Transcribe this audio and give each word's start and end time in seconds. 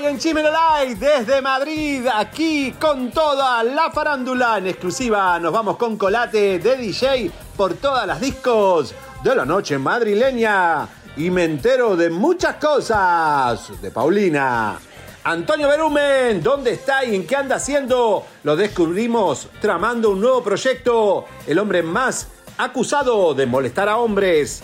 En 0.00 0.16
Chimeno 0.18 0.48
Live 0.48 0.94
desde 0.94 1.42
Madrid, 1.42 2.06
aquí 2.14 2.72
con 2.80 3.10
toda 3.10 3.64
la 3.64 3.90
farándula 3.90 4.58
en 4.58 4.68
exclusiva. 4.68 5.38
Nos 5.40 5.52
vamos 5.52 5.76
con 5.76 5.96
Colate 5.96 6.60
de 6.60 6.76
DJ 6.76 7.30
por 7.56 7.74
todas 7.74 8.06
las 8.06 8.20
discos 8.20 8.94
de 9.24 9.34
la 9.34 9.44
noche 9.44 9.76
madrileña. 9.76 10.88
Y 11.16 11.30
me 11.30 11.44
entero 11.44 11.96
de 11.96 12.10
muchas 12.10 12.56
cosas 12.56 13.82
de 13.82 13.90
Paulina. 13.90 14.78
Antonio 15.24 15.68
Berumen, 15.68 16.42
¿dónde 16.42 16.72
está 16.72 17.04
y 17.04 17.16
en 17.16 17.26
qué 17.26 17.36
anda 17.36 17.56
haciendo? 17.56 18.24
Lo 18.44 18.56
descubrimos 18.56 19.48
tramando 19.60 20.10
un 20.10 20.20
nuevo 20.20 20.42
proyecto. 20.42 21.24
El 21.46 21.58
hombre 21.58 21.82
más 21.82 22.28
acusado 22.56 23.34
de 23.34 23.46
molestar 23.46 23.88
a 23.88 23.98
hombres. 23.98 24.62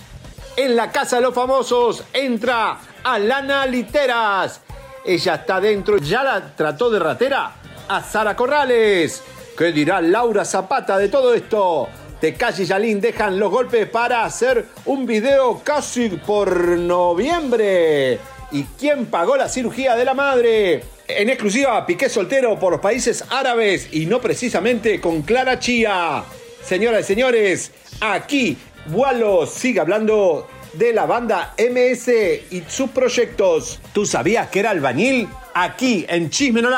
En 0.56 0.76
la 0.76 0.92
casa 0.92 1.16
de 1.16 1.22
los 1.22 1.34
famosos 1.34 2.04
entra 2.12 2.78
Alana 3.02 3.66
Literas. 3.66 4.60
Ella 5.04 5.34
está 5.34 5.60
dentro. 5.60 5.98
¿Ya 5.98 6.22
la 6.22 6.54
trató 6.56 6.90
de 6.90 6.98
ratera? 6.98 7.52
A 7.88 8.02
Sara 8.02 8.34
Corrales. 8.34 9.22
¿Qué 9.56 9.70
dirá 9.70 10.00
Laura 10.00 10.44
Zapata 10.44 10.96
de 10.98 11.08
todo 11.08 11.34
esto? 11.34 11.88
Tekashi 12.20 12.62
y 12.62 12.66
Yalin 12.66 13.00
dejan 13.00 13.38
los 13.38 13.50
golpes 13.50 13.86
para 13.88 14.24
hacer 14.24 14.64
un 14.86 15.04
video 15.04 15.60
casi 15.62 16.08
por 16.08 16.56
noviembre. 16.78 18.18
¿Y 18.50 18.64
quién 18.78 19.06
pagó 19.06 19.36
la 19.36 19.48
cirugía 19.48 19.94
de 19.94 20.04
la 20.04 20.14
madre? 20.14 20.82
En 21.06 21.28
exclusiva, 21.28 21.84
Piqué 21.84 22.08
soltero 22.08 22.58
por 22.58 22.72
los 22.72 22.80
países 22.80 23.24
árabes 23.28 23.88
y 23.92 24.06
no 24.06 24.20
precisamente 24.20 25.00
con 25.00 25.20
Clara 25.22 25.58
Chía. 25.58 26.24
Señoras 26.64 27.02
y 27.02 27.04
señores, 27.04 27.72
aquí 28.00 28.56
Walo 28.90 29.44
sigue 29.46 29.80
hablando 29.80 30.48
de 30.76 30.92
la 30.92 31.06
banda 31.06 31.54
MS 31.58 32.08
y 32.50 32.62
sus 32.66 32.90
proyectos. 32.90 33.80
¿Tú 33.92 34.04
sabías 34.06 34.48
que 34.48 34.60
era 34.60 34.70
albañil? 34.70 35.28
Aquí 35.54 36.04
en 36.08 36.30
Chisme 36.30 36.62
No. 36.62 36.70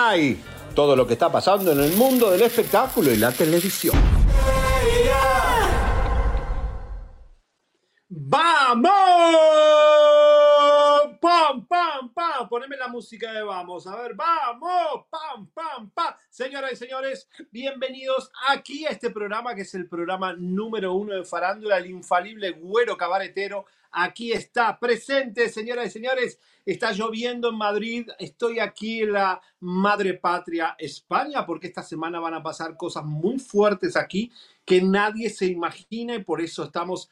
Todo 0.74 0.94
lo 0.94 1.06
que 1.06 1.14
está 1.14 1.32
pasando 1.32 1.72
en 1.72 1.80
el 1.80 1.92
mundo 1.92 2.30
del 2.30 2.42
espectáculo 2.42 3.10
y 3.10 3.16
la 3.16 3.32
televisión. 3.32 3.96
¡Vamos! 8.08 8.90
¡Pam, 11.20 11.66
pam, 11.66 12.12
pam! 12.12 12.48
Poneme 12.48 12.76
la 12.76 12.88
música 12.88 13.32
de 13.32 13.42
vamos. 13.42 13.86
A 13.86 13.96
ver, 13.96 14.14
¡vamos! 14.14 15.06
¡Pam, 15.10 15.48
pam, 15.54 15.90
pam! 15.90 16.14
Señoras 16.28 16.72
y 16.72 16.76
señores, 16.76 17.28
bienvenidos 17.50 18.30
aquí 18.48 18.86
a 18.86 18.90
este 18.90 19.10
programa 19.10 19.54
que 19.54 19.62
es 19.62 19.74
el 19.74 19.88
programa 19.88 20.34
número 20.34 20.92
uno 20.92 21.14
de 21.14 21.24
Farándula, 21.24 21.78
el 21.78 21.86
infalible 21.86 22.50
güero 22.50 22.96
cabaretero. 22.96 23.64
Aquí 23.98 24.30
está 24.30 24.78
presente, 24.78 25.48
señoras 25.48 25.86
y 25.86 25.90
señores. 25.90 26.38
Está 26.66 26.92
lloviendo 26.92 27.48
en 27.48 27.56
Madrid. 27.56 28.06
Estoy 28.18 28.58
aquí 28.58 29.00
en 29.00 29.12
la 29.12 29.40
madre 29.60 30.12
patria 30.12 30.76
España 30.78 31.46
porque 31.46 31.68
esta 31.68 31.82
semana 31.82 32.20
van 32.20 32.34
a 32.34 32.42
pasar 32.42 32.76
cosas 32.76 33.06
muy 33.06 33.38
fuertes 33.38 33.96
aquí 33.96 34.30
que 34.66 34.82
nadie 34.82 35.30
se 35.30 35.46
imagina 35.46 36.14
y 36.14 36.22
por 36.22 36.42
eso 36.42 36.64
estamos 36.64 37.08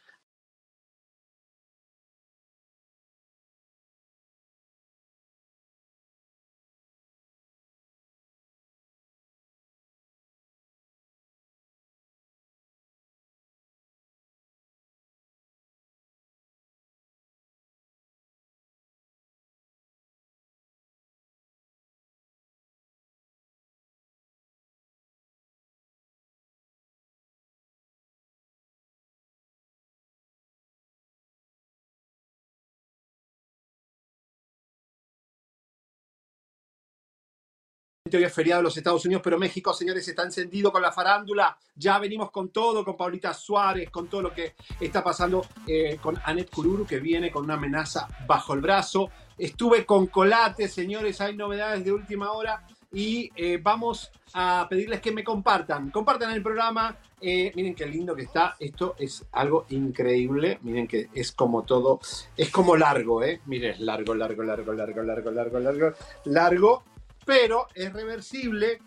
hoy 38.12 38.22
es 38.22 38.34
feriado 38.34 38.60
en 38.60 38.64
los 38.64 38.76
Estados 38.76 39.02
Unidos, 39.06 39.22
pero 39.24 39.38
México, 39.38 39.72
señores, 39.72 40.06
está 40.06 40.24
encendido 40.24 40.70
con 40.70 40.82
la 40.82 40.92
farándula. 40.92 41.56
Ya 41.74 41.98
venimos 41.98 42.30
con 42.30 42.50
todo, 42.50 42.84
con 42.84 42.98
Paulita 42.98 43.32
Suárez, 43.32 43.88
con 43.88 44.08
todo 44.08 44.20
lo 44.20 44.34
que 44.34 44.54
está 44.78 45.02
pasando 45.02 45.46
eh, 45.66 45.96
con 46.02 46.18
Anet 46.22 46.50
Kururu, 46.50 46.84
que 46.84 47.00
viene 47.00 47.30
con 47.30 47.44
una 47.44 47.54
amenaza 47.54 48.06
bajo 48.26 48.52
el 48.52 48.60
brazo. 48.60 49.08
Estuve 49.38 49.86
con 49.86 50.08
Colate, 50.08 50.68
señores, 50.68 51.22
hay 51.22 51.34
novedades 51.34 51.82
de 51.82 51.92
última 51.92 52.32
hora 52.32 52.66
y 52.92 53.32
eh, 53.36 53.58
vamos 53.62 54.12
a 54.34 54.66
pedirles 54.68 55.00
que 55.00 55.10
me 55.10 55.24
compartan. 55.24 55.90
Compartan 55.90 56.30
el 56.32 56.42
programa. 56.42 56.98
Eh, 57.22 57.52
miren 57.54 57.74
qué 57.74 57.86
lindo 57.86 58.14
que 58.14 58.24
está. 58.24 58.54
Esto 58.58 58.96
es 58.98 59.24
algo 59.32 59.64
increíble. 59.70 60.58
Miren 60.60 60.86
que 60.86 61.08
es 61.14 61.32
como 61.32 61.62
todo. 61.62 62.00
Es 62.36 62.50
como 62.50 62.76
largo, 62.76 63.22
¿eh? 63.22 63.40
Miren, 63.46 63.76
largo, 63.86 64.14
largo, 64.14 64.42
largo, 64.42 64.74
largo, 64.74 65.02
largo, 65.02 65.30
largo, 65.30 65.58
largo, 65.58 65.94
largo 66.26 66.82
pero 67.24 67.66
es 67.74 67.92
reversible 67.92 68.80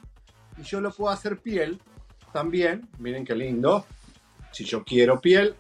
y 0.58 0.64
yo 0.64 0.82
lo 0.82 0.92
puedo 0.92 1.12
hacer 1.12 1.40
piel 1.40 1.82
también. 2.34 2.88
Miren 3.00 3.26
qué 3.26 3.36
lindo. 3.36 3.86
Si 4.52 4.64
yo 4.64 4.84
quiero 4.84 5.20
piel, 5.20 5.56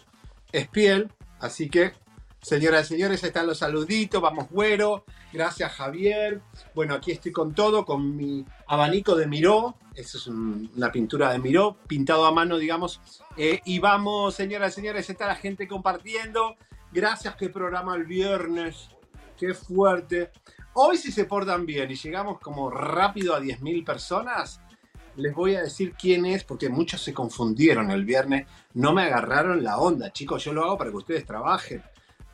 es 0.51 0.67
piel. 0.67 1.11
Así 1.39 1.69
que, 1.69 1.93
señoras 2.41 2.87
y 2.87 2.95
señores, 2.95 3.23
están 3.23 3.47
los 3.47 3.59
saluditos. 3.59 4.21
Vamos, 4.21 4.49
güero. 4.49 5.05
Gracias, 5.31 5.71
Javier. 5.73 6.41
Bueno, 6.73 6.95
aquí 6.95 7.11
estoy 7.11 7.31
con 7.31 7.53
todo, 7.53 7.85
con 7.85 8.15
mi 8.15 8.45
abanico 8.67 9.15
de 9.15 9.27
Miró. 9.27 9.75
Eso 9.93 10.17
es 10.17 10.27
una 10.27 10.91
pintura 10.91 11.31
de 11.31 11.39
Miró, 11.39 11.77
pintado 11.87 12.25
a 12.25 12.31
mano, 12.31 12.57
digamos. 12.57 13.01
Eh, 13.35 13.61
y 13.65 13.79
vamos, 13.79 14.35
señoras 14.35 14.73
y 14.73 14.75
señores, 14.75 15.09
está 15.09 15.27
la 15.27 15.35
gente 15.35 15.67
compartiendo. 15.67 16.55
Gracias, 16.91 17.35
qué 17.35 17.49
programa 17.49 17.95
el 17.95 18.05
viernes. 18.05 18.89
Qué 19.37 19.53
fuerte. 19.53 20.31
Hoy 20.79 20.95
si 20.97 21.11
se 21.11 21.25
portan 21.25 21.65
bien 21.65 21.89
y 21.89 21.95
llegamos 21.95 22.39
como 22.39 22.69
rápido 22.69 23.33
a 23.33 23.41
10.000 23.41 23.83
personas, 23.83 24.61
les 25.15 25.33
voy 25.33 25.55
a 25.55 25.63
decir 25.63 25.95
quién 25.99 26.23
es, 26.27 26.43
porque 26.43 26.69
muchos 26.69 27.01
se 27.01 27.15
confundieron 27.15 27.89
el 27.89 28.05
viernes, 28.05 28.45
no 28.75 28.93
me 28.93 29.01
agarraron 29.01 29.63
la 29.63 29.79
onda, 29.79 30.13
chicos, 30.13 30.43
yo 30.43 30.53
lo 30.53 30.63
hago 30.63 30.77
para 30.77 30.91
que 30.91 30.97
ustedes 30.97 31.25
trabajen. 31.25 31.81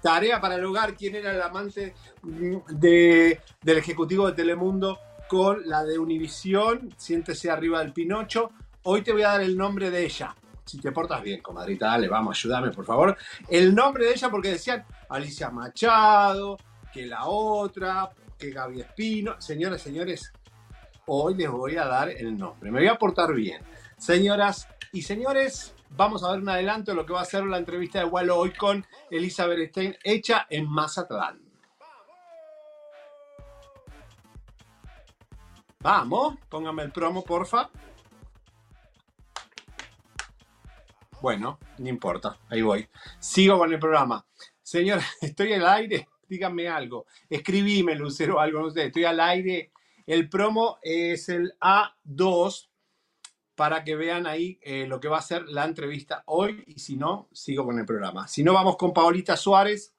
Tarea 0.01 0.41
para 0.41 0.55
el 0.55 0.65
hogar, 0.65 0.93
quién 0.93 1.15
era 1.15 1.31
el 1.31 1.41
amante 1.41 1.93
de, 2.21 3.39
del 3.61 3.77
ejecutivo 3.77 4.27
de 4.27 4.33
Telemundo 4.33 4.99
con 5.29 5.61
la 5.65 5.85
de 5.85 5.97
Univisión, 5.97 6.93
siéntese 6.97 7.49
arriba 7.49 7.79
del 7.79 7.93
Pinocho. 7.93 8.51
Hoy 8.81 9.03
te 9.03 9.13
voy 9.13 9.21
a 9.21 9.29
dar 9.29 9.41
el 9.41 9.55
nombre 9.55 9.89
de 9.89 10.03
ella. 10.03 10.35
Si 10.65 10.79
te 10.79 10.91
portas 10.91 11.23
bien, 11.23 11.41
comadrita, 11.41 11.85
dale, 11.85 12.09
vamos, 12.09 12.37
ayúdame, 12.37 12.71
por 12.71 12.83
favor. 12.83 13.15
El 13.47 13.73
nombre 13.73 14.03
de 14.03 14.11
ella 14.11 14.29
porque 14.29 14.49
decían 14.49 14.83
Alicia 15.07 15.49
Machado, 15.49 16.57
que 16.93 17.05
la 17.05 17.25
otra, 17.25 18.11
que 18.43 18.51
Gaby 18.51 18.81
Espino. 18.81 19.39
Señoras, 19.39 19.81
señores, 19.81 20.33
hoy 21.05 21.35
les 21.35 21.49
voy 21.49 21.77
a 21.77 21.85
dar 21.85 22.09
el 22.09 22.37
nombre. 22.37 22.71
Me 22.71 22.79
voy 22.79 22.89
a 22.89 22.97
portar 22.97 23.33
bien. 23.33 23.63
Señoras 23.97 24.67
y 24.91 25.01
señores, 25.01 25.73
vamos 25.91 26.23
a 26.23 26.31
ver 26.31 26.41
un 26.41 26.49
adelanto 26.49 26.91
de 26.91 26.97
lo 26.97 27.05
que 27.05 27.13
va 27.13 27.21
a 27.21 27.25
ser 27.25 27.45
la 27.45 27.57
entrevista 27.57 27.99
de 27.99 28.05
Wallo 28.05 28.37
hoy 28.37 28.51
con 28.51 28.85
Elizabeth 29.09 29.69
Stein, 29.69 29.95
hecha 30.03 30.45
en 30.49 30.69
Mazatlán. 30.69 31.41
Vamos, 35.79 36.35
póngame 36.49 36.83
el 36.83 36.91
promo, 36.91 37.23
porfa. 37.23 37.69
Bueno, 41.21 41.59
no 41.77 41.87
importa, 41.87 42.37
ahí 42.49 42.61
voy. 42.61 42.89
Sigo 43.19 43.57
con 43.57 43.71
el 43.71 43.79
programa. 43.79 44.25
Señora, 44.61 45.03
estoy 45.21 45.53
en 45.53 45.61
el 45.61 45.67
aire 45.67 46.09
díganme 46.33 46.67
algo. 46.67 47.05
Escribíme, 47.29 47.95
Lucero, 47.95 48.39
algo, 48.39 48.61
no 48.61 48.71
sé, 48.71 48.85
estoy 48.85 49.05
al 49.05 49.19
aire. 49.19 49.71
El 50.05 50.29
promo 50.29 50.79
es 50.81 51.29
el 51.29 51.53
A2 51.59 52.69
para 53.55 53.83
que 53.83 53.95
vean 53.95 54.25
ahí 54.25 54.59
eh, 54.63 54.87
lo 54.87 54.99
que 54.99 55.07
va 55.07 55.19
a 55.19 55.21
ser 55.21 55.43
la 55.47 55.63
entrevista 55.63 56.23
hoy 56.25 56.63
y 56.65 56.79
si 56.79 56.97
no, 56.97 57.29
sigo 57.31 57.65
con 57.65 57.77
el 57.77 57.85
programa. 57.85 58.27
Si 58.27 58.43
no, 58.43 58.53
vamos 58.53 58.77
con 58.77 58.93
Paolita 58.93 59.37
Suárez. 59.37 59.93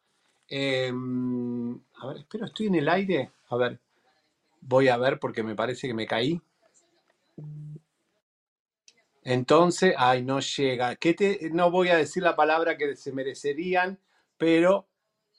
Em, 0.49 1.73
a 2.01 2.07
ver, 2.09 2.17
espero, 2.19 2.47
estoy 2.47 2.67
en 2.67 2.75
el 2.75 2.89
aire. 2.89 3.31
A 3.49 3.57
ver, 3.57 3.79
voy 4.61 4.89
a 4.89 4.97
ver 4.97 5.21
porque 5.21 5.45
me 5.45 5.55
parece 5.55 5.87
que 5.87 5.95
me 5.95 6.07
caí. 6.07 6.41
Entonces, 9.23 9.95
ay, 9.97 10.23
no 10.23 10.41
llega. 10.41 10.97
¿Qué 10.97 11.15
te, 11.15 11.51
no 11.53 11.71
voy 11.71 11.89
a 11.89 11.97
decir 11.97 12.25
la 12.25 12.35
palabra 12.35 12.77
que 12.77 12.97
se 12.97 13.13
merecerían, 13.13 14.01
pero 14.37 14.89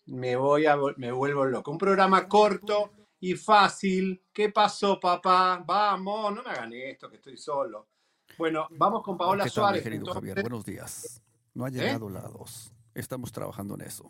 me 0.08 0.36
voy 0.36 0.66
a, 0.66 0.78
me 0.98 1.12
vuelvo 1.12 1.46
loco. 1.46 1.72
Un 1.72 1.78
programa 1.78 2.28
corto 2.28 2.92
y 3.20 3.36
fácil. 3.36 4.24
¿Qué 4.32 4.50
pasó, 4.50 5.00
papá? 5.00 5.64
Vamos, 5.66 6.36
no 6.36 6.44
me 6.44 6.50
hagan 6.52 6.74
esto, 6.74 7.10
que 7.10 7.18
estoy 7.18 7.38
solo. 7.38 7.88
Bueno, 8.38 8.68
vamos 8.72 9.02
con 9.02 9.18
Paola 9.18 9.44
¿Qué 9.44 9.50
tal, 9.50 9.54
Suárez. 9.54 9.84
querido 9.84 10.02
entonces. 10.02 10.22
Javier? 10.22 10.42
Buenos 10.42 10.66
días. 10.66 11.22
No 11.54 11.66
ha 11.66 11.70
llegado 11.70 12.10
la 12.10 12.22
2. 12.22 12.74
Estamos 12.94 13.32
trabajando 13.32 13.76
en 13.76 13.82
eso. 13.82 14.06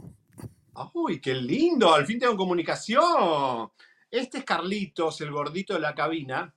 ¡Uy, 0.94 1.22
qué 1.22 1.34
lindo! 1.34 1.94
Al 1.94 2.06
fin 2.06 2.20
tengo 2.20 2.36
comunicación. 2.36 3.72
Este 4.10 4.40
es 4.40 4.44
Carlitos, 4.44 5.22
el 5.22 5.32
gordito 5.32 5.74
de 5.74 5.80
la 5.80 5.96
cabina, 5.96 6.54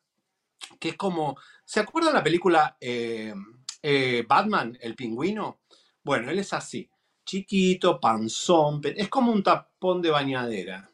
que 0.80 0.90
es 0.90 0.96
como. 0.96 1.36
¿Se 1.64 1.80
acuerdan 1.80 2.14
la 2.14 2.24
película 2.24 2.76
eh, 2.80 3.34
eh, 3.82 4.24
Batman, 4.26 4.76
el 4.80 4.96
pingüino? 4.96 5.60
Bueno, 6.02 6.30
él 6.30 6.38
es 6.38 6.52
así. 6.52 6.90
Chiquito, 7.28 8.00
panzón, 8.00 8.80
es 8.96 9.10
como 9.10 9.30
un 9.30 9.42
tapón 9.42 10.00
de 10.00 10.08
bañadera. 10.08 10.90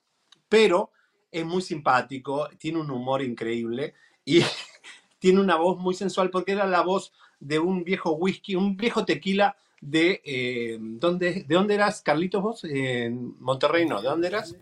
Pero 0.49 0.91
es 1.31 1.47
muy 1.47 1.63
simpático, 1.63 2.49
tiene 2.59 2.81
un 2.81 2.91
humor 2.91 3.23
increíble 3.23 3.95
y 4.25 4.41
tiene 5.21 5.39
una 5.39 5.55
voz 5.55 5.79
muy 5.79 5.95
sensual 5.95 6.31
porque 6.31 6.51
era 6.51 6.67
la 6.67 6.81
voz 6.81 7.13
de 7.39 7.61
un 7.61 7.85
viejo 7.85 8.15
whisky, 8.17 8.57
un 8.57 8.77
viejo 8.77 9.05
tequila 9.05 9.57
de... 9.81 10.21
eh, 10.25 10.77
¿dónde, 10.81 11.45
¿De 11.45 11.55
dónde 11.55 11.75
eras, 11.75 12.03
Carlitos, 12.03 12.43
vos? 12.43 12.65
En 12.65 13.39
Monterrey, 13.39 13.87
¿no? 13.87 14.03
¿De 14.03 14.09
dónde 14.09 14.27
eras? 14.27 14.57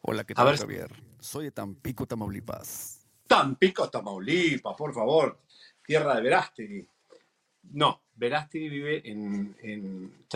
Hola, 0.00 0.24
¿qué 0.24 0.32
A 0.32 0.36
tal, 0.36 0.46
ver. 0.46 0.58
Javier? 0.58 0.90
Soy 1.20 1.44
de 1.44 1.50
Tampico, 1.52 2.04
Tamaulipas. 2.06 3.06
Tampico, 3.28 3.88
Tamaulipas, 3.88 4.74
por 4.76 4.92
favor. 4.92 5.38
Tierra 5.84 6.16
de 6.16 6.22
Verástegui. 6.22 6.88
No, 7.72 8.02
Verástegui 8.14 8.68
vive 8.68 9.02
en, 9.10 9.56
en 9.60 10.26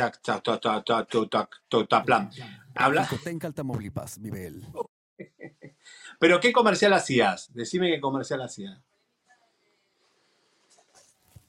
Totaplán. 1.69 2.31
Habla, 2.75 3.09
Tamaulipas, 3.55 4.21
vive 4.21 4.47
él. 4.47 4.67
pero 6.19 6.41
¿qué 6.41 6.53
comercial 6.53 6.93
hacías? 6.93 7.53
Decime 7.53 7.91
qué 7.91 8.00
comercial 8.00 8.43
hacías. 8.43 8.81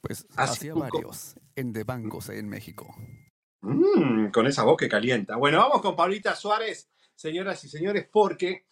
Pues 0.02 0.26
hacía 0.36 0.74
varios 0.74 1.36
en 1.56 1.74
de 1.74 1.84
bancos 1.84 2.30
en 2.30 2.50
México. 2.50 2.96
Mm, 3.62 4.30
con 4.32 4.48
esa 4.48 4.64
voz 4.64 4.78
que 4.78 4.90
calienta. 4.90 5.36
Bueno, 5.36 5.60
vamos 5.60 5.82
con 5.82 5.96
Paulita 5.96 6.36
Suárez, 6.36 6.90
señoras 7.16 7.64
y 7.64 7.70
señores, 7.70 8.08
porque 8.12 8.66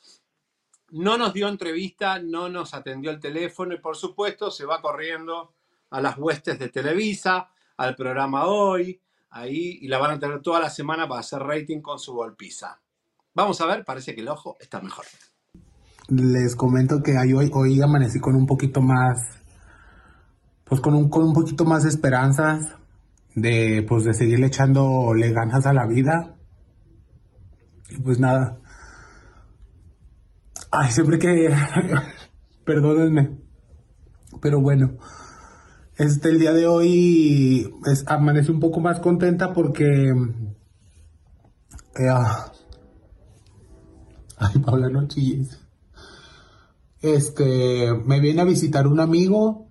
no 0.91 1.17
nos 1.17 1.33
dio 1.33 1.47
entrevista, 1.47 2.19
no 2.19 2.49
nos 2.49 2.73
atendió 2.73 3.11
el 3.11 3.19
teléfono 3.19 3.75
y 3.75 3.79
por 3.79 3.95
supuesto 3.95 4.49
se 4.49 4.65
va 4.65 4.81
corriendo 4.81 5.53
a 5.89 6.01
las 6.01 6.17
huestes 6.17 6.59
de 6.59 6.69
Televisa, 6.69 7.49
al 7.77 7.95
programa 7.95 8.45
hoy, 8.45 9.01
ahí, 9.29 9.79
y 9.81 9.87
la 9.87 9.97
van 9.97 10.11
a 10.11 10.19
tener 10.19 10.41
toda 10.41 10.59
la 10.59 10.69
semana 10.69 11.07
para 11.07 11.21
hacer 11.21 11.39
rating 11.39 11.81
con 11.81 11.99
su 11.99 12.13
golpiza. 12.13 12.79
Vamos 13.33 13.61
a 13.61 13.65
ver, 13.65 13.85
parece 13.85 14.13
que 14.15 14.21
el 14.21 14.27
ojo 14.27 14.57
está 14.59 14.81
mejor. 14.81 15.05
Les 16.09 16.55
comento 16.55 17.01
que 17.03 17.15
hoy, 17.17 17.49
hoy 17.53 17.81
amanecí 17.81 18.19
con 18.19 18.35
un 18.35 18.45
poquito 18.45 18.81
más, 18.81 19.19
pues 20.63 20.81
con 20.81 20.95
un, 20.95 21.09
con 21.09 21.23
un 21.23 21.33
poquito 21.33 21.65
más 21.65 21.85
esperanzas 21.85 22.75
de, 23.35 23.85
pues 23.87 24.03
de 24.03 24.13
seguirle 24.13 24.47
echándole 24.47 25.31
ganas 25.31 25.65
a 25.65 25.73
la 25.73 25.85
vida. 25.85 26.35
Y 27.89 27.97
pues 28.01 28.19
nada. 28.19 28.59
Ay, 30.71 30.91
siempre 30.91 31.17
que, 31.17 31.55
perdónenme, 32.65 33.39
pero 34.41 34.61
bueno, 34.61 34.97
este, 35.99 36.29
el 36.29 36.39
día 36.39 36.53
de 36.53 36.65
hoy 36.65 37.73
es, 37.85 38.05
amanecí 38.07 38.51
un 38.51 38.61
poco 38.61 38.79
más 38.79 39.01
contenta 39.01 39.53
porque, 39.53 39.85
eh, 41.99 42.09
ah, 42.09 42.53
ay, 44.37 44.59
Paula, 44.59 44.89
no 44.89 45.09
chilles. 45.09 45.59
Este, 47.01 47.93
me 48.05 48.21
viene 48.21 48.41
a 48.41 48.45
visitar 48.45 48.87
un 48.87 49.01
amigo. 49.01 49.67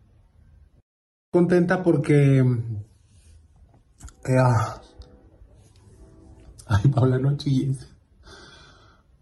Contenta 1.31 1.83
porque. 1.83 2.41
eh, 4.27 4.39
ah, 4.39 4.83
ay, 6.67 6.91
Paula, 6.91 7.19
no 7.19 7.39
chilles. 7.39 7.89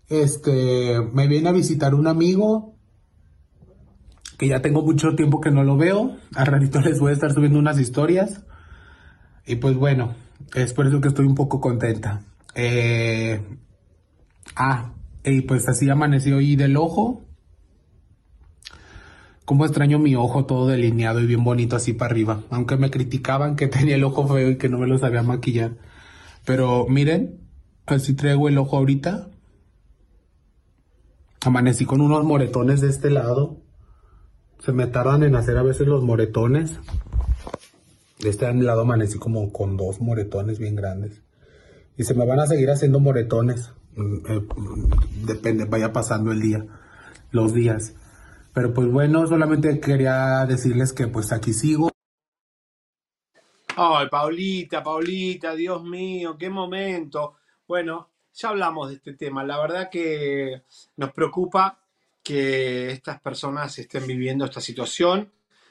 Este, 0.09 1.01
me 1.13 1.29
viene 1.29 1.51
a 1.51 1.53
visitar 1.53 1.95
un 1.95 2.09
amigo 2.09 2.76
que 4.39 4.49
ya 4.49 4.61
tengo 4.61 4.83
mucho 4.83 5.15
tiempo 5.15 5.41
que 5.41 5.51
no 5.51 5.65
lo 5.65 5.77
veo. 5.77 6.17
Al 6.35 6.47
ratito 6.47 6.81
les 6.81 7.01
voy 7.01 7.11
a 7.11 7.15
estar 7.15 7.33
subiendo 7.33 7.59
unas 7.59 7.79
historias. 7.79 8.43
Y 9.47 9.57
pues 9.57 9.77
bueno, 9.77 10.15
es 10.55 10.73
por 10.73 10.87
eso 10.87 11.01
que 11.01 11.09
estoy 11.09 11.27
un 11.27 11.35
poco 11.35 11.61
contenta. 11.61 12.23
Eh, 12.55 13.41
ah, 14.57 14.93
y 15.25 15.43
pues 15.43 15.69
así 15.69 15.89
amanecí 15.89 16.33
hoy 16.33 16.57
del 16.57 16.77
ojo. 16.77 17.23
Cómo 19.45 19.65
extraño 19.65 20.01
mi 20.01 20.17
ojo 20.17 20.45
todo 20.45 20.67
delineado 20.67 21.21
y 21.21 21.27
bien 21.27 21.45
bonito 21.45 21.77
así 21.77 21.93
para 21.93 22.11
arriba. 22.11 22.43
Aunque 22.51 22.77
me 22.77 22.91
criticaban 22.91 23.57
que 23.57 23.69
tenía 23.69 23.95
el 23.95 24.05
ojo 24.05 24.27
feo 24.27 24.51
y 24.51 24.57
que 24.59 24.69
no 24.69 24.79
me 24.79 24.87
lo 24.87 24.99
sabía 24.99 25.23
maquillar. 25.23 25.77
Pero 26.45 26.87
miren, 26.89 27.41
así 27.87 28.15
traigo 28.15 28.49
el 28.49 28.59
ojo 28.59 28.77
ahorita. 28.77 29.29
Amanecí 31.45 31.85
con 31.85 32.01
unos 32.01 32.25
moretones 32.25 32.81
de 32.81 32.89
este 32.89 33.11
lado. 33.11 33.66
Se 34.59 34.73
me 34.73 34.87
tardan 34.87 35.23
en 35.23 35.37
hacer 35.37 35.57
a 35.59 35.63
veces 35.63 35.87
los 35.87 36.03
moretones. 36.03 36.79
De 38.19 38.31
este 38.31 38.53
lado 38.55 38.83
amanecí 38.83 39.19
como 39.19 39.53
con 39.53 39.77
dos 39.77 40.01
moretones 40.01 40.59
bien 40.59 40.75
grandes. 40.75 41.23
Y 41.97 42.05
se 42.05 42.15
me 42.15 42.27
van 42.27 42.41
a 42.41 42.47
seguir 42.47 42.71
haciendo 42.71 43.01
moretones. 43.01 43.73
Mm, 43.95 44.17
eh, 44.27 44.41
mm, 44.41 45.27
Depende, 45.27 45.65
vaya 45.65 45.93
pasando 45.93 46.33
el 46.33 46.41
día, 46.41 46.65
los 47.31 47.55
días. 47.55 47.95
Pero 48.53 48.73
pues 48.73 48.89
bueno, 48.89 49.27
solamente 49.27 49.81
quería 49.81 50.47
decirles 50.47 50.93
que 50.93 51.07
pues 51.09 51.33
aquí 51.33 51.53
sigo. 51.53 51.91
Ay, 53.77 54.09
Paulita, 54.09 54.83
Paulita, 54.83 55.55
Dios 55.55 55.85
mío, 55.85 56.37
qué 56.39 56.49
momento. 56.49 57.35
Bueno, 57.69 58.09
ya 58.33 58.49
hablamos 58.49 58.89
de 58.89 58.95
este 58.95 59.13
tema. 59.13 59.45
La 59.45 59.59
verdad 59.61 59.91
que 59.91 60.63
nos 60.97 61.13
preocupa 61.13 61.79
que 62.27 62.91
estas 62.91 63.21
personas 63.21 63.79
estén 63.79 64.05
viviendo 64.05 64.45
esta 64.45 64.61
situación. 64.61 65.31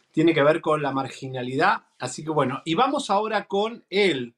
Tiene 0.10 0.34
que 0.34 0.42
ver 0.42 0.62
con 0.62 0.82
la 0.82 0.94
marginalidad. 0.94 1.84
Así 2.00 2.24
que 2.24 2.30
bueno, 2.30 2.62
y 2.64 2.76
vamos 2.76 3.10
ahora 3.10 3.46
con 3.46 3.84
él, 3.90 4.34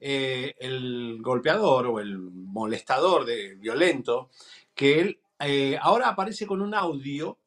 eh, 0.00 0.56
el 0.58 1.18
golpeador 1.22 1.86
o 1.86 2.00
el 2.00 2.18
molestador 2.18 3.24
de 3.24 3.54
violento, 3.54 4.30
que 4.74 4.98
él 4.98 5.20
eh, 5.38 5.78
ahora 5.80 6.08
aparece 6.08 6.44
con 6.44 6.60
un 6.60 6.74
audio 6.74 7.38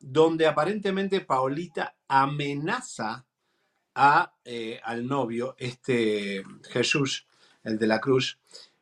donde 0.00 0.46
aparentemente 0.46 1.20
Paulita 1.20 1.94
amenaza 2.08 3.26
a, 3.94 4.32
eh, 4.46 4.80
al 4.82 5.06
novio, 5.06 5.56
este 5.58 6.42
Jesús, 6.70 7.26
el 7.64 7.78
de 7.78 7.86
la 7.86 8.00
cruz, 8.00 8.38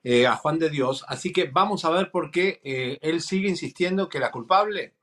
eh, 0.09 0.25
a 0.25 0.37
Juan 0.37 0.61
de 0.61 0.71
Dios. 0.71 1.05
Así 1.09 1.33
que 1.33 1.47
vamos 1.47 1.85
a 1.85 1.91
ver 1.91 2.13
por 2.13 2.31
qué 2.31 2.61
eh, 2.63 2.97
él 3.03 3.21
sigue 3.21 3.49
insistiendo 3.49 4.09
que 4.09 4.21
la 4.21 4.31
culpable 4.31 4.95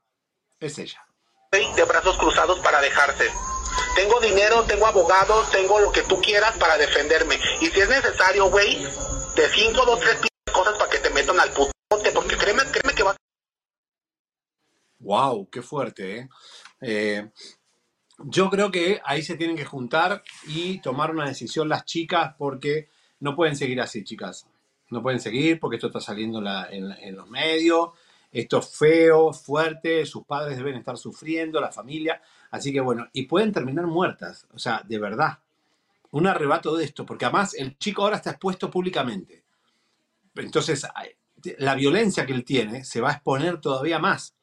es 0.58 0.78
ella. 0.78 1.04
de 1.52 1.84
brazos 1.84 2.16
cruzados 2.16 2.58
para 2.60 2.80
dejarte. 2.80 3.26
Tengo 3.94 4.18
dinero, 4.20 4.64
tengo 4.64 4.86
abogados, 4.86 5.50
tengo 5.50 5.78
lo 5.78 5.92
que 5.92 6.00
tú 6.04 6.22
quieras 6.22 6.56
para 6.56 6.78
defenderme. 6.78 7.38
Y 7.60 7.66
si 7.66 7.80
es 7.80 7.88
necesario, 7.90 8.48
güey, 8.48 8.82
de 8.82 9.48
cinco, 9.54 9.84
dos, 9.84 10.00
tres 10.00 10.16
p- 10.20 10.52
cosas 10.52 10.78
para 10.78 10.90
que 10.90 10.98
te 10.98 11.10
metan 11.10 11.38
al 11.38 11.50
putote, 11.50 12.10
porque 12.14 12.38
créeme, 12.38 12.62
créeme 12.72 12.94
que 12.94 13.02
vas 13.02 13.16
¡Wow! 15.00 15.50
¡Qué 15.50 15.60
fuerte! 15.60 16.16
¿eh? 16.18 16.28
Eh, 16.80 17.30
yo 18.20 18.48
creo 18.48 18.70
que 18.70 19.02
ahí 19.04 19.22
se 19.22 19.36
tienen 19.36 19.56
que 19.56 19.66
juntar 19.66 20.22
y 20.46 20.80
tomar 20.80 21.10
una 21.10 21.26
decisión 21.26 21.68
las 21.68 21.84
chicas 21.84 22.34
porque 22.38 22.88
no 23.20 23.36
pueden 23.36 23.54
seguir 23.54 23.82
así, 23.82 24.02
chicas. 24.02 24.46
No 24.94 25.02
pueden 25.02 25.20
seguir 25.20 25.60
porque 25.60 25.76
esto 25.76 25.88
está 25.88 26.00
saliendo 26.00 26.38
en, 26.70 26.90
en- 26.92 27.16
los 27.16 27.28
medios. 27.28 27.90
Esto 28.32 28.58
es 28.58 28.76
feo, 28.76 29.32
fuerte. 29.32 30.06
Sus 30.06 30.24
padres 30.24 30.56
deben 30.56 30.76
estar 30.76 30.96
sufriendo, 30.98 31.60
la 31.60 31.70
familia. 31.72 32.20
Así 32.50 32.72
que 32.72 32.80
bueno, 32.80 33.08
y 33.12 33.24
pueden 33.24 33.52
terminar 33.52 33.86
muertas. 33.86 34.46
O 34.52 34.58
sea, 34.58 34.82
de 34.86 34.98
verdad. 34.98 35.38
Un 36.12 36.26
arrebato 36.28 36.76
de 36.76 36.84
esto, 36.84 37.04
porque 37.06 37.24
además 37.26 37.54
el 37.54 37.76
chico 37.78 38.02
ahora 38.02 38.16
está 38.16 38.30
expuesto 38.30 38.70
públicamente. 38.70 39.44
Entonces, 40.36 40.86
la 41.58 41.74
violencia 41.74 42.26
que 42.26 42.32
él 42.32 42.44
tiene 42.44 42.84
se 42.84 43.00
va 43.00 43.10
a 43.10 43.12
exponer 43.14 43.60
todavía 43.60 43.98
más 43.98 44.34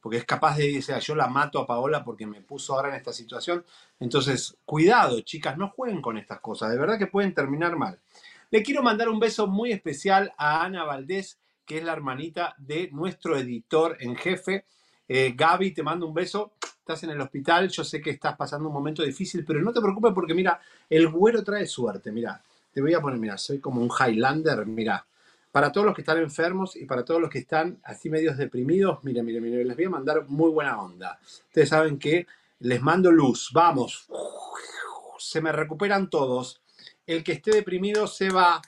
porque 0.00 0.18
es 0.18 0.24
capaz 0.26 0.56
de 0.58 0.72
decir, 0.72 0.96
yo 0.98 1.14
la 1.16 1.28
mato 1.28 1.58
a 1.60 1.66
Paola 1.66 2.04
porque 2.04 2.26
me 2.26 2.42
puso 2.42 2.74
ahora 2.74 2.90
en 2.90 2.96
esta 2.96 3.12
situación. 3.12 3.64
Entonces, 4.00 4.56
cuidado, 4.64 5.20
chicas, 5.22 5.58
no 5.58 5.70
jueguen 5.70 6.02
con 6.02 6.18
estas 6.18 6.40
cosas, 6.40 6.70
de 6.72 6.78
verdad 6.78 6.98
que 6.98 7.08
pueden 7.08 7.34
terminar 7.34 7.76
mal. 7.76 8.00
Le 8.52 8.62
quiero 8.62 8.82
mandar 8.82 9.08
un 9.08 9.18
beso 9.18 9.46
muy 9.46 9.72
especial 9.72 10.30
a 10.36 10.62
Ana 10.62 10.84
Valdés, 10.84 11.38
que 11.64 11.78
es 11.78 11.84
la 11.84 11.94
hermanita 11.94 12.54
de 12.58 12.90
nuestro 12.92 13.38
editor 13.38 13.96
en 13.98 14.14
jefe. 14.14 14.66
Eh, 15.08 15.32
Gaby, 15.34 15.72
te 15.72 15.82
mando 15.82 16.06
un 16.06 16.12
beso. 16.12 16.52
Estás 16.60 17.02
en 17.04 17.10
el 17.10 17.20
hospital, 17.22 17.70
yo 17.70 17.82
sé 17.82 18.02
que 18.02 18.10
estás 18.10 18.36
pasando 18.36 18.68
un 18.68 18.74
momento 18.74 19.02
difícil, 19.02 19.42
pero 19.46 19.62
no 19.62 19.72
te 19.72 19.80
preocupes 19.80 20.12
porque 20.14 20.34
mira, 20.34 20.60
el 20.90 21.08
güero 21.08 21.42
trae 21.42 21.66
suerte, 21.66 22.12
mira. 22.12 22.42
Te 22.70 22.82
voy 22.82 22.92
a 22.92 23.00
poner, 23.00 23.18
mira, 23.18 23.38
soy 23.38 23.58
como 23.58 23.80
un 23.80 23.88
Highlander, 23.88 24.66
mira. 24.66 25.06
Para 25.50 25.72
todos 25.72 25.86
los 25.86 25.94
que 25.94 26.02
están 26.02 26.18
enfermos 26.18 26.76
y 26.76 26.84
para 26.84 27.06
todos 27.06 27.22
los 27.22 27.30
que 27.30 27.38
están 27.38 27.80
así 27.84 28.10
medios 28.10 28.36
deprimidos, 28.36 29.02
mire, 29.02 29.22
mire, 29.22 29.40
mire, 29.40 29.64
les 29.64 29.74
voy 29.74 29.86
a 29.86 29.90
mandar 29.90 30.28
muy 30.28 30.50
buena 30.50 30.78
onda. 30.78 31.18
Ustedes 31.22 31.70
saben 31.70 31.98
que 31.98 32.26
les 32.58 32.82
mando 32.82 33.10
luz, 33.10 33.48
vamos. 33.54 34.08
Se 35.16 35.40
me 35.40 35.52
recuperan 35.52 36.10
todos. 36.10 36.61
El 37.06 37.24
que 37.24 37.32
esté 37.32 37.50
deprimido 37.52 38.06
se 38.06 38.30
va, 38.30 38.62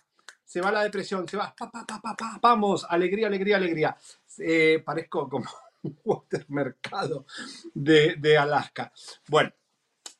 se 0.45 0.61
va 0.61 0.73
la 0.73 0.83
depresión, 0.83 1.29
se 1.29 1.37
va. 1.37 1.55
Pa, 1.57 1.71
pa, 1.71 1.85
pa, 1.87 2.39
vamos, 2.41 2.87
alegría, 2.89 3.29
alegría, 3.29 3.57
alegría. 3.57 3.97
Eh, 4.39 4.83
parezco 4.85 5.29
como 5.29 5.49
un 5.83 5.99
watermercado 6.05 7.27
de, 7.73 8.17
de 8.17 8.39
Alaska. 8.39 8.93
Bueno, 9.29 9.53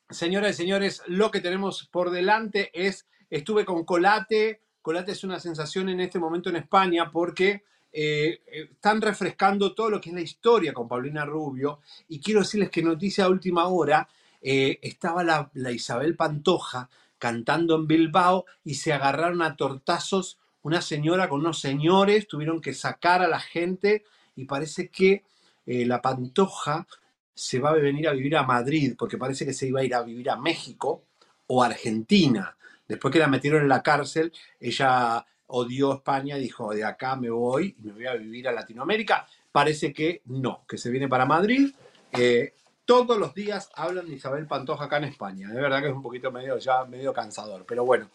señoras 0.09 0.51
y 0.51 0.53
señores, 0.53 1.01
lo 1.07 1.31
que 1.31 1.41
tenemos 1.41 1.87
por 1.87 2.11
delante 2.11 2.71
es, 2.73 3.05
estuve 3.29 3.65
con 3.65 3.83
Colate. 3.83 4.61
Colate 4.81 5.11
es 5.11 5.23
una 5.23 5.39
sensación 5.39 5.89
en 5.89 5.99
este 5.99 6.19
momento 6.19 6.49
en 6.49 6.57
España 6.57 7.11
porque 7.11 7.63
eh, 7.91 8.41
están 8.47 9.01
refrescando 9.01 9.73
todo 9.73 9.89
lo 9.89 10.01
que 10.01 10.09
es 10.09 10.15
la 10.15 10.21
historia 10.21 10.73
con 10.73 10.87
Paulina 10.87 11.25
Rubio. 11.25 11.81
Y 12.07 12.19
quiero 12.19 12.41
decirles 12.41 12.69
que 12.69 12.83
noticia 12.83 13.25
a 13.25 13.29
última 13.29 13.67
hora, 13.67 14.07
eh, 14.41 14.79
estaba 14.81 15.23
la 15.23 15.71
Isabel 15.71 16.15
Pantoja 16.15 16.89
cantando 17.17 17.75
en 17.75 17.87
Bilbao 17.87 18.45
y 18.63 18.75
se 18.75 18.93
agarraron 18.93 19.41
a 19.41 19.55
tortazos 19.55 20.39
una 20.61 20.81
señora 20.81 21.29
con 21.29 21.41
unos 21.41 21.59
señores, 21.59 22.27
tuvieron 22.27 22.59
que 22.59 22.73
sacar 22.73 23.21
a 23.21 23.27
la 23.27 23.39
gente 23.39 24.03
y 24.35 24.45
parece 24.45 24.89
que 24.89 25.23
eh, 25.65 25.85
la 25.85 26.01
Pantoja 26.01 26.87
se 27.35 27.59
va 27.59 27.69
a 27.69 27.73
venir 27.73 28.07
a 28.07 28.13
vivir 28.13 28.35
a 28.35 28.43
Madrid, 28.43 28.95
porque 28.97 29.17
parece 29.17 29.45
que 29.45 29.53
se 29.53 29.67
iba 29.67 29.81
a 29.81 29.83
ir 29.83 29.93
a 29.93 30.01
vivir 30.01 30.29
a 30.29 30.37
México 30.37 31.03
o 31.47 31.61
Argentina. 31.61 32.57
Después 32.87 33.11
que 33.11 33.19
la 33.19 33.27
metieron 33.27 33.61
en 33.61 33.69
la 33.69 33.83
cárcel, 33.83 34.31
ella 34.59 35.25
odió 35.47 35.93
España, 35.93 36.37
dijo, 36.37 36.73
de 36.73 36.83
acá 36.83 37.15
me 37.15 37.29
voy 37.29 37.75
y 37.77 37.83
me 37.83 37.93
voy 37.93 38.07
a 38.07 38.15
vivir 38.15 38.47
a 38.47 38.51
Latinoamérica. 38.51 39.27
Parece 39.51 39.93
que 39.93 40.21
no, 40.25 40.65
que 40.67 40.77
se 40.77 40.89
viene 40.89 41.07
para 41.07 41.25
Madrid. 41.25 41.73
Eh, 42.11 42.53
todos 42.85 43.17
los 43.17 43.33
días 43.33 43.69
hablan 43.75 44.07
de 44.07 44.15
Isabel 44.15 44.45
Pantoja 44.45 44.85
acá 44.85 44.97
en 44.97 45.05
España. 45.05 45.49
De 45.49 45.59
verdad 45.59 45.81
que 45.81 45.89
es 45.89 45.93
un 45.93 46.03
poquito 46.03 46.31
medio, 46.31 46.57
ya 46.57 46.85
medio 46.85 47.13
cansador, 47.13 47.65
pero 47.67 47.83
bueno. 47.83 48.09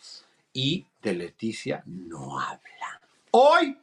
Y 0.52 0.86
de 1.02 1.14
Leticia 1.14 1.82
no 1.86 2.40
habla. 2.40 3.00
Hoy 3.32 3.76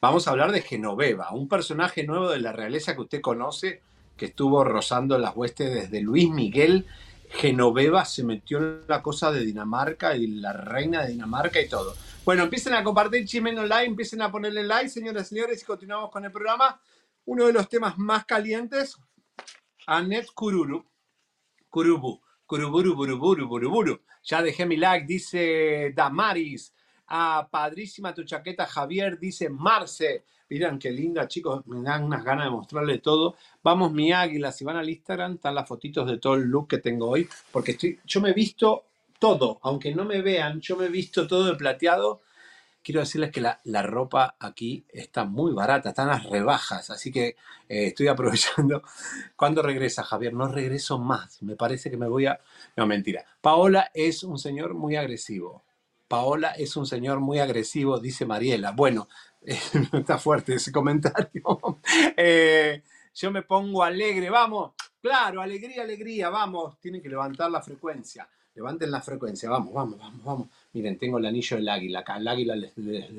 vamos 0.00 0.26
a 0.26 0.30
hablar 0.30 0.52
de 0.52 0.62
Genoveva, 0.62 1.32
un 1.32 1.48
personaje 1.48 2.04
nuevo 2.04 2.30
de 2.30 2.40
la 2.40 2.52
realeza 2.52 2.94
que 2.94 3.02
usted 3.02 3.20
conoce, 3.20 3.82
que 4.16 4.26
estuvo 4.26 4.64
rozando 4.64 5.18
las 5.18 5.36
huestes 5.36 5.72
desde 5.72 6.00
Luis 6.00 6.30
Miguel. 6.30 6.86
Genoveva 7.30 8.04
se 8.04 8.24
metió 8.24 8.58
en 8.58 8.80
la 8.86 9.02
cosa 9.02 9.30
de 9.30 9.44
Dinamarca 9.44 10.16
y 10.16 10.26
la 10.26 10.52
reina 10.52 11.02
de 11.02 11.12
Dinamarca 11.12 11.60
y 11.60 11.68
todo. 11.68 11.94
Bueno, 12.24 12.44
empiecen 12.44 12.74
a 12.74 12.84
compartir 12.84 13.26
Chimen 13.26 13.58
Online, 13.58 13.84
empiecen 13.84 14.22
a 14.22 14.30
ponerle 14.30 14.62
like, 14.62 14.88
señoras 14.88 15.26
y 15.26 15.28
señores, 15.34 15.62
y 15.62 15.64
continuamos 15.66 16.10
con 16.10 16.24
el 16.24 16.32
programa. 16.32 16.80
Uno 17.26 17.46
de 17.46 17.52
los 17.52 17.68
temas 17.68 17.98
más 17.98 18.24
calientes, 18.24 18.98
Anet 19.86 20.26
Kururu, 20.34 20.84
Kurubu, 21.70 22.20
Kuruburu, 22.46 22.94
Buruburu, 22.94 23.48
Buruburu. 23.48 24.00
Ya 24.24 24.42
dejé 24.42 24.66
mi 24.66 24.76
like, 24.76 25.06
dice 25.06 25.92
Damaris. 25.94 26.72
Ah, 27.08 27.46
padrísima 27.50 28.14
tu 28.14 28.24
chaqueta, 28.24 28.66
Javier, 28.66 29.18
dice 29.18 29.48
Marce. 29.48 30.24
Miren 30.48 30.78
qué 30.78 30.90
linda, 30.90 31.26
chicos, 31.26 31.66
me 31.66 31.82
dan 31.82 32.04
unas 32.04 32.22
ganas 32.22 32.46
de 32.46 32.50
mostrarle 32.50 32.98
todo. 32.98 33.36
Vamos, 33.62 33.92
mi 33.92 34.12
águila, 34.12 34.52
si 34.52 34.64
van 34.64 34.76
al 34.76 34.88
Instagram, 34.88 35.34
están 35.34 35.54
las 35.54 35.66
fotitos 35.66 36.08
de 36.08 36.18
todo 36.18 36.34
el 36.34 36.42
look 36.42 36.68
que 36.68 36.78
tengo 36.78 37.08
hoy, 37.08 37.28
porque 37.50 37.72
estoy, 37.72 37.98
yo 38.04 38.20
me 38.20 38.30
he 38.30 38.34
visto 38.34 38.84
todo, 39.18 39.58
aunque 39.62 39.94
no 39.94 40.04
me 40.04 40.20
vean, 40.20 40.60
yo 40.60 40.76
me 40.76 40.86
he 40.86 40.88
visto 40.90 41.26
todo 41.26 41.46
de 41.46 41.56
plateado 41.56 42.20
quiero 42.84 43.00
decirles 43.00 43.32
que 43.32 43.40
la, 43.40 43.82
ropa 43.82 44.36
aquí 44.38 44.84
está 44.90 45.24
muy 45.24 45.52
barata, 45.52 45.88
están 45.88 46.08
las 46.08 46.24
rebajas, 46.24 46.90
así 46.90 47.10
que 47.10 47.36
eh, 47.68 47.86
estoy 47.86 48.06
aprovechando. 48.08 48.82
¿Cuándo 49.34 49.62
regresa 49.62 50.04
Javier? 50.04 50.34
No 50.34 50.46
regreso 50.46 50.98
más, 50.98 51.42
me 51.42 51.56
parece 51.56 51.90
que 51.90 51.96
me 51.96 52.06
voy 52.06 52.26
a... 52.26 52.38
No, 52.76 52.86
mentira. 52.86 53.24
Paola 53.40 53.90
es 53.94 54.22
un 54.22 54.38
señor 54.38 54.74
muy 54.74 54.96
agresivo. 54.96 55.64
Paola 56.06 56.50
es 56.50 56.76
un 56.76 56.86
señor 56.86 57.20
muy 57.20 57.38
agresivo, 57.38 57.98
dice 57.98 58.26
Mariela. 58.26 58.72
Bueno, 58.72 59.08
eh, 59.42 59.58
está 59.92 60.18
fuerte 60.18 60.54
ese 60.54 60.70
comentario. 60.70 61.42
Eh, 62.16 62.82
yo 63.14 63.30
me 63.30 63.42
pongo 63.42 63.82
alegre, 63.82 64.28
vamos. 64.30 64.72
Claro, 65.00 65.40
alegría, 65.40 65.82
alegría, 65.82 66.28
vamos. 66.28 66.78
Tienen 66.80 67.00
que 67.02 67.08
levantar 67.08 67.50
la 67.50 67.62
frecuencia. 67.62 68.28
Levanten 68.54 68.90
la 68.90 69.00
frecuencia, 69.00 69.50
vamos, 69.50 69.72
vamos, 69.72 69.98
vamos, 69.98 70.24
vamos. 70.24 70.48
Miren, 70.74 70.98
tengo 70.98 71.18
el 71.18 71.26
anillo 71.26 71.56
del 71.56 71.68
águila 71.68 72.00
acá. 72.00 72.16
El 72.16 72.28
águila 72.28 72.56
les, 72.56 72.72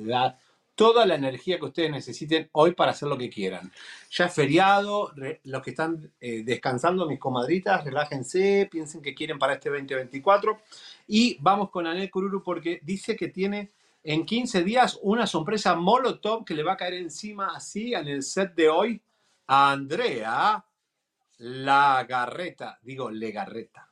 da 0.05 0.37
toda 0.75 1.05
la 1.05 1.15
energía 1.15 1.57
que 1.57 1.65
ustedes 1.65 1.89
necesiten 1.89 2.49
hoy 2.51 2.73
para 2.73 2.91
hacer 2.91 3.07
lo 3.07 3.17
que 3.17 3.29
quieran. 3.29 3.71
Ya 4.11 4.25
es 4.25 4.33
feriado, 4.33 5.13
los 5.43 5.63
que 5.63 5.69
están 5.69 6.11
eh, 6.19 6.43
descansando, 6.43 7.07
mis 7.07 7.17
comadritas, 7.17 7.85
relájense, 7.85 8.67
piensen 8.69 9.01
que 9.01 9.15
quieren 9.15 9.39
para 9.39 9.53
este 9.53 9.69
2024. 9.69 10.59
Y 11.07 11.37
vamos 11.39 11.69
con 11.69 11.87
Anel 11.87 12.11
Kururu 12.11 12.43
porque 12.43 12.81
dice 12.83 13.15
que 13.15 13.29
tiene 13.29 13.71
en 14.03 14.25
15 14.25 14.63
días 14.63 14.99
una 15.01 15.25
sorpresa 15.25 15.75
Molotov 15.75 16.43
que 16.43 16.53
le 16.53 16.63
va 16.63 16.73
a 16.73 16.77
caer 16.77 16.95
encima 16.95 17.55
así 17.55 17.93
en 17.93 18.07
el 18.09 18.21
set 18.21 18.53
de 18.53 18.69
hoy 18.69 19.01
a 19.47 19.71
Andrea 19.71 20.65
La 21.37 22.05
Garreta, 22.07 22.79
digo 22.83 23.09
Legarreta. 23.09 23.84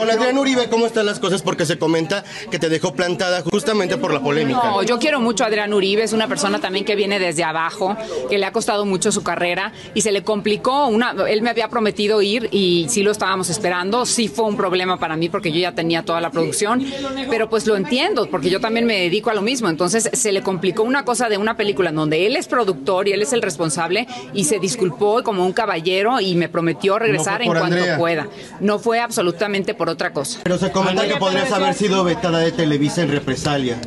Hola 0.00 0.14
Adrián 0.14 0.38
Uribe, 0.38 0.70
¿cómo 0.70 0.86
están 0.86 1.04
las 1.04 1.20
cosas? 1.20 1.42
Porque 1.42 1.66
se 1.66 1.78
comenta 1.78 2.24
que 2.50 2.58
te 2.58 2.70
dejó 2.70 2.94
plantada 2.94 3.42
justamente 3.42 3.98
por 3.98 4.14
la 4.14 4.20
polémica. 4.20 4.62
No, 4.64 4.82
yo 4.82 4.98
quiero 4.98 5.20
mucho 5.20 5.44
a 5.44 5.48
Adrián 5.48 5.74
Uribe, 5.74 6.02
es 6.02 6.14
una 6.14 6.26
persona 6.26 6.58
también 6.58 6.86
que 6.86 6.96
viene 6.96 7.18
desde 7.18 7.44
abajo, 7.44 7.94
que 8.30 8.38
le 8.38 8.46
ha 8.46 8.50
costado 8.50 8.86
mucho 8.86 9.12
su 9.12 9.22
carrera 9.22 9.74
y 9.92 10.00
se 10.00 10.10
le 10.10 10.24
complicó. 10.24 10.86
Una, 10.86 11.14
él 11.28 11.42
me 11.42 11.50
había 11.50 11.68
prometido 11.68 12.22
ir 12.22 12.48
y 12.50 12.86
sí 12.88 13.02
lo 13.02 13.10
estábamos 13.10 13.50
esperando. 13.50 14.06
Sí 14.06 14.28
fue 14.28 14.46
un 14.46 14.56
problema 14.56 14.98
para 14.98 15.16
mí 15.16 15.28
porque 15.28 15.52
yo 15.52 15.58
ya 15.58 15.72
tenía 15.72 16.02
toda 16.02 16.22
la 16.22 16.30
producción, 16.30 16.82
pero 17.28 17.50
pues 17.50 17.66
lo 17.66 17.76
entiendo 17.76 18.26
porque 18.30 18.48
yo 18.48 18.58
también 18.58 18.86
me 18.86 18.96
dedico 18.96 19.28
a 19.28 19.34
lo 19.34 19.42
mismo. 19.42 19.68
Entonces 19.68 20.08
se 20.14 20.32
le 20.32 20.40
complicó 20.40 20.82
una 20.82 21.04
cosa 21.04 21.28
de 21.28 21.36
una 21.36 21.58
película 21.58 21.90
en 21.90 21.96
donde 21.96 22.26
él 22.26 22.36
es 22.36 22.48
productor 22.48 23.06
y 23.06 23.12
él 23.12 23.20
es 23.20 23.34
el 23.34 23.42
responsable 23.42 24.06
y 24.32 24.44
se 24.44 24.58
disculpó 24.60 25.22
como 25.22 25.44
un 25.44 25.52
caballero 25.52 26.20
y 26.20 26.36
me 26.36 26.48
prometió 26.48 26.98
regresar 26.98 27.42
en 27.42 27.48
cuanto 27.48 27.98
pueda. 27.98 28.28
No 28.60 28.78
fue 28.78 28.98
absolutamente 28.98 29.74
por 29.74 29.89
otra 29.90 30.12
cosa. 30.12 30.40
Pero 30.42 30.58
se 30.58 30.70
comenta 30.70 31.06
que 31.06 31.16
podrías 31.16 31.52
haber 31.52 31.74
sido 31.74 32.04
vetada 32.04 32.38
de 32.38 32.52
Televisa 32.52 33.02
en 33.02 33.10
represalia. 33.10 33.78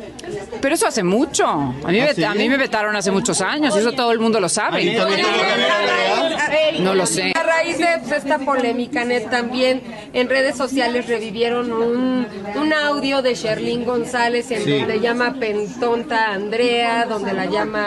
Pero 0.60 0.74
eso 0.74 0.86
hace 0.86 1.02
mucho. 1.02 1.46
A 1.46 1.90
mí, 1.90 2.00
¿Ah, 2.00 2.30
a 2.30 2.34
mí 2.34 2.48
me 2.48 2.56
vetaron 2.56 2.94
hace 2.96 3.10
muchos 3.10 3.40
años, 3.40 3.76
eso 3.76 3.92
todo 3.92 4.12
el 4.12 4.18
mundo 4.18 4.40
lo 4.40 4.48
sabe. 4.48 4.96
No 6.80 6.94
lo 6.94 7.06
sé. 7.06 7.32
A 7.34 7.42
raíz 7.42 7.78
de 7.78 8.16
esta 8.16 8.38
polémica, 8.38 9.04
Net, 9.04 9.30
también 9.30 9.82
en 10.12 10.28
redes 10.28 10.56
sociales 10.56 11.06
revivieron 11.06 11.72
un, 11.72 12.26
un 12.54 12.72
audio 12.72 13.22
de 13.22 13.34
Sherlyn 13.34 13.84
González 13.84 14.50
en 14.50 14.80
donde 14.80 15.00
llama 15.00 15.36
pentonta 15.38 16.28
a 16.28 16.34
Andrea, 16.34 17.06
donde 17.06 17.32
la 17.32 17.46
llama... 17.46 17.86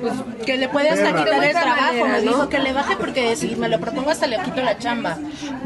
Pues, 0.00 0.12
que 0.46 0.56
le 0.56 0.68
puede 0.68 0.88
hasta 0.90 1.08
quitar 1.08 1.44
el 1.44 1.50
trabajo, 1.50 2.06
me 2.06 2.20
dijo 2.22 2.48
que 2.48 2.58
le 2.58 2.72
baje 2.72 2.96
porque 2.96 3.36
si 3.36 3.56
me 3.56 3.68
lo 3.68 3.80
propongo 3.80 4.10
hasta 4.10 4.26
le 4.26 4.38
quito 4.38 4.62
la 4.62 4.78
chamba. 4.78 5.18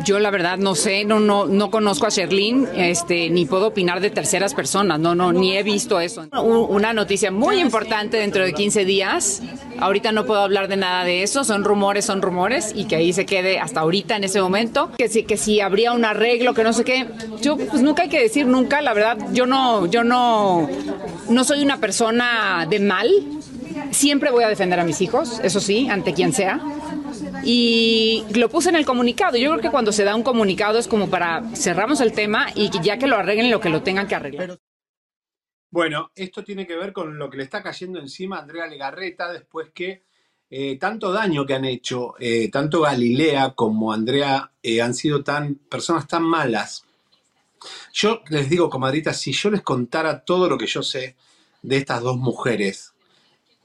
Yo 0.05 0.19
la 0.19 0.31
verdad 0.31 0.59
no 0.59 0.75
sé, 0.75 1.05
no 1.05 1.21
no 1.21 1.47
no 1.47 1.71
conozco 1.71 2.07
a 2.07 2.09
Sherlyn, 2.09 2.67
este 2.75 3.31
ni 3.31 3.45
puedo 3.47 3.69
opinar 3.69 4.01
de 4.01 4.11
terceras 4.11 4.55
personas, 4.55 4.99
no 4.99 5.15
no 5.15 5.33
ni 5.33 5.57
he 5.57 5.63
visto 5.63 6.01
eso. 6.03 6.27
Una 6.33 6.93
noticia 6.93 7.31
muy 7.31 7.59
importante 7.59 8.17
dentro 8.17 8.45
de 8.45 8.53
15 8.53 8.85
días. 8.85 9.43
Ahorita 9.79 10.13
no 10.13 10.25
puedo 10.25 10.41
hablar 10.41 10.69
de 10.69 10.77
nada 10.77 11.05
de 11.05 11.23
eso, 11.23 11.45
son 11.45 11.65
rumores, 11.65 12.05
son 12.05 12.23
rumores 12.23 12.73
y 12.75 12.85
que 12.85 12.97
ahí 12.97 13.13
se 13.13 13.27
quede 13.27 13.59
hasta 13.59 13.81
ahorita 13.81 14.17
en 14.17 14.25
ese 14.25 14.41
momento. 14.41 14.91
Que 14.99 15.09
si 15.09 15.25
que 15.25 15.37
si 15.37 15.61
habría 15.61 15.93
un 15.93 16.05
arreglo, 16.05 16.55
que 16.55 16.63
no 16.65 16.73
sé 16.73 16.85
qué. 16.85 17.07
Yo 17.41 17.57
pues 17.57 17.83
nunca 17.83 18.03
hay 18.03 18.09
que 18.09 18.21
decir 18.21 18.47
nunca, 18.47 18.81
la 18.81 18.95
verdad, 18.95 19.19
yo 19.33 19.47
no 19.47 19.87
yo 19.87 20.05
no 20.05 20.69
no 21.29 21.45
soy 21.45 21.63
una 21.63 21.79
persona 21.79 22.67
de 22.69 22.81
mal. 22.81 23.09
Siempre 23.91 24.31
voy 24.31 24.45
a 24.45 24.49
defender 24.49 24.79
a 24.81 24.85
mis 24.85 25.01
hijos, 25.01 25.41
eso 25.43 25.61
sí, 25.61 25.89
ante 25.91 26.15
quien 26.15 26.33
sea 26.33 26.61
y 27.45 28.25
lo 28.35 28.49
puse 28.49 28.69
en 28.69 28.77
el 28.77 28.85
comunicado. 28.85 29.37
Yo 29.37 29.51
creo 29.51 29.63
que 29.63 29.71
cuando 29.71 29.93
se 29.93 30.05
da 30.05 30.15
un 30.15 30.23
comunicado 30.23 30.79
es 30.79 30.89
como 30.89 31.09
para 31.09 31.43
cerramos 31.55 32.01
el 32.01 32.13
tema 32.13 32.49
y 32.55 32.71
ya 32.83 32.99
que 32.99 33.07
lo 33.07 33.17
arreglen 33.17 33.51
lo 33.51 33.61
que 33.61 33.69
lo 33.69 33.83
tengan 33.83 34.07
que 34.07 34.15
arreglar. 34.15 34.59
Bueno, 35.73 36.11
esto 36.15 36.45
tiene 36.45 36.67
que 36.67 36.77
ver 36.77 36.93
con 36.93 37.17
lo 37.17 37.31
que 37.31 37.39
le 37.39 37.45
está 37.45 37.63
cayendo 37.63 37.99
encima 37.99 38.37
a 38.37 38.43
Andrea 38.43 38.67
Legarreta 38.67 39.33
después 39.33 39.71
que 39.73 40.03
eh, 40.51 40.77
tanto 40.79 41.11
daño 41.11 41.47
que 41.47 41.55
han 41.55 41.65
hecho, 41.65 42.13
eh, 42.19 42.51
tanto 42.51 42.83
Galilea 42.83 43.55
como 43.55 43.91
Andrea 43.91 44.53
eh, 44.63 44.83
han 44.83 44.93
sido 44.93 45.25
tan 45.25 45.55
personas 45.55 46.07
tan 46.07 46.25
malas. 46.25 46.85
Yo 47.91 48.21
les 48.29 48.51
digo, 48.51 48.69
comadritas, 48.69 49.19
si 49.19 49.33
yo 49.33 49.51
les 49.51 49.63
contara 49.63 50.27
todo 50.27 50.47
lo 50.47 50.59
que 50.59 50.67
yo 50.67 50.83
sé 50.83 51.17
de 51.63 51.79
estas 51.79 52.03
dos 52.03 52.19
mujeres, 52.19 52.93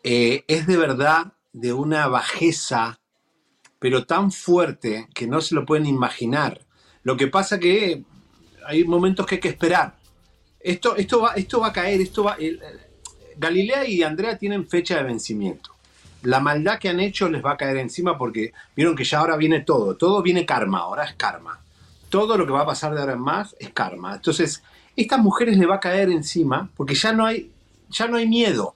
es 0.02 0.66
de 0.66 0.78
verdad 0.78 1.34
de 1.52 1.74
una 1.74 2.08
bajeza, 2.08 3.02
pero 3.80 4.06
tan 4.06 4.32
fuerte 4.32 5.10
que 5.14 5.28
no 5.28 5.42
se 5.42 5.56
lo 5.56 5.66
pueden 5.66 5.86
imaginar. 5.88 6.66
Lo 7.04 7.18
que 7.18 7.28
pasa 7.28 7.60
que 7.60 8.06
hay 8.66 8.86
momentos 8.86 9.26
que 9.26 9.36
hay 9.36 9.42
que 9.42 9.50
esperar. 9.50 9.98
Esto, 10.60 10.96
esto, 10.96 11.22
va, 11.22 11.34
esto 11.34 11.60
va 11.60 11.68
a 11.68 11.74
caer, 11.74 12.02
esto 12.02 12.24
va... 12.24 12.38
Galilea 13.38 13.88
y 13.88 14.04
Andrea 14.04 14.38
tienen 14.38 14.68
fecha 14.68 14.98
de 14.98 15.04
vencimiento. 15.04 15.72
La 16.24 16.40
maldad 16.40 16.80
que 16.80 16.90
han 16.90 17.00
hecho 17.00 17.30
les 17.30 17.46
va 17.46 17.52
a 17.52 17.58
caer 17.58 17.78
encima 17.78 18.18
porque 18.18 18.52
vieron 18.76 18.96
que 18.96 19.04
ya 19.04 19.20
ahora 19.20 19.38
viene 19.38 19.62
todo, 19.62 19.96
todo 19.96 20.22
viene 20.22 20.46
karma, 20.46 20.80
ahora 20.80 21.06
es 21.06 21.14
karma. 21.14 21.60
Todo 22.10 22.38
lo 22.38 22.46
que 22.46 22.52
va 22.52 22.62
a 22.62 22.66
pasar 22.66 22.94
de 22.94 23.02
ahora 23.02 23.14
en 23.14 23.20
más 23.20 23.56
es 23.60 23.70
karma. 23.70 24.16
Entonces, 24.16 24.64
estas 24.96 25.20
mujeres 25.20 25.58
le 25.58 25.68
va 25.68 25.76
a 25.76 25.80
caer 25.80 26.10
encima 26.10 26.70
porque 26.76 26.96
ya 26.96 27.14
no 27.14 27.26
hay, 27.26 27.52
ya 27.90 28.08
no 28.08 28.18
hay 28.18 28.28
miedo. 28.28 28.76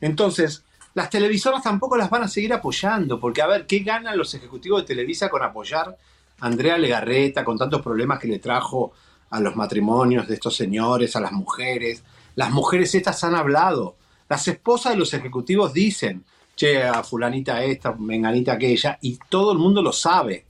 Entonces, 0.00 0.64
las 0.94 1.10
televisoras 1.10 1.62
tampoco 1.62 1.96
las 1.96 2.10
van 2.10 2.24
a 2.24 2.28
seguir 2.28 2.52
apoyando, 2.52 3.20
porque 3.20 3.42
a 3.42 3.46
ver, 3.46 3.66
¿qué 3.66 3.80
ganan 3.80 4.18
los 4.18 4.34
ejecutivos 4.34 4.82
de 4.82 4.86
Televisa 4.86 5.28
con 5.28 5.42
apoyar 5.42 5.96
a 6.40 6.46
Andrea 6.46 6.78
Legarreta 6.78 7.44
con 7.44 7.58
tantos 7.58 7.82
problemas 7.82 8.18
que 8.18 8.28
le 8.28 8.38
trajo 8.38 8.92
a 9.30 9.40
los 9.40 9.56
matrimonios 9.56 10.28
de 10.28 10.34
estos 10.34 10.56
señores, 10.56 11.16
a 11.16 11.20
las 11.20 11.32
mujeres? 11.32 12.02
Las 12.34 12.50
mujeres 12.50 12.94
estas 12.94 13.22
han 13.24 13.34
hablado. 13.34 13.96
Las 14.28 14.46
esposas 14.48 14.92
de 14.92 14.98
los 14.98 15.14
ejecutivos 15.14 15.72
dicen, 15.72 16.24
che, 16.54 16.82
a 16.82 17.02
fulanita 17.02 17.62
esta, 17.62 17.92
menganita 17.92 18.54
aquella, 18.54 18.98
y 19.02 19.18
todo 19.28 19.52
el 19.52 19.58
mundo 19.58 19.82
lo 19.82 19.92
sabe. 19.92 20.44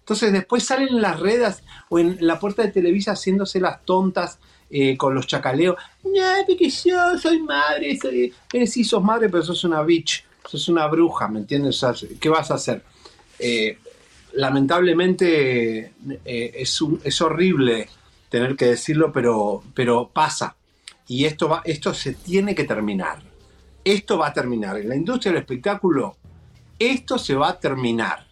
Entonces 0.00 0.32
después 0.32 0.64
salen 0.64 0.88
en 0.88 1.00
las 1.00 1.18
redes 1.18 1.62
o 1.88 1.98
en 1.98 2.18
la 2.20 2.38
puerta 2.38 2.62
de 2.62 2.70
Televisa 2.70 3.12
haciéndose 3.12 3.58
las 3.58 3.84
tontas 3.86 4.38
eh, 4.68 4.98
con 4.98 5.14
los 5.14 5.26
chacaleos. 5.26 5.76
No, 6.02 6.20
porque 6.46 6.68
yo 6.68 7.18
soy 7.18 7.40
madre, 7.40 7.96
soy... 7.96 8.32
Eh, 8.52 8.66
sí, 8.66 8.84
sos 8.84 9.02
madre, 9.02 9.30
pero 9.30 9.42
sos 9.42 9.64
una 9.64 9.82
bitch, 9.82 10.24
sos 10.46 10.68
una 10.68 10.86
bruja, 10.88 11.28
¿me 11.28 11.40
entiendes? 11.40 11.82
¿Qué 12.20 12.28
vas 12.28 12.50
a 12.50 12.54
hacer? 12.54 12.84
Eh, 13.38 13.78
lamentablemente 14.34 15.92
es, 16.24 16.80
es 17.02 17.20
horrible 17.22 17.88
tener 18.34 18.56
que 18.56 18.66
decirlo, 18.66 19.12
pero, 19.12 19.62
pero 19.74 20.10
pasa 20.12 20.56
y 21.06 21.24
esto, 21.24 21.48
va, 21.48 21.62
esto 21.64 21.94
se 21.94 22.14
tiene 22.14 22.52
que 22.52 22.64
terminar. 22.64 23.22
Esto 23.84 24.18
va 24.18 24.26
a 24.26 24.32
terminar. 24.32 24.76
En 24.76 24.88
la 24.88 24.96
industria 24.96 25.30
del 25.30 25.42
espectáculo, 25.42 26.16
esto 26.76 27.16
se 27.16 27.36
va 27.36 27.50
a 27.50 27.60
terminar. 27.60 28.26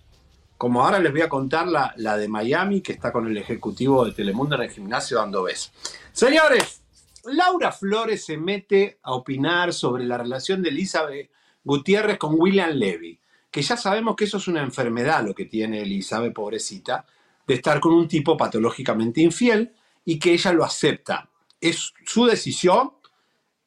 Como 0.59 0.83
ahora 0.83 0.99
les 0.99 1.13
voy 1.13 1.21
a 1.21 1.29
contar 1.29 1.69
la, 1.69 1.95
la 1.99 2.17
de 2.17 2.27
Miami, 2.27 2.81
que 2.81 2.95
está 2.95 3.13
con 3.13 3.29
el 3.29 3.37
ejecutivo 3.37 4.05
de 4.05 4.11
Telemundo 4.11 4.57
en 4.57 4.63
el 4.63 4.71
gimnasio 4.71 5.19
dando 5.19 5.45
besos. 5.45 5.71
Señores, 6.11 6.83
Laura 7.27 7.71
Flores 7.71 8.25
se 8.25 8.37
mete 8.37 8.99
a 9.05 9.13
opinar 9.13 9.73
sobre 9.73 10.05
la 10.05 10.19
relación 10.19 10.65
de 10.65 10.71
Elizabeth 10.71 11.31
Gutiérrez 11.63 12.19
con 12.19 12.35
William 12.37 12.71
Levy, 12.71 13.21
que 13.53 13.63
ya 13.63 13.77
sabemos 13.77 14.17
que 14.17 14.25
eso 14.25 14.39
es 14.39 14.49
una 14.49 14.63
enfermedad 14.63 15.25
lo 15.25 15.33
que 15.33 15.45
tiene 15.45 15.83
Elizabeth, 15.83 16.33
pobrecita, 16.33 17.07
de 17.47 17.55
estar 17.55 17.79
con 17.79 17.93
un 17.93 18.09
tipo 18.09 18.37
patológicamente 18.37 19.21
infiel 19.21 19.73
y 20.05 20.19
que 20.19 20.33
ella 20.33 20.53
lo 20.53 20.65
acepta 20.65 21.29
es 21.61 21.95
su 22.05 22.27
decisión. 22.27 22.93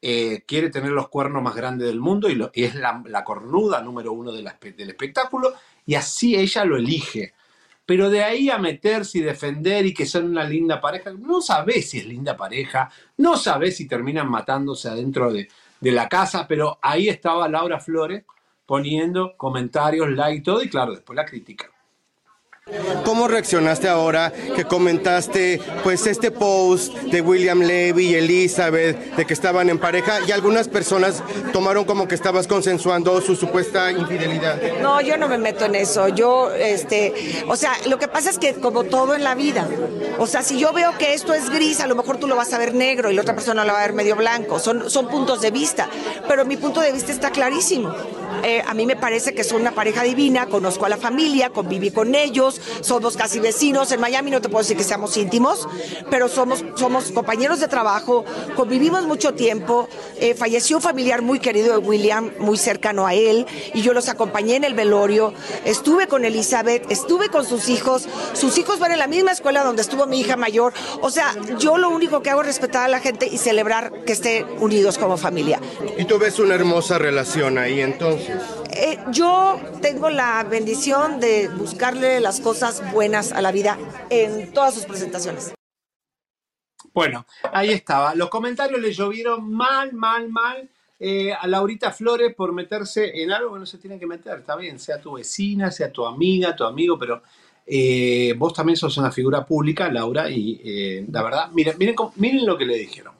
Eh, 0.02 0.44
quiere 0.46 0.70
tener 0.70 0.90
los 0.90 1.08
cuernos 1.08 1.42
más 1.42 1.56
grandes 1.56 1.88
del 1.88 1.98
mundo 1.98 2.28
y, 2.28 2.40
es 2.52 2.74
la, 2.76 3.24
cornuda 3.24 3.82
número 3.82 4.12
uno 4.12 4.30
del 4.30 4.46
espectáculo 4.46 5.54
y 5.84 5.94
así 5.94 6.36
ella 6.36 6.64
lo 6.64 6.76
elige. 6.76 7.32
Pero 7.86 8.10
de 8.10 8.22
ahí 8.22 8.50
a 8.50 8.58
meterse 8.58 9.18
y 9.18 9.22
defender 9.22 9.86
y 9.86 9.94
que 9.94 10.06
son 10.06 10.26
una 10.26 10.44
linda 10.44 10.80
pareja, 10.80 11.12
no 11.12 11.40
sabés 11.40 11.90
si 11.90 11.98
es 11.98 12.06
linda 12.06 12.36
pareja, 12.36 12.90
no 13.16 13.36
sabés 13.36 13.76
si 13.76 13.88
terminan 13.88 14.28
matándose 14.28 14.88
adentro 14.88 15.32
de, 15.32 15.48
de 15.80 15.92
la 15.92 16.08
casa, 16.08 16.46
pero 16.46 16.78
ahí 16.82 17.08
estaba 17.08 17.48
Laura 17.48 17.80
Flores 17.80 18.24
poniendo 18.66 19.36
comentarios, 19.36 20.10
like 20.10 20.38
y 20.38 20.42
todo, 20.42 20.62
y 20.62 20.68
claro, 20.68 20.92
después 20.92 21.16
la 21.16 21.24
crítica. 21.24 21.70
¿Cómo 23.04 23.28
reaccionaste 23.28 23.88
ahora 23.88 24.32
que 24.32 24.64
comentaste 24.64 25.60
pues 25.84 26.04
este 26.08 26.32
post 26.32 26.94
de 26.94 27.20
William 27.20 27.60
Levy 27.60 28.08
y 28.08 28.14
Elizabeth 28.16 29.14
de 29.14 29.24
que 29.24 29.32
estaban 29.34 29.70
en 29.70 29.78
pareja 29.78 30.18
y 30.26 30.32
algunas 30.32 30.66
personas 30.66 31.22
tomaron 31.52 31.84
como 31.84 32.08
que 32.08 32.16
estabas 32.16 32.48
consensuando 32.48 33.20
su 33.20 33.36
supuesta 33.36 33.92
infidelidad? 33.92 34.60
No, 34.82 35.00
yo 35.00 35.16
no 35.16 35.28
me 35.28 35.38
meto 35.38 35.64
en 35.64 35.76
eso. 35.76 36.08
Yo 36.08 36.52
este, 36.52 37.14
o 37.46 37.54
sea, 37.54 37.72
lo 37.86 38.00
que 38.00 38.08
pasa 38.08 38.30
es 38.30 38.38
que 38.40 38.54
como 38.54 38.82
todo 38.82 39.14
en 39.14 39.22
la 39.22 39.36
vida, 39.36 39.68
o 40.18 40.26
sea, 40.26 40.42
si 40.42 40.58
yo 40.58 40.72
veo 40.72 40.98
que 40.98 41.14
esto 41.14 41.34
es 41.34 41.48
gris, 41.50 41.78
a 41.78 41.86
lo 41.86 41.94
mejor 41.94 42.16
tú 42.16 42.26
lo 42.26 42.34
vas 42.34 42.52
a 42.52 42.58
ver 42.58 42.74
negro 42.74 43.12
y 43.12 43.14
la 43.14 43.22
otra 43.22 43.36
persona 43.36 43.64
lo 43.64 43.74
va 43.74 43.78
a 43.78 43.86
ver 43.86 43.92
medio 43.92 44.16
blanco. 44.16 44.58
Son 44.58 44.90
son 44.90 45.06
puntos 45.06 45.40
de 45.40 45.52
vista, 45.52 45.88
pero 46.26 46.44
mi 46.44 46.56
punto 46.56 46.80
de 46.80 46.90
vista 46.90 47.12
está 47.12 47.30
clarísimo. 47.30 47.94
Eh, 48.42 48.62
a 48.66 48.74
mí 48.74 48.86
me 48.86 48.96
parece 48.96 49.34
que 49.34 49.44
son 49.44 49.60
una 49.60 49.72
pareja 49.72 50.02
divina, 50.02 50.46
conozco 50.46 50.86
a 50.86 50.88
la 50.88 50.96
familia, 50.96 51.50
conviví 51.50 51.90
con 51.90 52.14
ellos, 52.14 52.55
somos 52.80 53.16
casi 53.16 53.40
vecinos. 53.40 53.92
En 53.92 54.00
Miami 54.00 54.30
no 54.30 54.40
te 54.40 54.48
puedo 54.48 54.62
decir 54.62 54.76
que 54.76 54.84
seamos 54.84 55.16
íntimos, 55.16 55.68
pero 56.10 56.28
somos, 56.28 56.64
somos 56.76 57.12
compañeros 57.12 57.60
de 57.60 57.68
trabajo, 57.68 58.24
convivimos 58.54 59.06
mucho 59.06 59.34
tiempo. 59.34 59.88
Eh, 60.18 60.34
falleció 60.34 60.76
un 60.76 60.82
familiar 60.82 61.22
muy 61.22 61.38
querido 61.38 61.72
de 61.72 61.78
William, 61.78 62.32
muy 62.38 62.56
cercano 62.56 63.06
a 63.06 63.14
él, 63.14 63.46
y 63.74 63.82
yo 63.82 63.92
los 63.92 64.08
acompañé 64.08 64.56
en 64.56 64.64
el 64.64 64.74
velorio. 64.74 65.32
Estuve 65.64 66.06
con 66.08 66.24
Elizabeth, 66.24 66.90
estuve 66.90 67.28
con 67.28 67.44
sus 67.44 67.68
hijos. 67.68 68.08
Sus 68.32 68.58
hijos 68.58 68.78
van 68.78 68.92
en 68.92 68.98
la 68.98 69.06
misma 69.06 69.32
escuela 69.32 69.64
donde 69.64 69.82
estuvo 69.82 70.06
mi 70.06 70.20
hija 70.20 70.36
mayor. 70.36 70.72
O 71.00 71.10
sea, 71.10 71.34
yo 71.58 71.78
lo 71.78 71.90
único 71.90 72.22
que 72.22 72.30
hago 72.30 72.40
es 72.42 72.46
respetar 72.46 72.84
a 72.84 72.88
la 72.88 73.00
gente 73.00 73.26
y 73.26 73.38
celebrar 73.38 73.92
que 74.04 74.12
estén 74.12 74.46
unidos 74.60 74.98
como 74.98 75.16
familia. 75.16 75.60
¿Y 75.98 76.04
tú 76.04 76.18
ves 76.18 76.38
una 76.38 76.54
hermosa 76.54 76.98
relación 76.98 77.58
ahí 77.58 77.80
entonces? 77.80 78.36
Eh, 78.78 78.98
yo 79.10 79.58
tengo 79.80 80.10
la 80.10 80.44
bendición 80.44 81.18
de 81.18 81.48
buscarle 81.48 82.20
las 82.20 82.40
cosas 82.40 82.82
buenas 82.92 83.32
a 83.32 83.40
la 83.40 83.50
vida 83.50 83.78
en 84.10 84.52
todas 84.52 84.74
sus 84.74 84.84
presentaciones. 84.84 85.54
Bueno, 86.92 87.24
ahí 87.52 87.70
estaba. 87.70 88.14
Los 88.14 88.28
comentarios 88.28 88.78
le 88.78 88.92
llovieron 88.92 89.50
mal, 89.50 89.94
mal, 89.94 90.28
mal 90.28 90.68
eh, 91.00 91.32
a 91.32 91.46
Laurita 91.46 91.90
Flores 91.90 92.34
por 92.34 92.52
meterse 92.52 93.22
en 93.22 93.32
algo 93.32 93.54
que 93.54 93.60
no 93.60 93.66
se 93.66 93.78
tiene 93.78 93.98
que 93.98 94.06
meter. 94.06 94.40
Está 94.40 94.56
bien, 94.56 94.78
sea 94.78 95.00
tu 95.00 95.12
vecina, 95.14 95.70
sea 95.70 95.90
tu 95.90 96.04
amiga, 96.04 96.54
tu 96.54 96.64
amigo, 96.64 96.98
pero 96.98 97.22
eh, 97.66 98.34
vos 98.36 98.52
también 98.52 98.76
sos 98.76 98.98
una 98.98 99.10
figura 99.10 99.46
pública, 99.46 99.90
Laura, 99.90 100.28
y 100.28 101.06
la 101.10 101.22
verdad, 101.22 101.50
miren, 101.52 101.78
miren, 101.78 101.96
miren 102.16 102.44
lo 102.44 102.58
que 102.58 102.66
le 102.66 102.76
dijeron. 102.76 103.14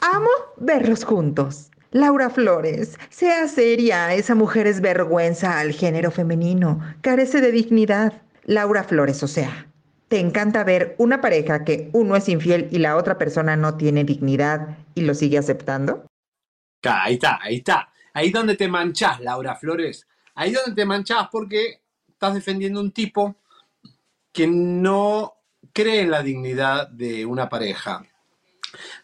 Amo 0.00 0.30
verlos 0.56 1.04
juntos. 1.04 1.70
Laura 1.92 2.30
Flores, 2.30 2.96
sea 3.08 3.48
seria, 3.48 4.14
esa 4.14 4.36
mujer 4.36 4.68
es 4.68 4.80
vergüenza 4.80 5.58
al 5.58 5.72
género 5.72 6.12
femenino, 6.12 6.80
carece 7.00 7.40
de 7.40 7.50
dignidad. 7.50 8.22
Laura 8.44 8.84
Flores, 8.84 9.24
o 9.24 9.26
sea, 9.26 9.66
¿te 10.06 10.20
encanta 10.20 10.62
ver 10.62 10.94
una 10.98 11.20
pareja 11.20 11.64
que 11.64 11.90
uno 11.92 12.14
es 12.14 12.28
infiel 12.28 12.68
y 12.70 12.78
la 12.78 12.96
otra 12.96 13.18
persona 13.18 13.56
no 13.56 13.76
tiene 13.76 14.04
dignidad 14.04 14.78
y 14.94 15.00
lo 15.00 15.14
sigue 15.14 15.38
aceptando? 15.38 16.06
Ahí 16.84 17.14
está, 17.14 17.40
ahí 17.42 17.56
está. 17.56 17.92
Ahí 18.14 18.30
donde 18.30 18.54
te 18.54 18.68
manchás, 18.68 19.18
Laura 19.18 19.56
Flores. 19.56 20.06
Ahí 20.36 20.52
donde 20.52 20.74
te 20.74 20.86
manchás 20.86 21.26
porque 21.30 21.80
estás 22.08 22.34
defendiendo 22.34 22.80
un 22.80 22.92
tipo 22.92 23.34
que 24.32 24.46
no 24.46 25.34
cree 25.72 26.02
en 26.02 26.12
la 26.12 26.22
dignidad 26.22 26.88
de 26.88 27.26
una 27.26 27.48
pareja, 27.48 28.06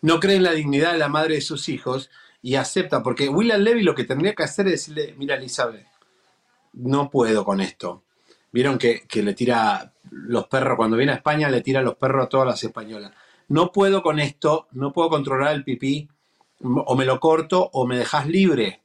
no 0.03 0.21
cree 0.21 0.37
en 0.37 0.45
la 0.45 0.53
dignidad 0.53 0.93
de 0.93 0.99
la 0.99 1.09
madre 1.09 1.35
de 1.35 1.41
sus 1.41 1.69
hijos 1.69 2.11
y 2.47 2.55
acepta, 2.55 3.03
porque 3.03 3.29
William 3.29 3.61
Levy 3.61 3.83
lo 3.83 3.93
que 3.93 4.05
tendría 4.05 4.33
que 4.33 4.45
hacer 4.45 4.69
es 4.69 4.87
decirle, 4.87 5.17
mira 5.19 5.35
Elizabeth, 5.35 5.85
no 6.75 7.11
puedo 7.11 7.45
con 7.45 7.61
esto. 7.61 8.05
Vieron 8.53 8.79
que, 8.79 9.05
le 9.15 9.35
tira 9.35 9.93
los 10.13 10.47
perros, 10.47 10.77
cuando 10.77 10.97
viene 10.97 11.11
a 11.11 11.17
España 11.17 11.49
le 11.49 11.61
tira 11.61 11.83
los 11.83 11.97
perros 11.97 12.25
a 12.25 12.29
todas 12.29 12.47
las 12.47 12.63
españolas. 12.63 13.11
No 13.49 13.73
puedo 13.73 14.01
con 14.01 14.21
esto, 14.21 14.69
no 14.71 14.93
puedo 14.93 15.09
controlar 15.09 15.57
el 15.57 15.65
pipí, 15.65 16.09
o 16.63 16.95
me 16.95 17.05
lo 17.05 17.19
corto 17.19 17.69
o 17.73 17.85
me 17.85 17.99
dejas 17.99 18.29
libre. 18.29 18.81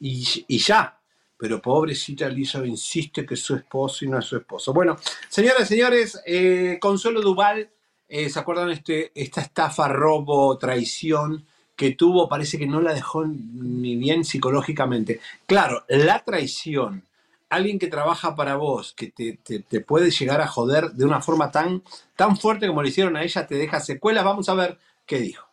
Y, 0.00 0.56
ya. 0.56 0.98
Pero 1.36 1.60
pobrecita 1.60 2.28
Elizabeth 2.28 2.70
insiste 2.70 3.26
que 3.26 3.34
es 3.34 3.42
su 3.42 3.54
esposo 3.56 4.06
y 4.06 4.08
no 4.08 4.20
es 4.20 4.24
su 4.24 4.38
esposo. 4.38 4.72
Bueno, 4.72 4.96
señoras 5.28 5.70
y 5.70 5.74
señores, 5.74 6.22
eh, 6.24 6.78
Consuelo 6.80 7.20
Duval, 7.20 7.70
eh, 8.08 8.30
¿se 8.30 8.38
acuerdan 8.38 8.70
este, 8.70 9.12
esta 9.14 9.42
estafa, 9.42 9.86
robo, 9.88 10.56
traición? 10.56 11.44
Que 11.82 11.96
tuvo 11.96 12.28
parece 12.28 12.58
que 12.58 12.66
no 12.66 12.80
la 12.80 12.94
dejó 12.94 13.24
ni 13.26 13.96
bien 13.96 14.24
psicológicamente. 14.24 15.20
Claro, 15.46 15.84
la 15.88 16.22
traición, 16.22 17.04
alguien 17.48 17.80
que 17.80 17.88
trabaja 17.88 18.36
para 18.36 18.54
vos, 18.54 18.92
que 18.92 19.10
te, 19.10 19.80
puede 19.80 20.12
llegar 20.12 20.40
a 20.40 20.46
joder 20.46 20.92
de 20.92 21.04
una 21.04 21.20
forma 21.20 21.50
tan, 21.50 21.82
tan 22.14 22.36
fuerte 22.36 22.68
como 22.68 22.84
le 22.84 22.90
hicieron 22.90 23.16
a 23.16 23.24
ella, 23.24 23.48
te 23.48 23.56
deja 23.56 23.80
secuelas. 23.80 24.24
Vamos 24.24 24.48
a 24.48 24.54
ver 24.54 24.78
qué 25.06 25.18
dijo. 25.18 25.44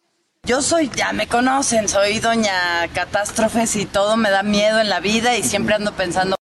Yo 0.44 0.62
soy, 0.62 0.92
ya 0.96 1.13
me 1.13 1.26
conocen, 1.26 1.89
soy 1.89 2.20
doña 2.20 2.88
catástrofes 2.94 3.76
y 3.76 3.88
todo 3.88 4.15
me 4.15 4.30
da 4.30 4.44
miedo 4.44 4.80
en 4.80 4.89
la 4.89 5.00
vida 5.00 5.36
y 5.36 5.42
siempre 5.42 5.74
ando 5.74 5.94
pensando 5.94 6.36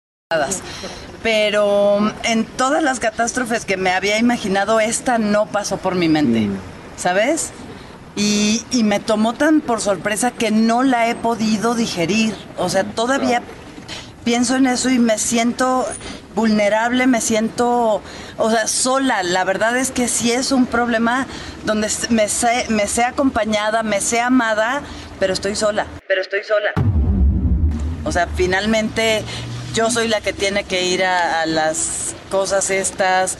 pero 1.21 2.11
en 2.23 2.45
todas 2.45 2.81
las 2.81 2.99
catástrofes 2.99 3.63
que 3.63 3.77
me 3.77 3.91
había 3.91 4.17
imaginado, 4.17 4.79
esta 4.79 5.19
no 5.19 5.45
pasó 5.45 5.77
por 5.77 5.93
mi 5.93 6.09
mente, 6.09 6.41
mm. 6.41 6.57
¿sabes? 6.97 7.51
Y, 8.15 8.63
y 8.71 8.83
me 8.83 8.99
tomó 8.99 9.33
tan 9.33 9.59
por 9.61 9.81
sorpresa 9.81 10.31
que 10.31 10.51
no 10.51 10.83
la 10.83 11.09
he 11.09 11.15
podido 11.15 11.75
digerir. 11.75 12.33
O 12.57 12.69
sea, 12.69 12.83
todavía 12.83 13.41
pienso 14.23 14.55
en 14.55 14.67
eso 14.67 14.89
y 14.89 14.99
me 14.99 15.17
siento 15.17 15.85
vulnerable, 16.33 17.07
me 17.07 17.21
siento, 17.21 18.01
o 18.37 18.51
sea, 18.51 18.67
sola. 18.67 19.23
La 19.23 19.43
verdad 19.43 19.77
es 19.77 19.91
que 19.91 20.07
sí 20.07 20.31
es 20.31 20.51
un 20.51 20.65
problema 20.65 21.27
donde 21.63 21.89
me 22.09 22.27
sé, 22.27 22.65
me 22.69 22.87
sé 22.87 23.03
acompañada, 23.03 23.83
me 23.83 24.01
sé 24.01 24.19
amada, 24.19 24.81
pero 25.19 25.33
estoy 25.33 25.55
sola. 25.55 25.85
Pero 26.07 26.21
estoy 26.21 26.43
sola. 26.43 26.71
O 28.03 28.11
sea, 28.11 28.27
finalmente 28.35 29.23
yo 29.73 29.89
soy 29.89 30.07
la 30.07 30.21
que 30.21 30.33
tiene 30.33 30.63
que 30.63 30.83
ir 30.83 31.03
a, 31.03 31.41
a 31.41 31.45
las 31.45 32.15
cosas 32.29 32.69
estas. 32.69 33.37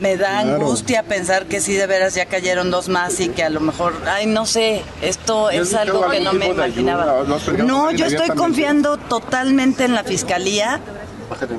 Me 0.00 0.16
da 0.16 0.42
Claro. 0.42 0.56
angustia 0.56 1.04
pensar 1.04 1.46
que 1.46 1.60
sí 1.60 1.74
de 1.74 1.86
veras 1.86 2.14
ya 2.14 2.26
cayeron 2.26 2.70
dos 2.70 2.88
más 2.88 3.20
y 3.20 3.28
que 3.28 3.44
a 3.44 3.48
lo 3.50 3.60
mejor, 3.60 3.94
ay, 4.06 4.26
no 4.26 4.44
sé, 4.44 4.82
esto 5.02 5.52
¿Y 5.52 5.56
has 5.58 5.68
es 5.68 5.74
algo 5.74 6.08
que 6.10 6.20
no 6.20 6.32
me 6.32 6.46
ayuda? 6.46 6.66
imaginaba. 6.68 7.24
¿No 7.58 7.90
yo 7.92 8.06
estoy 8.06 8.28
confiando 8.30 8.96
totalmente 8.96 9.84
en 9.84 9.94
la 9.94 10.02
fiscalía. 10.04 10.80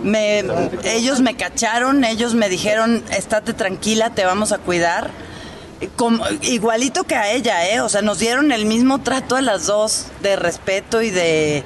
Me, 0.03 0.43
ellos 0.83 1.21
me 1.21 1.35
cacharon, 1.35 2.03
ellos 2.03 2.33
me 2.35 2.49
dijeron, 2.49 3.03
estate 3.09 3.53
tranquila, 3.53 4.11
te 4.11 4.25
vamos 4.25 4.51
a 4.51 4.57
cuidar. 4.57 5.09
Como- 5.95 6.23
igualito 6.41 7.03
que 7.05 7.15
a 7.15 7.31
ella, 7.31 7.67
¿eh? 7.69 7.81
O 7.81 7.89
sea, 7.89 8.01
nos 8.01 8.19
dieron 8.19 8.51
el 8.51 8.65
mismo 8.65 9.01
trato 9.01 9.35
a 9.35 9.41
las 9.41 9.65
dos, 9.65 10.07
de 10.21 10.35
respeto 10.35 11.01
y 11.01 11.09
de... 11.09 11.63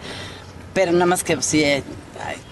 Pero 0.73 0.91
nada 0.93 1.05
más 1.07 1.23
que 1.23 1.41
sí, 1.41 1.63
eh, 1.63 1.83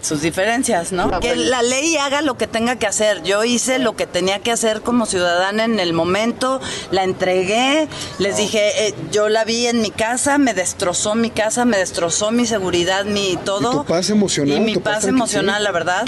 sus 0.01 0.21
diferencias, 0.21 0.91
¿no? 0.91 1.19
Que 1.19 1.35
la 1.35 1.61
ley 1.61 1.97
haga 1.97 2.21
lo 2.21 2.37
que 2.37 2.47
tenga 2.47 2.77
que 2.77 2.87
hacer. 2.87 3.23
Yo 3.23 3.43
hice 3.43 3.79
lo 3.79 3.95
que 3.95 4.07
tenía 4.07 4.39
que 4.39 4.51
hacer 4.51 4.81
como 4.81 5.05
ciudadana 5.05 5.65
en 5.65 5.79
el 5.79 5.93
momento, 5.93 6.61
la 6.91 7.03
entregué, 7.03 7.87
les 8.19 8.37
dije, 8.37 8.87
eh, 8.87 8.95
yo 9.11 9.29
la 9.29 9.43
vi 9.43 9.67
en 9.67 9.81
mi 9.81 9.91
casa, 9.91 10.37
me 10.37 10.53
destrozó 10.53 11.15
mi 11.15 11.29
casa, 11.29 11.65
me 11.65 11.77
destrozó 11.77 12.31
mi 12.31 12.45
seguridad, 12.45 13.05
mi 13.05 13.37
todo. 13.43 13.71
Y 13.71 13.75
tu 13.75 13.85
paz 13.85 14.09
emocional, 14.09 14.57
Y 14.57 14.59
mi 14.59 14.77
paz 14.77 15.05
emocional, 15.05 15.63
la 15.63 15.71
verdad. 15.71 16.05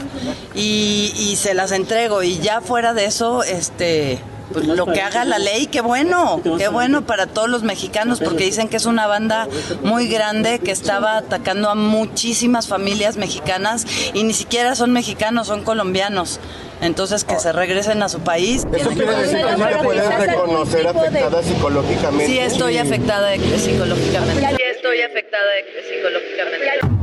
Y, 0.56 1.14
y 1.18 1.36
se 1.36 1.54
las 1.54 1.72
entrego. 1.72 2.24
Y 2.24 2.40
ya 2.40 2.62
fuera 2.62 2.94
de 2.94 3.06
eso, 3.06 3.44
este. 3.44 4.20
Pues, 4.54 4.66
lo 4.68 4.86
que 4.86 5.02
haga 5.02 5.26
la 5.26 5.40
ley, 5.40 5.68
qué 5.68 5.82
bueno, 5.82 6.42
qué 6.58 6.68
bueno 6.68 7.06
para 7.06 7.28
todos 7.28 7.50
los 7.50 7.64
mexicanos, 7.64 8.20
porque 8.20 8.46
dicen 8.46 8.68
que 8.68 8.78
es 8.78 8.86
una 8.86 9.08
banda 9.08 9.48
muy 9.84 10.08
grande 10.08 10.60
que 10.60 10.72
estaba 10.72 11.18
atacando 11.18 11.70
a 11.70 11.76
muchísimas 11.76 12.68
familias 12.68 13.18
mexicanas 13.18 13.86
y 14.14 14.24
ni 14.24 14.34
siquiera 14.34 14.76
son 14.76 14.92
mexicanos, 14.92 15.48
son 15.48 15.64
colombianos. 15.64 16.40
Entonces 16.82 17.26
que 17.26 17.38
se 17.40 17.52
regresen 17.52 18.02
a 18.04 18.08
su 18.10 18.22
país. 18.22 18.66
¿Eso 18.74 18.90
quiere 18.92 19.14
decir 19.14 19.38
que 19.38 19.56
sí 19.56 19.64
te 19.78 19.84
puedes 19.84 20.28
reconocer 20.28 20.88
afectada 20.88 21.44
psicológicamente? 21.44 22.26
Sí 22.28 22.40
estoy 22.40 22.78
afectada 22.78 23.36
psicológicamente. 23.36 24.48
Sí 24.56 24.64
estoy 24.76 25.02
afectada 25.02 25.52
psicológicamente. 25.90 27.00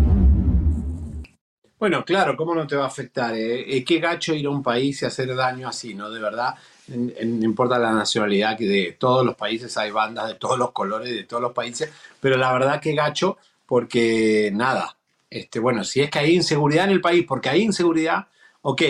Bueno, 1.78 2.04
claro, 2.06 2.36
¿cómo 2.38 2.54
no 2.54 2.66
te 2.66 2.74
va 2.74 2.84
a 2.84 2.88
afectar? 2.88 3.34
eh? 3.34 3.76
Eh, 3.76 3.84
Qué 3.84 3.98
gacho 3.98 4.32
ir 4.32 4.46
a 4.46 4.50
un 4.50 4.62
país 4.62 5.02
y 5.02 5.04
hacer 5.04 5.34
daño 5.36 5.68
así, 5.68 5.92
¿no? 5.92 6.10
De 6.10 6.20
verdad, 6.20 6.54
no 6.88 7.44
importa 7.44 7.78
la 7.78 7.92
nacionalidad, 7.92 8.56
que 8.56 8.66
de 8.66 8.96
todos 8.98 9.24
los 9.24 9.34
países 9.34 9.76
hay 9.76 9.90
bandas 9.90 10.28
de 10.28 10.34
todos 10.34 10.58
los 10.58 10.72
colores, 10.72 11.10
de 11.10 11.24
todos 11.24 11.42
los 11.42 11.52
países, 11.52 11.90
pero 12.20 12.36
la 12.36 12.52
verdad 12.52 12.80
que 12.80 12.94
gacho, 12.94 13.38
porque 13.66 14.50
nada, 14.54 14.96
este, 15.28 15.58
bueno, 15.58 15.84
si 15.84 16.00
es 16.00 16.10
que 16.10 16.20
hay 16.20 16.34
inseguridad 16.34 16.84
en 16.84 16.92
el 16.92 17.00
país, 17.00 17.24
porque 17.26 17.48
hay 17.48 17.62
inseguridad, 17.62 18.28
ok, 18.62 18.82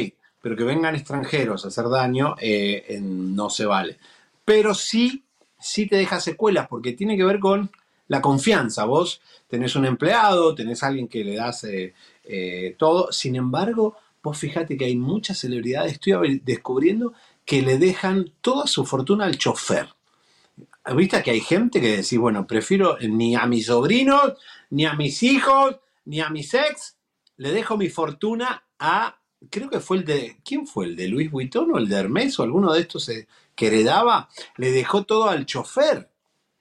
pero 0.42 0.56
que 0.56 0.64
vengan 0.64 0.94
extranjeros 0.94 1.64
a 1.64 1.68
hacer 1.68 1.88
daño, 1.88 2.36
eh, 2.40 2.98
no 3.00 3.50
se 3.50 3.66
vale. 3.66 3.98
Pero 4.44 4.74
sí, 4.74 5.24
sí 5.58 5.86
te 5.86 5.96
deja 5.96 6.20
secuelas, 6.20 6.68
porque 6.68 6.92
tiene 6.92 7.16
que 7.16 7.24
ver 7.24 7.40
con 7.40 7.70
la 8.08 8.20
confianza. 8.20 8.84
Vos 8.84 9.20
tenés 9.48 9.74
un 9.74 9.86
empleado, 9.86 10.54
tenés 10.54 10.82
alguien 10.82 11.08
que 11.08 11.24
le 11.24 11.36
das 11.36 11.64
eh, 11.64 11.94
eh, 12.24 12.74
todo. 12.78 13.10
Sin 13.12 13.36
embargo, 13.36 13.96
vos 14.22 14.38
fíjate 14.38 14.76
que 14.76 14.84
hay 14.84 14.96
muchas 14.96 15.38
celebridades, 15.38 15.94
estoy 15.94 16.40
descubriendo 16.44 17.12
que 17.46 17.62
le 17.62 17.78
dejan 17.78 18.32
toda 18.42 18.66
su 18.66 18.84
fortuna 18.84 19.24
al 19.24 19.38
chofer. 19.38 19.88
¿Viste 20.94 21.22
que 21.22 21.30
hay 21.30 21.40
gente 21.40 21.80
que 21.80 21.96
decís, 21.96 22.18
bueno, 22.18 22.46
prefiero 22.46 22.98
ni 23.00 23.34
a 23.34 23.46
mis 23.46 23.66
sobrinos, 23.66 24.34
ni 24.70 24.84
a 24.84 24.94
mis 24.94 25.22
hijos, 25.22 25.76
ni 26.04 26.20
a 26.20 26.28
mis 26.28 26.52
ex, 26.54 26.96
le 27.36 27.52
dejo 27.52 27.76
mi 27.76 27.88
fortuna 27.88 28.64
a, 28.78 29.18
creo 29.50 29.70
que 29.70 29.80
fue 29.80 29.98
el 29.98 30.04
de, 30.04 30.38
¿quién 30.44 30.66
fue? 30.66 30.86
¿El 30.86 30.96
de 30.96 31.08
Luis 31.08 31.30
Vuitton 31.30 31.72
o 31.72 31.78
el 31.78 31.88
de 31.88 31.96
Hermes 31.96 32.38
o 32.38 32.42
alguno 32.42 32.72
de 32.72 32.80
estos 32.80 33.08
eh, 33.08 33.26
que 33.54 33.68
heredaba? 33.68 34.28
Le 34.56 34.70
dejó 34.72 35.04
todo 35.04 35.28
al 35.28 35.46
chofer. 35.46 36.10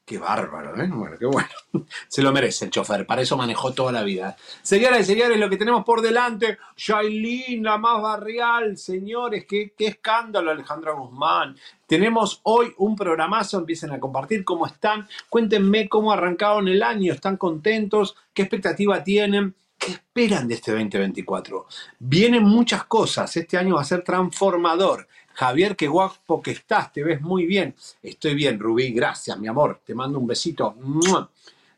Qué 0.05 0.19
bárbaro, 0.19 0.79
¿eh? 0.79 0.87
Bueno, 0.87 1.17
qué 1.17 1.25
bueno. 1.25 1.49
Se 2.07 2.21
lo 2.21 2.31
merece 2.31 2.65
el 2.65 2.71
chofer, 2.71 3.07
para 3.07 3.23
eso 3.23 3.35
manejó 3.35 3.73
toda 3.73 3.91
la 3.91 4.03
vida. 4.03 4.37
Señoras 4.61 4.99
y 5.01 5.03
señores, 5.05 5.39
lo 5.39 5.49
que 5.49 5.57
tenemos 5.57 5.83
por 5.83 6.01
delante, 6.01 6.59
Shailene, 6.77 7.63
la 7.63 7.79
más 7.79 7.99
barrial, 7.99 8.77
señores, 8.77 9.47
qué, 9.49 9.73
qué 9.75 9.87
escándalo, 9.87 10.51
Alejandra 10.51 10.91
Guzmán. 10.91 11.57
Tenemos 11.87 12.39
hoy 12.43 12.71
un 12.77 12.95
programazo, 12.95 13.57
empiecen 13.57 13.93
a 13.93 13.99
compartir 13.99 14.45
cómo 14.45 14.67
están, 14.67 15.07
cuéntenme 15.27 15.89
cómo 15.89 16.11
arrancaron 16.11 16.67
el 16.67 16.83
año, 16.83 17.11
están 17.11 17.37
contentos, 17.37 18.15
qué 18.31 18.43
expectativa 18.43 19.03
tienen. 19.03 19.55
¿Qué 19.79 19.91
esperan 19.91 20.47
de 20.47 20.53
este 20.53 20.71
2024? 20.71 21.65
Vienen 21.99 22.43
muchas 22.43 22.85
cosas, 22.85 23.35
este 23.35 23.57
año 23.57 23.75
va 23.75 23.81
a 23.81 23.85
ser 23.85 24.03
transformador. 24.03 25.07
Javier, 25.35 25.75
qué 25.75 25.87
guapo 25.87 26.41
que 26.41 26.51
estás, 26.51 26.93
te 26.93 27.03
ves 27.03 27.21
muy 27.21 27.45
bien. 27.45 27.75
Estoy 28.01 28.35
bien, 28.35 28.59
Rubí, 28.59 28.91
gracias, 28.91 29.37
mi 29.37 29.47
amor. 29.47 29.81
Te 29.85 29.93
mando 29.93 30.17
un 30.17 30.25
besito. 30.25 30.75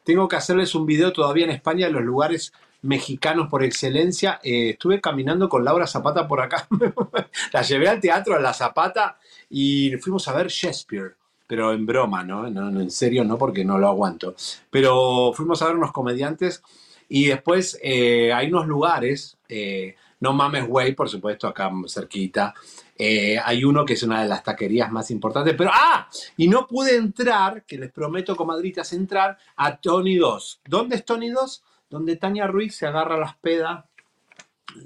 Tengo 0.03 0.27
que 0.27 0.35
hacerles 0.35 0.75
un 0.75 0.85
video 0.85 1.11
todavía 1.11 1.45
en 1.45 1.51
España 1.51 1.87
de 1.87 1.91
los 1.91 2.03
lugares 2.03 2.53
mexicanos 2.83 3.49
por 3.49 3.63
excelencia. 3.63 4.39
Eh, 4.43 4.69
estuve 4.71 5.01
caminando 5.01 5.49
con 5.49 5.65
Laura 5.65 5.87
Zapata 5.87 6.27
por 6.27 6.39
acá. 6.39 6.67
la 7.51 7.61
llevé 7.63 7.89
al 7.89 7.99
teatro 7.99 8.35
a 8.35 8.39
La 8.39 8.53
Zapata 8.53 9.17
y 9.49 9.97
fuimos 9.97 10.27
a 10.27 10.33
ver 10.33 10.47
Shakespeare. 10.47 11.15
Pero 11.47 11.73
en 11.73 11.85
broma, 11.85 12.23
¿no? 12.23 12.49
No, 12.49 12.69
no, 12.69 12.79
En 12.79 12.91
serio, 12.91 13.23
no, 13.23 13.37
porque 13.37 13.65
no 13.65 13.79
lo 13.79 13.87
aguanto. 13.87 14.35
Pero 14.69 15.31
fuimos 15.33 15.61
a 15.61 15.67
ver 15.67 15.77
unos 15.77 15.91
comediantes 15.91 16.61
y 17.09 17.25
después 17.25 17.79
eh, 17.81 18.31
hay 18.33 18.49
unos 18.49 18.67
lugares, 18.67 19.37
eh, 19.47 19.95
no 20.19 20.33
mames, 20.33 20.67
güey, 20.67 20.93
por 20.93 21.09
supuesto, 21.09 21.47
acá 21.47 21.71
cerquita. 21.87 22.53
Eh, 22.99 23.37
hay 23.43 23.63
uno 23.63 23.85
que 23.85 23.93
es 23.93 24.03
una 24.03 24.23
de 24.23 24.27
las 24.27 24.43
taquerías 24.43 24.91
más 24.91 25.11
importantes, 25.11 25.53
pero 25.55 25.69
¡ah! 25.71 26.09
Y 26.35 26.47
no 26.47 26.65
pude 26.65 26.95
entrar, 26.95 27.63
que 27.63 27.77
les 27.77 27.91
prometo, 27.91 28.35
comadritas, 28.35 28.91
entrar 28.93 29.37
a 29.55 29.77
Tony 29.77 30.15
2. 30.15 30.61
¿Dónde 30.65 30.95
es 30.95 31.05
Tony 31.05 31.29
2? 31.29 31.63
Donde 31.89 32.15
Tania 32.15 32.47
Ruiz 32.47 32.75
se 32.75 32.87
agarra 32.87 33.17
las 33.17 33.35
pedas, 33.35 33.85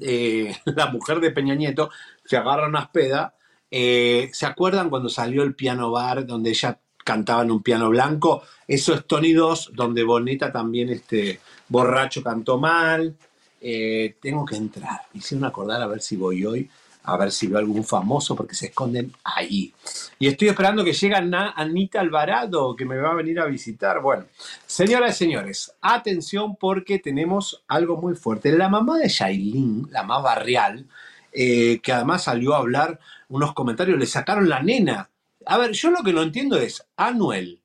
eh, 0.01 0.53
la 0.65 0.87
mujer 0.87 1.21
de 1.21 1.31
Peña 1.31 1.55
Nieto, 1.55 1.89
se 2.25 2.35
agarra 2.35 2.67
unas 2.67 2.89
pedas. 2.89 3.31
Eh, 3.69 4.29
¿Se 4.33 4.45
acuerdan 4.45 4.89
cuando 4.89 5.07
salió 5.07 5.43
el 5.43 5.55
piano 5.55 5.91
bar 5.91 6.25
donde 6.25 6.49
ella 6.49 6.77
cantaba 7.05 7.43
en 7.43 7.51
un 7.51 7.63
piano 7.63 7.89
blanco? 7.89 8.43
Eso 8.67 8.93
es 8.93 9.07
Tony 9.07 9.31
2, 9.31 9.71
donde 9.73 10.03
Boneta 10.03 10.51
también, 10.51 10.89
este 10.89 11.39
borracho, 11.69 12.21
cantó 12.21 12.57
mal. 12.57 13.15
Tengo 13.61 14.45
que 14.45 14.55
entrar. 14.55 15.01
Me 15.13 15.19
hicieron 15.19 15.45
acordar 15.45 15.81
a 15.81 15.87
ver 15.87 16.01
si 16.01 16.17
voy 16.17 16.43
hoy, 16.43 16.69
a 17.03 17.17
ver 17.17 17.31
si 17.31 17.47
veo 17.47 17.59
algún 17.59 17.83
famoso, 17.83 18.35
porque 18.35 18.55
se 18.55 18.67
esconden 18.67 19.11
ahí. 19.23 19.73
Y 20.19 20.27
estoy 20.27 20.49
esperando 20.49 20.83
que 20.83 20.93
llegue 20.93 21.15
Anita 21.15 21.99
Alvarado, 21.99 22.75
que 22.75 22.85
me 22.85 22.97
va 22.97 23.11
a 23.11 23.15
venir 23.15 23.39
a 23.39 23.45
visitar. 23.45 24.01
Bueno, 24.01 24.25
señoras 24.65 25.15
y 25.15 25.25
señores, 25.25 25.73
atención 25.81 26.55
porque 26.55 26.99
tenemos 26.99 27.63
algo 27.67 27.97
muy 27.97 28.15
fuerte. 28.15 28.51
La 28.51 28.69
mamá 28.69 28.97
de 28.99 29.09
Shailene, 29.09 29.87
la 29.89 30.03
más 30.03 30.21
barrial, 30.21 30.87
eh, 31.31 31.79
que 31.81 31.93
además 31.93 32.23
salió 32.23 32.53
a 32.53 32.59
hablar 32.59 32.99
unos 33.29 33.53
comentarios, 33.53 33.97
le 33.97 34.05
sacaron 34.05 34.49
la 34.49 34.61
nena. 34.61 35.09
A 35.45 35.57
ver, 35.57 35.71
yo 35.71 35.89
lo 35.89 36.03
que 36.03 36.13
no 36.13 36.21
entiendo 36.21 36.57
es, 36.57 36.85
Anuel, 36.97 37.61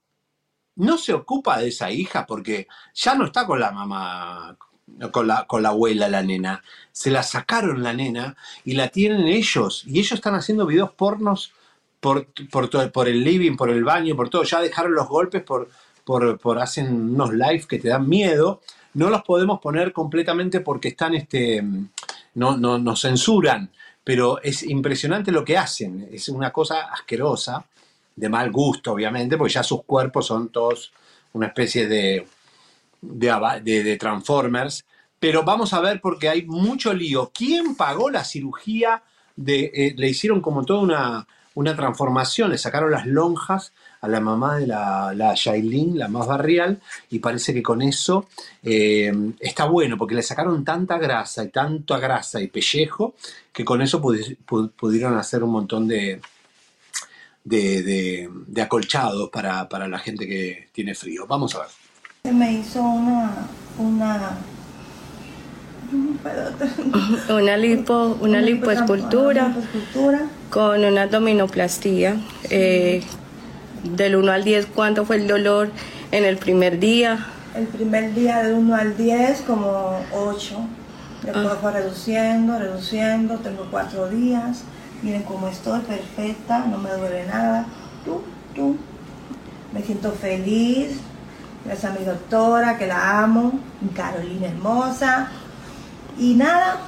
no 0.77 0.99
se 0.99 1.13
ocupa 1.13 1.59
de 1.59 1.69
esa 1.69 1.91
hija 1.91 2.27
porque 2.27 2.69
ya 2.95 3.15
no 3.15 3.27
está 3.27 3.47
con 3.47 3.61
la 3.61 3.73
mamá, 3.73 4.57
con 5.11 5.27
la, 5.27 5.47
con 5.47 5.63
la 5.63 5.71
abuela, 5.71 6.09
la 6.09 6.23
nena. 6.23 6.63
Se 6.93 7.11
la 7.11 7.23
sacaron 7.23 7.83
la 7.83 7.93
nena 7.93 8.37
y 8.65 8.73
la 8.75 8.89
tienen 8.89 9.27
ellos. 9.27 9.83
Y 9.87 9.99
ellos 9.99 10.13
están 10.13 10.35
haciendo 10.35 10.67
videos 10.67 10.93
pornos 10.93 11.53
por, 12.01 12.27
por, 12.51 12.69
todo- 12.69 12.91
por 12.93 13.09
el 13.09 13.23
living, 13.25 13.57
por 13.57 13.71
el 13.71 13.85
baño, 13.85 14.17
por 14.17 14.29
todo. 14.31 14.45
Ya 14.45 14.61
dejaron 14.61 14.95
los 14.95 15.09
golpes 15.09 15.43
por, 15.43 15.69
por, 16.05 16.39
por 16.39 16.59
hacen 16.59 16.93
unos 17.13 17.33
live 17.33 17.65
que 17.69 17.79
te 17.79 17.89
dan 17.89 18.09
miedo. 18.09 18.61
No 18.95 19.11
los 19.11 19.23
podemos 19.23 19.61
poner 19.61 19.93
completamente 19.93 20.61
porque 20.61 20.89
están, 20.89 21.15
este, 21.15 21.63
no, 22.35 22.57
no, 22.57 22.79
nos 22.79 23.01
censuran. 23.03 23.71
Pero 24.05 24.41
es 24.41 24.63
impresionante 24.63 25.33
lo 25.33 25.45
que 25.45 25.59
hacen. 25.59 26.09
Es 26.13 26.29
una 26.29 26.53
cosa 26.53 26.83
asquerosa, 26.93 27.65
de 28.15 28.29
mal 28.29 28.51
gusto, 28.51 28.93
obviamente, 28.93 29.37
porque 29.37 29.53
ya 29.55 29.63
sus 29.63 29.83
cuerpos 29.85 30.27
son 30.27 30.49
todos 30.49 30.93
una 31.33 31.49
especie 31.49 31.87
de, 31.87 32.27
de, 33.09 33.97
Transformers. 33.97 34.85
Pero 35.19 35.45
vamos 35.45 35.73
a 35.73 35.81
ver 35.81 36.01
porque 36.01 36.29
hay 36.29 36.45
mucho 36.45 36.93
lío. 36.93 37.31
¿Quién 37.35 37.75
pagó 37.75 38.11
la 38.11 38.25
cirugía? 38.25 39.03
Eh, 39.47 39.95
le 39.97 40.09
hicieron 40.09 40.41
como 40.41 40.65
toda 40.65 40.81
una, 40.81 41.27
una 41.55 41.75
transformación, 41.75 42.51
le 42.51 42.59
sacaron 42.59 42.91
las 42.91 43.07
lonjas 43.07 43.73
a 44.03 44.09
la 44.09 44.21
mamá 44.21 44.59
de 44.59 44.67
la, 44.67 45.13
la 45.15 45.35
Shailene, 45.35 45.97
la 45.97 46.09
más 46.09 46.27
barrial, 46.27 46.81
y 47.11 47.19
parece 47.19 47.55
que 47.55 47.63
con 47.63 47.81
eso 47.83 48.29
eh, 48.63 49.13
está 49.41 49.65
bueno, 49.65 49.97
porque 49.97 50.15
le 50.15 50.23
sacaron 50.23 50.65
tanta 50.65 50.99
grasa 50.99 51.45
y 51.45 51.49
tanta 51.49 51.99
grasa 51.99 52.41
y 52.41 52.49
pellejo, 52.49 53.15
que 53.53 53.65
con 53.65 53.81
eso 53.81 54.01
pudi- 54.01 54.37
pu- 54.47 54.71
pudieron 54.71 55.17
hacer 55.17 55.43
un 55.43 55.51
montón 55.51 55.89
de, 55.89 56.21
de, 57.43 57.83
de- 57.83 58.31
de 58.47 58.63
acolchados 58.63 59.31
para, 59.31 59.69
para 59.69 59.89
la 59.89 59.99
gente 59.99 60.27
que 60.27 60.69
tiene 60.73 60.95
frío. 60.95 61.27
Vamos 61.27 61.55
a 61.55 61.61
ver. 61.61 61.69
Se 62.27 62.33
me 62.33 62.55
hizo 62.55 62.83
una, 62.83 63.47
una, 63.79 64.31
Una 67.33 67.57
lipo, 67.57 68.19
una 68.21 68.41
lipoescultura 68.41 69.55
con 70.51 70.85
una 70.85 71.03
abdominoplastía. 71.03 72.17
Eh, 72.51 73.05
del 73.85 74.17
1 74.17 74.33
al 74.33 74.43
10, 74.43 74.67
¿cuánto 74.75 75.05
fue 75.05 75.19
el 75.19 75.29
dolor 75.29 75.71
en 76.11 76.25
el 76.25 76.37
primer 76.39 76.81
día? 76.81 77.25
el 77.55 77.69
primer 77.69 78.13
día 78.13 78.43
del 78.43 78.55
1 78.55 78.75
al 78.75 78.97
10 78.97 79.43
como 79.43 79.97
8. 80.13 80.57
Después 81.23 81.47
Ah. 81.47 81.59
fue 81.61 81.71
reduciendo, 81.71 82.59
reduciendo, 82.59 83.37
tengo 83.37 83.69
4 83.71 84.09
días. 84.09 84.65
Miren 85.01 85.23
cómo 85.23 85.47
estoy, 85.47 85.79
perfecta, 85.83 86.67
no 86.67 86.79
me 86.79 86.91
duele 86.91 87.25
nada. 87.29 87.67
Tú, 88.05 88.21
tú. 88.53 88.77
Me 89.73 89.81
siento 89.81 90.11
feliz. 90.11 90.99
Gracias 91.67 91.93
a 91.93 91.99
mi 91.99 92.05
doctora, 92.05 92.79
que 92.79 92.87
la 92.87 93.23
amo. 93.23 93.59
Carolina 93.95 94.47
hermosa. 94.47 95.33
Y 96.17 96.35
nada, 96.35 96.81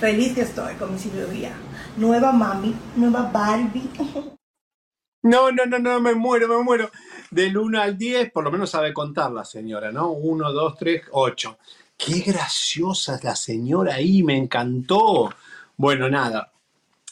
feliz 0.00 0.34
que 0.34 0.40
estoy 0.42 0.74
con 0.76 0.94
mi 0.94 0.98
cirugía. 0.98 1.52
Nueva 1.98 2.32
mami, 2.32 2.74
nueva 2.96 3.30
Barbie. 3.32 3.90
No, 5.20 5.50
no, 5.50 5.66
no, 5.66 5.80
no, 5.80 6.00
me 6.00 6.14
muero, 6.14 6.46
me 6.46 6.62
muero. 6.62 6.90
Del 7.32 7.58
1 7.58 7.82
al 7.82 7.98
10, 7.98 8.30
por 8.30 8.44
lo 8.44 8.52
menos 8.52 8.70
sabe 8.70 8.94
contar 8.94 9.32
la 9.32 9.44
señora, 9.44 9.90
¿no? 9.90 10.12
1, 10.12 10.52
2, 10.52 10.76
3, 10.78 11.02
8. 11.10 11.58
Qué 11.96 12.20
graciosa 12.20 13.16
es 13.16 13.24
la 13.24 13.34
señora 13.34 13.96
ahí, 13.96 14.22
me 14.22 14.36
encantó. 14.36 15.34
Bueno, 15.76 16.08
nada. 16.08 16.52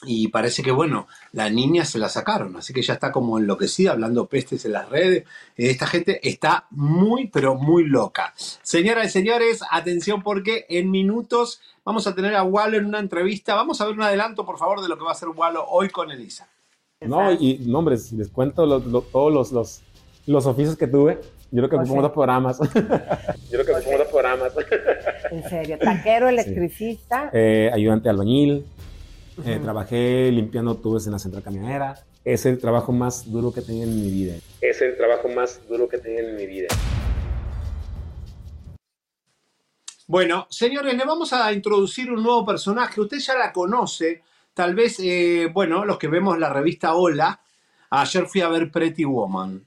Y 0.05 0.29
parece 0.29 0.63
que, 0.63 0.71
bueno, 0.71 1.09
la 1.37 1.51
niña 1.51 1.85
se 1.85 1.99
la 1.99 2.09
sacaron, 2.09 2.57
así 2.57 2.73
que 2.73 2.81
ya 2.81 2.95
está 2.95 3.13
como 3.13 3.37
enloquecida, 3.39 3.91
hablando 3.93 4.25
pestes 4.27 4.65
en 4.65 4.73
las 4.73 4.89
redes. 4.89 5.25
Esta 5.55 5.87
gente 5.87 6.19
está 6.27 6.65
muy, 6.71 7.27
pero 7.29 7.55
muy 7.57 7.85
loca. 7.85 8.33
Señoras 8.63 9.05
y 9.07 9.11
señores, 9.11 9.61
atención 9.71 10.23
porque 10.23 10.65
en 10.71 10.91
minutos 10.91 11.61
vamos 11.85 12.07
a 12.07 12.15
tener 12.15 12.35
a 12.35 12.43
Wallo 12.43 12.79
en 12.79 12.87
una 12.87 13.01
entrevista. 13.01 13.55
Vamos 13.55 13.83
a 13.83 13.85
ver 13.85 13.95
un 13.95 14.03
adelanto, 14.03 14.47
por 14.47 14.57
favor, 14.59 14.81
de 14.81 14.89
lo 14.89 14.97
que 14.97 15.05
va 15.05 15.11
a 15.11 15.13
hacer 15.13 15.29
Wallo 15.29 15.63
hoy 15.69 15.91
con 15.91 16.11
Elisa. 16.11 16.49
No, 17.03 17.31
y 17.31 17.59
no, 17.67 17.81
hombre, 17.81 17.99
si 17.99 18.17
les 18.17 18.29
cuento 18.31 18.65
lo- 18.65 18.79
lo- 18.79 19.03
todos 19.03 19.31
los, 19.31 19.53
los, 19.53 19.83
los 20.27 20.47
oficios 20.47 20.75
que 20.79 20.87
tuve, 20.87 21.21
yo 21.51 21.59
creo 21.63 21.69
que 21.69 21.77
pongo 21.87 21.97
sí. 21.97 22.01
dos 22.01 22.13
programas. 22.13 22.59
yo 23.51 23.63
creo 23.63 23.67
que 23.67 23.73
pongo 23.85 23.99
dos 23.99 24.09
programas. 24.09 24.53
En 25.31 25.43
serio, 25.51 25.77
taquero, 25.79 26.31
electricista. 26.31 27.29
Eh, 27.35 27.71
ayudante 27.73 28.05
de 28.05 28.11
albañil, 28.11 28.65
eh, 29.45 29.59
trabajé 29.63 30.31
limpiando 30.33 30.77
tubos 30.77 31.07
en 31.07 31.13
la 31.13 31.19
central 31.19 31.43
camionera. 31.43 31.95
Es 32.25 32.47
el 32.47 32.59
trabajo 32.59 32.93
más 32.93 33.31
duro 33.31 33.53
que 33.53 33.61
he 33.61 33.63
tenido 33.63 33.85
en 33.85 33.95
mi 33.95 34.11
vida. 34.11 34.35
Es 34.61 34.81
el 34.83 34.97
trabajo 34.97 35.29
más 35.29 35.61
duro 35.69 35.89
que 35.89 35.97
he 35.97 35.99
tenido 36.01 36.29
en 36.29 36.37
mi 36.37 36.47
vida. 36.47 36.69
Bueno, 40.09 40.47
señores, 40.51 40.97
le 40.97 41.05
vamos 41.05 41.33
a 41.33 41.53
introducir 41.53 42.11
un 42.11 42.23
nuevo 42.23 42.47
personaje. 42.47 43.01
Usted 43.01 43.19
ya 43.19 43.37
la 43.37 43.53
conoce. 43.53 44.23
Tal 44.55 44.75
vez, 44.75 44.99
eh, 45.01 45.51
bueno, 45.53 45.85
los 45.85 45.99
que 45.99 46.09
vemos 46.09 46.39
la 46.39 46.49
revista 46.49 46.95
Hola, 46.95 47.41
ayer 47.91 48.27
fui 48.27 48.41
a 48.41 48.49
ver 48.49 48.71
Pretty 48.71 49.05
Woman. 49.05 49.67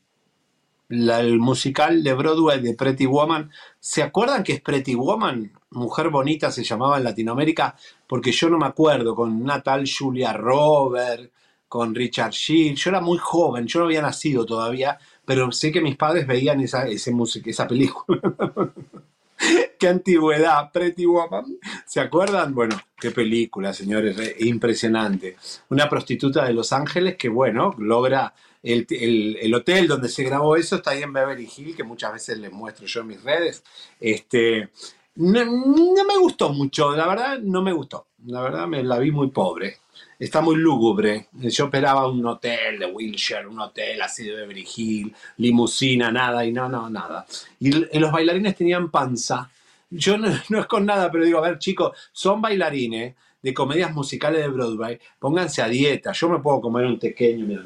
La- 0.89 1.19
el 1.21 1.39
musical 1.39 2.03
de 2.03 2.13
Broadway 2.13 2.59
de 2.61 2.73
Pretty 2.73 3.05
Woman. 3.05 3.49
¿Se 3.79 4.03
acuerdan 4.03 4.43
que 4.43 4.53
es 4.53 4.61
Pretty 4.61 4.95
Woman? 4.95 5.51
Mujer 5.71 6.09
bonita 6.09 6.51
se 6.51 6.63
llamaba 6.63 6.97
en 6.97 7.03
Latinoamérica, 7.03 7.75
porque 8.07 8.31
yo 8.31 8.49
no 8.49 8.57
me 8.57 8.65
acuerdo, 8.65 9.15
con 9.15 9.31
una 9.41 9.61
tal 9.61 9.85
Julia 9.87 10.33
Robert, 10.33 11.31
con 11.67 11.93
Richard 11.93 12.33
Gere. 12.33 12.73
Yo 12.75 12.89
era 12.89 13.01
muy 13.01 13.19
joven, 13.19 13.67
yo 13.67 13.79
no 13.79 13.85
había 13.85 14.01
nacido 14.01 14.45
todavía, 14.45 14.97
pero 15.23 15.51
sé 15.51 15.71
que 15.71 15.81
mis 15.81 15.95
padres 15.95 16.25
veían 16.25 16.59
esa, 16.61 16.87
ese 16.87 17.13
esa 17.45 17.67
película. 17.67 18.19
qué 19.79 19.87
antigüedad, 19.87 20.71
Pretty 20.71 21.05
Woman. 21.05 21.45
¿Se 21.85 21.99
acuerdan? 22.01 22.53
Bueno, 22.53 22.75
qué 22.99 23.11
película, 23.11 23.73
señores, 23.73 24.17
impresionante. 24.39 25.37
Una 25.69 25.87
prostituta 25.87 26.45
de 26.45 26.53
Los 26.53 26.73
Ángeles 26.73 27.15
que, 27.15 27.29
bueno, 27.29 27.75
logra 27.77 28.33
el, 28.63 28.85
el- 28.89 29.37
el 29.41 29.53
hotel 29.53 29.87
donde 29.87 30.09
se 30.09 30.23
grabó 30.23 30.55
eso, 30.55 30.77
está 30.77 30.91
ahí 30.91 31.03
en 31.03 31.13
Beverly 31.13 31.49
Hills, 31.55 31.75
que 31.75 31.83
muchas 31.83 32.13
veces 32.13 32.37
les 32.39 32.51
muestro 32.51 32.85
yo 32.85 33.01
en 33.01 33.07
mis 33.07 33.23
redes. 33.23 33.63
Este, 33.99 34.69
no, 35.15 35.45
no 35.45 36.05
me 36.05 36.17
gustó 36.17 36.49
mucho, 36.53 36.95
la 36.95 37.07
verdad, 37.07 37.39
no 37.39 37.61
me 37.61 37.73
gustó. 37.73 38.07
La 38.25 38.41
verdad, 38.41 38.67
me 38.67 38.83
la 38.83 38.99
vi 38.99 39.11
muy 39.11 39.29
pobre. 39.29 39.77
Está 40.17 40.41
muy 40.41 40.55
lúgubre. 40.57 41.27
Yo 41.33 41.65
esperaba 41.65 42.07
un 42.09 42.25
hotel 42.25 42.77
de 42.79 42.85
Wilshire, 42.85 43.47
un 43.47 43.59
hotel 43.59 44.01
así 44.01 44.25
de 44.25 44.33
Beverly 44.35 44.67
Hills, 44.75 45.13
limusina, 45.37 46.11
nada, 46.11 46.45
y 46.45 46.51
no, 46.51 46.67
no, 46.67 46.89
nada. 46.89 47.25
Y, 47.59 47.71
los 47.99 48.11
bailarines 48.11 48.55
tenían 48.55 48.91
panza. 48.91 49.49
Yo 49.89 50.17
no, 50.49 50.59
es 50.59 50.65
con 50.67 50.85
nada, 50.85 51.09
pero 51.11 51.23
digo, 51.25 51.39
a 51.39 51.49
ver, 51.49 51.59
chicos, 51.59 51.97
son 52.11 52.41
bailarines 52.41 53.15
de 53.41 53.53
comedias 53.53 53.93
musicales 53.93 54.41
de 54.41 54.49
Broadway, 54.49 54.99
pónganse 55.17 55.61
a 55.61 55.69
dieta. 55.69 56.11
Yo 56.11 56.27
me 56.29 56.39
puedo 56.39 56.59
comer 56.59 56.85
un 56.85 56.99
pequeño, 56.99 57.45
mira, 57.45 57.63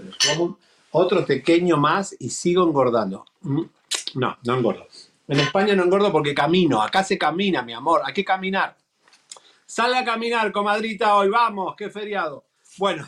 otro 0.93 1.25
pequeño 1.25 1.77
más 1.77 2.15
y 2.19 2.29
sigo 2.29 2.63
engordando. 2.63 3.25
Mm, 3.41 3.63
No, 4.15 4.37
no 4.43 4.55
engordo. 4.57 4.87
En 5.27 5.39
España 5.39 5.75
no 5.75 5.83
engordo 5.83 6.11
porque 6.11 6.33
camino. 6.33 6.81
Acá 6.81 7.03
se 7.03 7.17
camina, 7.17 7.61
mi 7.63 7.73
amor. 7.73 8.01
Hay 8.05 8.13
que 8.13 8.23
caminar. 8.23 8.77
Sale 9.65 9.97
a 9.97 10.05
caminar, 10.05 10.51
comadrita, 10.51 11.15
hoy. 11.15 11.29
Vamos, 11.29 11.75
qué 11.75 11.89
feriado. 11.89 12.45
Bueno, 12.77 13.07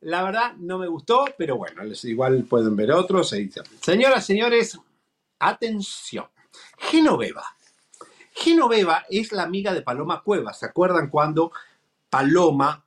la 0.00 0.22
verdad 0.22 0.54
no 0.56 0.78
me 0.78 0.86
gustó, 0.86 1.26
pero 1.36 1.56
bueno, 1.56 1.82
igual 2.04 2.44
pueden 2.44 2.74
ver 2.76 2.92
otros. 2.92 3.34
Señoras, 3.80 4.24
señores, 4.24 4.78
atención. 5.38 6.26
Genoveva. 6.78 7.44
Genoveva 8.32 9.04
es 9.10 9.32
la 9.32 9.42
amiga 9.42 9.74
de 9.74 9.82
Paloma 9.82 10.22
Cuevas. 10.22 10.60
¿Se 10.60 10.66
acuerdan 10.66 11.10
cuando 11.10 11.52
Paloma 12.08 12.84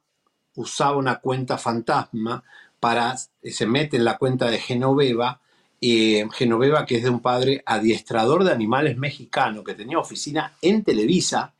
usaba 0.55 0.97
una 0.97 1.17
cuenta 1.19 1.57
fantasma 1.57 2.43
para, 2.81 3.15
se 3.15 3.65
mete 3.65 3.95
en 3.95 4.03
la 4.03 4.17
cuenta 4.17 4.49
de 4.49 4.59
Genoveva, 4.59 5.39
Genoveva 5.79 6.85
que 6.85 6.97
es 6.97 7.03
de 7.03 7.09
un 7.09 7.21
padre 7.21 7.63
adiestrador 7.65 8.43
de 8.43 8.51
animales 8.51 8.97
mexicano 8.97 9.63
que 9.63 9.73
tenía 9.73 9.99
oficina 9.99 10.57
en 10.61 10.83
Televisa, 10.83 11.53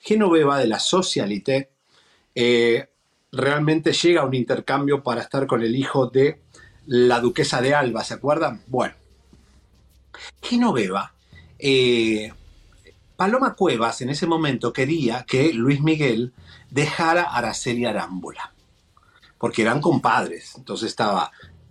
Genoveva 0.00 0.58
de 0.58 0.66
la 0.66 0.80
Socialité, 0.80 1.70
eh, 2.34 2.88
realmente 3.30 3.92
llega 3.92 4.22
a 4.22 4.24
un 4.24 4.34
intercambio 4.34 5.02
para 5.02 5.22
estar 5.22 5.46
con 5.46 5.62
el 5.62 5.76
hijo 5.76 6.06
de 6.06 6.40
la 6.86 7.20
duquesa 7.20 7.60
de 7.60 7.74
Alba, 7.74 8.04
¿se 8.04 8.14
acuerdan? 8.14 8.62
Bueno, 8.66 8.94
Genoveva, 10.42 11.12
eh, 11.58 12.32
Paloma 13.16 13.54
Cuevas 13.54 14.00
en 14.00 14.10
ese 14.10 14.26
momento 14.26 14.72
quería 14.72 15.24
que 15.24 15.52
Luis 15.52 15.82
Miguel 15.82 16.32
dejara 16.70 17.24
a 17.24 17.38
Araceli 17.38 17.84
Arámbula, 17.84 18.52
porque 19.38 19.62
eran 19.62 19.80
compadres. 19.80 20.54
Entonces 20.56 20.90
estaba 20.90 21.30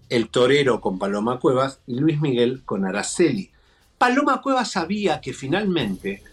el 0.10 0.30
torero 0.30 0.82
con 0.82 0.98
Paloma 0.98 1.40
Cuevas 1.40 1.82
y 1.86 1.96
Luis 1.96 2.20
Miguel 2.20 2.64
con 2.66 2.86
Araceli. 2.86 3.52
Paloma 3.98 4.42
Cuevas 4.42 4.72
sabía 4.72 5.22
que 5.22 5.34
finalmente 5.34 6.24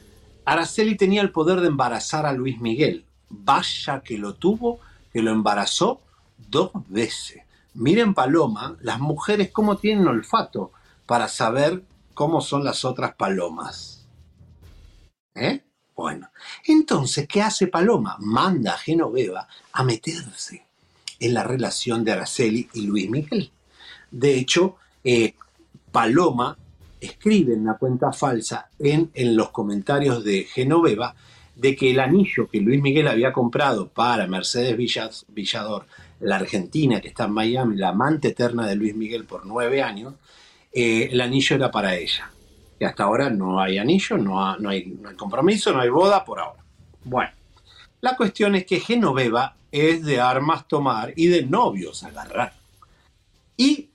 Araceli 0.45 0.97
tenía 0.97 1.23
el 1.23 1.33
poder 1.33 1.61
de 1.61 1.69
embarazar 1.69 2.27
a 2.27 2.33
Luis 2.33 2.61
Miguel. 2.61 3.05
Vaya 3.29 4.01
que 4.01 4.19
lo 4.19 4.35
tuvo, 4.35 4.81
que 5.13 5.23
lo 5.23 5.31
embarazó 5.31 6.01
dos 6.37 6.71
veces. 6.89 7.43
Miren 7.75 8.15
Paloma, 8.15 8.77
las 8.81 9.01
mujeres 9.01 9.51
cómo 9.51 9.79
tienen 9.79 10.07
olfato 10.07 10.71
para 11.07 11.27
saber 11.29 11.83
cómo 12.15 12.41
son 12.41 12.65
las 12.65 12.85
otras 12.85 13.15
palomas. 13.17 14.07
¿Eh? 15.35 15.65
Bueno, 15.97 16.29
entonces, 16.67 17.27
¿qué 17.27 17.43
hace 17.43 17.67
Paloma? 17.67 18.17
Manda 18.21 18.75
a 18.75 18.79
Genoveva 18.79 19.49
a 19.73 19.83
meterse 19.83 20.64
en 21.25 21.35
la 21.35 21.43
relación 21.43 22.05
de 22.05 22.13
Araceli 22.13 22.69
y 22.75 22.83
Luis 22.83 23.09
Miguel. 23.09 23.51
De 24.11 24.37
hecho, 24.37 24.77
eh, 25.03 25.35
Paloma 25.91 26.57
escribe 27.01 27.55
en 27.55 27.65
la 27.65 27.75
cuenta 27.75 28.13
falsa 28.13 28.69
en, 28.79 29.11
los 29.35 29.51
comentarios 29.51 30.23
de 30.23 30.45
Genoveva 30.45 31.15
de 31.57 31.75
que 31.77 31.93
el 31.93 32.01
anillo 32.01 32.49
que 32.49 32.61
Luis 32.61 32.83
Miguel 32.83 33.09
había 33.09 33.33
comprado 33.33 33.89
para 33.89 34.27
Mercedes 34.27 34.77
Villador, 35.29 35.87
la 36.21 36.37
argentina 36.37 37.01
que 37.01 37.09
está 37.09 37.25
en 37.25 37.33
Miami, 37.33 37.77
la 37.77 37.91
amante 37.91 38.29
eterna 38.29 38.67
de 38.67 38.77
Luis 38.77 38.95
Miguel 38.95 39.25
por 39.25 39.47
nueve 39.47 39.83
años, 39.83 40.15
eh, 40.73 41.09
el 41.11 41.21
anillo 41.21 41.57
era 41.57 41.71
para 41.71 41.97
ella. 41.97 42.31
Y 42.79 42.85
hasta 42.85 43.05
ahora 43.05 43.31
no 43.31 43.61
hay 43.61 43.79
anillo, 43.79 44.19
no, 44.19 44.57
no 44.59 44.69
hay, 44.69 44.87
no 45.01 45.09
hay 45.09 45.17
compromiso, 45.17 45.73
no 45.73 45.81
hay 45.81 45.89
boda 45.89 46.25
por 46.25 46.41
ahora. 46.41 46.63
Bueno, 47.05 47.31
la 48.05 48.19
cuestión 48.19 48.55
es 48.55 48.67
que 48.67 48.81
Genoveva 48.81 49.57
es 49.73 50.05
de 50.05 50.21
armas 50.21 50.69
tomar 50.69 51.15
y 51.17 51.29
de 51.29 51.47
novios 51.47 52.05
agarrar. 52.05 52.53
Y 53.57 53.89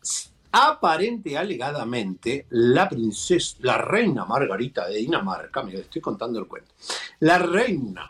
Aparente 0.52 1.38
alegadamente, 1.38 2.48
la 2.50 2.89
princesa, 2.89 3.58
la 3.60 3.78
reina 3.78 4.26
Margarita 4.26 4.88
de 4.88 4.98
Dinamarca, 4.98 5.62
me 5.62 5.76
estoy 5.76 6.02
contando 6.02 6.39
el 6.39 6.48
cuento, 6.48 6.74
la 7.19 7.38
reina, 7.38 8.10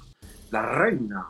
la 0.52 0.62
reina 0.62 1.28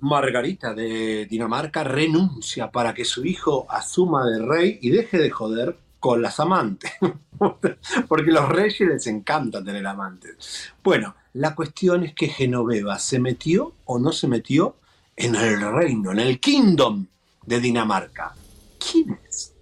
Margarita 0.00 0.72
de 0.72 1.26
Dinamarca 1.26 1.84
renuncia 1.84 2.70
para 2.70 2.94
que 2.94 3.04
su 3.04 3.26
hijo 3.26 3.66
asuma 3.68 4.24
de 4.24 4.38
rey 4.38 4.78
y 4.80 4.88
deje 4.88 5.18
de 5.18 5.28
joder 5.28 5.76
con 6.00 6.22
las 6.22 6.40
amantes. 6.40 6.92
Porque 8.08 8.30
los 8.30 8.48
reyes 8.48 8.88
les 8.88 9.06
encanta 9.06 9.62
tener 9.62 9.86
amantes. 9.86 10.72
Bueno, 10.82 11.14
la 11.34 11.54
cuestión 11.54 12.04
es 12.04 12.14
que 12.14 12.28
Genoveva 12.28 12.98
se 12.98 13.18
metió 13.18 13.74
o 13.84 13.98
no 13.98 14.12
se 14.12 14.28
metió 14.28 14.76
en 15.16 15.34
el 15.34 15.60
reino, 15.60 16.12
en 16.12 16.20
el 16.20 16.40
kingdom 16.40 17.06
de 17.46 17.60
Dinamarca. 17.60 18.34
¿Quién 18.78 19.18
es 19.28 19.54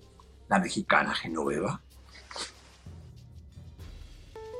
la 0.49 0.59
mexicana 0.59 1.15
Genoveva? 1.15 1.81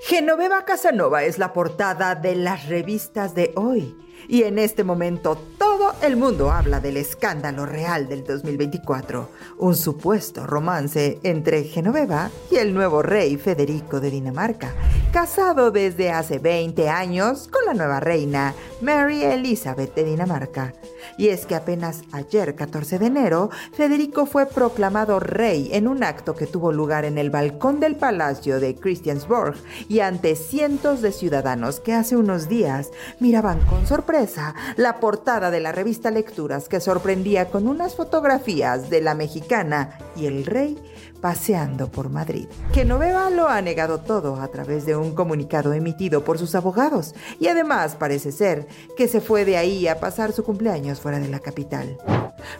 Genoveva 0.03 0.65
Casanova 0.65 1.25
es 1.25 1.39
la 1.39 1.53
portada 1.53 2.15
de 2.15 2.35
las 2.35 2.67
revistas 2.67 3.35
de 3.35 3.53
hoy 3.55 3.95
y 4.31 4.45
en 4.45 4.61
este 4.61 4.85
momento 4.85 5.37
todo 5.59 5.93
el 6.03 6.17
mundo 6.17 6.53
habla 6.53 6.79
del 6.79 6.97
escándalo 6.97 7.67
real 7.67 8.09
del 8.09 8.23
2024, 8.23 9.29
un 9.59 9.75
supuesto 9.75 10.47
romance 10.47 11.19
entre 11.25 11.65
Genoveva 11.65 12.31
y 12.49 12.57
el 12.57 12.73
nuevo 12.73 13.03
rey 13.03 13.37
Federico 13.37 13.99
de 13.99 14.13
Dinamarca, 14.13 14.73
casado 15.13 15.73
desde 15.73 16.13
hace 16.13 16.39
20 16.39 16.89
años 16.89 17.49
con 17.49 17.65
la 17.67 17.75
nueva 17.75 17.99
reina 17.99 18.55
Mary 18.81 19.25
Elizabeth 19.25 19.97
de 19.97 20.05
Dinamarca. 20.05 20.75
Y 21.17 21.29
es 21.29 21.47
que 21.47 21.55
apenas 21.55 22.03
ayer, 22.13 22.55
14 22.55 22.99
de 22.99 23.07
enero, 23.07 23.51
Federico 23.73 24.27
fue 24.27 24.47
proclamado 24.47 25.21
rey 25.21 25.71
en 25.73 25.89
un 25.89 26.03
acto 26.03 26.35
que 26.35 26.47
tuvo 26.47 26.73
lugar 26.73 27.05
en 27.05 27.19
el 27.19 27.31
balcón 27.31 27.81
del 27.81 27.97
palacio 27.97 28.61
de 28.61 28.75
Christiansborg 28.75 29.57
y 29.89 30.01
ante 30.01 30.37
cientos 30.37 31.03
de 31.03 31.13
ciudadanos 31.13 31.81
que 31.81 31.95
hace 31.95 32.17
unos 32.17 32.49
días 32.49 32.91
miraban 33.19 33.61
con 33.67 33.87
sorpresa 33.87 34.55
la 34.77 35.01
portada 35.01 35.51
de 35.51 35.61
la 35.61 35.73
revista 35.73 36.11
Lecturas 36.11 36.69
que 36.69 36.81
sorprendía 36.81 37.51
con 37.51 37.69
unas 37.69 37.95
fotografías 37.95 38.91
de 38.91 39.01
la 39.01 39.15
mexicana 39.15 39.99
y 40.17 40.27
el 40.27 40.45
rey 40.47 40.79
paseando 41.21 41.91
por 41.91 42.09
Madrid. 42.09 42.47
Genoveva 42.73 43.31
lo 43.31 43.49
ha 43.49 43.61
negado 43.63 43.99
todo 43.99 44.37
a 44.37 44.49
través 44.49 44.87
de 44.87 44.97
un 44.97 45.15
comunicado 45.15 45.73
emitido 45.73 46.25
por 46.25 46.39
sus 46.39 46.55
abogados 46.55 47.15
y 47.39 47.49
además 47.49 47.97
parece 47.97 48.33
ser 48.33 48.67
que 48.97 49.09
se 49.09 49.21
fue 49.21 49.45
de 49.45 49.57
ahí 49.57 49.87
a 49.89 50.01
pasar 50.01 50.33
su 50.33 50.45
cumpleaños 50.45 51.01
fuera 51.01 51.19
de 51.19 51.29
la 51.29 51.41
capital. 51.41 51.99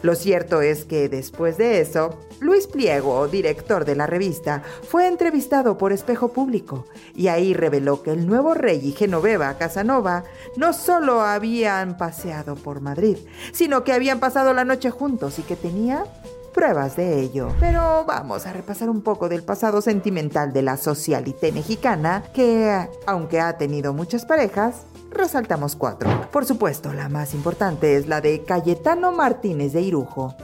Lo 0.01 0.15
cierto 0.15 0.61
es 0.61 0.85
que 0.85 1.09
después 1.09 1.57
de 1.57 1.81
eso, 1.81 2.17
Luis 2.39 2.67
Pliego, 2.67 3.27
director 3.27 3.85
de 3.85 3.95
la 3.95 4.07
revista, 4.07 4.63
fue 4.87 5.07
entrevistado 5.07 5.77
por 5.77 5.91
Espejo 5.91 6.29
Público 6.29 6.85
y 7.15 7.27
ahí 7.27 7.53
reveló 7.53 8.03
que 8.03 8.11
el 8.11 8.27
nuevo 8.27 8.53
rey 8.53 8.79
y 8.83 8.91
Genoveva 8.91 9.57
Casanova 9.57 10.23
no 10.55 10.73
solo 10.73 11.21
habían 11.21 11.97
paseado 11.97 12.55
por 12.55 12.81
Madrid, 12.81 13.17
sino 13.51 13.83
que 13.83 13.93
habían 13.93 14.19
pasado 14.19 14.53
la 14.53 14.65
noche 14.65 14.91
juntos 14.91 15.39
y 15.39 15.43
que 15.43 15.55
tenía 15.55 16.05
pruebas 16.53 16.95
de 16.95 17.21
ello. 17.21 17.49
Pero 17.59 18.05
vamos 18.05 18.45
a 18.45 18.53
repasar 18.53 18.89
un 18.89 19.01
poco 19.01 19.29
del 19.29 19.43
pasado 19.43 19.81
sentimental 19.81 20.53
de 20.53 20.61
la 20.61 20.77
socialité 20.77 21.51
mexicana, 21.51 22.23
que, 22.33 22.87
aunque 23.05 23.39
ha 23.39 23.57
tenido 23.57 23.93
muchas 23.93 24.25
parejas, 24.25 24.83
resaltamos 25.11 25.75
cuatro. 25.75 26.09
Por 26.31 26.45
supuesto, 26.45 26.93
la 26.93 27.09
más 27.09 27.33
importante 27.33 27.95
es 27.97 28.07
la 28.07 28.21
de 28.21 28.43
Cayetano 28.43 29.11
Martínez 29.11 29.73
de 29.73 29.81
Irujo, 29.81 30.35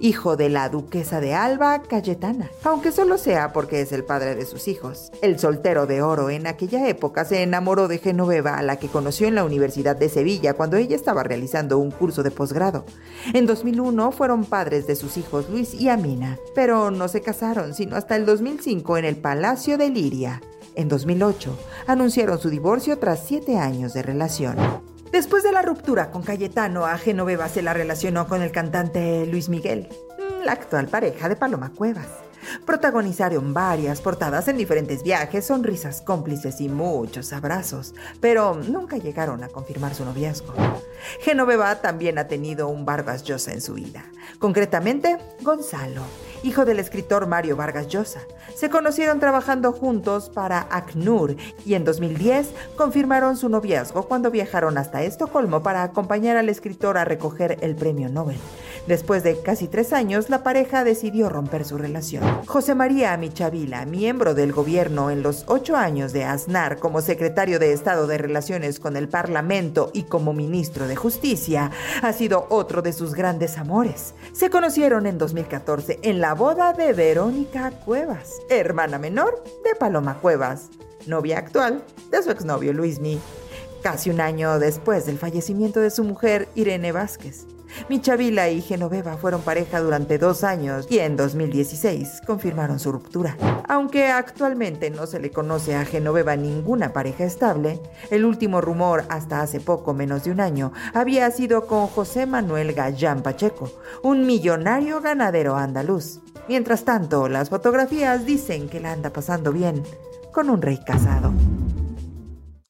hijo 0.00 0.36
de 0.36 0.48
la 0.48 0.68
duquesa 0.68 1.20
de 1.20 1.34
Alba, 1.34 1.82
Cayetana, 1.82 2.50
aunque 2.62 2.92
solo 2.92 3.18
sea 3.18 3.52
porque 3.52 3.80
es 3.80 3.92
el 3.92 4.04
padre 4.04 4.34
de 4.34 4.46
sus 4.46 4.68
hijos. 4.68 5.10
El 5.22 5.38
soltero 5.38 5.86
de 5.86 6.02
oro 6.02 6.30
en 6.30 6.46
aquella 6.46 6.88
época 6.88 7.24
se 7.24 7.42
enamoró 7.42 7.88
de 7.88 7.98
Genoveva, 7.98 8.58
a 8.58 8.62
la 8.62 8.76
que 8.76 8.88
conoció 8.88 9.28
en 9.28 9.34
la 9.34 9.44
Universidad 9.44 9.96
de 9.96 10.08
Sevilla 10.08 10.54
cuando 10.54 10.76
ella 10.76 10.96
estaba 10.96 11.22
realizando 11.22 11.78
un 11.78 11.90
curso 11.90 12.22
de 12.22 12.30
posgrado. 12.30 12.84
En 13.32 13.46
2001 13.46 14.12
fueron 14.12 14.44
padres 14.44 14.86
de 14.86 14.96
sus 14.96 15.16
hijos 15.16 15.48
Luis 15.50 15.74
y 15.74 15.88
Amina, 15.88 16.38
pero 16.54 16.90
no 16.90 17.08
se 17.08 17.20
casaron 17.20 17.74
sino 17.74 17.96
hasta 17.96 18.16
el 18.16 18.26
2005 18.26 18.98
en 18.98 19.04
el 19.04 19.16
Palacio 19.16 19.78
de 19.78 19.90
Liria. 19.90 20.42
En 20.74 20.88
2008 20.88 21.56
anunciaron 21.86 22.38
su 22.38 22.50
divorcio 22.50 22.98
tras 22.98 23.24
siete 23.26 23.58
años 23.58 23.94
de 23.94 24.02
relación. 24.02 24.56
Después 25.14 25.44
de 25.44 25.52
la 25.52 25.62
ruptura 25.62 26.10
con 26.10 26.24
Cayetano, 26.24 26.86
a 26.86 26.98
Genoveva 26.98 27.48
se 27.48 27.62
la 27.62 27.72
relacionó 27.72 28.26
con 28.26 28.42
el 28.42 28.50
cantante 28.50 29.24
Luis 29.26 29.48
Miguel, 29.48 29.88
la 30.44 30.50
actual 30.50 30.88
pareja 30.88 31.28
de 31.28 31.36
Paloma 31.36 31.70
Cuevas. 31.72 32.08
Protagonizaron 32.66 33.54
varias 33.54 34.00
portadas 34.00 34.48
en 34.48 34.56
diferentes 34.56 35.04
viajes, 35.04 35.46
sonrisas 35.46 36.00
cómplices 36.00 36.60
y 36.60 36.68
muchos 36.68 37.32
abrazos, 37.32 37.94
pero 38.20 38.56
nunca 38.56 38.96
llegaron 38.96 39.44
a 39.44 39.48
confirmar 39.48 39.94
su 39.94 40.04
noviazgo. 40.04 40.52
Genoveva 41.20 41.80
también 41.80 42.18
ha 42.18 42.26
tenido 42.26 42.66
un 42.66 42.84
Vargas 42.84 43.22
Llosa 43.22 43.52
en 43.52 43.60
su 43.60 43.74
vida, 43.74 44.04
concretamente 44.40 45.18
Gonzalo, 45.42 46.02
hijo 46.42 46.64
del 46.64 46.80
escritor 46.80 47.28
Mario 47.28 47.54
Vargas 47.54 47.86
Llosa. 47.86 48.22
Se 48.54 48.70
conocieron 48.70 49.20
trabajando 49.20 49.72
juntos 49.72 50.30
para 50.30 50.66
ACNUR 50.70 51.36
y 51.66 51.74
en 51.74 51.84
2010 51.84 52.50
confirmaron 52.76 53.36
su 53.36 53.48
noviazgo 53.48 54.06
cuando 54.06 54.30
viajaron 54.30 54.78
hasta 54.78 55.02
Estocolmo 55.02 55.62
para 55.62 55.82
acompañar 55.82 56.36
al 56.36 56.48
escritor 56.48 56.96
a 56.96 57.04
recoger 57.04 57.58
el 57.60 57.74
premio 57.74 58.08
Nobel. 58.08 58.38
Después 58.86 59.22
de 59.22 59.40
casi 59.40 59.66
tres 59.66 59.94
años, 59.94 60.28
la 60.28 60.42
pareja 60.42 60.84
decidió 60.84 61.30
romper 61.30 61.64
su 61.64 61.78
relación. 61.78 62.22
José 62.46 62.74
María 62.74 63.16
Michavila, 63.16 63.86
miembro 63.86 64.34
del 64.34 64.52
gobierno 64.52 65.10
en 65.10 65.22
los 65.22 65.44
ocho 65.48 65.74
años 65.74 66.12
de 66.12 66.24
Aznar 66.24 66.78
como 66.78 67.00
secretario 67.00 67.58
de 67.58 67.72
Estado 67.72 68.06
de 68.06 68.18
Relaciones 68.18 68.78
con 68.78 68.98
el 68.98 69.08
Parlamento 69.08 69.90
y 69.94 70.02
como 70.02 70.34
ministro 70.34 70.86
de 70.86 70.96
Justicia, 70.96 71.70
ha 72.02 72.12
sido 72.12 72.46
otro 72.50 72.82
de 72.82 72.92
sus 72.92 73.14
grandes 73.14 73.56
amores. 73.56 74.14
Se 74.32 74.50
conocieron 74.50 75.06
en 75.06 75.16
2014 75.16 76.00
en 76.02 76.20
la 76.20 76.34
boda 76.34 76.74
de 76.74 76.92
Verónica 76.92 77.70
Cuevas, 77.70 78.32
hermana 78.48 78.98
menor 78.98 79.42
de 79.64 79.74
Paloma 79.74 80.18
Cuevas, 80.20 80.70
novia 81.06 81.38
actual 81.38 81.84
de 82.10 82.22
su 82.22 82.30
exnovio 82.30 82.72
Luismi. 82.72 83.20
Casi 83.82 84.10
un 84.10 84.20
año 84.20 84.58
después 84.58 85.06
del 85.06 85.18
fallecimiento 85.18 85.80
de 85.80 85.90
su 85.90 86.04
mujer 86.04 86.48
Irene 86.54 86.92
Vázquez. 86.92 87.46
Michavila 87.88 88.48
y 88.50 88.60
Genoveva 88.60 89.16
fueron 89.16 89.42
pareja 89.42 89.80
durante 89.80 90.18
dos 90.18 90.44
años 90.44 90.86
y 90.90 90.98
en 90.98 91.16
2016 91.16 92.22
confirmaron 92.26 92.78
su 92.78 92.92
ruptura. 92.92 93.36
Aunque 93.68 94.08
actualmente 94.08 94.90
no 94.90 95.06
se 95.06 95.20
le 95.20 95.30
conoce 95.30 95.74
a 95.76 95.84
Genoveva 95.84 96.36
ninguna 96.36 96.92
pareja 96.92 97.24
estable, 97.24 97.80
el 98.10 98.24
último 98.24 98.60
rumor 98.60 99.04
hasta 99.08 99.40
hace 99.40 99.60
poco 99.60 99.94
menos 99.94 100.24
de 100.24 100.30
un 100.30 100.40
año 100.40 100.72
había 100.92 101.30
sido 101.30 101.66
con 101.66 101.86
José 101.86 102.26
Manuel 102.26 102.72
Gallán 102.72 103.22
Pacheco, 103.22 103.70
un 104.02 104.26
millonario 104.26 105.00
ganadero 105.00 105.56
andaluz. 105.56 106.20
Mientras 106.48 106.84
tanto, 106.84 107.28
las 107.28 107.48
fotografías 107.48 108.26
dicen 108.26 108.68
que 108.68 108.80
la 108.80 108.92
anda 108.92 109.10
pasando 109.10 109.52
bien 109.52 109.82
con 110.32 110.50
un 110.50 110.60
rey 110.60 110.78
casado. 110.84 111.32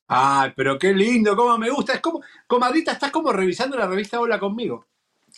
Ay, 0.06 0.52
pero 0.54 0.78
qué 0.78 0.92
lindo, 0.92 1.34
cómo 1.34 1.56
me 1.58 1.70
gusta. 1.70 1.94
Es 1.94 2.00
como, 2.00 2.20
comadrita, 2.46 2.92
estás 2.92 3.10
como 3.10 3.32
revisando 3.32 3.76
la 3.76 3.86
revista 3.86 4.20
Hola 4.20 4.38
conmigo. 4.38 4.86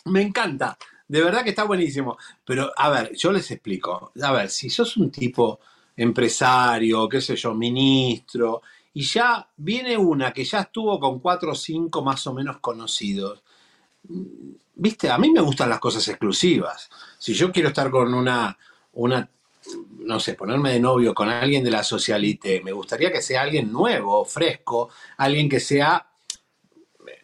Me 0.09 0.21
encanta. 0.21 0.77
De 1.07 1.21
verdad 1.21 1.43
que 1.43 1.51
está 1.51 1.63
buenísimo. 1.63 2.17
Pero, 2.45 2.71
a 2.75 2.89
ver, 2.89 3.15
yo 3.15 3.31
les 3.31 3.49
explico. 3.51 4.11
A 4.21 4.31
ver, 4.31 4.49
si 4.49 4.69
sos 4.69 4.97
un 4.97 5.11
tipo 5.11 5.59
empresario, 5.95 7.09
qué 7.09 7.21
sé 7.21 7.35
yo, 7.35 7.53
ministro, 7.53 8.61
y 8.93 9.01
ya 9.03 9.47
viene 9.57 9.97
una 9.97 10.31
que 10.31 10.43
ya 10.43 10.61
estuvo 10.61 10.99
con 10.99 11.19
cuatro 11.19 11.51
o 11.51 11.55
cinco 11.55 12.03
más 12.03 12.25
o 12.27 12.33
menos 12.33 12.57
conocidos. 12.59 13.43
Viste, 14.75 15.09
a 15.09 15.17
mí 15.17 15.31
me 15.31 15.41
gustan 15.41 15.69
las 15.69 15.79
cosas 15.79 16.07
exclusivas. 16.07 16.89
Si 17.17 17.33
yo 17.33 17.51
quiero 17.51 17.69
estar 17.69 17.89
con 17.89 18.13
una, 18.13 18.57
una 18.93 19.27
no 19.99 20.19
sé, 20.19 20.35
ponerme 20.35 20.73
de 20.73 20.79
novio 20.79 21.13
con 21.13 21.29
alguien 21.29 21.63
de 21.63 21.71
la 21.71 21.83
socialite, 21.83 22.61
me 22.63 22.71
gustaría 22.71 23.11
que 23.11 23.21
sea 23.21 23.41
alguien 23.41 23.71
nuevo, 23.71 24.23
fresco, 24.23 24.89
alguien 25.17 25.49
que 25.49 25.59
sea, 25.59 26.07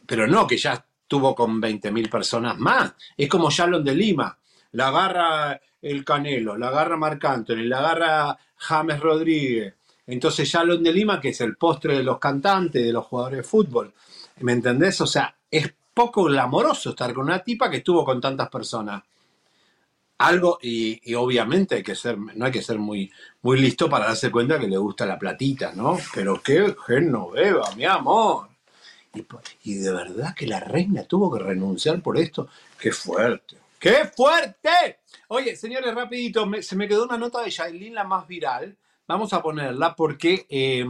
pero 0.06 0.28
no 0.28 0.46
que 0.46 0.58
ya 0.58 0.86
estuvo 1.14 1.36
con 1.36 1.62
20.000 1.62 2.10
personas 2.10 2.58
más. 2.58 2.94
Es 3.16 3.30
como 3.30 3.52
Shalom 3.52 3.84
de 3.84 3.94
Lima, 3.94 4.36
la 4.72 4.88
agarra 4.88 5.62
el 5.80 6.04
Canelo, 6.04 6.58
la 6.58 6.70
agarra 6.70 6.98
Marc 6.98 7.24
Anthony, 7.24 7.66
la 7.66 7.78
agarra 7.78 8.38
James 8.58 9.00
Rodríguez. 9.00 9.76
Entonces 10.08 10.50
Shalom 10.50 10.82
de 10.82 10.92
Lima, 10.92 11.22
que 11.22 11.30
es 11.30 11.42
el 11.42 11.56
postre 11.56 11.98
de 11.98 12.04
los 12.04 12.18
cantantes, 12.18 12.84
de 12.84 12.92
los 12.92 13.06
jugadores 13.06 13.38
de 13.38 13.44
fútbol. 13.44 13.94
¿Me 14.40 14.54
entendés? 14.54 15.00
O 15.02 15.06
sea, 15.06 15.36
es 15.52 15.72
poco 15.94 16.24
glamoroso 16.24 16.90
estar 16.90 17.14
con 17.14 17.26
una 17.26 17.44
tipa 17.44 17.70
que 17.70 17.78
estuvo 17.78 18.04
con 18.04 18.20
tantas 18.20 18.50
personas 18.50 19.04
algo, 20.18 20.58
y, 20.62 21.14
obviamente 21.14 21.76
hay 21.76 21.84
que 21.84 21.96
ser, 21.96 22.18
no 22.18 22.46
hay 22.46 22.52
que 22.52 22.62
ser 22.62 22.80
muy, 22.80 23.12
muy 23.44 23.60
listo 23.60 23.88
para 23.88 24.06
darse 24.06 24.32
cuenta 24.32 24.58
que 24.58 24.68
le 24.68 24.78
gusta 24.78 25.06
la 25.06 25.20
platita, 25.20 25.74
¿no? 25.76 25.98
Pero 26.14 26.42
qué 26.42 26.74
Genoveva, 26.88 27.70
mi 27.76 27.86
amor. 27.86 28.53
Y, 29.14 29.26
y 29.64 29.76
de 29.76 29.92
verdad 29.92 30.34
que 30.36 30.48
la 30.48 30.60
reina 30.60 31.04
tuvo 31.04 31.32
que 31.32 31.44
renunciar 31.44 32.02
por 32.02 32.18
esto. 32.18 32.48
Qué 32.80 32.92
fuerte, 32.92 33.58
¡Qué 33.80 34.06
fuerte! 34.16 35.00
Oye, 35.28 35.56
señores, 35.58 35.94
rapidito, 35.94 36.46
me- 36.46 36.64
se 36.64 36.76
me 36.76 36.88
quedó 36.88 37.04
una 37.04 37.18
nota 37.18 37.42
de 37.44 37.50
Shailin, 37.50 37.94
la 37.94 38.06
más 38.06 38.28
viral. 38.28 38.76
Vamos 39.08 39.34
a 39.34 39.42
ponerla 39.42 39.94
porque, 39.96 40.46
eh, 40.50 40.86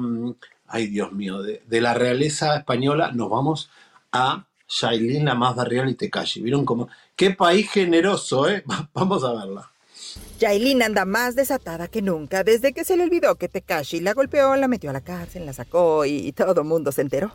ay 0.67 0.87
Dios 0.87 1.11
mío, 1.11 1.41
de, 1.41 1.63
de 1.65 1.81
la 1.81 1.95
realeza 1.95 2.55
española 2.55 3.11
nos 3.11 3.29
vamos 3.31 3.69
a 4.11 4.45
Shailin, 4.69 5.25
la 5.25 5.33
más 5.35 5.55
barrial 5.55 5.89
y 5.89 5.95
Tecashi. 5.95 6.41
¿Vieron 6.41 6.65
cómo? 6.65 6.87
¡Qué 7.15 7.31
país 7.31 7.69
generoso, 7.71 8.47
eh! 8.47 8.63
Vamos 8.93 9.23
a 9.23 9.33
verla. 9.33 9.71
Yailin 10.39 10.83
anda 10.83 11.05
más 11.05 11.35
desatada 11.35 11.87
que 11.87 12.01
nunca 12.03 12.43
desde 12.43 12.73
que 12.73 12.83
se 12.85 12.95
le 12.95 13.03
olvidó 13.03 13.35
que 13.35 13.49
Tekashi 13.49 13.99
la 14.01 14.13
golpeó, 14.13 14.55
la 14.55 14.67
metió 14.67 14.91
a 14.91 14.93
la 14.93 15.01
cárcel, 15.01 15.45
la 15.47 15.53
sacó 15.53 16.05
y, 16.05 16.27
y 16.27 16.31
todo 16.33 16.61
el 16.61 16.67
mundo 16.67 16.91
se 16.91 17.01
enteró. 17.01 17.31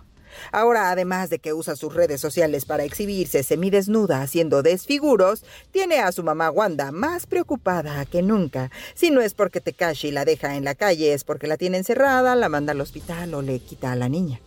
Ahora, 0.53 0.91
además 0.91 1.31
de 1.31 1.39
que 1.39 1.53
usa 1.53 1.77
sus 1.77 1.95
redes 1.95 2.21
sociales 2.21 2.65
para 2.65 2.85
exhibirse 2.85 3.43
semidesnuda 3.43 4.23
haciendo 4.23 4.63
desfiguros, 4.63 5.45
tiene 5.71 6.01
a 6.01 6.13
su 6.13 6.23
mamá 6.23 6.51
Wanda 6.51 6.93
más 6.93 7.27
preocupada 7.27 8.05
que 8.07 8.23
nunca. 8.23 8.71
Si 8.95 9.11
no 9.11 9.21
es 9.21 9.35
porque 9.35 9.61
Tekashi 9.61 10.11
la 10.11 10.25
deja 10.25 10.57
en 10.57 10.65
la 10.65 10.75
calle, 10.75 11.13
es 11.13 11.25
porque 11.25 11.47
la 11.47 11.57
tiene 11.57 11.79
encerrada, 11.79 12.35
la 12.35 12.49
manda 12.49 12.73
al 12.73 12.81
hospital 12.81 13.35
o 13.35 13.43
le 13.43 13.61
quita 13.61 13.93
a 13.93 13.97
la 13.97 14.09
niña. 14.09 14.41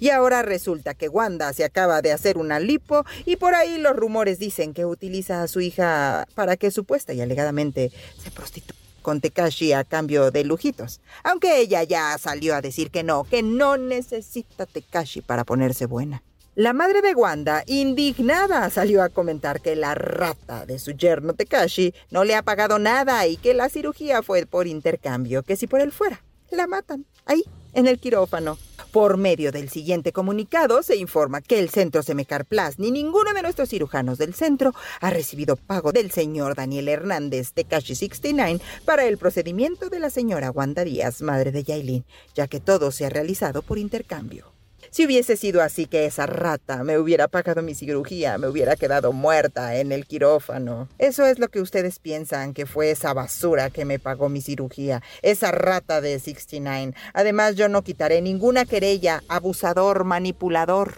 Y 0.00 0.10
ahora 0.10 0.42
resulta 0.42 0.94
que 0.94 1.08
Wanda 1.08 1.52
se 1.52 1.64
acaba 1.64 2.02
de 2.02 2.12
hacer 2.12 2.38
una 2.38 2.60
lipo 2.60 3.04
y 3.24 3.36
por 3.36 3.54
ahí 3.54 3.78
los 3.78 3.94
rumores 3.94 4.38
dicen 4.38 4.72
que 4.72 4.86
utiliza 4.86 5.42
a 5.42 5.48
su 5.48 5.60
hija 5.60 6.26
para 6.34 6.56
que 6.56 6.70
supuesta 6.70 7.12
y 7.12 7.20
alegadamente 7.20 7.92
se 8.22 8.30
prostituya 8.30 8.85
con 9.06 9.20
Tekashi 9.20 9.72
a 9.72 9.84
cambio 9.84 10.32
de 10.32 10.42
lujitos. 10.42 11.00
Aunque 11.22 11.60
ella 11.60 11.84
ya 11.84 12.18
salió 12.18 12.56
a 12.56 12.60
decir 12.60 12.90
que 12.90 13.04
no, 13.04 13.22
que 13.22 13.40
no 13.44 13.76
necesita 13.76 14.66
Tekashi 14.66 15.20
para 15.20 15.44
ponerse 15.44 15.86
buena. 15.86 16.24
La 16.56 16.72
madre 16.72 17.02
de 17.02 17.14
Wanda, 17.14 17.62
indignada, 17.68 18.68
salió 18.68 19.04
a 19.04 19.08
comentar 19.08 19.60
que 19.60 19.76
la 19.76 19.94
rata 19.94 20.66
de 20.66 20.80
su 20.80 20.90
yerno 20.90 21.34
Tekashi 21.34 21.94
no 22.10 22.24
le 22.24 22.34
ha 22.34 22.42
pagado 22.42 22.80
nada 22.80 23.24
y 23.28 23.36
que 23.36 23.54
la 23.54 23.68
cirugía 23.68 24.24
fue 24.24 24.44
por 24.44 24.66
intercambio, 24.66 25.44
que 25.44 25.54
si 25.54 25.68
por 25.68 25.80
él 25.80 25.92
fuera, 25.92 26.24
la 26.50 26.66
matan, 26.66 27.06
ahí, 27.26 27.44
en 27.74 27.86
el 27.86 28.00
quirófano. 28.00 28.58
Por 28.96 29.18
medio 29.18 29.52
del 29.52 29.68
siguiente 29.68 30.10
comunicado 30.10 30.82
se 30.82 30.96
informa 30.96 31.42
que 31.42 31.58
el 31.58 31.68
centro 31.68 32.02
Semecar 32.02 32.46
Plus 32.46 32.78
ni 32.78 32.90
ninguno 32.90 33.34
de 33.34 33.42
nuestros 33.42 33.68
cirujanos 33.68 34.16
del 34.16 34.32
centro 34.32 34.72
ha 35.02 35.10
recibido 35.10 35.56
pago 35.56 35.92
del 35.92 36.10
señor 36.10 36.54
Daniel 36.54 36.88
Hernández 36.88 37.52
de 37.52 37.66
Cashi 37.66 37.94
69 37.94 38.58
para 38.86 39.04
el 39.04 39.18
procedimiento 39.18 39.90
de 39.90 40.00
la 40.00 40.08
señora 40.08 40.50
Wanda 40.50 40.82
Díaz, 40.82 41.20
madre 41.20 41.52
de 41.52 41.62
Yailin, 41.62 42.06
ya 42.34 42.46
que 42.46 42.58
todo 42.58 42.90
se 42.90 43.04
ha 43.04 43.10
realizado 43.10 43.60
por 43.60 43.76
intercambio. 43.76 44.55
Si 44.96 45.04
hubiese 45.04 45.36
sido 45.36 45.60
así 45.60 45.84
que 45.84 46.06
esa 46.06 46.24
rata 46.24 46.82
me 46.82 46.96
hubiera 46.96 47.28
pagado 47.28 47.60
mi 47.60 47.74
cirugía, 47.74 48.38
me 48.38 48.48
hubiera 48.48 48.76
quedado 48.76 49.12
muerta 49.12 49.76
en 49.76 49.92
el 49.92 50.06
quirófano. 50.06 50.88
Eso 50.96 51.26
es 51.26 51.38
lo 51.38 51.48
que 51.48 51.60
ustedes 51.60 51.98
piensan 51.98 52.54
que 52.54 52.64
fue 52.64 52.90
esa 52.90 53.12
basura 53.12 53.68
que 53.68 53.84
me 53.84 53.98
pagó 53.98 54.30
mi 54.30 54.40
cirugía, 54.40 55.02
esa 55.20 55.52
rata 55.52 56.00
de 56.00 56.18
69. 56.18 56.94
Además, 57.12 57.56
yo 57.56 57.68
no 57.68 57.82
quitaré 57.82 58.22
ninguna 58.22 58.64
querella, 58.64 59.22
abusador, 59.28 60.04
manipulador. 60.04 60.94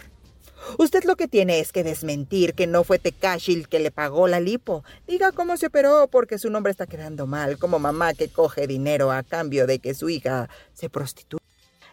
Usted 0.77 1.03
lo 1.03 1.17
que 1.17 1.27
tiene 1.27 1.59
es 1.59 1.73
que 1.73 1.83
desmentir 1.83 2.53
que 2.53 2.67
no 2.67 2.85
fue 2.85 2.99
Tekashi 2.99 3.53
el 3.53 3.67
que 3.67 3.79
le 3.79 3.91
pagó 3.91 4.29
la 4.29 4.39
lipo. 4.39 4.85
Diga 5.07 5.33
cómo 5.33 5.57
se 5.57 5.65
operó 5.65 6.07
porque 6.07 6.37
su 6.37 6.49
nombre 6.49 6.71
está 6.71 6.87
quedando 6.87 7.27
mal, 7.27 7.57
como 7.57 7.79
mamá 7.79 8.13
que 8.13 8.29
coge 8.29 8.65
dinero 8.65 9.11
a 9.11 9.23
cambio 9.23 9.67
de 9.67 9.79
que 9.79 9.93
su 9.93 10.07
hija 10.07 10.47
se 10.73 10.89
prostituya. 10.89 11.43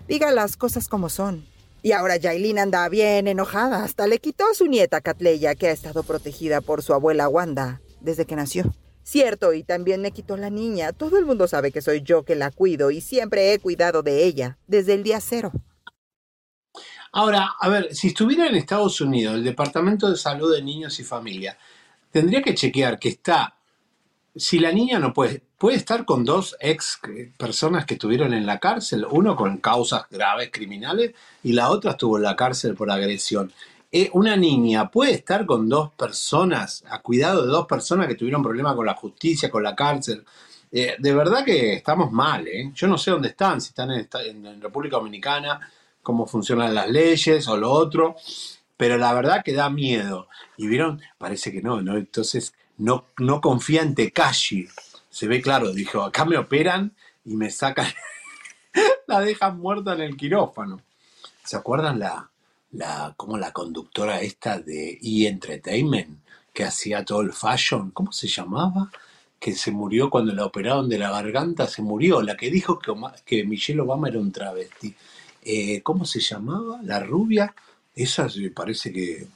Diga 0.07 0.31
las 0.31 0.57
cosas 0.57 0.87
como 0.87 1.09
son. 1.09 1.56
Y 1.87 1.93
ahora 1.93 2.17
Yailin 2.17 2.59
anda 2.59 2.89
bien 2.89 3.29
enojada. 3.29 3.85
Hasta 3.85 4.09
le 4.09 4.19
quitó 4.19 4.43
a 4.51 4.55
su 4.55 4.67
nieta 4.67 5.01
Catleya, 5.01 5.55
que 5.55 5.69
ha 5.69 5.71
estado 5.71 6.03
protegida 6.03 6.61
por 6.61 6.83
su 6.83 6.93
abuela 6.93 7.29
Wanda 7.29 7.81
desde 8.01 8.27
que 8.27 8.35
nació. 8.35 8.75
Cierto, 9.05 9.53
y 9.53 9.63
también 9.63 10.03
me 10.03 10.11
quitó 10.11 10.37
la 10.37 10.51
niña. 10.51 10.93
Todo 10.93 11.17
el 11.17 11.25
mundo 11.25 11.47
sabe 11.47 11.71
que 11.71 11.81
soy 11.81 12.03
yo 12.03 12.25
que 12.25 12.35
la 12.35 12.51
cuido 12.51 12.91
y 12.91 13.01
siempre 13.01 13.53
he 13.53 13.61
cuidado 13.61 14.03
de 14.03 14.25
ella, 14.25 14.59
desde 14.67 14.95
el 14.95 15.05
día 15.05 15.21
cero. 15.21 15.53
Ahora, 17.13 17.55
a 17.61 17.69
ver, 17.69 17.95
si 17.95 18.09
estuviera 18.09 18.49
en 18.49 18.57
Estados 18.57 19.01
Unidos, 19.01 19.37
el 19.37 19.45
Departamento 19.45 20.11
de 20.11 20.17
Salud 20.17 20.53
de 20.53 20.63
Niños 20.63 20.99
y 20.99 21.05
Familia, 21.05 21.57
tendría 22.11 22.43
que 22.43 22.57
chequear 22.57 22.99
que 22.99 23.11
está, 23.11 23.56
si 24.37 24.59
la 24.59 24.71
niña 24.71 24.99
no 24.99 25.13
puede, 25.13 25.43
puede 25.59 25.77
estar 25.77 26.05
con 26.05 26.25
dos 26.25 26.57
ex 26.61 27.01
eh, 27.09 27.33
personas 27.37 27.87
que 27.87 27.95
estuvieron 27.95 28.35
en 28.35 28.47
la 28.47 28.59
cárcel, 28.59 29.07
uno 29.11 29.35
con 29.35 29.59
causas 29.59 30.05
graves 30.11 30.51
criminales 30.53 31.15
y 31.43 31.53
la 31.53 31.71
otra 31.71 31.93
estuvo 31.93 32.19
en 32.19 32.25
la 32.25 32.37
cárcel 32.37 32.75
por 32.75 32.91
agresión. 32.91 33.53
Eh, 33.91 34.11
una 34.13 34.37
niña 34.37 34.91
puede 34.91 35.13
estar 35.13 35.47
con 35.47 35.69
dos 35.69 35.93
personas, 35.93 36.85
a 36.91 37.01
cuidado 37.01 37.43
de 37.43 37.49
dos 37.49 37.67
personas 37.67 38.09
que 38.09 38.15
tuvieron 38.15 38.43
problemas 38.43 38.75
con 38.75 38.85
la 38.85 38.95
justicia, 38.95 39.51
con 39.51 39.63
la 39.63 39.75
cárcel. 39.75 40.25
Eh, 40.71 40.97
de 40.99 41.15
verdad 41.15 41.45
que 41.45 41.75
estamos 41.75 42.13
mal, 42.13 42.47
¿eh? 42.47 42.73
Yo 42.75 42.89
no 42.89 42.99
sé 42.99 43.13
dónde 43.13 43.29
están, 43.29 43.61
si 43.61 43.69
están 43.69 43.91
en, 43.93 44.07
en 44.47 44.61
República 44.61 44.97
Dominicana, 44.97 45.61
cómo 46.03 46.27
funcionan 46.27 46.75
las 46.75 46.91
leyes 46.91 47.49
o 47.49 47.57
lo 47.57 47.71
otro, 47.71 48.17
pero 48.77 48.99
la 48.99 49.15
verdad 49.15 49.43
que 49.43 49.53
da 49.53 49.71
miedo. 49.71 50.29
Y 50.59 50.67
vieron, 50.67 51.01
parece 51.17 51.53
que 51.53 51.63
no, 51.63 51.81
¿no? 51.81 51.97
Entonces 51.97 52.53
no, 52.79 53.07
no 53.19 53.41
confía 53.41 53.83
en 53.83 53.95
Tekashi. 53.95 54.69
Se 55.11 55.27
ve 55.27 55.41
claro, 55.41 55.73
dijo, 55.73 56.03
acá 56.03 56.25
me 56.25 56.37
operan 56.37 56.95
y 57.25 57.37
me 57.37 57.51
sacan, 57.51 57.87
la 59.07 59.21
dejan 59.21 59.59
muerta 59.59 59.95
en 59.95 60.03
el 60.03 60.17
quirófano. 60.17 60.81
¿Se 61.43 61.57
acuerdan 61.57 61.99
la, 61.99 62.31
la, 62.73 63.15
como 63.17 63.39
la 63.39 63.53
conductora 63.53 64.21
esta 64.21 64.59
de 64.59 64.99
E! 65.03 65.27
Entertainment 65.27 66.19
que 66.53 66.65
hacía 66.65 67.05
todo 67.05 67.21
el 67.21 67.33
fashion? 67.33 67.91
¿Cómo 67.91 68.13
se 68.13 68.29
llamaba? 68.29 68.91
Que 69.39 69.55
se 69.55 69.71
murió 69.71 70.11
cuando 70.11 70.33
la 70.35 70.47
operaron 70.47 70.89
de 70.89 70.99
la 70.99 71.11
garganta, 71.11 71.67
se 71.67 71.83
murió. 71.83 72.23
La 72.23 72.37
que 72.37 72.51
dijo 72.51 72.79
que, 72.79 72.93
que 73.25 73.45
Michelle 73.45 73.81
Obama 73.81 74.09
era 74.09 74.19
un 74.19 74.33
travesti. 74.33 74.95
Eh, 75.43 75.83
¿Cómo 75.83 76.05
se 76.05 76.21
llamaba? 76.21 76.81
La 76.83 77.01
rubia. 77.01 77.55
Esa 77.95 78.29
parece 78.55 78.93
que 78.93 79.27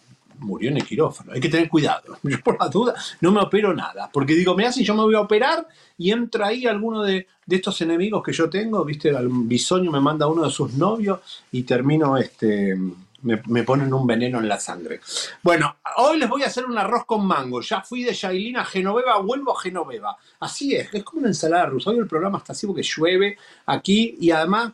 murió 0.41 0.70
en 0.70 0.78
el 0.78 0.84
quirófano. 0.84 1.32
Hay 1.32 1.41
que 1.41 1.49
tener 1.49 1.68
cuidado. 1.68 2.18
Yo 2.22 2.41
por 2.45 2.59
la 2.59 2.68
duda 2.68 2.95
no 3.20 3.32
me 3.32 3.41
opero 3.41 3.74
nada. 3.74 4.11
Porque 4.12 4.34
digo, 4.34 4.55
me 4.57 4.70
si 4.72 4.84
yo 4.84 4.95
me 4.95 5.03
voy 5.03 5.14
a 5.14 5.20
operar 5.20 5.66
y 5.97 6.11
entra 6.11 6.49
ahí 6.49 6.66
alguno 6.66 7.03
de, 7.03 7.26
de 7.47 7.57
estos 7.57 7.80
enemigos 7.80 8.22
que 8.22 8.32
yo 8.32 8.49
tengo, 8.49 8.84
viste, 8.84 9.11
el 9.11 9.28
bisoño 9.28 9.91
me 9.91 10.01
manda 10.01 10.26
uno 10.26 10.45
de 10.45 10.51
sus 10.51 10.74
novios 10.74 11.20
y 11.53 11.62
termino, 11.62 12.16
este, 12.16 12.76
me, 13.22 13.43
me 13.47 13.62
ponen 13.64 13.93
un 13.93 14.07
veneno 14.07 14.38
en 14.38 14.49
la 14.49 14.59
sangre. 14.59 15.01
Bueno, 15.43 15.76
hoy 15.97 16.18
les 16.18 16.28
voy 16.28 16.43
a 16.43 16.47
hacer 16.47 16.64
un 16.64 16.78
arroz 16.78 17.05
con 17.05 17.26
mango. 17.26 17.61
Ya 17.61 17.82
fui 17.82 18.03
de 18.03 18.14
Yailin 18.14 18.57
a 18.59 18.64
Genoveva, 18.64 19.18
vuelvo 19.18 19.57
a 19.57 19.61
Genoveva. 19.61 20.16
Así 20.41 20.74
es, 20.74 20.93
es 20.93 21.05
como 21.05 21.20
una 21.20 21.28
ensalada 21.28 21.66
rusa. 21.66 21.91
Hoy 21.91 21.99
el 21.99 22.07
programa 22.07 22.38
está 22.38 22.53
así 22.53 22.66
porque 22.66 22.82
llueve 22.82 23.36
aquí 23.66 24.16
y 24.20 24.30
además 24.30 24.72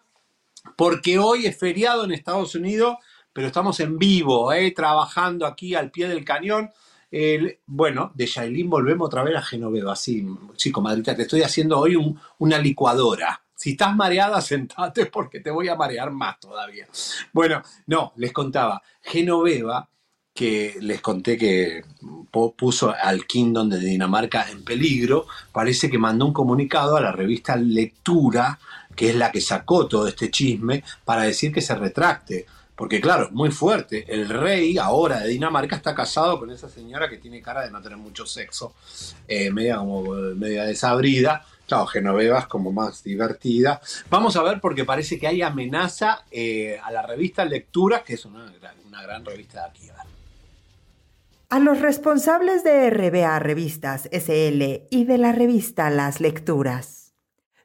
porque 0.74 1.18
hoy 1.18 1.46
es 1.46 1.56
feriado 1.56 2.04
en 2.04 2.12
Estados 2.12 2.54
Unidos, 2.54 2.96
pero 3.36 3.48
estamos 3.48 3.78
en 3.80 3.98
vivo, 3.98 4.50
¿eh? 4.50 4.70
trabajando 4.70 5.44
aquí 5.44 5.74
al 5.74 5.90
pie 5.90 6.08
del 6.08 6.24
cañón. 6.24 6.70
El- 7.10 7.58
bueno, 7.66 8.10
de 8.14 8.24
Yailin 8.24 8.70
volvemos 8.70 9.08
otra 9.08 9.22
vez 9.22 9.36
a 9.36 9.42
Genoveva. 9.42 9.94
Sí, 9.94 10.26
sí, 10.56 10.72
comadrita, 10.72 11.14
te 11.14 11.22
estoy 11.22 11.42
haciendo 11.42 11.78
hoy 11.78 11.96
un- 11.96 12.18
una 12.38 12.56
licuadora. 12.58 13.42
Si 13.54 13.72
estás 13.72 13.94
mareada, 13.94 14.40
sentate 14.40 15.04
porque 15.04 15.40
te 15.40 15.50
voy 15.50 15.68
a 15.68 15.74
marear 15.76 16.10
más 16.12 16.40
todavía. 16.40 16.86
Bueno, 17.34 17.62
no, 17.88 18.14
les 18.16 18.32
contaba. 18.32 18.80
Genoveva, 19.02 19.86
que 20.32 20.76
les 20.80 21.02
conté 21.02 21.36
que 21.36 21.82
puso 22.56 22.94
al 22.98 23.26
Kingdom 23.26 23.68
de 23.68 23.80
Dinamarca 23.80 24.50
en 24.50 24.64
peligro, 24.64 25.26
parece 25.52 25.90
que 25.90 25.98
mandó 25.98 26.24
un 26.24 26.32
comunicado 26.32 26.96
a 26.96 27.02
la 27.02 27.12
revista 27.12 27.54
Lectura, 27.56 28.58
que 28.94 29.10
es 29.10 29.16
la 29.16 29.30
que 29.30 29.42
sacó 29.42 29.86
todo 29.86 30.08
este 30.08 30.30
chisme, 30.30 30.82
para 31.04 31.24
decir 31.24 31.52
que 31.52 31.60
se 31.60 31.74
retracte. 31.74 32.46
Porque 32.76 33.00
claro, 33.00 33.30
muy 33.32 33.50
fuerte, 33.50 34.04
el 34.06 34.28
rey 34.28 34.76
ahora 34.76 35.20
de 35.20 35.28
Dinamarca 35.28 35.76
está 35.76 35.94
casado 35.94 36.38
con 36.38 36.50
esa 36.50 36.68
señora 36.68 37.08
que 37.08 37.16
tiene 37.16 37.40
cara 37.40 37.62
de 37.62 37.70
no 37.70 37.80
tener 37.80 37.96
mucho 37.96 38.26
sexo, 38.26 38.74
eh, 39.26 39.50
media 39.50 39.78
como 39.78 40.02
media 40.34 40.64
desabrida. 40.64 41.44
Claro, 41.66 41.86
Genoveva 41.86 42.40
es 42.40 42.46
como 42.46 42.72
más 42.72 43.02
divertida. 43.02 43.80
Vamos 44.10 44.36
a 44.36 44.42
ver 44.42 44.60
porque 44.60 44.84
parece 44.84 45.18
que 45.18 45.26
hay 45.26 45.40
amenaza 45.40 46.24
eh, 46.30 46.78
a 46.82 46.92
la 46.92 47.02
revista 47.02 47.44
Lectura, 47.46 48.04
que 48.04 48.14
es 48.14 48.24
una 48.26 48.52
gran, 48.60 48.76
una 48.86 49.02
gran 49.02 49.24
revista 49.24 49.62
de 49.62 49.66
aquí. 49.68 49.88
A 49.88 49.94
ver. 49.94 50.06
A 51.48 51.58
los 51.58 51.80
responsables 51.80 52.62
de 52.62 52.90
RBA 52.90 53.38
Revistas 53.38 54.08
SL 54.12 54.82
y 54.90 55.04
de 55.06 55.18
la 55.18 55.32
revista 55.32 55.88
Las 55.90 56.20
Lecturas. 56.20 57.05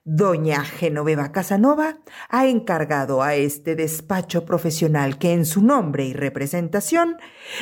Doña 0.04 0.64
Genoveva 0.64 1.32
Casanova 1.32 2.00
ha 2.28 2.48
encargado 2.48 3.22
a 3.22 3.36
este 3.36 3.76
despacho 3.76 4.46
profesional 4.46 5.20
que 5.20 5.32
en 5.32 5.46
su 5.46 5.62
nombre 5.62 6.06
y 6.06 6.14
representación 6.14 7.18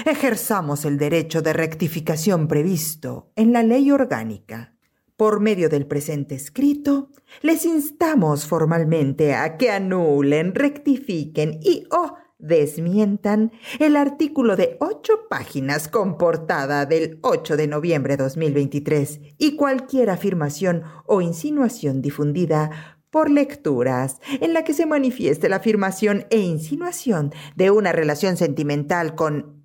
ejerzamos 0.05 0.85
el 0.85 0.97
derecho 0.97 1.41
de 1.41 1.51
rectificación 1.51 2.47
previsto 2.47 3.33
en 3.35 3.51
la 3.51 3.61
ley 3.61 3.91
orgánica. 3.91 4.73
Por 5.17 5.41
medio 5.41 5.67
del 5.67 5.85
presente 5.85 6.35
escrito, 6.35 7.09
les 7.41 7.65
instamos 7.65 8.47
formalmente 8.47 9.35
a 9.35 9.57
que 9.57 9.69
anulen, 9.69 10.55
rectifiquen 10.55 11.59
y 11.61 11.83
o 11.91 12.15
desmientan 12.39 13.51
el 13.79 13.95
artículo 13.95 14.55
de 14.55 14.77
ocho 14.79 15.27
páginas 15.29 15.87
con 15.87 16.17
portada 16.17 16.85
del 16.85 17.19
8 17.21 17.57
de 17.57 17.67
noviembre 17.67 18.17
de 18.17 18.23
2023 18.23 19.19
y 19.37 19.55
cualquier 19.55 20.09
afirmación 20.09 20.83
o 21.05 21.21
insinuación 21.21 22.01
difundida 22.01 22.97
por 23.09 23.29
lecturas 23.29 24.19
en 24.41 24.53
la 24.53 24.63
que 24.63 24.73
se 24.73 24.85
manifieste 24.85 25.49
la 25.49 25.57
afirmación 25.57 26.25
e 26.29 26.39
insinuación 26.39 27.33
de 27.55 27.71
una 27.71 27.91
relación 27.91 28.37
sentimental 28.37 29.15
con 29.15 29.63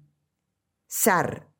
Zar, 0.90 1.50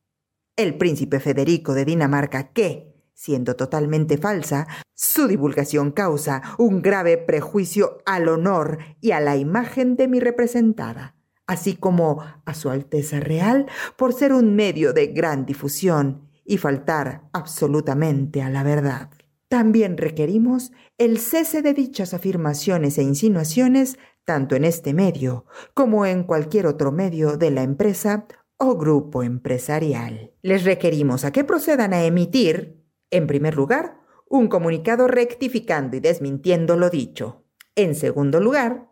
el 0.55 0.77
príncipe 0.77 1.19
Federico 1.19 1.73
de 1.73 1.85
Dinamarca, 1.85 2.51
que, 2.53 2.94
siendo 3.15 3.55
totalmente 3.55 4.17
falsa, 4.17 4.67
su 4.93 5.27
divulgación 5.27 5.91
causa 5.91 6.43
un 6.59 6.81
grave 6.81 7.17
prejuicio 7.17 7.97
al 8.05 8.27
honor 8.27 8.77
y 9.01 9.11
a 9.11 9.19
la 9.19 9.37
imagen 9.37 9.95
de 9.95 10.07
mi 10.07 10.19
representada, 10.19 11.15
así 11.47 11.75
como 11.75 12.21
a 12.45 12.53
su 12.53 12.69
Alteza 12.69 13.19
Real 13.19 13.65
por 13.95 14.13
ser 14.13 14.33
un 14.33 14.55
medio 14.55 14.93
de 14.93 15.07
gran 15.07 15.45
difusión 15.45 16.29
y 16.45 16.57
faltar 16.57 17.23
absolutamente 17.33 18.43
a 18.43 18.49
la 18.49 18.63
verdad. 18.63 19.09
También 19.47 19.97
requerimos 19.97 20.71
el 20.97 21.17
cese 21.17 21.61
de 21.61 21.73
dichas 21.73 22.13
afirmaciones 22.13 22.97
e 22.97 23.03
insinuaciones 23.03 23.97
tanto 24.25 24.55
en 24.55 24.65
este 24.65 24.93
medio 24.93 25.45
como 25.73 26.05
en 26.05 26.23
cualquier 26.23 26.67
otro 26.67 26.91
medio 26.91 27.37
de 27.37 27.51
la 27.51 27.63
empresa 27.63 28.27
o 28.57 28.75
grupo 28.77 29.23
empresarial. 29.23 30.33
Les 30.41 30.63
requerimos 30.63 31.25
a 31.25 31.31
que 31.31 31.43
procedan 31.43 31.93
a 31.93 32.03
emitir, 32.03 32.84
en 33.15 33.27
primer 33.27 33.55
lugar, 33.55 33.97
un 34.27 34.47
comunicado 34.47 35.07
rectificando 35.07 35.97
y 35.97 35.99
desmintiendo 35.99 36.75
lo 36.75 36.89
dicho. 36.89 37.43
En 37.75 37.95
segundo 37.95 38.39
lugar, 38.39 38.89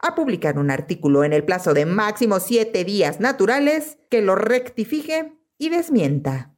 a 0.00 0.14
publicar 0.14 0.58
un 0.58 0.70
artículo 0.70 1.24
en 1.24 1.32
el 1.32 1.44
plazo 1.44 1.74
de 1.74 1.86
máximo 1.86 2.40
siete 2.40 2.84
días 2.84 3.20
naturales 3.20 3.98
que 4.10 4.22
lo 4.22 4.34
rectifique 4.34 5.32
y 5.58 5.70
desmienta. 5.70 6.54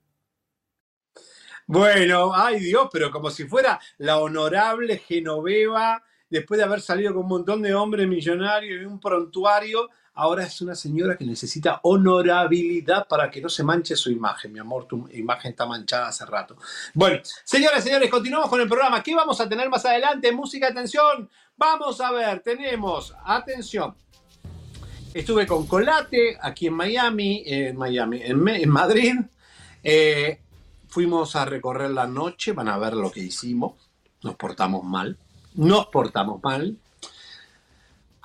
Bueno, 1.67 2.33
ay 2.35 2.61
Dios, 2.61 2.89
pero 2.93 3.11
como 3.11 3.31
si 3.31 3.45
fuera 3.45 3.81
la 3.99 4.19
honorable 4.19 4.99
Genoveva, 4.99 6.03
después 6.31 6.59
de 6.59 6.65
haber 6.65 6.81
salido 6.81 7.13
con 7.13 7.23
un 7.23 7.29
montón 7.29 7.63
de 7.63 7.75
hombres 7.75 8.07
millonarios 8.07 8.83
y 8.83 8.85
un 8.85 9.01
prontuario, 9.01 9.89
ahora 10.17 10.45
es 10.45 10.61
una 10.61 10.75
señora 10.75 11.17
que 11.17 11.25
necesita 11.25 11.81
honorabilidad 11.83 13.07
para 13.07 13.31
que 13.31 13.41
no 13.41 13.49
se 13.49 13.63
manche 13.63 13.95
su 13.95 14.11
imagen. 14.11 14.53
Mi 14.53 14.59
amor, 14.59 14.87
tu 14.87 15.09
imagen 15.13 15.53
está 15.53 15.67
manchada 15.67 16.09
hace 16.09 16.25
rato. 16.27 16.57
Bueno, 16.95 17.21
señoras 17.45 17.81
y 17.81 17.89
señores, 17.89 18.11
continuamos 18.11 18.49
con 18.49 18.61
el 18.61 18.69
programa. 18.69 19.03
¿Qué 19.03 19.15
vamos 19.15 19.41
a 19.41 19.49
tener 19.49 19.69
más 19.69 19.85
adelante? 19.85 20.33
Música, 20.33 20.69
atención. 20.69 21.29
Vamos 21.57 22.01
a 22.01 22.11
ver, 22.11 22.41
tenemos, 22.41 23.15
atención. 23.25 23.95
Estuve 25.13 25.47
con 25.47 25.67
Colate 25.67 26.37
aquí 26.41 26.67
en 26.67 26.75
Miami, 26.75 27.43
en 27.47 27.77
Miami, 27.77 28.21
en, 28.23 28.69
Madrid. 28.69 29.15
Eh, 29.83 30.41
fuimos 30.89 31.37
a 31.37 31.45
recorrer 31.45 31.91
la 31.91 32.07
noche, 32.07 32.53
van 32.53 32.69
a 32.69 32.79
ver 32.79 32.95
lo 32.95 33.11
que 33.11 33.21
hicimos. 33.21 33.75
Nos 34.23 34.35
portamos 34.37 34.83
mal. 34.83 35.19
Nos 35.55 35.87
portamos 35.87 36.43
mal. 36.43 36.79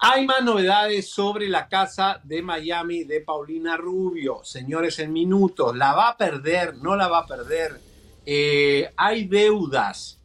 Hay 0.03 0.25
más 0.25 0.43
novedades 0.43 1.11
sobre 1.11 1.47
la 1.47 1.69
casa 1.69 2.19
de 2.23 2.41
Miami 2.41 3.03
de 3.03 3.21
Paulina 3.21 3.77
Rubio. 3.77 4.43
Señores, 4.43 4.97
en 4.97 5.13
minutos, 5.13 5.77
¿la 5.77 5.93
va 5.93 6.09
a 6.09 6.17
perder? 6.17 6.75
¿No 6.77 6.95
la 6.95 7.07
va 7.07 7.19
a 7.19 7.27
perder? 7.27 7.79
Eh, 8.25 8.91
hay 8.97 9.27
deudas. 9.27 10.19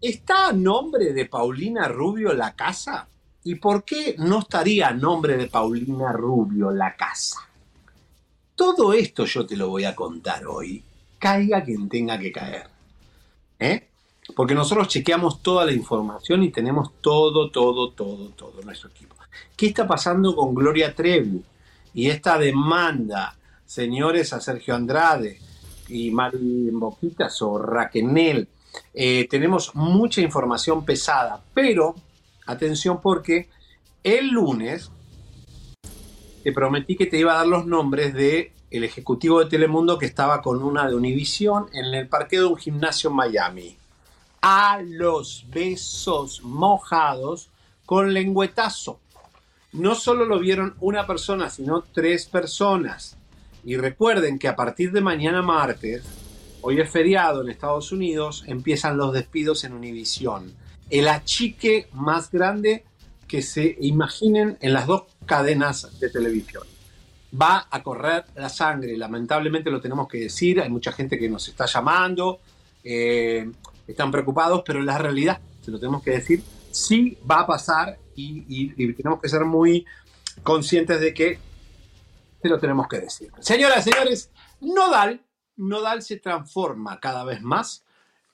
¿Está 0.00 0.50
a 0.50 0.52
nombre 0.52 1.12
de 1.12 1.26
Paulina 1.26 1.88
Rubio 1.88 2.32
la 2.32 2.54
casa? 2.54 3.08
¿Y 3.42 3.56
por 3.56 3.82
qué 3.82 4.14
no 4.18 4.38
estaría 4.38 4.86
a 4.86 4.94
nombre 4.94 5.36
de 5.36 5.48
Paulina 5.48 6.12
Rubio 6.12 6.70
la 6.70 6.94
casa? 6.94 7.40
Todo 8.54 8.92
esto 8.92 9.24
yo 9.24 9.44
te 9.44 9.56
lo 9.56 9.68
voy 9.68 9.82
a 9.82 9.96
contar 9.96 10.46
hoy. 10.46 10.84
Caiga 11.18 11.64
quien 11.64 11.88
tenga 11.88 12.16
que 12.20 12.30
caer. 12.30 12.70
¿Eh? 13.58 13.89
Porque 14.34 14.54
nosotros 14.54 14.88
chequeamos 14.88 15.42
toda 15.42 15.64
la 15.64 15.72
información 15.72 16.42
y 16.42 16.50
tenemos 16.50 16.92
todo, 17.00 17.50
todo, 17.50 17.90
todo, 17.90 18.28
todo 18.30 18.62
nuestro 18.62 18.90
equipo. 18.90 19.16
¿Qué 19.56 19.66
está 19.66 19.86
pasando 19.86 20.34
con 20.34 20.54
Gloria 20.54 20.94
Trevi? 20.94 21.42
Y 21.94 22.08
esta 22.08 22.38
demanda, 22.38 23.36
señores, 23.66 24.32
a 24.32 24.40
Sergio 24.40 24.74
Andrade 24.74 25.38
y 25.88 26.10
Mari 26.10 26.70
Boquitas 26.72 27.42
o 27.42 27.58
Raquenel. 27.58 28.48
Eh, 28.94 29.26
tenemos 29.28 29.74
mucha 29.74 30.20
información 30.20 30.84
pesada, 30.84 31.42
pero 31.52 31.94
atención 32.46 33.00
porque 33.00 33.48
el 34.04 34.28
lunes 34.28 34.90
te 36.42 36.52
prometí 36.52 36.96
que 36.96 37.06
te 37.06 37.18
iba 37.18 37.32
a 37.32 37.38
dar 37.38 37.46
los 37.46 37.66
nombres 37.66 38.14
de 38.14 38.52
el 38.70 38.84
ejecutivo 38.84 39.40
de 39.40 39.50
Telemundo 39.50 39.98
que 39.98 40.06
estaba 40.06 40.40
con 40.40 40.62
una 40.62 40.88
de 40.88 40.94
Univision 40.94 41.66
en 41.72 41.86
el 41.86 42.08
parque 42.08 42.38
de 42.38 42.44
un 42.44 42.56
gimnasio 42.56 43.10
en 43.10 43.16
Miami 43.16 43.79
a 44.40 44.80
los 44.82 45.46
besos 45.48 46.42
mojados 46.42 47.50
con 47.84 48.12
lengüetazo. 48.14 49.00
No 49.72 49.94
solo 49.94 50.24
lo 50.24 50.38
vieron 50.38 50.74
una 50.80 51.06
persona, 51.06 51.50
sino 51.50 51.82
tres 51.82 52.26
personas. 52.26 53.16
Y 53.64 53.76
recuerden 53.76 54.38
que 54.38 54.48
a 54.48 54.56
partir 54.56 54.92
de 54.92 55.00
mañana 55.00 55.42
martes, 55.42 56.04
hoy 56.62 56.80
es 56.80 56.90
feriado 56.90 57.42
en 57.42 57.50
Estados 57.50 57.92
Unidos, 57.92 58.44
empiezan 58.46 58.96
los 58.96 59.12
despidos 59.12 59.64
en 59.64 59.74
Univision. 59.74 60.52
El 60.88 61.08
achique 61.08 61.88
más 61.92 62.30
grande 62.30 62.84
que 63.28 63.42
se 63.42 63.76
imaginen 63.80 64.58
en 64.60 64.72
las 64.72 64.86
dos 64.86 65.04
cadenas 65.24 66.00
de 66.00 66.10
televisión. 66.10 66.64
Va 67.40 67.68
a 67.70 67.82
correr 67.82 68.24
la 68.34 68.48
sangre, 68.48 68.96
lamentablemente 68.96 69.70
lo 69.70 69.80
tenemos 69.80 70.08
que 70.08 70.18
decir, 70.18 70.60
hay 70.60 70.68
mucha 70.68 70.90
gente 70.90 71.16
que 71.16 71.28
nos 71.28 71.46
está 71.46 71.66
llamando. 71.66 72.40
Eh, 72.82 73.48
están 73.86 74.10
preocupados, 74.10 74.62
pero 74.64 74.80
la 74.82 74.98
realidad, 74.98 75.40
se 75.60 75.70
lo 75.70 75.78
tenemos 75.78 76.02
que 76.02 76.12
decir, 76.12 76.42
sí 76.70 77.18
va 77.28 77.40
a 77.40 77.46
pasar 77.46 77.98
y, 78.14 78.92
tenemos 78.94 79.20
que 79.20 79.28
ser 79.28 79.44
muy 79.44 79.86
conscientes 80.42 81.00
de 81.00 81.14
que 81.14 81.38
se 82.42 82.48
lo 82.48 82.58
tenemos 82.58 82.86
que 82.88 83.00
decir. 83.00 83.30
Señoras 83.40 83.84
señores, 83.84 84.30
Nodal, 84.60 85.22
Nodal 85.56 86.02
se 86.02 86.16
transforma 86.16 87.00
cada 87.00 87.24
vez 87.24 87.42
más 87.42 87.84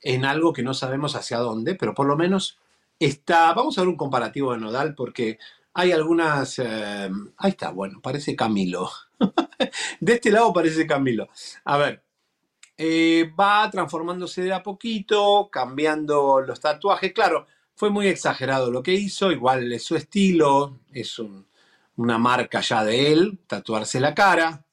en 0.01 0.24
algo 0.24 0.53
que 0.53 0.62
no 0.62 0.74
sabemos 0.74 1.16
hacia 1.16 1.38
dónde, 1.38 1.74
pero 1.74 1.94
por 1.94 2.07
lo 2.07 2.16
menos 2.16 2.59
está, 2.99 3.53
vamos 3.53 3.76
a 3.76 3.82
ver 3.82 3.88
un 3.88 3.97
comparativo 3.97 4.53
de 4.53 4.59
Nodal 4.59 4.94
porque 4.94 5.38
hay 5.74 5.92
algunas, 5.92 6.59
eh, 6.59 7.11
ahí 7.36 7.51
está, 7.51 7.70
bueno, 7.70 8.01
parece 8.01 8.34
Camilo. 8.34 8.90
de 10.01 10.12
este 10.14 10.30
lado 10.30 10.53
parece 10.53 10.86
Camilo. 10.86 11.28
A 11.64 11.76
ver, 11.76 12.03
eh, 12.79 13.33
va 13.39 13.70
transformándose 13.70 14.43
de 14.43 14.53
a 14.53 14.62
poquito, 14.62 15.49
cambiando 15.51 16.41
los 16.41 16.61
tatuajes. 16.61 17.12
Claro, 17.12 17.47
fue 17.74 17.91
muy 17.91 18.09
exagerado 18.09 18.70
lo 18.70 18.83
que 18.83 18.95
hizo, 18.95 19.31
igual 19.33 19.72
es 19.72 19.85
su 19.85 19.97
estilo, 19.97 20.81
es 20.93 21.20
una 21.97 22.18
marca 22.18 22.61
ya 22.61 22.85
de 22.85 23.12
él, 23.12 23.39
tatuarse 23.47 24.01
la 24.01 24.14
cara. 24.14 24.64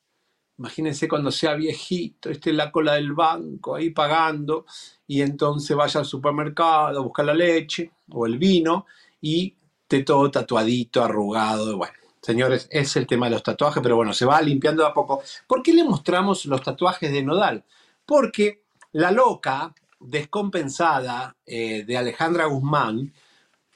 Imagínense 0.57 1.07
cuando 1.07 1.31
sea 1.31 1.55
viejito, 1.55 2.29
esté 2.29 2.51
en 2.51 2.57
la 2.57 2.71
cola 2.71 2.93
del 2.93 3.13
banco 3.13 3.75
ahí 3.75 3.89
pagando 3.89 4.65
y 5.07 5.21
entonces 5.21 5.75
vaya 5.75 5.99
al 5.99 6.05
supermercado 6.05 6.99
a 6.99 7.03
buscar 7.03 7.25
la 7.25 7.33
leche 7.33 7.91
o 8.11 8.25
el 8.25 8.37
vino 8.37 8.85
y 9.19 9.55
esté 9.81 10.03
todo 10.03 10.29
tatuadito, 10.29 11.03
arrugado. 11.03 11.75
Bueno, 11.77 11.93
señores, 12.21 12.67
es 12.69 12.95
el 12.95 13.07
tema 13.07 13.25
de 13.25 13.31
los 13.31 13.43
tatuajes, 13.43 13.81
pero 13.81 13.95
bueno, 13.95 14.13
se 14.13 14.25
va 14.25 14.41
limpiando 14.41 14.83
de 14.83 14.89
a 14.89 14.93
poco. 14.93 15.23
¿Por 15.47 15.63
qué 15.63 15.73
le 15.73 15.83
mostramos 15.83 16.45
los 16.45 16.61
tatuajes 16.61 17.11
de 17.11 17.23
Nodal? 17.23 17.65
Porque 18.05 18.63
la 18.91 19.11
loca 19.11 19.73
descompensada 19.99 21.35
eh, 21.45 21.83
de 21.85 21.97
Alejandra 21.97 22.45
Guzmán 22.45 23.13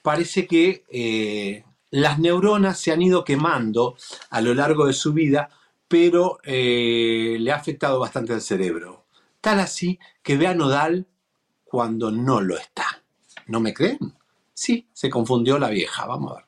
parece 0.01 0.47
que 0.47 0.83
eh, 0.89 1.63
las 1.91 2.19
neuronas 2.19 2.79
se 2.79 2.91
han 2.91 3.01
ido 3.01 3.23
quemando 3.23 3.95
a 4.29 4.41
lo 4.41 4.53
largo 4.53 4.85
de 4.85 4.93
su 4.93 5.13
vida, 5.13 5.49
pero 5.87 6.39
eh, 6.43 7.37
le 7.39 7.51
ha 7.51 7.55
afectado 7.55 7.99
bastante 7.99 8.33
al 8.33 8.41
cerebro. 8.41 9.05
Tal 9.41 9.59
así 9.59 9.99
que 10.21 10.37
ve 10.37 10.47
a 10.47 10.53
Nodal 10.53 11.07
cuando 11.63 12.11
no 12.11 12.41
lo 12.41 12.57
está. 12.57 13.03
¿No 13.47 13.59
me 13.59 13.73
creen? 13.73 13.99
Sí, 14.53 14.87
se 14.91 15.09
confundió 15.09 15.57
la 15.57 15.69
vieja. 15.69 16.05
Vamos 16.05 16.31
a 16.31 16.35
ver. 16.35 16.46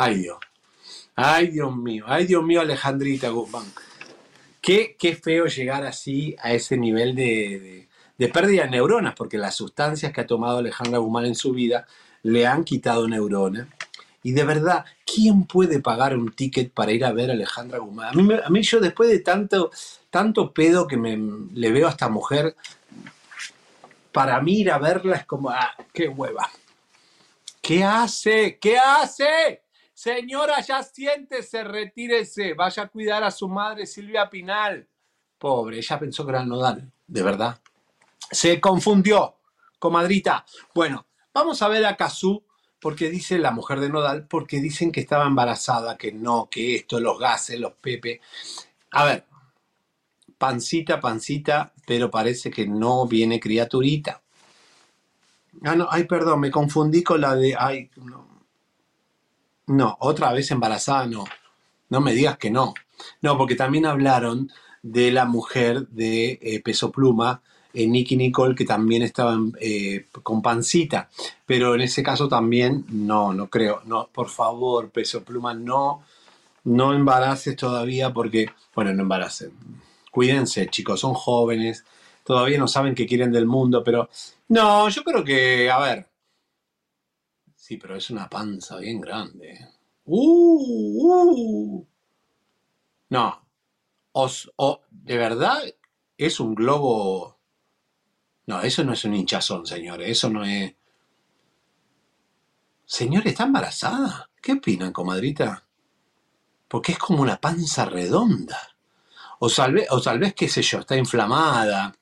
Ay 0.00 0.18
Dios. 0.18 0.38
Ay 1.16 1.48
Dios 1.48 1.76
mío. 1.76 2.04
Ay 2.06 2.26
Dios 2.26 2.44
mío, 2.44 2.60
Alejandrita 2.60 3.30
Guzmán. 3.30 3.64
Qué, 4.60 4.96
qué 4.96 5.16
feo 5.16 5.46
llegar 5.46 5.84
así 5.84 6.36
a 6.40 6.52
ese 6.52 6.76
nivel 6.76 7.16
de, 7.16 7.88
pérdida 8.32 8.62
de 8.62 8.70
neuronas, 8.70 9.14
porque 9.16 9.38
las 9.38 9.56
sustancias 9.56 10.12
que 10.12 10.20
ha 10.20 10.26
tomado 10.26 10.58
Alejandra 10.58 10.98
Guzmán 10.98 11.24
en 11.24 11.34
su 11.34 11.52
vida 11.52 11.86
le 12.22 12.46
han 12.46 12.62
quitado 12.62 13.08
neuronas. 13.08 13.66
Y 14.22 14.32
de 14.32 14.44
verdad, 14.44 14.84
¿quién 15.04 15.44
puede 15.44 15.80
pagar 15.80 16.16
un 16.16 16.30
ticket 16.32 16.72
para 16.72 16.92
ir 16.92 17.04
a 17.04 17.12
ver 17.12 17.30
a 17.30 17.32
Alejandra 17.32 17.78
Guzmán? 17.78 18.08
A 18.10 18.12
mí, 18.12 18.34
a 18.44 18.50
mí 18.50 18.62
yo 18.62 18.78
después 18.78 19.08
de 19.08 19.18
tanto, 19.18 19.72
tanto 20.10 20.52
pedo 20.52 20.86
que 20.86 20.96
me, 20.96 21.18
le 21.54 21.72
veo 21.72 21.88
a 21.88 21.90
esta 21.90 22.08
mujer, 22.08 22.54
para 24.12 24.40
mí 24.40 24.60
ir 24.60 24.70
a 24.70 24.78
verla 24.78 25.16
es 25.16 25.26
como, 25.26 25.50
ah, 25.50 25.74
qué 25.92 26.06
hueva. 26.06 26.48
¿Qué 27.60 27.82
hace? 27.82 28.58
¿Qué 28.60 28.78
hace? 28.78 29.62
Señora, 29.98 30.60
ya 30.60 30.80
siéntese, 30.84 31.64
retírese, 31.64 32.54
vaya 32.54 32.84
a 32.84 32.86
cuidar 32.86 33.24
a 33.24 33.32
su 33.32 33.48
madre 33.48 33.84
Silvia 33.84 34.30
Pinal. 34.30 34.86
Pobre, 35.36 35.78
ella 35.78 35.98
pensó 35.98 36.24
que 36.24 36.30
era 36.30 36.44
nodal, 36.44 36.88
de 37.04 37.20
verdad. 37.20 37.60
Se 38.30 38.60
confundió, 38.60 39.38
comadrita. 39.76 40.46
Bueno, 40.72 41.04
vamos 41.34 41.60
a 41.62 41.68
ver 41.68 41.84
a 41.84 41.96
Kazú, 41.96 42.44
porque 42.80 43.10
dice 43.10 43.40
la 43.40 43.50
mujer 43.50 43.80
de 43.80 43.88
Nodal, 43.88 44.28
porque 44.28 44.60
dicen 44.60 44.92
que 44.92 45.00
estaba 45.00 45.26
embarazada, 45.26 45.98
que 45.98 46.12
no, 46.12 46.48
que 46.48 46.76
esto, 46.76 47.00
los 47.00 47.18
gases, 47.18 47.58
los 47.58 47.72
pepe. 47.72 48.20
A 48.92 49.04
ver, 49.04 49.26
pancita, 50.38 51.00
pancita, 51.00 51.72
pero 51.84 52.08
parece 52.08 52.52
que 52.52 52.68
no 52.68 53.08
viene 53.08 53.40
criaturita. 53.40 54.22
Ah, 55.64 55.74
no, 55.74 55.88
ay, 55.90 56.04
perdón, 56.04 56.38
me 56.38 56.52
confundí 56.52 57.02
con 57.02 57.20
la 57.20 57.34
de, 57.34 57.56
ay, 57.58 57.90
no. 57.96 58.27
No, 59.68 59.96
otra 60.00 60.32
vez 60.32 60.50
embarazada, 60.50 61.06
no. 61.06 61.24
No 61.90 62.00
me 62.00 62.12
digas 62.12 62.38
que 62.38 62.50
no. 62.50 62.74
No, 63.22 63.36
porque 63.38 63.54
también 63.54 63.86
hablaron 63.86 64.50
de 64.82 65.12
la 65.12 65.24
mujer 65.26 65.86
de 65.88 66.38
eh, 66.42 66.60
Peso 66.62 66.90
Pluma, 66.90 67.42
eh, 67.74 67.86
Nicky 67.86 68.16
Nicole, 68.16 68.54
que 68.54 68.64
también 68.64 69.02
estaba 69.02 69.38
eh, 69.60 70.06
con 70.22 70.42
pancita. 70.42 71.10
Pero 71.46 71.74
en 71.74 71.82
ese 71.82 72.02
caso 72.02 72.28
también, 72.28 72.86
no, 72.88 73.32
no 73.34 73.48
creo. 73.48 73.82
No, 73.84 74.08
por 74.12 74.28
favor, 74.28 74.90
Peso 74.90 75.22
Pluma, 75.22 75.54
no, 75.54 76.02
no 76.64 76.94
embaraces 76.94 77.54
todavía 77.56 78.12
porque, 78.12 78.50
bueno, 78.74 78.92
no 78.94 79.02
embaracen. 79.02 79.52
Cuídense, 80.10 80.68
chicos, 80.68 81.00
son 81.00 81.14
jóvenes, 81.14 81.84
todavía 82.24 82.58
no 82.58 82.68
saben 82.68 82.94
qué 82.94 83.06
quieren 83.06 83.30
del 83.32 83.46
mundo, 83.46 83.84
pero 83.84 84.08
no, 84.48 84.88
yo 84.88 85.04
creo 85.04 85.22
que, 85.24 85.70
a 85.70 85.78
ver. 85.78 86.06
Sí, 87.68 87.76
pero 87.76 87.96
es 87.96 88.08
una 88.10 88.28
panza 88.30 88.78
bien 88.78 88.98
grande. 89.00 89.68
Uh, 90.06 91.76
uh. 91.76 91.86
No. 93.10 93.46
Os- 94.12 94.50
¿De 94.90 95.16
verdad 95.18 95.62
es 96.16 96.40
un 96.40 96.54
globo? 96.54 97.38
No, 98.46 98.60
eso 98.62 98.82
no 98.82 98.94
es 98.94 99.04
un 99.04 99.14
hinchazón, 99.14 99.64
señores. 99.66 100.08
Eso 100.10 100.28
no 100.30 100.44
es. 100.44 100.74
Señor, 102.86 103.24
¿está 103.28 103.44
embarazada? 103.44 104.30
¿Qué 104.42 104.52
opinan, 104.54 104.92
comadrita? 104.92 105.64
Porque 106.68 106.92
es 106.92 106.98
como 106.98 107.22
una 107.22 107.40
panza 107.40 107.84
redonda. 107.84 108.58
O 109.40 109.50
tal 109.50 109.74
vez, 109.74 109.88
o 109.90 110.00
tal 110.00 110.18
vez, 110.18 110.34
qué 110.34 110.48
sé 110.48 110.62
yo, 110.62 110.80
está 110.80 110.96
inflamada. 110.96 111.94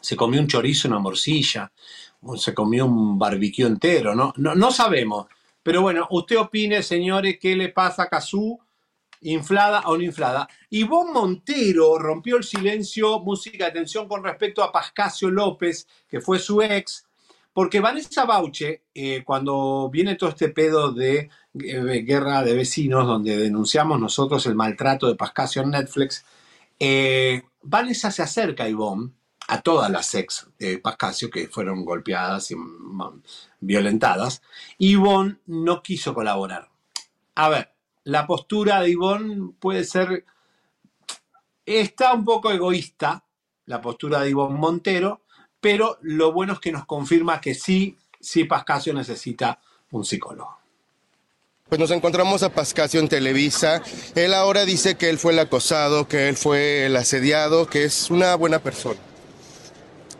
Se 0.00 0.16
comió 0.16 0.40
un 0.40 0.48
chorizo, 0.48 0.88
una 0.88 0.98
morcilla. 1.00 1.72
Se 2.36 2.54
comió 2.54 2.86
un 2.86 3.18
barbecue 3.18 3.66
entero, 3.66 4.14
¿no? 4.14 4.32
No, 4.36 4.54
no 4.54 4.70
sabemos. 4.70 5.26
Pero 5.62 5.82
bueno, 5.82 6.06
usted 6.10 6.38
opine, 6.38 6.82
señores, 6.82 7.38
qué 7.40 7.56
le 7.56 7.70
pasa 7.70 8.04
a 8.04 8.08
Cazú, 8.08 8.60
inflada 9.22 9.82
o 9.86 9.96
no 9.96 10.02
inflada. 10.02 10.48
Ivonne 10.70 11.12
Montero 11.12 11.98
rompió 11.98 12.36
el 12.36 12.44
silencio, 12.44 13.20
música 13.20 13.66
atención 13.66 14.06
con 14.06 14.22
respecto 14.22 14.62
a 14.62 14.70
Pascasio 14.70 15.30
López, 15.30 15.88
que 16.08 16.20
fue 16.20 16.38
su 16.38 16.60
ex, 16.62 17.06
porque 17.54 17.80
Vanessa 17.80 18.24
Bauche, 18.24 18.82
eh, 18.94 19.22
cuando 19.24 19.88
viene 19.90 20.16
todo 20.16 20.30
este 20.30 20.48
pedo 20.48 20.92
de 20.92 21.30
eh, 21.54 22.02
guerra 22.04 22.42
de 22.42 22.54
vecinos, 22.54 23.06
donde 23.06 23.36
denunciamos 23.36 24.00
nosotros 24.00 24.44
el 24.46 24.56
maltrato 24.56 25.06
de 25.06 25.14
Pascasio 25.14 25.62
en 25.62 25.70
Netflix, 25.70 26.24
eh, 26.78 27.42
Vanessa 27.62 28.10
se 28.10 28.22
acerca 28.22 28.64
a 28.64 28.68
Ivonne, 28.68 29.12
a 29.46 29.60
todas 29.60 29.90
las 29.90 30.14
ex 30.14 30.46
de 30.58 30.78
Pascasio 30.78 31.30
que 31.30 31.48
fueron 31.48 31.84
golpeadas 31.84 32.50
y 32.50 32.56
violentadas, 33.60 34.42
y 34.78 34.92
Ivonne 34.92 35.38
no 35.46 35.82
quiso 35.82 36.14
colaborar. 36.14 36.70
A 37.34 37.48
ver, 37.48 37.72
la 38.04 38.26
postura 38.26 38.80
de 38.80 38.90
Ivonne 38.90 39.52
puede 39.58 39.84
ser, 39.84 40.24
está 41.66 42.12
un 42.12 42.24
poco 42.24 42.50
egoísta, 42.50 43.24
la 43.66 43.80
postura 43.80 44.20
de 44.20 44.30
Ivonne 44.30 44.58
Montero, 44.58 45.22
pero 45.60 45.98
lo 46.02 46.32
bueno 46.32 46.54
es 46.54 46.60
que 46.60 46.72
nos 46.72 46.86
confirma 46.86 47.40
que 47.40 47.54
sí, 47.54 47.98
sí 48.20 48.44
Pascasio 48.44 48.92
necesita 48.92 49.60
un 49.90 50.04
psicólogo. 50.04 50.58
Pues 51.68 51.80
nos 51.80 51.90
encontramos 51.90 52.42
a 52.42 52.52
Pascasio 52.52 53.00
en 53.00 53.08
Televisa. 53.08 53.82
Él 54.14 54.34
ahora 54.34 54.66
dice 54.66 54.96
que 54.96 55.08
él 55.08 55.18
fue 55.18 55.32
el 55.32 55.38
acosado, 55.38 56.06
que 56.06 56.28
él 56.28 56.36
fue 56.36 56.84
el 56.84 56.94
asediado, 56.94 57.66
que 57.66 57.84
es 57.84 58.10
una 58.10 58.34
buena 58.34 58.58
persona. 58.58 59.00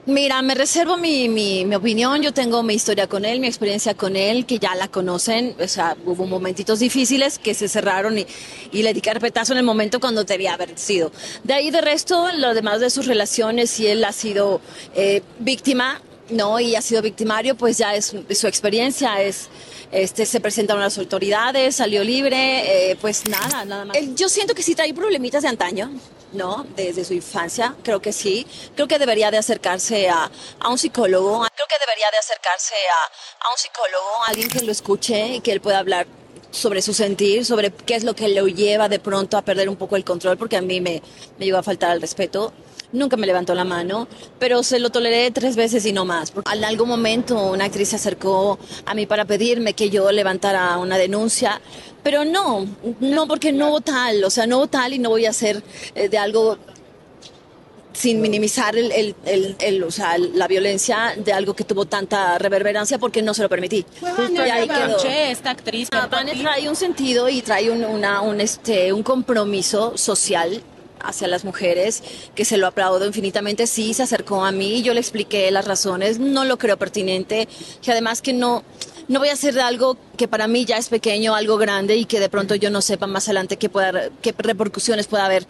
Mira, 0.06 0.42
me 0.42 0.54
reservo 0.54 0.98
mi, 0.98 1.30
mi, 1.30 1.64
mi 1.64 1.74
opinión, 1.76 2.20
yo 2.20 2.34
tengo 2.34 2.62
mi 2.62 2.74
historia 2.74 3.06
con 3.06 3.24
él, 3.24 3.40
mi 3.40 3.46
experiencia 3.46 3.94
con 3.94 4.16
él, 4.16 4.44
que 4.44 4.58
ya 4.58 4.74
la 4.74 4.88
conocen, 4.88 5.56
o 5.58 5.66
sea, 5.66 5.96
hubo 6.04 6.26
momentitos 6.26 6.80
difíciles 6.80 7.38
que 7.38 7.54
se 7.54 7.68
cerraron 7.68 8.18
y, 8.18 8.26
y 8.70 8.82
le 8.82 8.92
di 8.92 9.00
carpetazo 9.00 9.52
en 9.52 9.60
el 9.60 9.64
momento 9.64 10.00
cuando 10.00 10.22
debía 10.24 10.52
haber 10.52 10.76
sido. 10.78 11.10
De 11.42 11.54
ahí 11.54 11.70
de 11.70 11.80
resto, 11.80 12.28
lo 12.36 12.52
demás 12.52 12.80
de 12.80 12.90
sus 12.90 13.06
relaciones, 13.06 13.70
si 13.70 13.86
él 13.86 14.04
ha 14.04 14.12
sido 14.12 14.60
eh, 14.94 15.22
víctima, 15.38 16.02
no, 16.28 16.60
y 16.60 16.74
ha 16.76 16.82
sido 16.82 17.00
victimario, 17.00 17.54
pues 17.54 17.78
ya 17.78 17.94
es, 17.94 18.14
su 18.30 18.46
experiencia, 18.46 19.22
es... 19.22 19.48
Este, 19.92 20.26
se 20.26 20.40
presentaron 20.40 20.82
las 20.82 20.98
autoridades, 20.98 21.76
salió 21.76 22.02
libre, 22.02 22.90
eh, 22.90 22.96
pues 23.00 23.28
nada, 23.28 23.64
nada 23.64 23.84
más. 23.84 23.96
Yo 24.16 24.28
siento 24.28 24.52
que 24.52 24.62
sí 24.62 24.74
trae 24.74 24.92
problemitas 24.92 25.42
de 25.42 25.48
antaño, 25.48 25.88
¿no? 26.34 26.66
Desde 26.76 27.04
su 27.04 27.14
infancia, 27.14 27.74
creo 27.82 28.00
que 28.00 28.12
sí. 28.12 28.46
Creo 28.74 28.88
que 28.88 28.98
debería 28.98 29.30
de 29.30 29.38
acercarse 29.38 30.08
a, 30.08 30.30
a 30.60 30.68
un 30.68 30.78
psicólogo. 30.78 31.46
Creo 31.54 31.68
que 31.68 31.76
debería 31.80 32.10
de 32.10 32.18
acercarse 32.18 32.74
a, 32.74 33.46
a 33.46 33.50
un 33.52 33.58
psicólogo, 33.58 34.24
alguien 34.26 34.48
que 34.48 34.60
lo 34.60 34.72
escuche 34.72 35.26
y 35.28 35.40
que 35.40 35.52
él 35.52 35.60
pueda 35.60 35.78
hablar 35.78 36.06
sobre 36.50 36.82
su 36.82 36.94
sentir, 36.94 37.44
sobre 37.44 37.72
qué 37.72 37.96
es 37.96 38.04
lo 38.04 38.14
que 38.14 38.28
lo 38.28 38.46
lleva 38.46 38.88
de 38.88 39.00
pronto 39.00 39.36
a 39.36 39.42
perder 39.42 39.68
un 39.68 39.76
poco 39.76 39.96
el 39.96 40.04
control, 40.04 40.38
porque 40.38 40.56
a 40.56 40.62
mí 40.62 40.80
me, 40.80 41.02
me 41.38 41.50
a 41.50 41.62
faltar 41.62 41.92
el 41.92 42.00
respeto. 42.00 42.52
Nunca 42.94 43.16
me 43.16 43.26
levantó 43.26 43.54
la 43.54 43.64
mano, 43.64 44.08
pero 44.38 44.62
se 44.62 44.78
lo 44.78 44.88
toleré 44.90 45.30
tres 45.32 45.56
veces 45.56 45.84
y 45.84 45.92
no 45.92 46.04
más. 46.04 46.32
En 46.52 46.64
algún 46.64 46.88
momento 46.88 47.36
una 47.50 47.64
actriz 47.66 47.88
se 47.90 47.96
acercó 47.96 48.58
a 48.86 48.94
mí 48.94 49.04
para 49.04 49.24
pedirme 49.24 49.74
que 49.74 49.90
yo 49.90 50.10
levantara 50.12 50.78
una 50.78 50.96
denuncia, 50.96 51.60
pero 52.02 52.24
no, 52.24 52.66
no 53.00 53.26
porque 53.26 53.52
no 53.52 53.68
hubo 53.70 53.80
tal, 53.80 54.22
o 54.24 54.30
sea, 54.30 54.46
no 54.46 54.58
hubo 54.58 54.66
tal 54.68 54.92
y 54.94 54.98
no 54.98 55.10
voy 55.10 55.26
a 55.26 55.30
hacer 55.30 55.62
eh, 55.94 56.08
de 56.08 56.18
algo 56.18 56.56
sin 57.92 58.20
minimizar 58.20 58.76
el, 58.76 58.90
el- 58.90 59.14
el- 59.24 59.56
el- 59.60 59.84
o 59.84 59.90
sea, 59.90 60.18
la 60.18 60.48
violencia 60.48 61.14
de 61.16 61.32
algo 61.32 61.54
que 61.54 61.62
tuvo 61.62 61.84
tanta 61.86 62.38
reverberancia 62.38 62.98
porque 62.98 63.22
no 63.22 63.34
se 63.34 63.42
lo 63.42 63.48
permití. 63.48 63.86
Y 64.32 64.36
ahí 64.38 64.68
quedó. 64.68 64.98
esta 65.30 65.50
actriz. 65.50 65.88
Ah, 65.92 66.08
trae 66.10 66.68
un 66.68 66.74
sentido 66.74 67.28
y 67.28 67.40
trae 67.40 67.70
un, 67.70 67.84
una- 67.84 68.20
un, 68.20 68.40
este, 68.40 68.92
un 68.92 69.04
compromiso 69.04 69.96
social 69.96 70.60
hacia 71.04 71.28
las 71.28 71.44
mujeres 71.44 72.02
que 72.34 72.44
se 72.44 72.56
lo 72.56 72.66
aplaudo 72.66 73.06
infinitamente. 73.06 73.66
Sí, 73.66 73.94
se 73.94 74.02
acercó 74.02 74.44
a 74.44 74.52
mí, 74.52 74.82
yo 74.82 74.94
le 74.94 75.00
expliqué 75.00 75.50
las 75.50 75.66
razones, 75.66 76.18
no 76.18 76.44
lo 76.44 76.58
creo 76.58 76.76
pertinente, 76.78 77.48
que 77.82 77.92
además 77.92 78.22
que 78.22 78.32
no, 78.32 78.64
no 79.08 79.18
voy 79.20 79.28
a 79.28 79.34
hacer 79.34 79.58
algo 79.60 79.96
que 80.16 80.28
para 80.28 80.46
mí 80.48 80.64
ya 80.64 80.76
es 80.78 80.88
pequeño, 80.88 81.34
algo 81.34 81.56
grande 81.58 81.96
y 81.96 82.04
que 82.06 82.20
de 82.20 82.28
pronto 82.28 82.54
yo 82.54 82.70
no 82.70 82.80
sepa 82.80 83.06
más 83.06 83.28
adelante 83.28 83.56
qué, 83.56 83.68
pueda, 83.68 84.10
qué 84.22 84.34
repercusiones 84.36 85.06
pueda 85.06 85.26
haber 85.26 85.46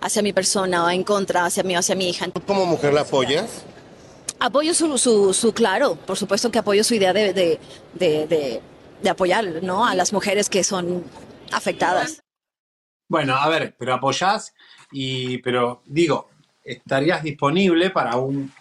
hacia 0.00 0.22
mi 0.22 0.32
persona 0.32 0.84
o 0.84 0.90
en 0.90 1.02
contra, 1.04 1.44
hacia 1.44 1.62
mí 1.64 1.74
o 1.74 1.80
hacia 1.80 1.94
mi 1.96 2.08
hija. 2.08 2.26
¿Como 2.46 2.66
mujer 2.66 2.92
la 2.94 3.00
apoyas? 3.00 3.64
Apoyo 4.40 4.72
su, 4.72 4.96
su, 4.98 5.34
su 5.34 5.52
claro, 5.52 5.96
por 5.96 6.16
supuesto 6.16 6.50
que 6.52 6.60
apoyo 6.60 6.84
su 6.84 6.94
idea 6.94 7.12
de, 7.12 7.32
de, 7.32 7.58
de, 7.94 8.26
de- 8.28 8.60
de 9.02 9.10
apoyar 9.10 9.62
¿no? 9.62 9.86
a 9.86 9.94
las 9.94 10.12
mujeres 10.12 10.48
que 10.48 10.64
son 10.64 11.04
afectadas. 11.52 12.20
Bueno, 13.08 13.36
a 13.36 13.48
ver, 13.48 13.76
pero 13.78 13.94
apoyás 13.94 14.52
y, 14.92 15.38
pero 15.38 15.82
digo, 15.86 16.28
estarías 16.64 17.22
disponible 17.22 17.90
para 17.90 18.16
un, 18.16 18.52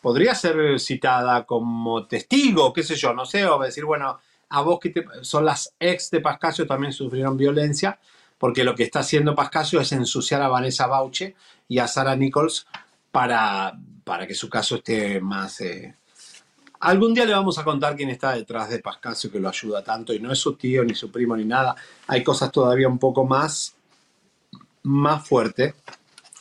podría 0.00 0.34
ser 0.34 0.78
citada 0.80 1.44
como 1.44 2.06
testigo, 2.06 2.72
qué 2.72 2.82
sé 2.82 2.96
yo, 2.96 3.12
no 3.12 3.24
sé, 3.24 3.44
o 3.46 3.58
decir, 3.58 3.84
bueno, 3.84 4.18
a 4.48 4.60
vos 4.62 4.80
que 4.80 4.90
te, 4.90 5.04
son 5.22 5.44
las 5.44 5.74
ex 5.78 6.10
de 6.10 6.20
Pascasio 6.20 6.66
también 6.66 6.92
sufrieron 6.92 7.36
violencia, 7.36 7.98
porque 8.38 8.64
lo 8.64 8.74
que 8.74 8.84
está 8.84 9.00
haciendo 9.00 9.34
Pascasio 9.34 9.80
es 9.80 9.92
ensuciar 9.92 10.42
a 10.42 10.48
Vanessa 10.48 10.86
Bauche 10.86 11.34
y 11.68 11.78
a 11.78 11.86
Sarah 11.86 12.16
Nichols 12.16 12.66
para, 13.12 13.78
para 14.04 14.26
que 14.26 14.34
su 14.34 14.48
caso 14.48 14.76
esté 14.76 15.20
más... 15.20 15.60
eh, 15.60 15.94
Algún 16.80 17.12
día 17.12 17.26
le 17.26 17.34
vamos 17.34 17.58
a 17.58 17.64
contar 17.64 17.94
quién 17.94 18.08
está 18.08 18.32
detrás 18.32 18.70
de 18.70 18.78
Pascasio 18.78 19.30
que 19.30 19.38
lo 19.38 19.50
ayuda 19.50 19.84
tanto 19.84 20.14
y 20.14 20.18
no 20.18 20.32
es 20.32 20.38
su 20.38 20.54
tío 20.54 20.82
ni 20.82 20.94
su 20.94 21.12
primo 21.12 21.36
ni 21.36 21.44
nada. 21.44 21.76
Hay 22.06 22.24
cosas 22.24 22.50
todavía 22.50 22.88
un 22.88 22.98
poco 22.98 23.26
más 23.26 23.76
más 24.82 25.26
fuerte. 25.26 25.74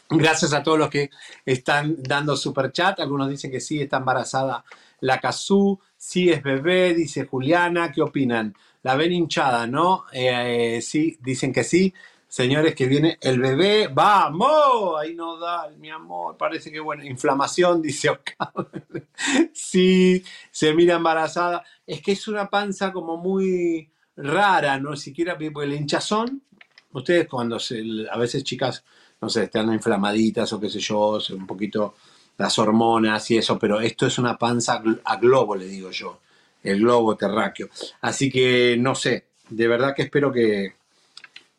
Gracias 0.09 0.53
a 0.53 0.63
todos 0.63 0.79
los 0.79 0.89
que 0.89 1.09
están 1.45 2.01
dando 2.01 2.35
super 2.35 2.71
chat. 2.71 2.99
Algunos 2.99 3.29
dicen 3.29 3.51
que 3.51 3.59
sí, 3.59 3.81
está 3.81 3.97
embarazada 3.97 4.63
la 5.01 5.19
Kazú. 5.19 5.79
Sí, 5.95 6.31
es 6.31 6.41
bebé, 6.41 6.93
dice 6.93 7.25
Juliana. 7.25 7.91
¿Qué 7.91 8.01
opinan? 8.01 8.55
La 8.81 8.95
ven 8.95 9.11
hinchada, 9.11 9.67
¿no? 9.67 10.05
Eh, 10.11 10.79
sí, 10.81 11.17
dicen 11.21 11.53
que 11.53 11.63
sí. 11.63 11.93
Señores, 12.27 12.75
que 12.75 12.87
viene 12.87 13.17
el 13.21 13.39
bebé. 13.39 13.89
¡Vamos! 13.91 14.99
Ahí 14.99 15.15
no 15.15 15.37
da, 15.37 15.67
mi 15.77 15.89
amor. 15.89 16.37
Parece 16.37 16.71
que, 16.71 16.79
bueno, 16.79 17.03
inflamación, 17.03 17.81
dice 17.83 18.09
Oscar. 18.09 18.51
sí, 19.53 20.23
se 20.51 20.73
mira 20.73 20.95
embarazada. 20.95 21.63
Es 21.85 22.01
que 22.01 22.13
es 22.13 22.27
una 22.27 22.49
panza 22.49 22.93
como 22.93 23.17
muy 23.17 23.91
rara, 24.15 24.79
¿no? 24.79 24.95
Siquiera, 24.95 25.37
porque 25.37 25.67
el 25.67 25.73
hinchazón, 25.73 26.43
ustedes 26.93 27.27
cuando 27.27 27.59
se, 27.59 27.83
a 28.11 28.17
veces 28.17 28.43
chicas, 28.43 28.83
no 29.21 29.29
sé, 29.29 29.43
están 29.43 29.71
inflamaditas 29.73 30.51
o 30.53 30.59
qué 30.59 30.69
sé 30.69 30.79
yo, 30.79 31.19
un 31.31 31.47
poquito 31.47 31.95
las 32.37 32.57
hormonas 32.57 33.29
y 33.31 33.37
eso, 33.37 33.59
pero 33.59 33.81
esto 33.81 34.07
es 34.07 34.17
una 34.17 34.37
panza 34.37 34.81
a 35.03 35.15
globo, 35.17 35.55
le 35.55 35.65
digo 35.65 35.91
yo, 35.91 36.19
el 36.63 36.79
globo 36.79 37.17
terráqueo. 37.17 37.69
Así 38.01 38.31
que 38.31 38.77
no 38.79 38.95
sé, 38.95 39.27
de 39.49 39.67
verdad 39.67 39.93
que 39.93 40.03
espero 40.03 40.31
que, 40.31 40.75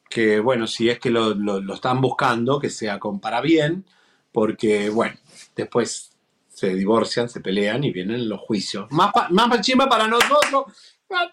que 0.09 0.41
bueno, 0.41 0.67
si 0.67 0.89
es 0.89 0.99
que 0.99 1.11
lo, 1.11 1.35
lo, 1.35 1.75
están 1.75 2.01
buscando, 2.01 2.59
que 2.59 2.71
sea 2.71 2.99
con 2.99 3.21
bien, 3.43 3.85
porque 4.33 4.89
bueno, 4.89 5.17
después 5.55 6.13
se 6.49 6.75
divorcian, 6.75 7.29
se 7.29 7.41
pelean 7.41 7.85
y 7.85 7.93
vienen 7.93 8.29
los 8.29 8.41
juicios. 8.41 8.91
Más, 8.91 9.13
más 9.31 9.49
para 9.89 10.09
nosotros, 10.09 10.65
más 11.11 11.29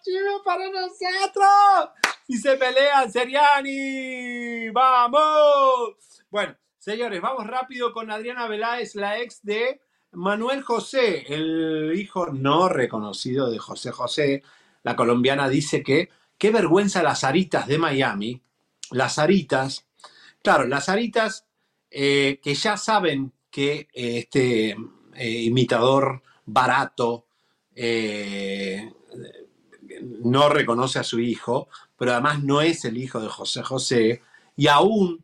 para 0.45 0.69
nosotros. 0.69 1.89
Y 2.27 2.37
se 2.37 2.57
pelean, 2.57 3.11
Seriani, 3.11 4.69
vamos. 4.69 5.95
Bueno, 6.29 6.55
Señores, 6.87 7.19
vamos 7.19 7.45
rápido 7.45 7.91
con 7.91 8.09
Adriana 8.11 8.47
Veláez, 8.47 8.95
la 8.95 9.19
ex 9.19 9.43
de 9.43 9.81
Manuel 10.13 10.61
José, 10.61 11.25
el 11.27 11.91
hijo 11.97 12.27
no 12.27 12.69
reconocido 12.69 13.51
de 13.51 13.59
José 13.59 13.91
José. 13.91 14.41
La 14.83 14.95
colombiana 14.95 15.49
dice 15.49 15.83
que 15.83 16.07
qué 16.37 16.49
vergüenza 16.49 17.03
las 17.03 17.25
aritas 17.25 17.67
de 17.67 17.77
Miami. 17.77 18.41
Las 18.91 19.19
aritas, 19.19 19.85
claro, 20.41 20.65
las 20.65 20.87
aritas 20.87 21.45
eh, 21.91 22.39
que 22.41 22.55
ya 22.55 22.77
saben 22.77 23.33
que 23.51 23.89
eh, 23.93 24.19
este 24.19 24.77
eh, 25.13 25.29
imitador 25.41 26.23
barato 26.45 27.25
no 30.21 30.47
reconoce 30.47 30.99
a 30.99 31.03
su 31.03 31.19
hijo, 31.19 31.67
pero 31.97 32.13
además 32.13 32.43
no 32.43 32.61
es 32.61 32.85
el 32.85 32.97
hijo 32.97 33.19
de 33.19 33.27
José 33.27 33.63
José, 33.63 34.21
y 34.55 34.67
aún 34.67 35.23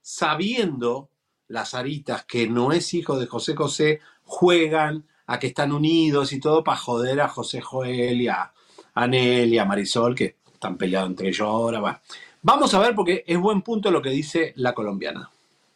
sabiendo 0.00 1.08
las 1.48 1.74
aritas 1.74 2.24
que 2.24 2.48
no 2.48 2.72
es 2.72 2.94
hijo 2.94 3.18
de 3.18 3.26
José 3.26 3.54
José, 3.54 4.00
juegan 4.24 5.04
a 5.26 5.38
que 5.38 5.48
están 5.48 5.72
unidos 5.72 6.32
y 6.32 6.40
todo 6.40 6.62
para 6.64 6.78
joder 6.78 7.20
a 7.20 7.28
José 7.28 7.60
Joel 7.60 8.20
y 8.20 8.28
a 8.28 8.52
Anel 8.94 9.52
y 9.52 9.58
a 9.58 9.64
Marisol, 9.64 10.14
que 10.14 10.36
están 10.52 10.76
peleados 10.76 11.10
entre 11.10 11.28
ellos 11.28 11.42
ahora. 11.42 12.00
Vamos 12.42 12.74
a 12.74 12.78
ver 12.78 12.94
porque 12.94 13.24
es 13.26 13.38
buen 13.38 13.62
punto 13.62 13.90
lo 13.90 14.02
que 14.02 14.10
dice 14.10 14.52
la 14.56 14.74
colombiana. 14.74 15.30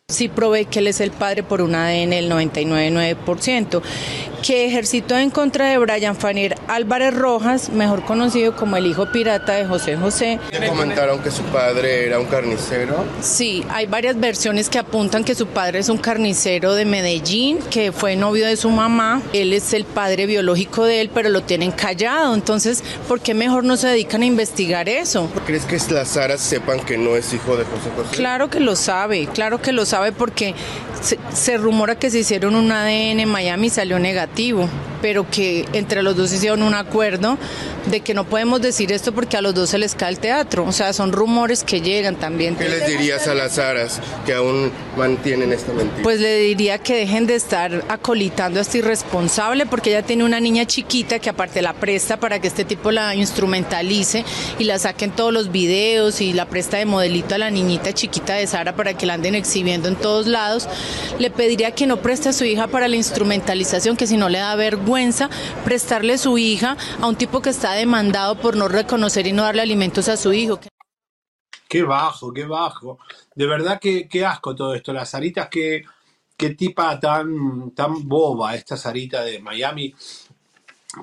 Sí 0.08 0.28
probé 0.28 0.64
que 0.64 0.78
él 0.78 0.86
es 0.86 1.00
el 1.00 1.10
padre 1.10 1.42
por 1.42 1.60
un 1.60 1.74
ADN 1.74 2.14
el 2.14 2.30
99,9%, 2.30 3.82
que 4.42 4.66
ejercitó 4.66 5.16
en 5.16 5.30
contra 5.30 5.66
de 5.68 5.78
Brian 5.78 6.16
Fanier 6.16 6.56
Álvarez 6.68 7.14
Rojas, 7.14 7.68
mejor 7.70 8.04
conocido 8.04 8.56
como 8.56 8.76
el 8.76 8.86
hijo 8.86 9.10
pirata 9.12 9.54
de 9.54 9.66
José 9.66 9.96
José. 9.96 10.38
¿Le 10.50 10.68
comentaron 10.68 11.20
que 11.20 11.30
su 11.30 11.42
padre 11.44 12.06
era 12.06 12.18
un 12.18 12.26
carnicero? 12.26 13.04
Sí, 13.20 13.64
hay 13.68 13.86
varias 13.86 14.18
versiones 14.18 14.68
que 14.68 14.78
apuntan 14.78 15.24
que 15.24 15.34
su 15.34 15.46
padre 15.46 15.80
es 15.80 15.88
un 15.88 15.98
carnicero 15.98 16.74
de 16.74 16.84
Medellín, 16.84 17.58
que 17.70 17.92
fue 17.92 18.16
novio 18.16 18.46
de 18.46 18.56
su 18.56 18.70
mamá, 18.70 19.20
él 19.32 19.52
es 19.52 19.74
el 19.74 19.84
padre 19.84 20.26
biológico 20.26 20.84
de 20.84 21.02
él, 21.02 21.10
pero 21.12 21.28
lo 21.28 21.42
tienen 21.42 21.72
callado, 21.72 22.34
entonces, 22.34 22.82
¿por 23.06 23.20
qué 23.20 23.34
mejor 23.34 23.64
no 23.64 23.76
se 23.76 23.88
dedican 23.88 24.22
a 24.22 24.26
investigar 24.26 24.88
eso? 24.88 25.28
¿Crees 25.46 25.64
que 25.64 25.78
las 25.92 26.08
Saras 26.08 26.40
sepan 26.40 26.80
que 26.80 26.96
no 26.96 27.14
es 27.16 27.32
hijo 27.34 27.56
de 27.56 27.64
José 27.64 27.90
José? 27.94 28.16
Claro 28.16 28.48
que 28.48 28.60
lo 28.60 28.74
sabe, 28.74 29.26
claro 29.26 29.60
que 29.60 29.72
lo 29.72 29.84
sabe 29.84 29.98
sabe 29.98 30.12
porque 30.12 30.54
se, 31.00 31.56
rumora 31.56 31.96
que 31.96 32.10
se 32.10 32.20
hicieron 32.20 32.54
un 32.54 32.70
ADN 32.70 33.20
en 33.20 33.28
Miami 33.28 33.68
y 33.68 33.70
salió 33.70 33.98
negativo, 33.98 34.68
pero 35.00 35.28
que 35.30 35.66
entre 35.72 36.02
los 36.02 36.16
dos 36.16 36.32
hicieron 36.32 36.62
un 36.62 36.74
acuerdo 36.74 37.38
de 37.86 38.00
que 38.00 38.14
no 38.14 38.24
podemos 38.24 38.60
decir 38.60 38.92
esto 38.92 39.12
porque 39.12 39.36
a 39.36 39.42
los 39.42 39.54
dos 39.54 39.70
se 39.70 39.78
les 39.78 39.94
cae 39.94 40.10
el 40.10 40.18
teatro. 40.18 40.64
O 40.64 40.72
sea, 40.72 40.92
son 40.92 41.12
rumores 41.12 41.64
que 41.64 41.80
llegan 41.80 42.16
también. 42.16 42.56
¿Qué 42.56 42.68
les 42.68 42.86
dirías 42.86 43.26
a 43.28 43.34
las 43.34 43.58
aras 43.58 44.00
que 44.26 44.34
aún 44.34 44.70
mantienen 44.96 45.52
esta 45.52 45.72
mentira? 45.72 46.02
Pues 46.02 46.20
le 46.20 46.38
diría 46.40 46.78
que 46.78 46.96
dejen 46.96 47.26
de 47.26 47.34
estar 47.34 47.84
acolitando 47.88 48.58
a 48.58 48.62
este 48.62 48.78
irresponsable 48.78 49.66
porque 49.66 49.90
ella 49.90 50.02
tiene 50.02 50.24
una 50.24 50.40
niña 50.40 50.66
chiquita 50.66 51.18
que 51.18 51.30
aparte 51.30 51.62
la 51.62 51.74
presta 51.74 52.18
para 52.18 52.40
que 52.40 52.48
este 52.48 52.64
tipo 52.64 52.90
la 52.90 53.14
instrumentalice 53.14 54.24
y 54.58 54.64
la 54.64 54.78
saquen 54.78 55.10
todos 55.10 55.32
los 55.32 55.50
videos 55.50 56.20
y 56.20 56.32
la 56.32 56.46
presta 56.46 56.76
de 56.76 56.86
modelito 56.86 57.34
a 57.34 57.38
la 57.38 57.50
niñita 57.50 57.92
chiquita 57.92 58.34
de 58.34 58.46
Sara 58.46 58.76
para 58.76 58.94
que 58.94 59.06
la 59.06 59.14
anden 59.14 59.34
exhibiendo 59.34 59.88
en 59.88 59.96
todos 59.96 60.26
lados. 60.26 60.68
Le 61.18 61.30
pediría 61.30 61.70
que 61.72 61.86
no 61.86 61.98
preste 61.98 62.28
a 62.30 62.32
su 62.32 62.44
hija 62.44 62.66
para 62.66 62.88
la 62.88 62.96
instrumentalización, 62.96 63.96
que 63.96 64.06
si 64.06 64.16
no 64.16 64.28
le 64.28 64.38
da 64.38 64.54
vergüenza 64.54 64.87
prestarle 65.64 66.18
su 66.18 66.38
hija 66.38 66.76
a 67.00 67.06
un 67.06 67.16
tipo 67.16 67.42
que 67.42 67.50
está 67.50 67.72
demandado 67.72 68.36
por 68.36 68.56
no 68.56 68.68
reconocer 68.68 69.26
y 69.26 69.32
no 69.32 69.42
darle 69.42 69.62
alimentos 69.62 70.08
a 70.08 70.16
su 70.16 70.32
hijo. 70.32 70.60
Qué 71.68 71.82
bajo, 71.82 72.32
qué 72.32 72.44
bajo. 72.44 72.98
De 73.34 73.46
verdad 73.46 73.78
que 73.78 74.08
qué 74.08 74.24
asco 74.24 74.56
todo 74.56 74.74
esto. 74.74 74.92
Las 74.92 75.14
aritas, 75.14 75.48
qué, 75.50 75.84
qué 76.36 76.50
tipa 76.50 76.98
tan, 76.98 77.72
tan 77.72 78.08
boba 78.08 78.54
esta 78.54 78.76
Sarita 78.76 79.22
de 79.22 79.38
Miami. 79.40 79.94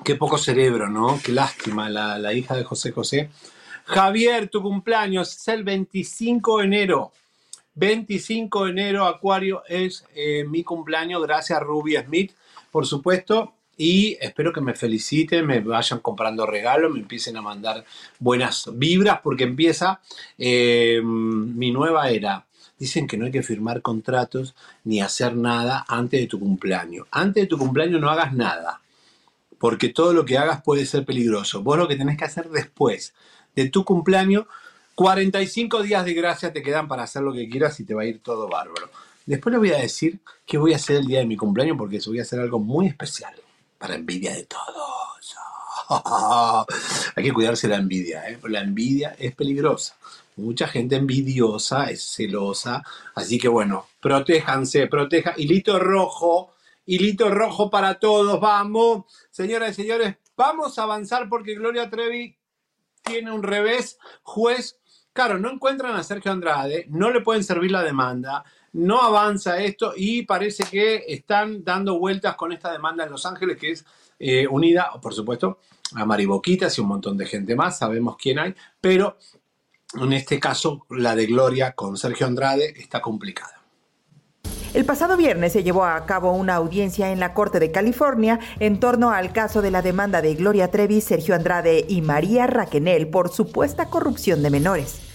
Qué 0.04 0.16
poco 0.16 0.36
cerebro, 0.36 0.88
¿no? 0.88 1.20
Qué 1.22 1.30
lástima, 1.32 1.88
la, 1.88 2.18
la 2.18 2.32
hija 2.32 2.56
de 2.56 2.64
José 2.64 2.90
José. 2.90 3.30
Javier, 3.84 4.48
tu 4.48 4.60
cumpleaños 4.60 5.36
es 5.36 5.48
el 5.48 5.62
25 5.62 6.58
de 6.58 6.64
enero. 6.64 7.12
25 7.76 8.64
de 8.64 8.70
enero, 8.70 9.06
Acuario, 9.06 9.62
es 9.68 10.04
eh, 10.14 10.44
mi 10.44 10.64
cumpleaños. 10.64 11.22
Gracias, 11.22 11.60
Ruby 11.60 11.96
Smith, 11.96 12.32
por 12.72 12.86
supuesto. 12.86 13.52
Y 13.76 14.16
espero 14.20 14.52
que 14.52 14.62
me 14.62 14.74
feliciten, 14.74 15.46
me 15.46 15.60
vayan 15.60 16.00
comprando 16.00 16.46
regalos, 16.46 16.92
me 16.92 17.00
empiecen 17.00 17.36
a 17.36 17.42
mandar 17.42 17.84
buenas 18.18 18.70
vibras, 18.74 19.20
porque 19.22 19.44
empieza 19.44 20.00
eh, 20.38 21.00
mi 21.02 21.70
nueva 21.72 22.08
era. 22.08 22.46
Dicen 22.78 23.06
que 23.06 23.16
no 23.16 23.26
hay 23.26 23.32
que 23.32 23.42
firmar 23.42 23.82
contratos 23.82 24.54
ni 24.84 25.00
hacer 25.00 25.36
nada 25.36 25.84
antes 25.88 26.20
de 26.20 26.26
tu 26.26 26.40
cumpleaños. 26.40 27.06
Antes 27.10 27.44
de 27.44 27.46
tu 27.46 27.58
cumpleaños 27.58 28.00
no 28.00 28.10
hagas 28.10 28.32
nada, 28.32 28.80
porque 29.58 29.90
todo 29.90 30.12
lo 30.12 30.24
que 30.24 30.38
hagas 30.38 30.62
puede 30.62 30.86
ser 30.86 31.04
peligroso. 31.04 31.62
Vos 31.62 31.78
lo 31.78 31.88
que 31.88 31.96
tenés 31.96 32.16
que 32.16 32.24
hacer 32.24 32.48
después 32.48 33.14
de 33.54 33.68
tu 33.68 33.84
cumpleaños 33.84 34.46
45 34.94 35.82
días 35.82 36.04
de 36.06 36.14
gracia 36.14 36.52
te 36.52 36.62
quedan 36.62 36.88
para 36.88 37.02
hacer 37.02 37.22
lo 37.22 37.32
que 37.34 37.48
quieras 37.48 37.78
y 37.80 37.84
te 37.84 37.92
va 37.92 38.02
a 38.02 38.06
ir 38.06 38.20
todo 38.22 38.48
bárbaro. 38.48 38.90
Después 39.26 39.52
les 39.52 39.60
voy 39.60 39.70
a 39.72 39.78
decir 39.78 40.18
qué 40.46 40.56
voy 40.56 40.72
a 40.72 40.76
hacer 40.76 40.96
el 40.96 41.06
día 41.06 41.18
de 41.18 41.26
mi 41.26 41.36
cumpleaños 41.36 41.76
porque 41.76 42.00
voy 42.06 42.18
a 42.18 42.22
hacer 42.22 42.40
algo 42.40 42.58
muy 42.58 42.86
especial 42.86 43.34
para 43.78 43.94
envidia 43.94 44.34
de 44.34 44.44
todos. 44.44 45.36
Hay 47.16 47.24
que 47.24 47.32
cuidarse 47.32 47.68
la 47.68 47.76
envidia, 47.76 48.28
¿eh? 48.28 48.38
la 48.48 48.60
envidia 48.60 49.14
es 49.18 49.34
peligrosa. 49.34 49.96
Mucha 50.36 50.68
gente 50.68 50.96
envidiosa, 50.96 51.90
es 51.90 52.04
celosa. 52.04 52.82
Así 53.14 53.38
que 53.38 53.48
bueno, 53.48 53.86
protéjanse, 54.00 54.86
protejan. 54.86 55.34
Hilito 55.36 55.78
rojo, 55.78 56.54
hilito 56.84 57.30
rojo 57.30 57.70
para 57.70 57.98
todos. 57.98 58.40
Vamos, 58.40 59.04
señoras 59.30 59.70
y 59.70 59.82
señores, 59.82 60.16
vamos 60.36 60.78
a 60.78 60.82
avanzar 60.82 61.28
porque 61.28 61.54
Gloria 61.54 61.88
Trevi 61.88 62.36
tiene 63.02 63.32
un 63.32 63.42
revés. 63.42 63.98
Juez 64.22 64.76
Claro, 65.16 65.38
no 65.38 65.50
encuentran 65.50 65.96
a 65.96 66.02
Sergio 66.02 66.30
Andrade, 66.30 66.84
no 66.90 67.10
le 67.10 67.22
pueden 67.22 67.42
servir 67.42 67.70
la 67.70 67.82
demanda, 67.82 68.44
no 68.76 69.00
avanza 69.00 69.58
esto 69.58 69.94
y 69.96 70.22
parece 70.22 70.64
que 70.64 71.04
están 71.08 71.64
dando 71.64 71.98
vueltas 71.98 72.36
con 72.36 72.52
esta 72.52 72.70
demanda 72.70 73.04
en 73.04 73.10
Los 73.10 73.24
Ángeles, 73.24 73.56
que 73.56 73.70
es 73.70 73.84
eh, 74.18 74.46
unida, 74.46 74.90
por 75.00 75.14
supuesto, 75.14 75.60
a 75.94 76.04
Mariboquitas 76.04 76.76
y 76.76 76.82
un 76.82 76.88
montón 76.88 77.16
de 77.16 77.26
gente 77.26 77.56
más, 77.56 77.78
sabemos 77.78 78.16
quién 78.20 78.38
hay, 78.38 78.54
pero 78.80 79.16
en 79.98 80.12
este 80.12 80.38
caso 80.38 80.84
la 80.90 81.16
de 81.16 81.26
Gloria 81.26 81.72
con 81.72 81.96
Sergio 81.96 82.26
Andrade 82.26 82.74
está 82.76 83.00
complicada. 83.00 83.62
El 84.74 84.84
pasado 84.84 85.16
viernes 85.16 85.54
se 85.54 85.62
llevó 85.62 85.86
a 85.86 86.04
cabo 86.04 86.32
una 86.32 86.56
audiencia 86.56 87.10
en 87.10 87.18
la 87.18 87.32
Corte 87.32 87.60
de 87.60 87.72
California 87.72 88.40
en 88.60 88.78
torno 88.78 89.10
al 89.10 89.32
caso 89.32 89.62
de 89.62 89.70
la 89.70 89.80
demanda 89.80 90.20
de 90.20 90.34
Gloria 90.34 90.70
Trevi, 90.70 91.00
Sergio 91.00 91.34
Andrade 91.34 91.86
y 91.88 92.02
María 92.02 92.46
Raquenel 92.46 93.08
por 93.08 93.30
supuesta 93.30 93.88
corrupción 93.88 94.42
de 94.42 94.50
menores 94.50 95.05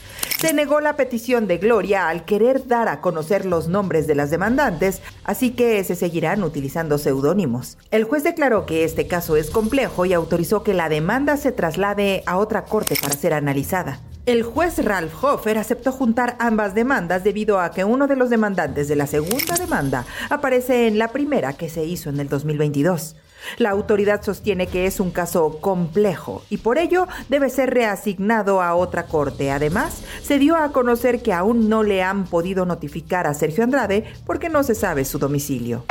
se 0.42 0.54
negó 0.54 0.82
la 0.82 0.96
petición 0.96 1.46
de 1.46 1.60
Gloria 1.60 2.10
al 2.10 2.26
querer 2.26 2.66
dar 2.66 2.88
a 2.88 3.00
conocer 3.00 3.46
los 3.46 3.68
nombres 3.68 4.08
de 4.08 4.16
las 4.16 4.32
demandantes, 4.32 5.04
así 5.24 5.52
que 5.52 5.84
se 5.84 5.96
seguirán 5.96 6.42
utilizando 6.42 6.98
seudónimos. 6.98 7.78
El 7.92 8.06
juez 8.06 8.24
declaró 8.24 8.66
que 8.66 8.84
este 8.84 9.06
caso 9.06 9.38
es 9.38 9.52
complejo 9.52 10.04
y 10.08 10.14
autorizó 10.14 10.64
que 10.64 10.74
la 10.74 10.90
demanda 10.90 11.38
se 11.38 11.52
traslade 11.52 12.24
a 12.26 12.40
otra 12.40 12.66
corte 12.66 12.96
para 13.00 13.16
ser 13.16 13.36
analizada. 13.36 14.00
El 14.26 14.42
juez 14.42 14.84
Ralph 14.84 15.24
Hofer 15.24 15.60
aceptó 15.60 15.92
juntar 15.92 16.38
ambas 16.40 16.74
demandas 16.74 17.24
debido 17.24 17.60
a 17.60 17.70
que 17.70 17.86
uno 17.86 18.08
de 18.08 18.16
los 18.16 18.32
demandantes 18.32 18.88
de 18.88 18.96
la 18.96 19.06
segunda 19.06 19.56
demanda 19.60 20.08
aparece 20.32 20.88
en 20.88 20.98
la 20.98 21.10
primera 21.10 21.54
que 21.54 21.70
se 21.70 21.84
hizo 21.84 22.10
en 22.10 22.20
el 22.20 22.30
2022. 22.30 23.16
La 23.58 23.70
autoridad 23.72 24.24
sostiene 24.24 24.68
que 24.68 24.86
es 24.86 25.00
un 25.00 25.12
caso 25.12 25.60
complejo 25.60 26.44
y 26.50 26.58
por 26.58 26.78
ello 26.78 27.08
debe 27.30 27.50
ser 27.50 27.72
reasignado 27.72 28.62
a 28.62 28.76
otra 28.76 29.06
corte. 29.06 29.52
Además, 29.52 30.04
se 30.22 30.40
dio 30.40 30.56
a 30.56 30.72
conocer 30.72 31.22
que 31.22 31.34
aún 31.34 31.70
no 31.70 31.84
le 31.84 32.04
han 32.04 32.26
podido 32.26 32.66
notificar 32.66 33.28
a 33.28 33.34
Sergio 33.34 33.64
Andrade 33.64 34.06
porque 34.26 34.50
no 34.50 34.64
se 34.64 34.76
sabe 34.76 35.06
su 35.06 35.20
domicilio. 35.20 35.86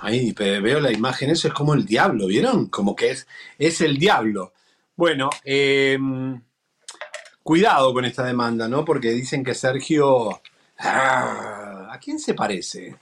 Ahí 0.00 0.32
veo 0.32 0.80
la 0.80 0.92
imagen, 0.92 1.30
eso 1.30 1.48
es 1.48 1.54
como 1.54 1.72
el 1.72 1.86
diablo, 1.86 2.26
¿vieron? 2.26 2.66
Como 2.66 2.94
que 2.94 3.10
es, 3.10 3.26
es 3.58 3.80
el 3.80 3.96
diablo. 3.96 4.52
Bueno, 4.96 5.30
eh, 5.44 5.98
cuidado 7.42 7.94
con 7.94 8.04
esta 8.04 8.24
demanda, 8.24 8.68
¿no? 8.68 8.84
Porque 8.84 9.10
dicen 9.10 9.42
que 9.42 9.54
Sergio... 9.54 10.40
Ah, 10.78 11.88
¿A 11.90 11.98
quién 12.00 12.18
se 12.18 12.34
parece? 12.34 12.96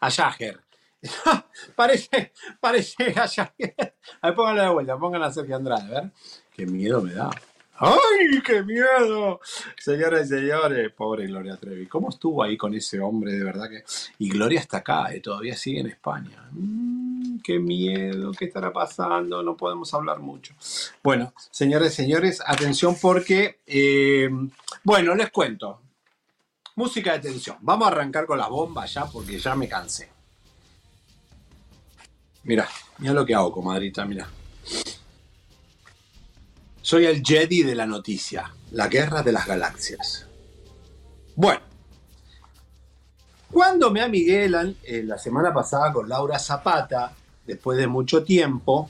A 0.00 0.10
Jagger. 0.10 0.60
parece, 1.76 2.32
parece 2.60 3.14
a 3.18 3.26
Jagger. 3.26 3.94
A 4.20 4.28
ver, 4.28 4.36
pónganla 4.36 4.62
de 4.64 4.70
vuelta, 4.70 4.98
pónganla 4.98 5.26
a 5.26 5.32
Sergio 5.32 5.56
Andrade, 5.56 5.96
a 5.96 6.00
ver. 6.00 6.10
Qué 6.54 6.66
miedo 6.66 7.02
me 7.02 7.12
da. 7.14 7.30
¡Ay, 7.78 8.40
qué 8.42 8.62
miedo! 8.62 9.38
Señoras 9.78 10.26
y 10.26 10.28
señores, 10.30 10.90
pobre 10.92 11.26
Gloria 11.26 11.58
Trevi. 11.58 11.86
¿Cómo 11.86 12.08
estuvo 12.08 12.42
ahí 12.42 12.56
con 12.56 12.74
ese 12.74 13.00
hombre, 13.00 13.32
de 13.32 13.44
verdad 13.44 13.68
que... 13.68 13.84
Y 14.18 14.30
Gloria 14.30 14.60
está 14.60 14.78
acá, 14.78 15.12
¿eh? 15.12 15.20
todavía 15.20 15.54
sigue 15.56 15.80
en 15.80 15.88
España. 15.88 16.48
Mm, 16.52 17.40
qué 17.44 17.58
miedo, 17.58 18.32
¿qué 18.32 18.46
estará 18.46 18.72
pasando? 18.72 19.42
No 19.42 19.58
podemos 19.58 19.92
hablar 19.92 20.20
mucho. 20.20 20.54
Bueno, 21.02 21.34
señores 21.50 21.92
y 21.92 21.96
señores, 21.96 22.42
atención 22.46 22.96
porque... 22.98 23.60
Eh, 23.66 24.30
bueno, 24.82 25.14
les 25.14 25.30
cuento. 25.30 25.82
Música 26.76 27.12
de 27.12 27.18
tensión. 27.18 27.58
Vamos 27.60 27.88
a 27.88 27.90
arrancar 27.90 28.24
con 28.24 28.38
la 28.38 28.48
bomba 28.48 28.86
ya 28.86 29.04
porque 29.04 29.38
ya 29.38 29.54
me 29.54 29.68
cansé. 29.68 30.15
Mira, 32.46 32.68
mira 32.98 33.12
lo 33.12 33.26
que 33.26 33.34
hago, 33.34 33.50
comadrita, 33.50 34.04
mira. 34.04 34.28
Soy 36.80 37.04
el 37.04 37.20
Jedi 37.20 37.64
de 37.64 37.74
la 37.74 37.86
noticia, 37.86 38.54
la 38.70 38.86
guerra 38.86 39.24
de 39.24 39.32
las 39.32 39.48
galaxias. 39.48 40.28
Bueno, 41.34 41.60
cuando 43.50 43.90
me 43.90 44.00
amigué 44.00 44.48
la, 44.48 44.62
eh, 44.84 45.02
la 45.02 45.18
semana 45.18 45.52
pasada 45.52 45.92
con 45.92 46.08
Laura 46.08 46.38
Zapata, 46.38 47.12
después 47.44 47.78
de 47.78 47.88
mucho 47.88 48.22
tiempo, 48.22 48.88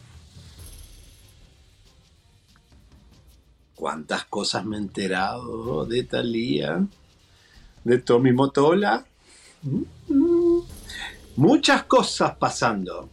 cuántas 3.74 4.26
cosas 4.26 4.66
me 4.66 4.76
he 4.76 4.80
enterado 4.80 5.86
de 5.86 6.04
Talía, 6.04 6.86
de 7.84 7.98
Tommy 8.00 8.32
Motola. 8.32 9.06
Mm, 9.62 10.58
muchas 11.36 11.84
cosas 11.84 12.36
pasando. 12.36 13.08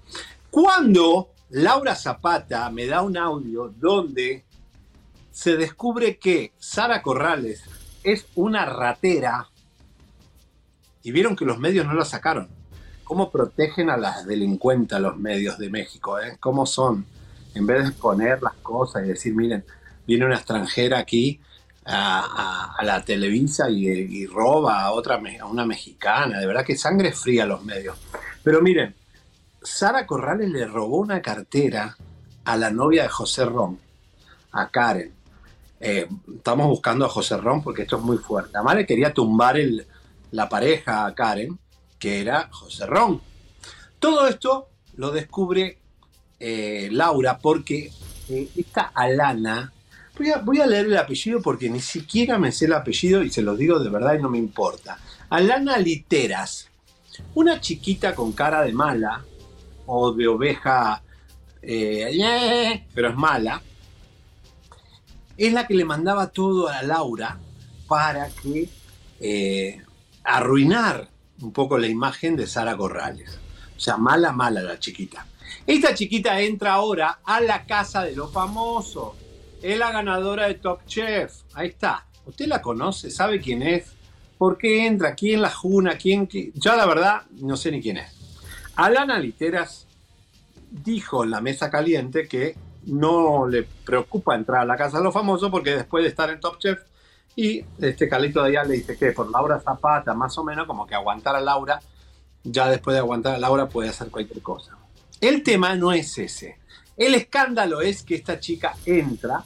Cuando 0.53 1.31
Laura 1.49 1.95
Zapata 1.95 2.69
me 2.69 2.85
da 2.85 3.01
un 3.01 3.17
audio 3.17 3.73
donde 3.75 4.45
se 5.31 5.57
descubre 5.57 6.19
que 6.19 6.53
Sara 6.59 7.01
Corrales 7.01 7.63
es 8.03 8.27
una 8.35 8.63
ratera 8.63 9.49
y 11.01 11.11
vieron 11.11 11.35
que 11.35 11.43
los 11.43 11.57
medios 11.57 11.87
no 11.87 11.95
la 11.95 12.05
sacaron. 12.05 12.49
¿Cómo 13.03 13.31
protegen 13.31 13.89
a 13.89 13.97
las 13.97 14.27
delincuentes 14.27 14.99
los 14.99 15.17
medios 15.17 15.57
de 15.57 15.71
México? 15.71 16.19
Eh? 16.19 16.37
¿Cómo 16.39 16.67
son? 16.67 17.03
En 17.55 17.65
vez 17.65 17.81
de 17.81 17.89
exponer 17.89 18.43
las 18.43 18.53
cosas 18.57 19.05
y 19.05 19.07
decir, 19.07 19.33
miren, 19.33 19.65
viene 20.05 20.27
una 20.27 20.35
extranjera 20.35 20.99
aquí 20.99 21.41
a, 21.83 22.77
la 22.83 23.03
Televisa 23.03 23.71
y, 23.71 24.27
roba 24.27 24.83
a 24.83 24.91
otra 24.91 25.15
a 25.15 25.45
una 25.47 25.65
mexicana. 25.65 26.39
De 26.39 26.45
verdad 26.45 26.63
que 26.63 26.77
sangre 26.77 27.11
fría 27.11 27.47
los 27.47 27.63
medios. 27.63 27.97
Pero 28.43 28.61
miren, 28.61 28.93
Sara 29.63 30.05
Corrales 30.05 30.49
le 30.49 30.65
robó 30.65 30.97
una 30.97 31.21
cartera 31.21 31.95
a 32.45 32.57
la 32.57 32.69
novia 32.69 33.03
de 33.03 33.09
José 33.09 33.45
Ron, 33.45 33.79
a 34.51 34.69
Karen. 34.69 35.13
Eh, 35.79 36.07
estamos 36.35 36.67
buscando 36.67 37.05
a 37.05 37.09
José 37.09 37.37
Ron 37.37 37.63
porque 37.63 37.83
esto 37.83 37.97
es 37.97 38.03
muy 38.03 38.17
fuerte. 38.17 38.51
Además 38.55 38.75
le 38.75 38.85
quería 38.85 39.13
tumbar 39.13 39.57
el, 39.57 39.85
la 40.31 40.49
pareja 40.49 41.05
a 41.05 41.15
Karen, 41.15 41.57
que 41.97 42.21
era 42.21 42.49
José 42.51 42.85
Ron. 42.85 43.21
Todo 43.99 44.27
esto 44.27 44.67
lo 44.95 45.11
descubre 45.11 45.77
eh, 46.39 46.89
Laura 46.91 47.37
porque 47.37 47.91
eh, 48.29 48.49
esta 48.55 48.91
Alana, 48.93 49.71
voy 50.17 50.29
a, 50.29 50.37
voy 50.39 50.59
a, 50.59 50.67
leer 50.67 50.87
el 50.87 50.97
apellido 50.97 51.41
porque 51.41 51.69
ni 51.69 51.79
siquiera 51.79 52.37
me 52.37 52.51
sé 52.51 52.65
el 52.65 52.73
apellido 52.73 53.23
y 53.23 53.29
se 53.29 53.41
lo 53.41 53.55
digo 53.55 53.79
de 53.79 53.89
verdad 53.89 54.15
y 54.15 54.21
no 54.21 54.29
me 54.29 54.37
importa. 54.37 54.99
Alana 55.29 55.77
Literas, 55.77 56.69
una 57.33 57.61
chiquita 57.61 58.13
con 58.13 58.33
cara 58.33 58.61
de 58.61 58.73
mala 58.73 59.23
o 59.85 60.11
de 60.11 60.27
oveja, 60.27 61.01
pero 61.61 63.09
es 63.09 63.15
mala, 63.15 63.61
es 65.37 65.53
la 65.53 65.65
que 65.65 65.73
le 65.73 65.85
mandaba 65.85 66.27
todo 66.27 66.67
a 66.67 66.83
Laura 66.83 67.39
para 67.87 68.29
que 68.29 68.69
eh, 69.19 69.81
arruinar 70.23 71.07
un 71.41 71.51
poco 71.51 71.77
la 71.77 71.87
imagen 71.87 72.35
de 72.35 72.47
Sara 72.47 72.77
Corrales. 72.77 73.39
O 73.75 73.79
sea, 73.79 73.97
mala, 73.97 74.31
mala 74.31 74.61
la 74.61 74.79
chiquita. 74.79 75.25
Esta 75.65 75.93
chiquita 75.93 76.39
entra 76.41 76.73
ahora 76.73 77.19
a 77.23 77.39
la 77.41 77.65
casa 77.65 78.03
de 78.03 78.15
los 78.15 78.31
famosos. 78.31 79.13
Es 79.61 79.77
la 79.77 79.91
ganadora 79.91 80.47
de 80.47 80.55
Top 80.55 80.85
Chef. 80.85 81.33
Ahí 81.53 81.69
está. 81.69 82.05
¿Usted 82.25 82.47
la 82.47 82.61
conoce? 82.61 83.09
¿Sabe 83.09 83.39
quién 83.39 83.63
es? 83.63 83.91
¿Por 84.37 84.57
qué 84.57 84.85
entra? 84.85 85.15
¿Quién 85.15 85.41
la 85.41 85.49
juna? 85.49 85.97
¿Quién? 85.97 86.27
Ya 86.55 86.75
la 86.75 86.85
verdad, 86.85 87.23
no 87.39 87.57
sé 87.57 87.71
ni 87.71 87.81
quién 87.81 87.97
es. 87.97 88.22
Alana 88.75 89.19
Literas 89.19 89.87
dijo 90.71 91.23
en 91.23 91.31
la 91.31 91.41
mesa 91.41 91.69
caliente 91.69 92.27
que 92.27 92.55
no 92.85 93.47
le 93.47 93.63
preocupa 93.63 94.35
entrar 94.35 94.61
a 94.61 94.65
la 94.65 94.75
casa 94.75 94.97
de 94.97 95.03
los 95.03 95.13
famosos 95.13 95.49
porque 95.51 95.75
después 95.75 96.03
de 96.03 96.09
estar 96.09 96.29
en 96.29 96.39
Top 96.39 96.57
Chef 96.57 96.79
y 97.35 97.63
este 97.79 98.09
Calito 98.09 98.43
Díaz 98.43 98.67
le 98.67 98.75
dice 98.75 98.97
que 98.97 99.11
por 99.11 99.29
Laura 99.31 99.59
Zapata, 99.59 100.13
más 100.13 100.37
o 100.37 100.43
menos, 100.43 100.67
como 100.67 100.85
que 100.85 100.95
aguantar 100.95 101.35
a 101.35 101.41
Laura, 101.41 101.79
ya 102.43 102.67
después 102.67 102.93
de 102.93 102.99
aguantar 102.99 103.35
a 103.35 103.39
Laura 103.39 103.67
puede 103.67 103.89
hacer 103.89 104.09
cualquier 104.09 104.41
cosa. 104.41 104.77
El 105.19 105.41
tema 105.41 105.75
no 105.75 105.91
es 105.93 106.17
ese. 106.17 106.59
El 106.95 107.15
escándalo 107.15 107.81
es 107.81 108.03
que 108.03 108.15
esta 108.15 108.39
chica 108.39 108.75
entra, 108.85 109.43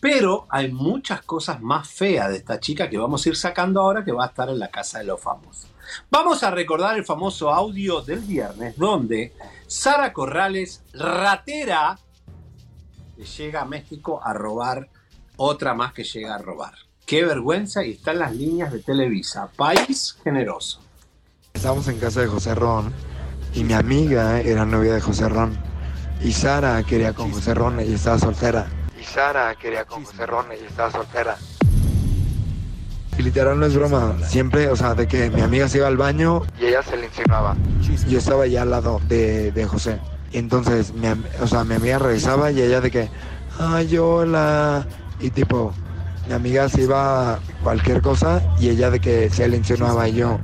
pero 0.00 0.46
hay 0.48 0.72
muchas 0.72 1.22
cosas 1.22 1.60
más 1.60 1.88
feas 1.88 2.30
de 2.30 2.36
esta 2.36 2.60
chica 2.60 2.88
que 2.88 2.96
vamos 2.96 3.24
a 3.24 3.28
ir 3.28 3.36
sacando 3.36 3.80
ahora 3.80 4.04
que 4.04 4.12
va 4.12 4.24
a 4.24 4.28
estar 4.28 4.48
en 4.48 4.58
la 4.58 4.68
casa 4.68 4.98
de 4.98 5.04
los 5.04 5.20
famosos. 5.20 5.73
Vamos 6.10 6.42
a 6.42 6.50
recordar 6.50 6.96
el 6.96 7.04
famoso 7.04 7.50
audio 7.50 8.00
del 8.02 8.20
viernes 8.20 8.76
donde 8.76 9.34
Sara 9.66 10.12
Corrales, 10.12 10.82
ratera, 10.92 11.98
llega 13.36 13.62
a 13.62 13.64
México 13.64 14.20
a 14.22 14.32
robar 14.32 14.88
otra 15.36 15.74
más 15.74 15.92
que 15.92 16.04
llega 16.04 16.34
a 16.34 16.38
robar. 16.38 16.74
Qué 17.06 17.24
vergüenza 17.24 17.84
y 17.84 17.92
están 17.92 18.18
las 18.18 18.34
líneas 18.34 18.72
de 18.72 18.80
Televisa. 18.80 19.48
País 19.56 20.16
generoso. 20.24 20.80
Estábamos 21.52 21.86
en 21.88 21.98
casa 21.98 22.20
de 22.20 22.26
José 22.26 22.54
Ron 22.54 22.92
y 23.54 23.64
mi 23.64 23.74
amiga 23.74 24.40
era 24.40 24.64
novia 24.64 24.94
de 24.94 25.00
José 25.00 25.28
Ron. 25.28 25.56
Y 26.22 26.32
Sara 26.32 26.82
quería 26.82 27.12
con 27.12 27.30
José 27.30 27.54
Ron 27.54 27.80
y 27.80 27.92
estaba 27.92 28.18
soltera. 28.18 28.66
Y 28.98 29.04
Sara 29.04 29.54
quería 29.56 29.84
con 29.84 30.04
José 30.04 30.26
Ron 30.26 30.46
y 30.52 30.64
estaba 30.64 30.90
soltera. 30.90 31.36
Y 33.18 33.22
literal 33.22 33.58
no 33.58 33.66
es 33.66 33.74
broma, 33.76 34.14
siempre, 34.26 34.68
o 34.68 34.76
sea, 34.76 34.94
de 34.94 35.06
que 35.06 35.30
mi 35.30 35.40
amiga 35.40 35.68
se 35.68 35.78
iba 35.78 35.86
al 35.86 35.96
baño 35.96 36.42
y 36.60 36.66
ella 36.66 36.82
se 36.82 36.96
le 36.96 37.06
insinuaba. 37.06 37.56
Yo 38.08 38.18
estaba 38.18 38.46
ya 38.46 38.62
al 38.62 38.70
lado 38.70 39.00
de, 39.08 39.52
de 39.52 39.64
José. 39.66 39.98
Y 40.32 40.38
entonces, 40.38 40.92
mi, 40.94 41.06
o 41.40 41.46
sea, 41.46 41.62
mi 41.62 41.74
amiga 41.76 41.98
regresaba 41.98 42.50
y 42.50 42.60
ella 42.60 42.80
de 42.80 42.90
que, 42.90 43.08
ay, 43.58 43.96
hola. 43.96 44.84
Y 45.20 45.30
tipo, 45.30 45.72
mi 46.26 46.34
amiga 46.34 46.68
se 46.68 46.82
iba 46.82 47.34
a 47.34 47.38
cualquier 47.62 48.02
cosa 48.02 48.42
y 48.58 48.68
ella 48.68 48.90
de 48.90 48.98
que 48.98 49.30
se 49.30 49.46
le 49.46 49.58
insinuaba 49.58 50.08
y 50.08 50.14
yo, 50.14 50.38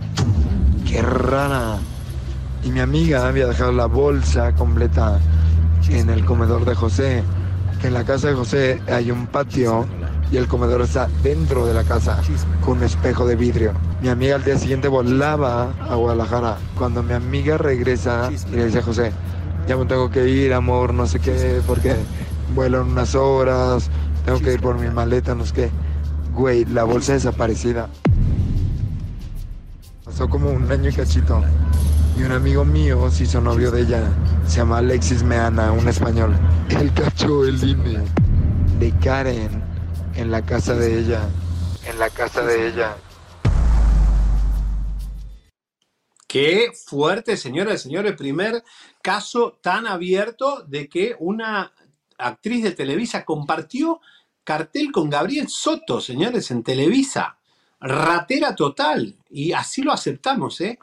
qué 0.88 1.02
rara. 1.02 1.78
Y 2.62 2.70
mi 2.70 2.80
amiga 2.80 3.26
había 3.26 3.46
dejado 3.46 3.72
la 3.72 3.86
bolsa 3.86 4.54
completa 4.54 5.18
en 5.88 6.08
el 6.08 6.24
comedor 6.24 6.64
de 6.64 6.74
José. 6.74 7.24
Que 7.80 7.88
en 7.88 7.94
la 7.94 8.04
casa 8.04 8.28
de 8.28 8.34
José 8.34 8.80
hay 8.88 9.10
un 9.10 9.26
patio 9.26 9.86
y 10.32 10.36
el 10.36 10.46
comedor 10.46 10.82
está 10.82 11.08
dentro 11.22 11.66
de 11.66 11.74
la 11.74 11.82
casa 11.84 12.20
con 12.64 12.78
un 12.78 12.84
espejo 12.84 13.26
de 13.26 13.36
vidrio. 13.36 13.72
Mi 14.00 14.08
amiga 14.08 14.36
al 14.36 14.44
día 14.44 14.56
siguiente 14.58 14.88
volaba 14.88 15.72
a 15.80 15.94
Guadalajara. 15.94 16.58
Cuando 16.78 17.02
mi 17.02 17.14
amiga 17.14 17.58
regresa 17.58 18.30
le 18.52 18.66
dice 18.66 18.78
a 18.78 18.82
José, 18.82 19.12
ya 19.66 19.76
me 19.76 19.86
tengo 19.86 20.10
que 20.10 20.28
ir, 20.28 20.52
amor, 20.52 20.94
no 20.94 21.06
sé 21.06 21.18
qué, 21.18 21.60
porque 21.66 21.96
vuelo 22.54 22.82
en 22.82 22.88
unas 22.88 23.14
horas, 23.14 23.90
tengo 24.24 24.40
que 24.40 24.54
ir 24.54 24.60
por 24.60 24.78
mi 24.78 24.88
maleta, 24.88 25.34
no 25.34 25.44
sé 25.44 25.54
qué. 25.54 25.70
Güey, 26.34 26.64
la 26.66 26.84
bolsa 26.84 27.14
desaparecida. 27.14 27.88
Pasó 30.04 30.28
como 30.28 30.50
un 30.50 30.70
año 30.70 30.90
y 30.90 30.92
cachito. 30.92 31.42
Y 32.16 32.22
un 32.22 32.32
amigo 32.32 32.64
mío 32.64 33.10
se 33.10 33.24
hizo 33.24 33.40
novio 33.40 33.70
de 33.70 33.82
ella. 33.82 34.02
Se 34.46 34.58
llama 34.58 34.78
Alexis 34.78 35.22
Meana, 35.22 35.72
un 35.72 35.88
español. 35.88 36.34
Él 36.68 36.92
cachó 36.92 37.44
el 37.44 37.62
INE 37.62 37.98
de 38.78 38.92
Karen 38.98 39.69
en 40.14 40.30
la 40.30 40.42
casa 40.42 40.74
de 40.74 40.98
ella. 40.98 41.28
En 41.86 41.98
la 41.98 42.10
casa 42.10 42.42
de 42.42 42.68
ella. 42.68 42.96
Qué 46.26 46.70
fuerte, 46.72 47.36
señoras 47.36 47.80
y 47.80 47.82
señores, 47.84 48.14
primer 48.16 48.62
caso 49.02 49.58
tan 49.60 49.86
abierto 49.86 50.62
de 50.66 50.88
que 50.88 51.16
una 51.18 51.72
actriz 52.18 52.62
de 52.62 52.70
Televisa 52.70 53.24
compartió 53.24 54.00
cartel 54.44 54.92
con 54.92 55.10
Gabriel 55.10 55.48
Soto, 55.48 56.00
señores, 56.00 56.50
en 56.50 56.62
Televisa. 56.62 57.36
Ratera 57.80 58.54
total. 58.54 59.16
Y 59.30 59.52
así 59.52 59.82
lo 59.82 59.92
aceptamos, 59.92 60.60
¿eh? 60.60 60.78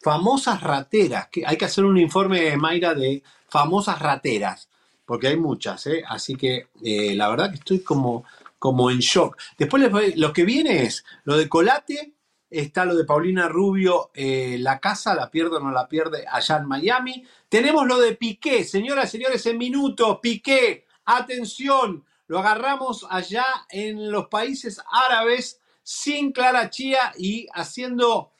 Famosas 0.00 0.60
rateras. 0.60 1.28
Que 1.32 1.44
hay 1.46 1.56
que 1.56 1.64
hacer 1.64 1.84
un 1.84 1.98
informe, 1.98 2.56
Mayra, 2.56 2.94
de 2.94 3.22
famosas 3.48 3.98
rateras, 3.98 4.68
porque 5.04 5.28
hay 5.28 5.36
muchas, 5.36 5.86
¿eh? 5.86 6.02
Así 6.08 6.36
que 6.36 6.68
eh, 6.82 7.14
la 7.14 7.28
verdad 7.28 7.50
que 7.50 7.56
estoy 7.56 7.80
como, 7.80 8.24
como 8.62 8.92
en 8.92 9.00
shock. 9.00 9.36
Después 9.58 9.82
les 9.82 10.16
lo 10.16 10.32
que 10.32 10.44
viene 10.44 10.84
es 10.84 11.04
lo 11.24 11.36
de 11.36 11.48
Colate, 11.48 12.14
está 12.48 12.84
lo 12.84 12.94
de 12.94 13.04
Paulina 13.04 13.48
Rubio, 13.48 14.12
eh, 14.14 14.56
la 14.60 14.78
casa, 14.78 15.16
la 15.16 15.32
pierde 15.32 15.56
o 15.56 15.58
no 15.58 15.72
la 15.72 15.88
pierde 15.88 16.24
allá 16.30 16.58
en 16.58 16.68
Miami. 16.68 17.26
Tenemos 17.48 17.88
lo 17.88 17.98
de 17.98 18.14
Piqué, 18.14 18.62
señoras 18.62 19.08
y 19.08 19.18
señores, 19.18 19.44
en 19.46 19.58
minutos, 19.58 20.20
Piqué, 20.22 20.86
atención, 21.04 22.04
lo 22.28 22.38
agarramos 22.38 23.04
allá 23.10 23.44
en 23.68 24.12
los 24.12 24.28
países 24.28 24.80
árabes 24.92 25.60
sin 25.82 26.30
Clara 26.30 26.70
Chía 26.70 27.12
y 27.18 27.48
haciendo... 27.54 28.30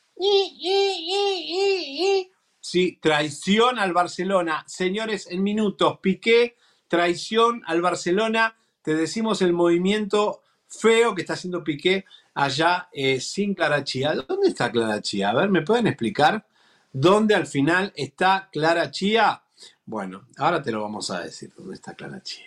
Sí, 2.61 2.97
traición 3.03 3.81
al 3.81 3.93
Barcelona. 3.93 4.63
Señores, 4.69 5.27
en 5.29 5.43
minutos, 5.43 5.99
Piqué, 6.01 6.57
traición 6.87 7.65
al 7.67 7.83
Barcelona. 7.83 8.57
Te 8.83 8.95
decimos 8.95 9.43
el 9.43 9.53
movimiento 9.53 10.43
feo 10.69 11.15
que 11.15 11.23
está 11.23 11.35
haciendo 11.35 11.63
Piqué 11.63 12.05
allá 12.35 12.89
eh, 12.93 13.21
sin 13.21 13.55
Clara 13.55 13.85
Chía. 13.85 14.15
¿Dónde 14.15 14.49
está 14.49 14.71
Clara 14.71 15.01
Chía? 15.01 15.31
A 15.31 15.35
ver, 15.35 15.51
¿me 15.51 15.63
pueden 15.63 15.87
explicar 15.87 16.47
dónde 16.93 17.35
al 17.35 17.47
final 17.47 17.93
está 17.95 18.49
Clara 18.53 18.91
Chía? 18.91 19.43
Bueno, 19.85 20.27
ahora 20.39 20.63
te 20.63 20.73
lo 20.73 20.83
vamos 20.83 21.11
a 21.11 21.21
decir. 21.21 21.53
¿Dónde 21.57 21.75
está 21.75 21.95
Clara 21.95 22.23
Chía? 22.23 22.47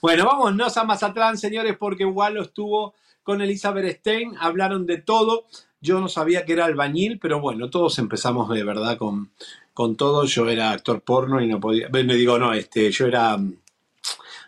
Bueno, 0.00 0.24
vámonos 0.24 0.76
a 0.76 0.84
Mazatlán, 0.84 1.36
señores, 1.36 1.76
porque 1.78 2.04
Walo 2.04 2.42
estuvo 2.42 2.94
con 3.22 3.42
Elizabeth 3.42 3.98
Stein, 3.98 4.34
hablaron 4.38 4.86
de 4.86 4.98
todo. 4.98 5.46
Yo 5.80 6.00
no 6.00 6.08
sabía 6.08 6.44
que 6.44 6.54
era 6.54 6.64
albañil, 6.64 7.18
pero 7.18 7.40
bueno, 7.40 7.68
todos 7.68 7.98
empezamos 7.98 8.48
de 8.48 8.64
verdad 8.64 8.96
con, 8.96 9.30
con 9.74 9.96
todo. 9.96 10.24
Yo 10.24 10.48
era 10.48 10.70
actor 10.70 11.02
porno 11.02 11.40
y 11.42 11.46
no 11.46 11.60
podía. 11.60 11.88
Me 11.90 12.04
digo, 12.04 12.38
no, 12.38 12.54
este, 12.54 12.90
yo 12.90 13.06
era 13.06 13.36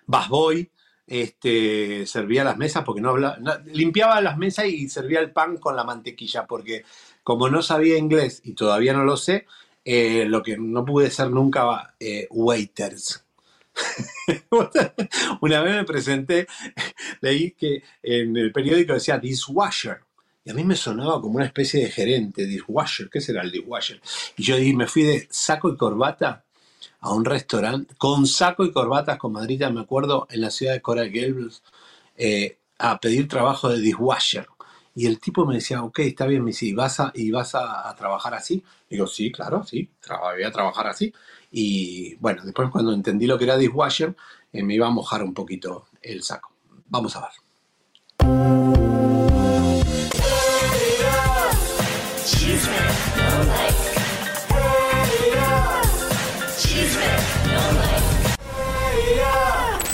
busboy, 0.09 0.73
este, 1.07 2.07
servía 2.07 2.45
las 2.45 2.59
mesas 2.59 2.85
porque 2.85 3.01
no 3.03 3.11
hablaba, 3.11 3.39
limpiaba 3.67 4.21
las 4.23 4.39
mesas 4.39 4.67
y 4.67 4.89
servía 4.89 5.21
el 5.21 5.33
pan 5.33 5.59
con 5.59 5.77
la 5.77 5.85
mantequilla, 5.85 6.47
porque 6.47 6.85
como 7.25 7.49
no 7.51 7.63
sabía 7.63 7.99
inglés 7.99 8.41
y 8.45 8.55
todavía 8.55 8.93
no 8.95 9.05
lo 9.05 9.17
sé, 9.17 9.47
eh, 9.85 10.27
lo 10.27 10.43
que 10.43 10.59
no 10.59 10.85
pude 10.85 11.11
ser 11.11 11.31
nunca 11.31 11.95
eh, 12.01 12.27
waiters. 12.31 13.25
Una 15.41 15.63
vez 15.63 15.75
me 15.77 15.85
presenté, 15.85 16.47
leí 17.21 17.53
que 17.53 17.83
en 18.03 18.37
el 18.37 18.53
periódico 18.53 18.95
decía 18.95 19.19
dishwasher. 19.19 20.01
Y 20.45 20.51
a 20.51 20.55
mí 20.55 20.65
me 20.65 20.77
sonaba 20.77 21.21
como 21.21 21.37
una 21.37 21.47
especie 21.47 21.83
de 21.85 21.91
gerente, 21.91 22.47
dishwasher. 22.47 23.11
¿Qué 23.11 23.21
será 23.21 23.43
el 23.43 23.53
dishwasher? 23.53 24.01
Y 24.37 24.45
yo 24.45 24.57
di- 24.57 24.75
me 24.75 24.87
fui 24.87 25.03
de 25.05 25.29
saco 25.31 25.71
y 25.71 25.77
corbata 25.77 26.45
a 27.01 27.13
un 27.13 27.25
restaurante 27.25 27.95
con 27.97 28.27
saco 28.27 28.65
y 28.65 28.73
corbatas 28.73 29.19
con 29.19 29.33
Madrid, 29.33 29.63
me 29.73 29.81
acuerdo, 29.81 30.27
en 30.31 30.41
la 30.41 30.51
ciudad 30.51 30.73
de 30.73 30.83
Coral 30.83 31.11
Gables, 31.11 31.63
eh, 32.17 32.59
a 32.79 32.99
pedir 32.99 33.29
trabajo 33.29 33.69
de 33.69 33.81
dishwasher. 33.81 34.47
Y 34.95 35.07
el 35.07 35.21
tipo 35.21 35.47
me 35.47 35.55
decía, 35.55 35.83
ok, 35.85 36.01
está 36.01 36.27
bien, 36.27 36.43
me 36.43 36.51
dice, 36.51 36.67
¿y 36.67 36.73
vas 36.73 36.99
a, 36.99 37.13
y 37.15 37.31
vas 37.31 37.55
a, 37.55 37.95
trabajar 37.97 38.35
así? 38.35 38.65
Digo, 38.91 39.07
sí, 39.07 39.31
claro, 39.31 39.63
sí, 39.63 39.89
voy 40.09 40.43
a 40.43 40.51
trabajar 40.51 40.89
así. 40.89 41.13
Y 41.53 42.17
bueno, 42.17 42.43
después 42.45 42.69
cuando 42.71 42.93
entendí 42.93 43.27
lo 43.27 43.39
que 43.39 43.45
era 43.45 43.57
dishwasher, 43.57 44.17
eh, 44.53 44.63
me 44.65 44.75
iba 44.75 44.89
a 44.89 44.91
mojar 44.91 45.23
un 45.23 45.35
poquito 45.35 45.87
el 46.03 46.23
saco. 46.23 46.53
Vamos 46.89 47.15
a 47.15 47.21
ver. 47.21 47.31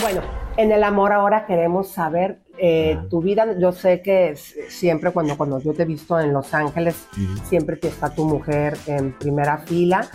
Bueno, 0.04 0.20
en 0.58 0.70
el 0.70 0.84
amor 0.84 1.14
ahora 1.14 1.46
queremos 1.46 1.88
saber 1.88 2.42
eh, 2.58 2.98
tu 3.08 3.22
vida. 3.22 3.58
Yo 3.58 3.72
sé 3.72 4.02
que 4.02 4.36
siempre 4.68 5.12
cuando, 5.12 5.34
cuando 5.38 5.60
yo 5.60 5.72
te 5.72 5.84
he 5.84 5.86
visto 5.86 6.20
en 6.20 6.34
Los 6.34 6.52
Ángeles, 6.52 7.06
siempre 7.48 7.78
que 7.78 7.88
está 7.88 8.14
tu 8.14 8.26
mujer 8.26 8.76
en 8.86 9.16
primera 9.16 9.56
fila. 9.56 10.06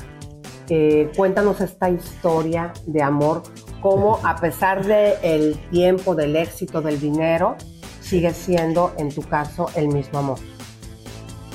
Eh, 0.69 1.09
cuéntanos 1.17 1.59
esta 1.59 1.89
historia 1.89 2.71
de 2.85 3.01
amor, 3.01 3.41
cómo 3.81 4.19
a 4.23 4.35
pesar 4.35 4.85
del 4.85 5.57
tiempo, 5.71 6.13
del 6.13 6.35
éxito, 6.35 6.83
del 6.83 6.99
dinero, 6.99 7.55
sigue 7.99 8.31
siendo 8.31 8.93
en 8.99 9.09
tu 9.09 9.23
caso 9.23 9.71
el 9.75 9.87
mismo 9.87 10.19
amor. 10.19 10.37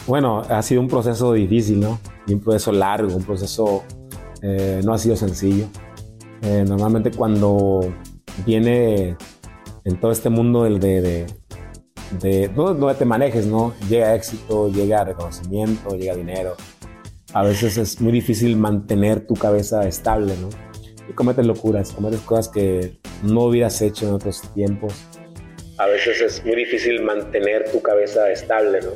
Bueno, 0.08 0.40
ha 0.40 0.60
sido 0.62 0.80
un 0.80 0.88
proceso 0.88 1.34
difícil, 1.34 1.78
¿no? 1.78 2.00
Y 2.26 2.34
un 2.34 2.40
proceso 2.40 2.72
largo, 2.72 3.14
un 3.14 3.22
proceso 3.22 3.84
eh, 4.42 4.80
no 4.84 4.92
ha 4.92 4.98
sido 4.98 5.14
sencillo. 5.14 5.68
Eh, 6.42 6.64
normalmente 6.66 7.12
cuando 7.12 7.94
viene 8.44 9.16
en 9.84 10.00
todo 10.00 10.12
este 10.12 10.30
mundo 10.30 10.64
del 10.64 10.80
de, 10.80 11.02
de, 11.02 11.26
de 12.20 12.94
te 12.98 13.04
manejes, 13.04 13.46
¿no? 13.46 13.74
Llega 13.88 14.14
éxito, 14.14 14.68
llega 14.70 15.04
reconocimiento, 15.04 15.96
llega 15.96 16.14
dinero. 16.14 16.56
A 17.32 17.42
veces 17.42 17.76
es 17.78 18.00
muy 18.00 18.12
difícil 18.12 18.56
mantener 18.56 19.26
tu 19.26 19.34
cabeza 19.34 19.86
estable, 19.86 20.34
¿no? 20.40 20.48
Y 21.08 21.12
cometes 21.12 21.44
locuras, 21.46 21.92
cometes 21.92 22.20
cosas 22.20 22.48
que 22.48 22.98
no 23.22 23.44
hubieras 23.44 23.82
hecho 23.82 24.06
en 24.08 24.14
otros 24.14 24.42
tiempos. 24.54 24.94
A 25.78 25.86
veces 25.86 26.20
es 26.20 26.44
muy 26.44 26.54
difícil 26.54 27.02
mantener 27.02 27.70
tu 27.72 27.82
cabeza 27.82 28.30
estable, 28.30 28.80
¿no? 28.80 28.92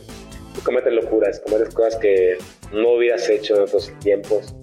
Y 0.57 0.61
cometes 0.61 0.93
locuras, 0.93 1.41
cometes 1.41 1.75
cosas 1.75 1.97
que 1.97 2.39
no 2.73 2.95
hubieras 2.95 3.29
hecho 3.29 3.57
en 3.57 3.63
otros 3.63 3.93
tiempos. 3.99 4.55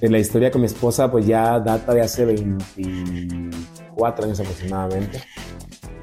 En 0.00 0.12
la 0.12 0.18
historia 0.18 0.50
con 0.50 0.62
mi 0.62 0.66
esposa, 0.66 1.10
pues 1.10 1.26
ya 1.26 1.60
data 1.60 1.92
de 1.92 2.00
hace 2.00 2.24
24 2.24 4.24
años 4.24 4.40
aproximadamente. 4.40 5.20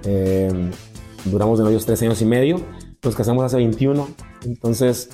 Eh, 0.05 0.69
duramos 1.25 1.57
de 1.57 1.65
novios 1.65 1.85
tres 1.85 2.01
años 2.03 2.21
y 2.21 2.25
medio, 2.25 2.61
nos 3.03 3.15
casamos 3.15 3.43
hace 3.43 3.57
21, 3.57 4.07
entonces... 4.45 5.09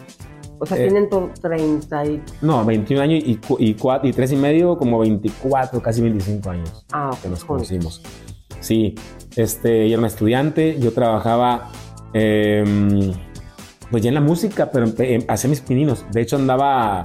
O 0.59 0.65
sea, 0.65 0.77
eh, 0.77 0.87
tienen 0.87 1.09
tu 1.09 1.29
30 1.41 2.05
y... 2.05 2.21
No, 2.41 2.63
21 2.65 3.01
años 3.01 3.23
y, 3.25 3.39
y, 3.59 3.75
y 4.03 4.13
tres 4.13 4.31
y 4.31 4.35
medio, 4.35 4.77
como 4.77 4.99
24, 4.99 5.81
casi 5.81 6.01
25 6.01 6.49
años 6.49 6.85
Ah, 6.91 7.11
que 7.21 7.29
nos 7.29 7.43
conocimos. 7.43 8.01
Sí, 8.59 8.95
este, 9.35 9.87
yo 9.89 9.93
era 9.93 9.97
una 9.99 10.07
estudiante, 10.07 10.77
yo 10.79 10.93
trabajaba 10.93 11.71
em, 12.13 13.11
pues 13.91 14.03
ya 14.03 14.09
en 14.09 14.15
la 14.15 14.21
música, 14.21 14.71
pero 14.71 14.85
em- 14.99 15.23
hacía 15.27 15.49
mis 15.49 15.61
pininos. 15.61 16.05
De 16.11 16.21
hecho, 16.21 16.37
andaba 16.37 17.03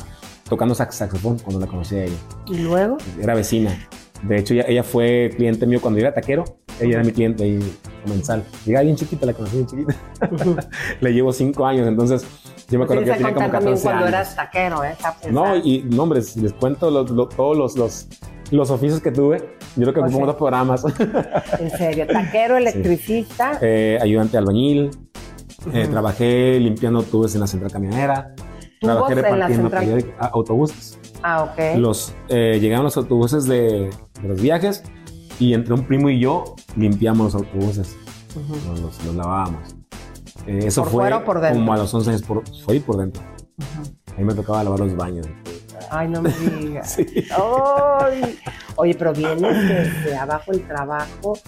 tocando 0.48 0.74
sax- 0.74 0.94
saxofón 0.96 1.38
cuando 1.38 1.60
la 1.60 1.66
conocí 1.66 1.96
a 1.96 2.04
ella. 2.04 2.16
¿Y 2.46 2.58
luego? 2.58 2.96
Era 3.20 3.34
vecina. 3.34 3.88
De 4.22 4.38
hecho, 4.38 4.54
ella, 4.54 4.64
ella 4.66 4.82
fue 4.82 5.30
cliente 5.36 5.66
mío 5.66 5.80
cuando 5.80 6.00
yo 6.00 6.06
era 6.06 6.14
taquero. 6.14 6.44
Ella 6.80 6.94
era 6.94 7.04
mi 7.04 7.12
cliente 7.12 7.44
ahí 7.44 7.58
comensal. 8.04 8.44
Llegaba 8.64 8.84
bien 8.84 8.96
chiquita, 8.96 9.26
la 9.26 9.32
conocí 9.34 9.56
bien 9.56 9.66
chiquita. 9.66 9.94
Le 11.00 11.12
llevo 11.12 11.32
cinco 11.32 11.66
años, 11.66 11.86
entonces 11.88 12.24
yo 12.68 12.78
me 12.78 12.84
acuerdo 12.84 13.02
que 13.04 13.10
ella 13.10 13.16
que 13.18 13.24
tenía 13.24 13.34
como 13.34 13.46
contar 13.46 13.60
también 13.60 13.76
14 13.76 13.82
cuando 13.82 14.04
años. 14.06 14.14
eras 14.14 14.36
taquero, 14.36 14.84
¿eh? 14.84 14.94
No, 15.30 15.56
y 15.56 15.82
no, 15.90 16.02
hombre, 16.04 16.22
si 16.22 16.40
les 16.40 16.52
cuento 16.52 16.90
los- 16.90 17.28
todos 17.34 17.56
los, 17.56 17.76
los, 17.76 18.08
los 18.50 18.70
oficios 18.70 19.00
que 19.00 19.10
tuve, 19.10 19.38
yo 19.76 19.82
creo 19.82 19.94
que 19.94 20.00
O 20.00 20.04
pongo 20.04 20.16
sea, 20.18 20.26
dos 20.26 20.36
programas. 20.36 20.84
En 21.60 21.70
serio, 21.70 22.06
taquero, 22.06 22.56
electricista. 22.56 23.58
Eh, 23.60 23.98
ayudante 24.00 24.32
de 24.32 24.38
albañil, 24.38 24.90
eh, 25.72 25.86
trabajé 25.90 26.58
limpiando 26.60 27.02
tubos 27.02 27.34
en 27.34 27.40
la 27.40 27.46
central 27.48 27.72
camionera, 27.72 28.34
trabajé 28.80 29.14
repartiendo 29.16 29.70
ah, 30.20 30.30
autobuses. 30.32 30.98
Ah, 31.22 31.44
ok. 31.44 31.78
Los, 31.78 32.14
eh, 32.28 32.58
llegaron 32.60 32.84
los 32.84 32.96
autobuses 32.96 33.46
de, 33.46 33.90
de 34.22 34.28
los 34.28 34.40
viajes 34.40 34.82
y 35.38 35.54
entre 35.54 35.74
un 35.74 35.84
primo 35.84 36.10
y 36.10 36.18
yo 36.20 36.54
limpiamos 36.76 37.32
los 37.32 37.42
autobuses, 37.42 37.96
los, 38.34 38.80
los- 38.80 39.04
los 39.04 39.14
lavábamos. 39.14 39.74
Eh, 40.46 40.60
eso 40.66 40.82
¿Por 40.82 40.92
fue 40.92 41.24
por 41.24 41.40
como 41.52 41.72
a 41.72 41.76
los 41.76 41.92
11 41.92 42.10
años, 42.10 42.22
por, 42.22 42.42
fue 42.64 42.80
por 42.80 42.96
dentro. 42.98 43.22
A 44.14 44.18
mí 44.18 44.24
me 44.24 44.34
tocaba 44.34 44.64
lavar 44.64 44.80
los 44.80 44.96
baños. 44.96 45.26
Ay, 45.90 46.08
no 46.08 46.22
me 46.22 46.30
digas. 46.30 46.96
Ay. 47.38 48.38
Oye, 48.76 48.94
pero 48.94 49.12
vienes 49.12 49.68
desde 49.68 50.16
abajo 50.16 50.52
el 50.52 50.66
trabajo 50.66 51.38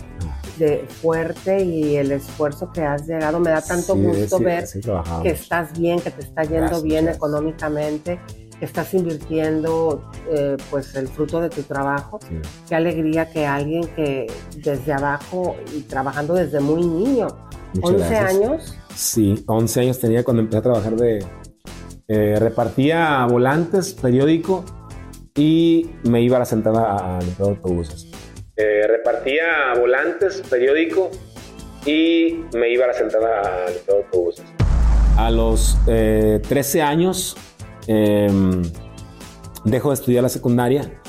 de 0.60 0.86
fuerte 0.88 1.64
y 1.64 1.96
el 1.96 2.12
esfuerzo 2.12 2.70
que 2.72 2.82
has 2.82 3.06
llegado. 3.08 3.40
Me 3.40 3.50
da 3.50 3.60
tanto 3.62 3.94
Sí, 3.94 4.00
gusto 4.00 4.38
sí, 4.38 4.44
ver 4.44 4.66
sí 4.68 4.80
que 5.22 5.30
estás 5.30 5.76
bien, 5.78 5.98
que 6.00 6.10
te 6.12 6.22
está 6.22 6.42
yendo 6.44 6.58
Gracias, 6.60 6.82
bien 6.84 7.04
gracias. 7.06 7.16
económicamente, 7.16 8.20
que 8.58 8.64
estás 8.64 8.94
invirtiendo 8.94 10.08
eh, 10.30 10.56
pues 10.70 10.94
el 10.94 11.08
fruto 11.08 11.40
de 11.40 11.48
tu 11.50 11.62
trabajo. 11.62 12.20
Qué 12.68 12.74
alegría 12.76 13.28
que 13.30 13.46
alguien 13.46 13.84
que 13.96 14.26
desde 14.58 14.92
abajo 14.92 15.56
y 15.76 15.80
trabajando 15.80 16.34
desde 16.34 16.60
muy 16.60 16.82
niño, 16.86 17.26
Muchas 17.74 17.90
11 18.02 18.08
gracias. 18.08 18.34
años, 18.34 18.76
Sí, 18.94 19.42
11 19.46 19.80
años 19.80 19.98
tenía 19.98 20.22
cuando 20.24 20.42
empecé 20.42 20.58
a 20.58 20.62
trabajar 20.62 20.96
de... 20.96 21.24
eh, 22.08 22.36
repartía 22.38 23.24
volantes, 23.30 23.94
periódico 23.94 24.64
y 25.36 25.90
me 26.04 26.20
iba 26.22 26.36
a 26.36 26.40
la 26.40 26.44
sentada 26.44 27.16
a 27.16 27.20
limpiar 27.22 27.50
autobuses. 27.50 28.09
Eh, 28.62 28.86
repartía 28.86 29.72
volantes, 29.78 30.42
periódico 30.50 31.10
y 31.86 32.44
me 32.54 32.68
iba 32.68 32.84
a 32.84 32.88
la 32.88 32.92
sentada 32.94 33.40
a 33.40 33.70
limpiar 33.70 33.96
autobuses. 33.98 34.44
A 35.16 35.30
los 35.30 35.78
eh, 35.86 36.40
13 36.46 36.82
años 36.82 37.36
em, 37.86 38.60
dejo 39.64 39.88
de 39.88 39.94
estudiar 39.94 40.22
la 40.22 40.28
secundaria. 40.28 41.00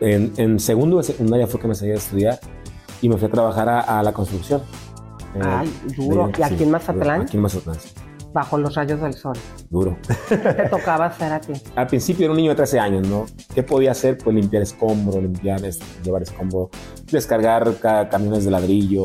En, 0.00 0.32
en 0.36 0.58
segundo 0.58 0.96
de 0.96 1.04
secundaria 1.04 1.46
fue 1.46 1.60
que 1.60 1.68
me 1.68 1.76
seguí 1.76 1.92
a 1.92 1.94
estudiar 1.94 2.40
y 3.00 3.08
me 3.08 3.16
fui 3.18 3.28
a 3.28 3.30
trabajar 3.30 3.68
a, 3.68 3.80
a 4.00 4.02
la 4.02 4.12
construcción. 4.12 4.62
Eh, 5.36 5.40
Ay, 5.44 5.72
duro. 5.96 6.26
de- 6.26 6.32
¿Y 6.40 6.42
aquí 6.42 6.62
en. 6.64 6.70
Mazatlán? 6.72 7.20
Aquí 7.22 7.36
en 7.36 7.42
Mazatlán, 7.44 7.78
sí. 7.78 7.90
Bajo 8.34 8.58
los 8.58 8.74
rayos 8.74 9.00
del 9.00 9.14
sol. 9.14 9.34
duro. 9.70 9.96
¿Qué 10.28 10.36
te 10.36 10.68
tocaba 10.68 11.06
hacer 11.06 11.32
a 11.32 11.40
ti? 11.40 11.52
Al 11.76 11.86
principio 11.86 12.24
era 12.24 12.32
un 12.32 12.36
niño 12.36 12.50
de 12.50 12.56
13 12.56 12.80
años, 12.80 13.08
¿no? 13.08 13.26
¿Qué 13.54 13.62
podía 13.62 13.92
hacer? 13.92 14.18
Pues 14.18 14.34
limpiar 14.34 14.62
escombro, 14.64 15.20
limpiar, 15.20 15.60
llevar 16.02 16.22
escombro, 16.22 16.68
descargar 17.12 17.76
ca- 17.80 18.08
camiones 18.08 18.44
de 18.44 18.50
ladrillo, 18.50 19.04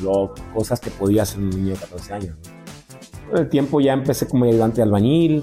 block, 0.00 0.38
cosas 0.52 0.80
que 0.80 0.90
podía 0.90 1.22
hacer 1.22 1.38
un 1.38 1.50
niño 1.50 1.74
de 1.74 1.78
14 1.80 2.12
años. 2.14 2.36
¿no? 2.36 3.30
Con 3.30 3.38
el 3.38 3.48
tiempo 3.48 3.80
ya 3.80 3.92
empecé 3.94 4.26
como 4.26 4.44
ayudante 4.44 4.76
de 4.76 4.82
albañil. 4.82 5.42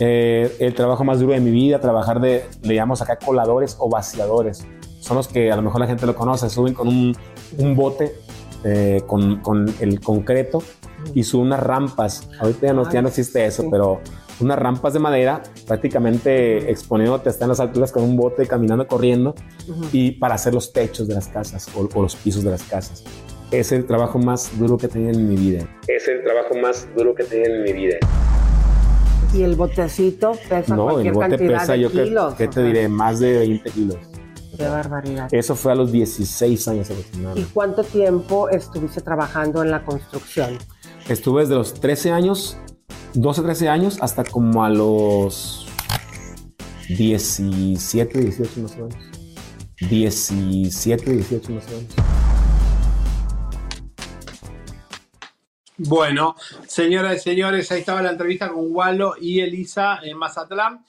eh, 0.00 0.56
el 0.58 0.74
trabajo 0.74 1.04
más 1.04 1.20
duro 1.20 1.32
de 1.34 1.40
mi 1.40 1.50
vida, 1.52 1.78
trabajar 1.80 2.20
de, 2.20 2.44
le 2.62 2.74
llamamos 2.74 3.00
acá 3.00 3.16
coladores 3.24 3.76
o 3.78 3.88
vaciadores. 3.88 4.66
Son 5.00 5.16
los 5.16 5.28
que 5.28 5.52
a 5.52 5.56
lo 5.56 5.62
mejor 5.62 5.80
la 5.80 5.86
gente 5.86 6.04
lo 6.06 6.14
conoce, 6.16 6.50
suben 6.50 6.74
con 6.74 6.88
un, 6.88 7.16
un 7.58 7.76
bote 7.76 8.12
eh, 8.64 9.02
con, 9.06 9.40
con 9.40 9.72
el 9.80 10.00
concreto 10.00 10.62
y 11.14 11.22
suben 11.24 11.46
unas 11.48 11.60
rampas. 11.60 12.28
Ahorita 12.40 12.66
ya 12.68 12.72
no, 12.72 12.90
ya 12.90 13.02
no 13.02 13.08
existe 13.08 13.44
eso, 13.44 13.64
pero 13.70 14.00
unas 14.40 14.58
rampas 14.58 14.92
de 14.92 14.98
madera, 14.98 15.42
prácticamente 15.66 16.70
exponiéndote 16.70 17.28
hasta 17.28 17.44
en 17.44 17.50
las 17.50 17.60
alturas 17.60 17.92
con 17.92 18.02
un 18.02 18.16
bote, 18.16 18.46
caminando, 18.46 18.86
corriendo, 18.86 19.34
y 19.92 20.12
para 20.12 20.34
hacer 20.34 20.54
los 20.54 20.72
techos 20.72 21.06
de 21.06 21.14
las 21.14 21.28
casas 21.28 21.68
o, 21.76 21.88
o 21.94 22.02
los 22.02 22.16
pisos 22.16 22.42
de 22.42 22.50
las 22.50 22.62
casas. 22.62 23.04
Es 23.50 23.70
el 23.72 23.86
trabajo 23.86 24.18
más 24.18 24.58
duro 24.58 24.78
que 24.78 24.86
he 24.86 24.88
tenido 24.88 25.10
en 25.12 25.28
mi 25.28 25.36
vida. 25.36 25.68
Es 25.86 26.08
el 26.08 26.22
trabajo 26.24 26.54
más 26.60 26.88
duro 26.96 27.14
que 27.14 27.22
he 27.22 27.26
tenido 27.26 27.54
en 27.54 27.62
mi 27.62 27.72
vida. 27.72 27.96
Y 29.34 29.42
el 29.42 29.54
botecito 29.56 30.32
pesa 30.48 30.74
No, 30.76 30.88
el 30.88 31.12
cualquier 31.12 31.14
bote 31.14 31.28
cantidad 31.30 31.60
pesa, 31.60 31.72
de 31.72 31.80
yo 31.80 31.90
que, 31.90 32.04
kilos. 32.04 32.34
¿qué 32.34 32.48
te 32.48 32.62
diré, 32.62 32.88
más 32.88 33.18
de 33.20 33.38
20 33.38 33.70
kilos. 33.70 33.96
Qué 34.56 34.68
barbaridad. 34.68 35.28
Eso 35.32 35.54
fue 35.54 35.72
a 35.72 35.74
los 35.74 35.90
16 35.90 36.68
años 36.68 36.90
¿Y 36.90 36.92
aproximadamente. 36.92 37.50
cuánto 37.54 37.82
tiempo 37.84 38.48
estuviste 38.50 39.00
trabajando 39.00 39.62
en 39.62 39.70
la 39.70 39.82
construcción? 39.84 40.58
Estuve 41.08 41.42
desde 41.42 41.56
los 41.56 41.74
13 41.74 42.12
años, 42.12 42.56
12, 43.14 43.42
13 43.42 43.68
años, 43.68 43.98
hasta 44.00 44.22
como 44.22 44.64
a 44.64 44.70
los 44.70 45.66
17, 46.88 48.20
18 48.20 48.60
más 48.60 48.72
o 48.72 48.76
menos. 48.76 48.94
17, 49.90 51.10
18 51.10 51.52
más 51.52 51.66
o 51.66 51.70
menos. 51.70 51.94
Bueno, 55.76 56.36
señoras 56.68 57.16
y 57.16 57.20
señores, 57.20 57.72
ahí 57.72 57.80
estaba 57.80 58.02
la 58.02 58.10
entrevista 58.10 58.50
con 58.50 58.66
Walo 58.70 59.14
y 59.20 59.40
Elisa 59.40 59.98
en 60.04 60.16
Mazatlán. 60.16 60.84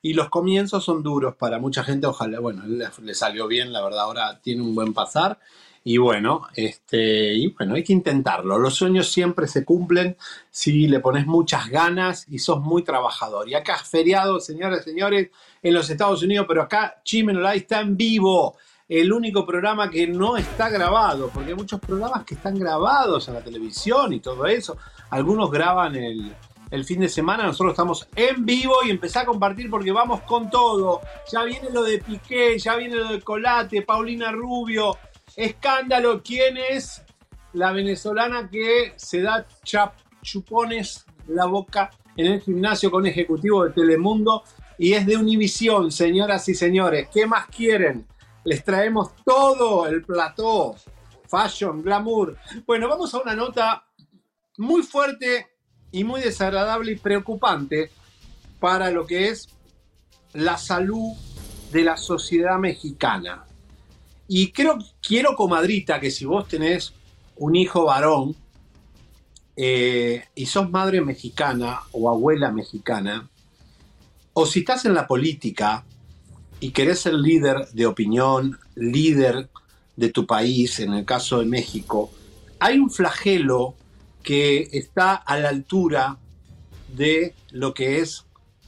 Y 0.00 0.14
los 0.14 0.28
comienzos 0.28 0.84
son 0.84 1.02
duros 1.02 1.34
para 1.34 1.58
mucha 1.58 1.82
gente. 1.82 2.06
Ojalá, 2.06 2.38
bueno, 2.38 2.62
le, 2.64 2.86
le 3.02 3.14
salió 3.14 3.48
bien, 3.48 3.72
la 3.72 3.82
verdad, 3.82 4.02
ahora 4.02 4.40
tiene 4.40 4.62
un 4.62 4.76
buen 4.76 4.94
pasar. 4.94 5.40
Y 5.88 5.98
bueno, 5.98 6.48
este, 6.56 7.34
y 7.34 7.46
bueno, 7.52 7.76
hay 7.76 7.84
que 7.84 7.92
intentarlo. 7.92 8.58
Los 8.58 8.74
sueños 8.74 9.08
siempre 9.08 9.46
se 9.46 9.64
cumplen 9.64 10.16
si 10.50 10.88
le 10.88 10.98
pones 10.98 11.28
muchas 11.28 11.68
ganas 11.68 12.26
y 12.28 12.40
sos 12.40 12.60
muy 12.60 12.82
trabajador. 12.82 13.48
Y 13.48 13.54
acá 13.54 13.76
feriado, 13.76 14.40
señoras 14.40 14.80
y 14.80 14.90
señores, 14.90 15.30
en 15.62 15.74
los 15.74 15.88
Estados 15.88 16.24
Unidos, 16.24 16.46
pero 16.48 16.62
acá 16.62 17.00
Chimen 17.04 17.40
Live 17.40 17.58
está 17.58 17.82
en 17.82 17.96
vivo. 17.96 18.56
El 18.88 19.12
único 19.12 19.46
programa 19.46 19.88
que 19.88 20.08
no 20.08 20.36
está 20.36 20.68
grabado, 20.70 21.30
porque 21.32 21.50
hay 21.50 21.56
muchos 21.56 21.78
programas 21.78 22.24
que 22.24 22.34
están 22.34 22.58
grabados 22.58 23.28
en 23.28 23.34
la 23.34 23.44
televisión 23.44 24.12
y 24.12 24.18
todo 24.18 24.44
eso. 24.46 24.76
Algunos 25.10 25.52
graban 25.52 25.94
el, 25.94 26.34
el 26.70 26.84
fin 26.84 26.98
de 26.98 27.08
semana, 27.08 27.44
nosotros 27.44 27.74
estamos 27.74 28.08
en 28.16 28.44
vivo 28.44 28.74
y 28.84 28.90
empecé 28.90 29.20
a 29.20 29.24
compartir 29.24 29.70
porque 29.70 29.92
vamos 29.92 30.22
con 30.22 30.50
todo. 30.50 31.00
Ya 31.30 31.44
viene 31.44 31.70
lo 31.70 31.84
de 31.84 31.98
Piqué, 31.98 32.58
ya 32.58 32.74
viene 32.74 32.96
lo 32.96 33.08
de 33.08 33.20
Colate, 33.20 33.82
Paulina 33.82 34.32
Rubio. 34.32 34.98
Escándalo, 35.36 36.22
¿quién 36.22 36.56
es 36.56 37.02
la 37.52 37.72
venezolana 37.72 38.48
que 38.50 38.94
se 38.96 39.20
da 39.20 39.46
chap- 39.64 39.94
chupones 40.22 41.04
la 41.28 41.44
boca 41.44 41.90
en 42.16 42.32
el 42.32 42.40
gimnasio 42.40 42.90
con 42.90 43.06
ejecutivo 43.06 43.64
de 43.64 43.70
Telemundo? 43.70 44.42
Y 44.78 44.92
es 44.94 45.06
de 45.06 45.16
Univisión, 45.16 45.90
señoras 45.92 46.48
y 46.48 46.54
señores. 46.54 47.08
¿Qué 47.12 47.26
más 47.26 47.46
quieren? 47.48 48.06
Les 48.44 48.62
traemos 48.64 49.14
todo 49.24 49.86
el 49.86 50.02
plató. 50.02 50.74
Fashion, 51.28 51.82
glamour. 51.82 52.36
Bueno, 52.66 52.88
vamos 52.88 53.12
a 53.14 53.20
una 53.20 53.34
nota 53.34 53.84
muy 54.58 54.82
fuerte 54.82 55.48
y 55.90 56.04
muy 56.04 56.20
desagradable 56.20 56.92
y 56.92 56.96
preocupante 56.96 57.90
para 58.60 58.90
lo 58.90 59.06
que 59.06 59.28
es 59.28 59.48
la 60.34 60.58
salud 60.58 61.14
de 61.72 61.82
la 61.84 61.96
sociedad 61.96 62.58
mexicana. 62.58 63.45
Y 64.28 64.52
creo, 64.52 64.78
quiero, 65.00 65.36
comadrita, 65.36 66.00
que 66.00 66.10
si 66.10 66.24
vos 66.24 66.48
tenés 66.48 66.92
un 67.36 67.54
hijo 67.54 67.84
varón 67.84 68.34
eh, 69.56 70.24
y 70.34 70.46
sos 70.46 70.70
madre 70.70 71.00
mexicana 71.00 71.80
o 71.92 72.10
abuela 72.10 72.50
mexicana, 72.50 73.28
o 74.32 74.46
si 74.46 74.60
estás 74.60 74.84
en 74.84 74.94
la 74.94 75.06
política 75.06 75.84
y 76.60 76.70
querés 76.70 77.00
ser 77.00 77.14
líder 77.14 77.68
de 77.72 77.86
opinión, 77.86 78.58
líder 78.74 79.48
de 79.96 80.10
tu 80.10 80.26
país, 80.26 80.80
en 80.80 80.92
el 80.92 81.04
caso 81.04 81.38
de 81.38 81.46
México, 81.46 82.10
hay 82.58 82.78
un 82.78 82.90
flagelo 82.90 83.74
que 84.22 84.68
está 84.72 85.14
a 85.14 85.38
la 85.38 85.50
altura 85.50 86.18
de 86.94 87.34
lo 87.50 87.72
que 87.74 88.00
es 88.00 88.26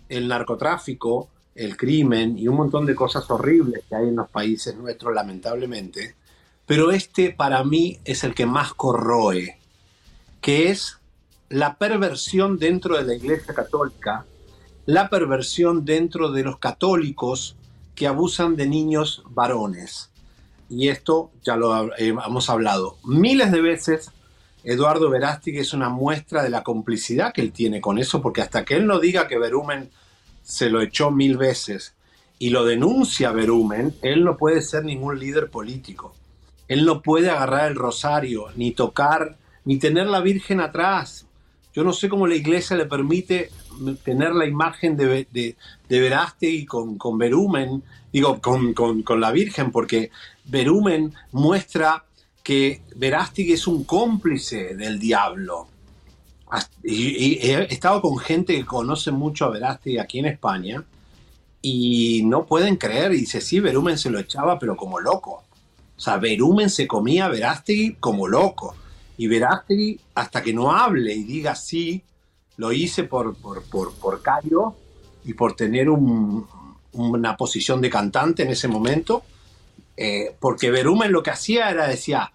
el 0.09 0.29
narcotráfico, 0.29 1.29
el 1.59 1.77
crimen 1.77 2.39
y 2.39 2.47
un 2.47 2.57
montón 2.57 2.87
de 2.87 2.95
cosas 2.95 3.29
horribles 3.31 3.83
que 3.89 3.97
hay 3.97 4.09
en 4.09 4.17
los 4.17 4.29
países 4.29 4.77
nuestros, 4.77 5.13
lamentablemente. 5.13 6.15
Pero 6.67 6.93
este 6.93 7.31
para 7.31 7.65
mí 7.65 7.99
es 8.05 8.23
el 8.23 8.35
que 8.35 8.47
más 8.47 8.75
corroe, 8.75 9.59
que 10.41 10.71
es 10.71 10.99
la 11.49 11.75
perversión 11.75 12.59
dentro 12.59 12.97
de 12.97 13.05
la 13.05 13.15
Iglesia 13.15 13.55
Católica, 13.55 14.25
la 14.87 15.11
perversión 15.11 15.85
dentro 15.85 16.31
de 16.31 16.45
los 16.45 16.59
católicos 16.59 17.57
que 17.97 18.07
abusan 18.07 18.55
de 18.55 18.69
niños 18.69 19.25
varones. 19.31 20.11
Y 20.71 20.89
esto 20.89 21.33
ya 21.43 21.57
lo 21.57 21.93
eh, 21.95 22.09
hemos 22.09 22.49
hablado 22.51 22.99
miles 23.03 23.51
de 23.51 23.63
veces. 23.63 24.13
Eduardo 24.63 25.11
Verástig 25.11 25.59
es 25.59 25.73
una 25.73 25.89
muestra 25.89 26.45
de 26.45 26.51
la 26.51 26.63
complicidad 26.63 27.33
que 27.33 27.41
él 27.41 27.53
tiene 27.53 27.81
con 27.81 27.99
eso, 27.99 28.23
porque 28.23 28.43
hasta 28.43 28.65
que 28.65 28.77
él 28.77 28.87
no 28.87 29.01
diga 29.01 29.27
que 29.27 29.39
Verumen 29.39 29.91
se 30.49 30.71
lo 30.71 30.81
echó 30.81 31.11
mil 31.11 31.37
veces 31.37 31.95
y 32.39 32.49
lo 32.49 32.65
denuncia 32.65 33.33
Verumen, 33.33 33.95
él 34.01 34.25
no 34.25 34.39
puede 34.39 34.63
ser 34.63 34.83
ningún 34.83 35.19
líder 35.19 35.51
político. 35.51 36.15
Él 36.69 36.87
no 36.87 37.03
puede 37.03 37.29
agarrar 37.29 37.71
el 37.71 37.77
rosario, 37.77 38.47
ni 38.57 38.73
tocar, 38.73 39.37
ni 39.67 39.79
tener 39.79 40.07
la 40.07 40.21
Virgen 40.21 40.61
atrás. 40.61 41.27
Yo 41.75 41.85
no 41.85 41.93
sé 41.93 42.09
cómo 42.09 42.27
la 42.27 42.35
iglesia 42.35 42.77
le 42.77 42.87
permite 42.87 43.51
tener 44.03 44.35
la 44.35 44.47
imagen 44.47 44.97
de, 44.97 45.27
de, 45.31 45.57
de 45.87 46.01
Verástegui 46.01 46.65
con, 46.65 46.97
con 46.97 47.19
Verumen, 47.19 47.83
digo, 48.11 48.41
con, 48.41 48.73
con, 48.73 49.03
con 49.03 49.21
la 49.21 49.31
Virgen, 49.33 49.71
porque 49.71 50.11
Verumen 50.47 51.13
muestra 51.33 52.05
que 52.43 52.81
Verástegui 52.97 53.53
es 53.53 53.67
un 53.67 53.85
cómplice 53.85 54.75
del 54.75 54.99
diablo. 54.99 55.69
Y 56.83 57.35
he 57.47 57.73
estado 57.73 58.01
con 58.01 58.19
gente 58.19 58.55
que 58.57 58.65
conoce 58.65 59.11
mucho 59.11 59.45
a 59.45 59.51
Verástegui 59.51 59.99
aquí 59.99 60.19
en 60.19 60.27
España 60.27 60.85
y 61.61 62.23
no 62.25 62.47
pueden 62.47 62.77
creer. 62.77 63.13
Y 63.13 63.21
dice, 63.21 63.41
sí, 63.41 63.61
Verumen 63.61 63.99
se 63.99 64.11
lo 64.11 64.19
echaba, 64.19 64.59
pero 64.59 64.77
como 64.77 65.01
loco. 65.01 65.43
O 65.97 66.01
sea, 66.01 66.17
Verumen 66.17 66.71
se 66.71 66.87
comía 66.87 67.27
a 67.27 67.29
Verástegui 67.29 67.97
como 68.01 68.29
loco. 68.29 68.75
Y 69.17 69.27
Verástegui, 69.27 70.01
hasta 70.15 70.43
que 70.43 70.53
no 70.53 70.73
hable 70.73 71.13
y 71.15 71.25
diga 71.25 71.55
sí, 71.55 72.03
lo 72.57 72.73
hice 72.73 73.05
por, 73.05 73.37
por, 73.37 73.63
por, 73.65 73.95
por 73.95 74.23
y 75.25 75.35
por 75.35 75.55
tener 75.55 75.91
un, 75.91 76.47
una 76.93 77.37
posición 77.37 77.81
de 77.81 77.91
cantante 77.91 78.43
en 78.43 78.51
ese 78.51 78.69
momento, 78.69 79.23
eh, 79.97 80.35
porque 80.39 80.71
Verumen 80.71 81.13
lo 81.13 81.23
que 81.23 81.31
hacía 81.31 81.71
era, 81.71 81.87
decía, 81.87 82.33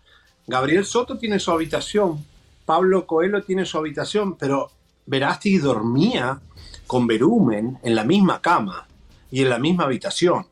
Gabriel 0.48 0.86
Soto 0.86 1.18
tiene 1.18 1.40
su 1.40 1.52
habitación, 1.52 2.26
Pablo 2.66 3.06
Coelho 3.06 3.44
tiene 3.44 3.66
su 3.66 3.78
habitación, 3.78 4.36
pero 4.38 4.72
Verástegui 5.06 5.58
dormía 5.58 6.40
con 6.88 7.08
Verumen 7.08 7.80
en 7.84 7.96
la 7.96 8.04
misma 8.04 8.42
cama 8.42 8.88
y 9.32 9.42
en 9.42 9.50
la 9.50 9.60
misma 9.60 9.86
habitación. 9.86 10.46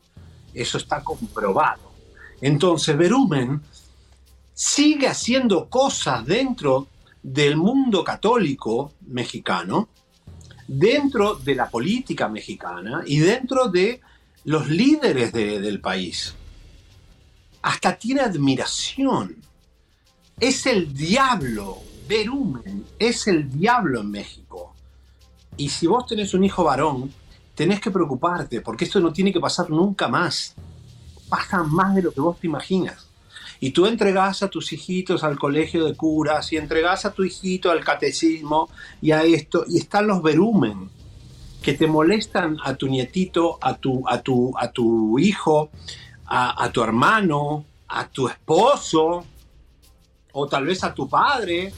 Eso 0.54 0.78
está 0.78 1.04
comprobado. 1.04 1.92
Entonces 2.42 2.98
Verumen 2.98 3.62
sigue 4.54 5.08
haciendo 5.08 5.70
cosas 5.70 6.26
dentro 6.26 6.88
del 7.24 7.56
mundo 7.56 8.04
católico 8.04 8.94
mexicano, 9.08 9.90
dentro 10.68 11.36
de 11.36 11.56
la 11.56 11.70
política 11.70 12.28
mexicana 12.28 13.04
y 13.06 13.20
dentro 13.20 13.68
de 13.68 14.02
los 14.46 14.70
líderes 14.70 15.32
del 15.32 15.80
país. 15.80 16.34
Hasta 17.62 17.98
tiene 17.98 18.22
admiración. 18.22 19.36
Es 20.40 20.66
el 20.66 20.94
diablo, 20.94 21.78
Berumen, 22.12 22.84
es 23.00 23.26
el 23.28 23.50
diablo 23.50 24.02
en 24.02 24.12
México. 24.12 24.76
Y 25.56 25.70
si 25.70 25.88
vos 25.88 26.06
tenés 26.06 26.34
un 26.34 26.44
hijo 26.44 26.62
varón, 26.62 27.10
tenés 27.56 27.80
que 27.80 27.90
preocuparte, 27.90 28.60
porque 28.60 28.84
esto 28.84 29.00
no 29.00 29.14
tiene 29.14 29.32
que 29.32 29.40
pasar 29.40 29.70
nunca 29.70 30.10
más. 30.10 30.54
Pasa 31.30 31.64
más 31.64 31.96
de 31.96 32.02
lo 32.02 32.12
que 32.12 32.20
vos 32.20 32.38
te 32.38 32.48
imaginas. 32.48 33.08
Y 33.62 33.72
tú 33.72 33.86
entregás 33.86 34.44
a 34.44 34.50
tus 34.50 34.74
hijitos 34.74 35.24
al 35.24 35.40
colegio 35.40 35.86
de 35.86 35.96
curas 35.96 36.52
y 36.52 36.58
entregás 36.58 37.06
a 37.06 37.14
tu 37.14 37.24
hijito 37.24 37.72
al 37.72 37.82
catecismo 37.82 38.70
y 39.02 39.12
a 39.12 39.24
esto, 39.24 39.64
y 39.66 39.78
están 39.78 40.08
los 40.08 40.22
verumen 40.22 40.90
que 41.64 41.76
te 41.76 41.88
molestan 41.88 42.58
a 42.62 42.76
tu 42.76 42.90
nietito, 42.90 43.58
a 43.62 43.78
tu, 43.78 44.04
a 44.06 44.22
tu, 44.22 44.52
a 44.58 44.70
tu 44.70 45.18
hijo, 45.18 45.70
a, 46.26 46.70
tu 46.74 46.84
hermano, 46.84 47.64
a 47.88 48.06
tu 48.10 48.28
esposo, 48.28 49.24
o 50.34 50.48
tal 50.48 50.66
vez 50.66 50.84
a 50.84 50.94
tu 50.94 51.08
padre, 51.08 51.72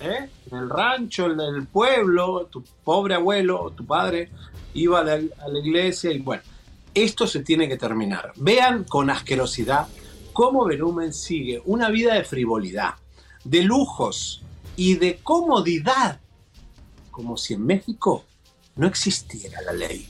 ¿eh? 0.00 0.28
en 0.50 0.58
el 0.58 0.70
rancho, 0.70 1.26
en 1.30 1.40
el 1.40 1.66
pueblo, 1.66 2.46
tu 2.50 2.62
pobre 2.84 3.14
abuelo, 3.14 3.72
tu 3.76 3.86
padre, 3.86 4.30
iba 4.74 5.00
a 5.00 5.04
la, 5.04 5.18
iglesia 5.62 6.10
y 6.12 6.18
bueno, 6.18 6.42
esto 6.94 7.26
se 7.26 7.42
tiene 7.42 7.68
que 7.68 7.76
terminar. 7.76 8.32
Vean 8.36 8.84
con 8.84 9.10
asquerosidad 9.10 9.88
cómo 10.32 10.64
Verumen 10.64 11.12
sigue 11.12 11.62
una 11.64 11.90
vida 11.90 12.14
de 12.14 12.24
frivolidad, 12.24 12.94
de 13.44 13.62
lujos 13.62 14.42
y 14.76 14.94
de 14.96 15.18
comodidad, 15.22 16.20
como 17.10 17.36
si 17.36 17.54
en 17.54 17.66
México 17.66 18.24
no 18.76 18.86
existiera 18.86 19.60
la 19.62 19.72
ley. 19.72 20.08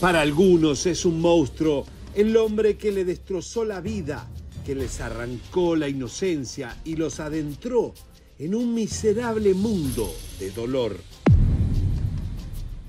Para 0.00 0.20
algunos 0.20 0.86
es 0.86 1.04
un 1.04 1.20
monstruo, 1.20 1.86
el 2.14 2.36
hombre 2.36 2.76
que 2.76 2.92
le 2.92 3.04
destrozó 3.04 3.64
la 3.64 3.80
vida, 3.80 4.28
que 4.64 4.74
les 4.74 5.00
arrancó 5.00 5.74
la 5.76 5.88
inocencia 5.88 6.76
y 6.84 6.96
los 6.96 7.20
adentró 7.20 7.94
en 8.42 8.54
un 8.54 8.74
miserable 8.74 9.54
mundo 9.54 10.12
de 10.38 10.50
dolor. 10.50 10.98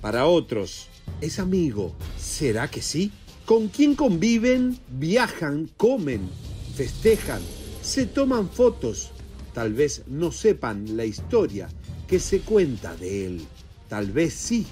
Para 0.01 0.25
otros, 0.25 0.87
es 1.21 1.39
amigo. 1.39 1.93
¿Será 2.17 2.69
que 2.69 2.81
sí? 2.81 3.11
con 3.45 3.67
quién 3.67 3.95
conviven, 3.95 4.79
viajan, 4.89 5.69
comen, 5.77 6.29
festejan, 6.75 7.41
se 7.81 8.05
toman 8.05 8.49
fotos. 8.49 9.11
Tal 9.53 9.73
vez 9.73 10.03
no 10.07 10.31
sepan 10.31 10.97
la 10.97 11.05
historia 11.05 11.69
que 12.07 12.19
se 12.19 12.39
cuenta 12.39 12.95
de 12.95 13.25
él. 13.25 13.45
Tal 13.89 14.11
vez 14.11 14.33
sí 14.33 14.65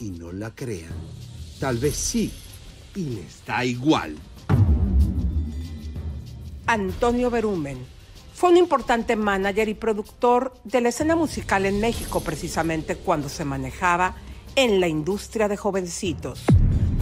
y 0.00 0.10
no 0.10 0.32
la 0.32 0.54
crean. 0.54 0.92
Tal 1.58 1.78
vez 1.78 1.94
sí 1.94 2.30
y 2.94 3.04
les 3.04 3.44
da 3.46 3.64
igual. 3.64 4.16
Antonio 6.66 7.30
Berumen 7.30 7.78
fue 8.40 8.48
un 8.48 8.56
importante 8.56 9.16
manager 9.16 9.68
y 9.68 9.74
productor 9.74 10.54
de 10.64 10.80
la 10.80 10.88
escena 10.88 11.14
musical 11.14 11.66
en 11.66 11.78
México 11.78 12.20
precisamente 12.20 12.96
cuando 12.96 13.28
se 13.28 13.44
manejaba 13.44 14.14
en 14.56 14.80
la 14.80 14.88
industria 14.88 15.46
de 15.46 15.58
jovencitos. 15.58 16.46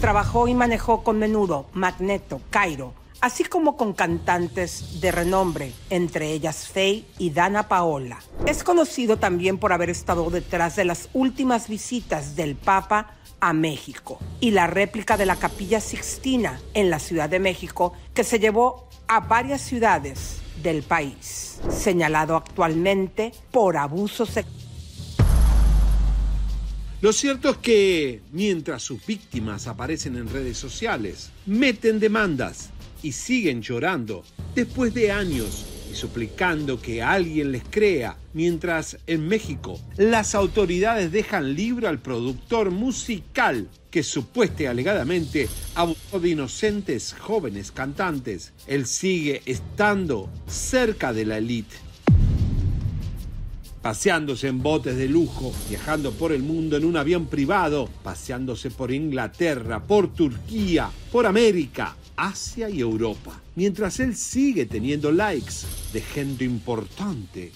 Trabajó 0.01 0.49
y 0.49 0.53
manejó 0.53 1.01
con 1.01 1.17
Menudo, 1.17 1.67
Magneto, 1.71 2.41
Cairo, 2.49 2.93
así 3.21 3.45
como 3.45 3.77
con 3.77 3.93
cantantes 3.93 4.99
de 4.99 5.13
renombre, 5.13 5.71
entre 5.89 6.33
ellas 6.33 6.67
Faye 6.67 7.05
y 7.17 7.29
Dana 7.29 7.69
Paola. 7.69 8.19
Es 8.45 8.65
conocido 8.65 9.15
también 9.15 9.59
por 9.59 9.71
haber 9.71 9.89
estado 9.89 10.29
detrás 10.31 10.75
de 10.75 10.83
las 10.83 11.07
últimas 11.13 11.69
visitas 11.69 12.35
del 12.35 12.57
Papa 12.57 13.15
a 13.39 13.53
México 13.53 14.19
y 14.41 14.51
la 14.51 14.67
réplica 14.67 15.15
de 15.15 15.25
la 15.25 15.37
Capilla 15.37 15.79
Sixtina 15.79 16.59
en 16.73 16.89
la 16.89 16.99
Ciudad 16.99 17.29
de 17.29 17.39
México 17.39 17.93
que 18.13 18.25
se 18.25 18.39
llevó 18.39 18.89
a 19.07 19.21
varias 19.21 19.61
ciudades 19.61 20.41
del 20.61 20.83
país, 20.83 21.59
señalado 21.69 22.35
actualmente 22.35 23.31
por 23.51 23.77
abuso 23.77 24.25
sexual. 24.25 24.59
Lo 27.01 27.13
cierto 27.13 27.51
es 27.51 27.57
que 27.57 28.21
mientras 28.33 28.83
sus 28.83 29.05
víctimas 29.05 29.67
aparecen 29.67 30.17
en 30.17 30.29
redes 30.29 30.57
sociales, 30.57 31.31
meten 31.45 31.99
demandas 31.99 32.71
y 33.01 33.13
siguen 33.13 33.61
llorando 33.61 34.23
después 34.53 34.93
de 34.93 35.11
años 35.11 35.65
y 35.89 35.95
suplicando 35.95 36.81
que 36.81 37.01
alguien 37.01 37.53
les 37.53 37.63
crea, 37.63 38.17
mientras 38.33 38.97
en 39.07 39.27
México 39.27 39.79
las 39.95 40.35
autoridades 40.35 41.11
dejan 41.13 41.55
libre 41.55 41.87
al 41.87 41.99
productor 41.99 42.69
musical 42.69 43.69
que 43.89 44.03
supuestamente 44.03 44.67
alegadamente 44.67 45.49
abusó 45.75 46.19
de 46.19 46.29
inocentes 46.29 47.15
jóvenes 47.19 47.71
cantantes. 47.71 48.53
Él 48.67 48.85
sigue 48.85 49.41
estando 49.45 50.29
cerca 50.47 51.13
de 51.13 51.25
la 51.25 51.37
élite 51.37 51.89
paseándose 53.81 54.47
en 54.47 54.61
botes 54.61 54.97
de 54.97 55.07
lujo, 55.07 55.53
viajando 55.69 56.11
por 56.11 56.31
el 56.31 56.43
mundo 56.43 56.77
en 56.77 56.85
un 56.85 56.97
avión 56.97 57.27
privado, 57.27 57.89
paseándose 58.03 58.71
por 58.71 58.91
Inglaterra, 58.91 59.81
por 59.81 60.13
Turquía, 60.13 60.89
por 61.11 61.25
América, 61.25 61.95
Asia 62.15 62.69
y 62.69 62.81
Europa, 62.81 63.41
mientras 63.55 63.99
él 63.99 64.15
sigue 64.15 64.65
teniendo 64.65 65.11
likes 65.11 65.65
de 65.93 66.01
gente 66.01 66.43
importante. 66.43 67.51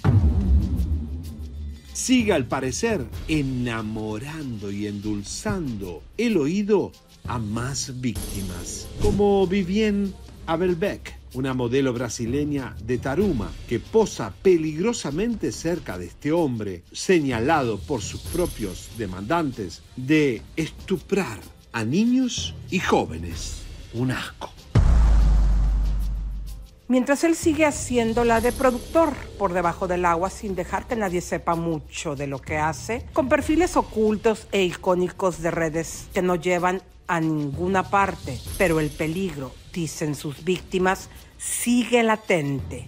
Sigue 1.94 2.34
al 2.34 2.48
parecer 2.48 3.06
enamorando 3.28 4.72
y 4.72 4.88
endulzando 4.88 6.02
el 6.18 6.38
oído 6.38 6.91
a 7.26 7.38
más 7.40 8.02
víctimas, 8.02 8.88
como 9.02 9.45
Vivien 9.48 10.14
Abelbeck 10.48 11.24
una 11.34 11.53
modelo 11.53 11.94
brasileña 11.94 12.76
de 12.84 12.98
Taruma 12.98 13.52
que 13.68 13.80
posa 13.80 14.34
peligrosamente 14.41 15.52
cerca 15.52 15.98
de 15.98 16.06
este 16.06 16.32
hombre, 16.32 16.84
señalado 16.91 17.80
por 17.80 18.02
sus 18.02 18.22
propios 18.22 18.90
demandantes 18.98 19.82
de 19.95 20.41
estuprar 20.56 21.40
a 21.72 21.84
niños 21.84 22.53
y 22.70 22.80
jóvenes. 22.80 23.61
Un 23.94 24.11
asco. 24.11 24.52
Mientras 26.94 27.24
él 27.24 27.36
sigue 27.36 27.65
haciéndola 27.65 28.40
de 28.40 28.52
productor 28.52 29.15
por 29.40 29.52
debajo 29.52 29.88
del 29.88 30.06
agua 30.06 30.30
sin 30.30 30.53
dejar 30.53 30.86
que 30.86 30.95
nadie 30.95 31.22
sepa 31.22 31.56
mucho 31.56 32.15
de 32.15 32.28
lo 32.28 32.38
que 32.38 32.60
hace, 32.60 33.03
con 33.14 33.30
perfiles 33.30 33.76
ocultos 33.78 34.48
e 34.52 34.61
icónicos 34.61 35.41
de 35.41 35.49
redes 35.49 36.06
que 36.14 36.22
no 36.22 36.36
llevan 36.36 36.84
a 37.07 37.20
ninguna 37.20 37.90
parte, 37.90 38.40
pero 38.60 38.80
el 38.80 38.91
peligro, 38.91 39.52
dicen 39.74 40.14
sus 40.14 40.44
víctimas, 40.44 41.10
sigue 41.40 42.03
latente. 42.03 42.86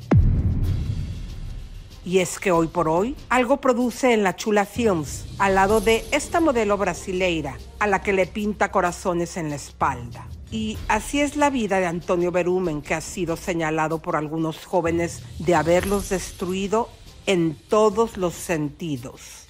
Y 2.06 2.20
es 2.20 2.38
que 2.38 2.52
hoy 2.52 2.68
por 2.68 2.88
hoy 2.88 3.16
algo 3.30 3.60
produce 3.60 4.14
en 4.14 4.22
la 4.22 4.36
Chula 4.36 4.68
Films 4.68 5.26
al 5.40 5.56
lado 5.56 5.82
de 5.82 6.06
esta 6.12 6.40
modelo 6.40 6.78
brasileira 6.78 7.58
a 7.80 7.88
la 7.88 8.04
que 8.04 8.14
le 8.14 8.28
pinta 8.28 8.70
corazones 8.70 9.36
en 9.36 9.50
la 9.50 9.56
espalda. 9.56 10.28
Y 10.56 10.78
así 10.88 11.20
es 11.20 11.36
la 11.36 11.50
vida 11.50 11.82
de 11.82 11.86
Antonio 11.86 12.32
Berumen 12.32 12.82
que 12.82 12.94
ha 12.94 13.02
sido 13.02 13.36
señalado 13.36 14.02
por 14.02 14.16
algunos 14.16 14.64
jóvenes 14.64 15.22
de 15.40 15.54
haberlos 15.54 16.08
destruido 16.08 16.88
en 17.26 17.58
todos 17.68 18.16
los 18.16 18.36
sentidos. 18.36 19.50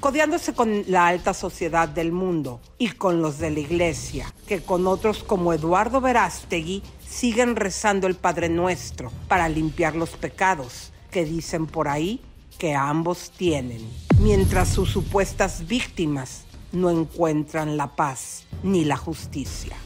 Codeándose 0.00 0.52
con 0.52 0.82
la 0.88 1.06
alta 1.06 1.32
sociedad 1.32 1.88
del 1.88 2.10
mundo 2.10 2.60
y 2.76 2.88
con 2.88 3.22
los 3.22 3.38
de 3.38 3.52
la 3.52 3.60
iglesia, 3.60 4.34
que 4.48 4.62
con 4.62 4.88
otros 4.88 5.22
como 5.22 5.52
Eduardo 5.52 6.00
Verástegui 6.00 6.82
siguen 7.08 7.54
rezando 7.54 8.08
el 8.08 8.16
Padre 8.16 8.48
Nuestro 8.48 9.12
para 9.28 9.48
limpiar 9.48 9.94
los 9.94 10.10
pecados 10.10 10.92
que 11.12 11.24
dicen 11.24 11.68
por 11.68 11.86
ahí 11.86 12.20
que 12.58 12.74
ambos 12.74 13.30
tienen, 13.30 13.88
mientras 14.18 14.70
sus 14.70 14.90
supuestas 14.90 15.68
víctimas 15.68 16.47
no 16.72 16.90
encuentran 16.90 17.76
la 17.76 17.94
paz 17.94 18.46
ni 18.62 18.84
la 18.84 18.96
justicia. 18.96 19.76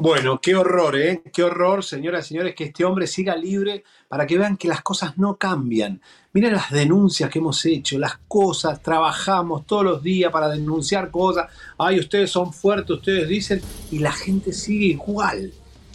Bueno, 0.00 0.40
qué 0.40 0.54
horror, 0.54 0.96
¿eh? 0.96 1.22
Qué 1.32 1.42
horror, 1.42 1.82
señoras 1.82 2.26
y 2.26 2.28
señores, 2.28 2.54
que 2.54 2.62
este 2.62 2.84
hombre 2.84 3.08
siga 3.08 3.34
libre 3.34 3.82
para 4.06 4.28
que 4.28 4.38
vean 4.38 4.56
que 4.56 4.68
las 4.68 4.80
cosas 4.80 5.18
no 5.18 5.36
cambian. 5.36 6.00
Miren 6.32 6.52
las 6.52 6.70
denuncias 6.70 7.28
que 7.28 7.40
hemos 7.40 7.64
hecho, 7.66 7.98
las 7.98 8.18
cosas, 8.28 8.80
trabajamos 8.80 9.66
todos 9.66 9.82
los 9.82 10.00
días 10.00 10.30
para 10.30 10.48
denunciar 10.48 11.10
cosas. 11.10 11.50
Ay, 11.76 11.98
ustedes 11.98 12.30
son 12.30 12.52
fuertes, 12.52 12.90
ustedes 12.90 13.28
dicen, 13.28 13.60
y 13.90 13.98
la 13.98 14.12
gente 14.12 14.52
sigue 14.52 14.86
igual. 14.86 15.52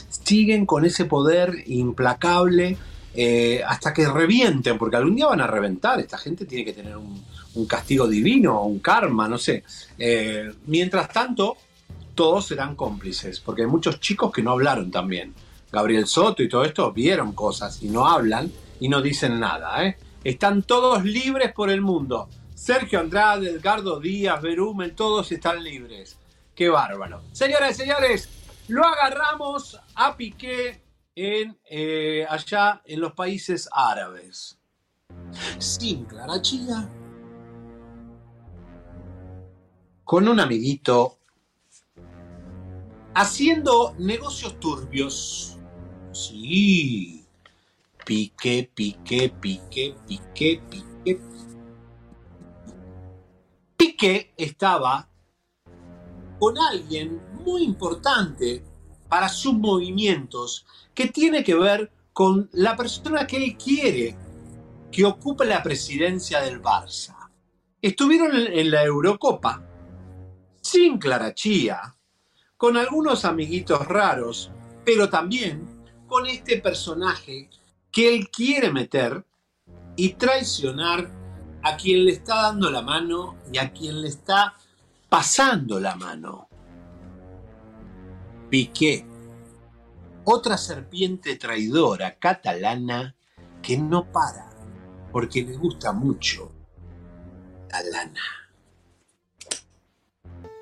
Siguen 0.10 0.66
con 0.66 0.84
ese 0.84 1.06
poder 1.06 1.64
implacable 1.68 2.78
eh, 3.16 3.62
hasta 3.66 3.94
que 3.94 4.08
revienten, 4.08 4.78
porque 4.78 4.98
algún 4.98 5.16
día 5.16 5.28
van 5.28 5.42
a 5.42 5.48
reventar. 5.48 6.00
Esta 6.00 6.18
gente 6.18 6.46
tiene 6.46 6.66
que 6.66 6.74
tener 6.74 6.98
un, 6.98 7.24
castigo 7.68 8.08
divino, 8.08 8.64
un 8.64 8.80
karma, 8.80 9.28
no 9.28 9.38
sé. 9.38 9.64
Eh, 9.98 10.52
mientras 10.66 11.10
tanto, 11.10 11.58
todos 12.16 12.48
serán 12.48 12.76
cómplices, 12.76 13.40
porque 13.40 13.64
hay 13.64 13.68
muchos 13.68 14.00
chicos 14.00 14.32
que 14.32 14.42
no 14.42 14.52
hablaron 14.52 14.90
también. 14.92 15.34
Gabriel 15.72 16.08
Soto 16.08 16.44
y 16.44 16.50
todo 16.50 16.64
esto 16.66 16.92
vieron 16.92 17.34
cosas 17.34 17.82
y 17.82 17.88
no 17.88 18.08
hablan 18.08 18.52
y 18.80 18.90
no 18.90 19.02
dicen 19.02 19.40
nada. 19.40 19.86
¿eh? 19.86 19.98
Están 20.24 20.64
todos 20.64 21.04
libres 21.04 21.52
por 21.54 21.70
el 21.70 21.82
mundo. 21.82 22.30
Sergio 22.54 23.00
Andrade, 23.00 23.50
Edgardo 23.50 24.00
Díaz, 24.00 24.42
Berumen, 24.42 24.96
todos 24.96 25.32
están 25.32 25.64
libres. 25.64 26.18
Qué 26.56 26.70
bárbaro. 26.70 27.24
Señoras 27.32 27.72
y 27.72 27.82
señores, 27.82 28.30
lo 28.68 28.86
agarramos 28.86 29.80
a 29.96 30.16
Piqué 30.16 30.83
en, 31.16 31.58
eh, 31.70 32.26
allá 32.30 32.82
en 32.86 33.00
los 33.00 33.14
países 33.14 33.70
árabes. 33.72 34.58
Sin 35.60 36.06
Clara 36.06 36.42
Chía. 36.42 36.90
Con 40.04 40.28
un 40.28 40.40
amiguito 40.40 41.18
haciendo 43.14 43.96
negocios 43.98 44.60
turbios. 44.60 45.58
Sí. 46.12 47.26
Piqué, 48.06 48.70
piqué, 48.74 49.30
piqué, 49.30 49.96
piqué, 50.08 50.62
piqué. 50.70 51.22
Piqué 53.78 54.34
estaba 54.38 55.08
con 56.40 56.58
alguien 56.58 57.22
muy 57.46 57.64
importante 57.64 58.64
para 59.14 59.30
sus 59.30 59.54
movimientos, 59.54 60.66
que 60.96 61.06
tiene 61.06 61.44
que 61.44 61.54
ver 61.54 61.92
con 62.14 62.50
la 62.52 62.76
persona 62.76 63.28
que 63.28 63.38
él 63.38 63.56
quiere 63.64 64.16
que 64.92 65.06
ocupe 65.06 65.46
la 65.46 65.62
presidencia 65.62 66.42
del 66.42 66.60
Barça. 66.60 67.30
Estuvieron 67.80 68.32
en 68.36 68.72
la 68.72 68.84
Eurocopa 68.84 69.62
sin 70.60 70.98
Clarachía, 70.98 71.96
con 72.58 72.76
algunos 72.76 73.24
amiguitos 73.24 73.86
raros, 73.86 74.50
pero 74.84 75.08
también 75.08 75.86
con 76.08 76.26
este 76.26 76.58
personaje 76.58 77.52
que 77.92 78.16
él 78.16 78.32
quiere 78.32 78.72
meter 78.72 79.24
y 79.96 80.14
traicionar 80.14 81.08
a 81.62 81.78
quien 81.78 82.06
le 82.06 82.14
está 82.14 82.42
dando 82.42 82.72
la 82.72 82.82
mano 82.82 83.36
y 83.52 83.60
a 83.60 83.72
quien 83.72 84.02
le 84.02 84.08
está 84.08 84.56
pasando 85.08 85.80
la 85.80 85.94
mano. 85.98 86.48
Piqué, 88.54 89.04
otra 90.26 90.60
serpiente 90.60 91.38
traidora 91.38 92.20
catalana 92.20 93.16
que 93.64 93.80
no 93.80 94.12
para 94.12 94.48
porque 95.12 95.42
le 95.42 95.58
gusta 95.58 95.92
mucho 95.92 96.52
la 97.72 97.82
lana. 97.82 98.22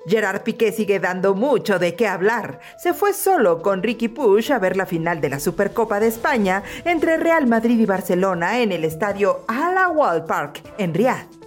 Gerard 0.06 0.42
Piqué 0.42 0.72
sigue 0.72 1.00
dando 1.00 1.34
mucho 1.34 1.78
de 1.78 1.94
qué 1.94 2.08
hablar. 2.08 2.60
Se 2.78 2.94
fue 2.94 3.12
solo 3.12 3.60
con 3.60 3.82
Ricky 3.82 4.08
Push 4.08 4.52
a 4.52 4.58
ver 4.58 4.74
la 4.74 4.86
final 4.86 5.20
de 5.20 5.28
la 5.28 5.38
Supercopa 5.38 6.00
de 6.00 6.06
España 6.06 6.62
entre 6.86 7.18
Real 7.18 7.46
Madrid 7.46 7.78
y 7.78 7.84
Barcelona 7.84 8.60
en 8.60 8.72
el 8.72 8.86
estadio 8.86 9.44
Al 9.48 10.24
Park 10.24 10.62
en 10.78 10.94
Riyadh. 10.94 11.41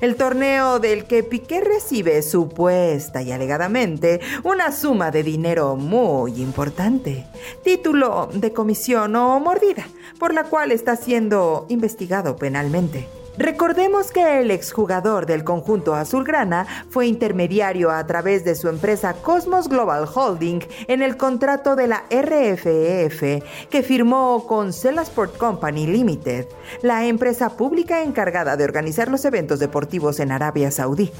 El 0.00 0.16
torneo 0.16 0.78
del 0.78 1.04
que 1.04 1.22
Piqué 1.22 1.60
recibe 1.60 2.22
supuesta 2.22 3.22
y 3.22 3.32
alegadamente 3.32 4.20
una 4.44 4.72
suma 4.72 5.10
de 5.10 5.22
dinero 5.22 5.76
muy 5.76 6.40
importante, 6.40 7.26
título 7.62 8.28
de 8.32 8.52
comisión 8.52 9.16
o 9.16 9.40
mordida, 9.40 9.86
por 10.18 10.32
la 10.32 10.44
cual 10.44 10.72
está 10.72 10.96
siendo 10.96 11.66
investigado 11.68 12.36
penalmente. 12.36 13.19
Recordemos 13.38 14.10
que 14.10 14.40
el 14.40 14.50
exjugador 14.50 15.24
del 15.24 15.44
conjunto 15.44 15.94
azulgrana 15.94 16.66
fue 16.90 17.06
intermediario 17.06 17.90
a 17.90 18.04
través 18.06 18.44
de 18.44 18.56
su 18.56 18.68
empresa 18.68 19.14
Cosmos 19.14 19.68
Global 19.68 20.06
Holding 20.12 20.60
en 20.88 21.00
el 21.00 21.16
contrato 21.16 21.76
de 21.76 21.86
la 21.86 22.04
RFEF 22.10 23.22
e 23.22 23.42
que 23.70 23.82
firmó 23.82 24.46
con 24.46 24.70
Sport 24.70 25.36
Company 25.36 25.86
Limited, 25.86 26.46
la 26.82 27.06
empresa 27.06 27.56
pública 27.56 28.02
encargada 28.02 28.56
de 28.56 28.64
organizar 28.64 29.08
los 29.08 29.24
eventos 29.24 29.60
deportivos 29.60 30.18
en 30.18 30.32
Arabia 30.32 30.70
Saudí. 30.70 31.12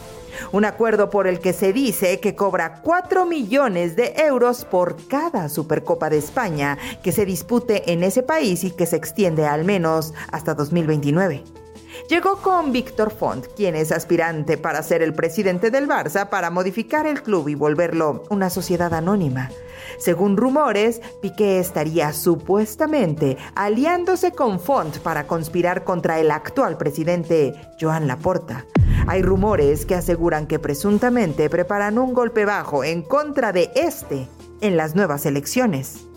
Un 0.53 0.65
acuerdo 0.65 1.11
por 1.11 1.27
el 1.27 1.39
que 1.39 1.53
se 1.53 1.73
dice 1.73 2.19
que 2.19 2.35
cobra 2.35 2.81
4 2.83 3.25
millones 3.25 3.95
de 3.95 4.15
euros 4.27 4.65
por 4.65 4.97
cada 5.07 5.49
Supercopa 5.49 6.11
de 6.11 6.19
España 6.19 6.77
que 7.03 7.13
se 7.13 7.25
dispute 7.25 7.93
en 7.93 8.03
ese 8.03 8.23
país 8.23 8.65
y 8.65 8.73
que 8.73 8.87
se 8.87 8.97
extiende 8.97 9.47
al 9.47 9.65
menos 9.65 10.13
hasta 10.33 10.55
2029. 10.55 11.60
Llegó 12.09 12.37
con 12.37 12.73
Víctor 12.73 13.11
Font, 13.11 13.47
quien 13.57 13.77
es 13.77 13.93
aspirante 13.93 14.59
para 14.59 14.83
ser 14.83 15.03
el 15.03 15.15
presidente 15.15 15.71
del 15.71 15.89
Barça 15.89 16.29
para 16.29 16.51
modificar 16.51 17.07
el 17.07 17.23
club 17.23 17.49
y 17.49 17.55
volverlo 17.55 18.25
una 18.31 18.51
sociedad 18.51 18.93
anónima. 18.95 19.51
Según 19.99 20.37
rumores, 20.37 21.01
Piqué 21.21 21.59
estaría 21.59 22.13
supuestamente 22.13 23.37
aliándose 23.55 24.33
con 24.33 24.61
Font 24.61 24.99
para 24.99 25.27
conspirar 25.27 25.85
contra 25.85 26.19
el 26.21 26.31
actual 26.31 26.77
presidente 26.77 27.55
Joan 27.81 28.07
Laporta. 28.07 28.67
Hay 29.07 29.23
rumores 29.23 29.87
que 29.87 29.95
aseguran 29.95 30.47
que 30.47 30.59
presuntamente 30.59 31.51
preparan 31.51 31.99
un 31.99 32.15
golpe 32.15 32.45
bajo 32.45 32.85
en 32.85 33.03
contra 33.03 33.53
de 33.53 33.71
este 33.75 34.29
en 34.61 34.77
las 34.77 34.95
nuevas 34.95 35.27
elecciones. 35.27 36.10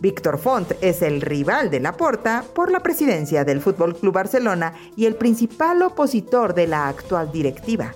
Víctor 0.00 0.38
Font 0.38 0.72
es 0.80 1.02
el 1.02 1.20
rival 1.20 1.70
de 1.70 1.80
Laporta 1.80 2.44
por 2.54 2.70
la 2.70 2.80
presidencia 2.80 3.44
del 3.44 3.60
Fútbol 3.60 3.96
Club 3.96 4.14
Barcelona 4.14 4.74
y 4.96 5.06
el 5.06 5.14
principal 5.14 5.82
opositor 5.82 6.54
de 6.54 6.66
la 6.66 6.88
actual 6.88 7.32
directiva. 7.32 7.94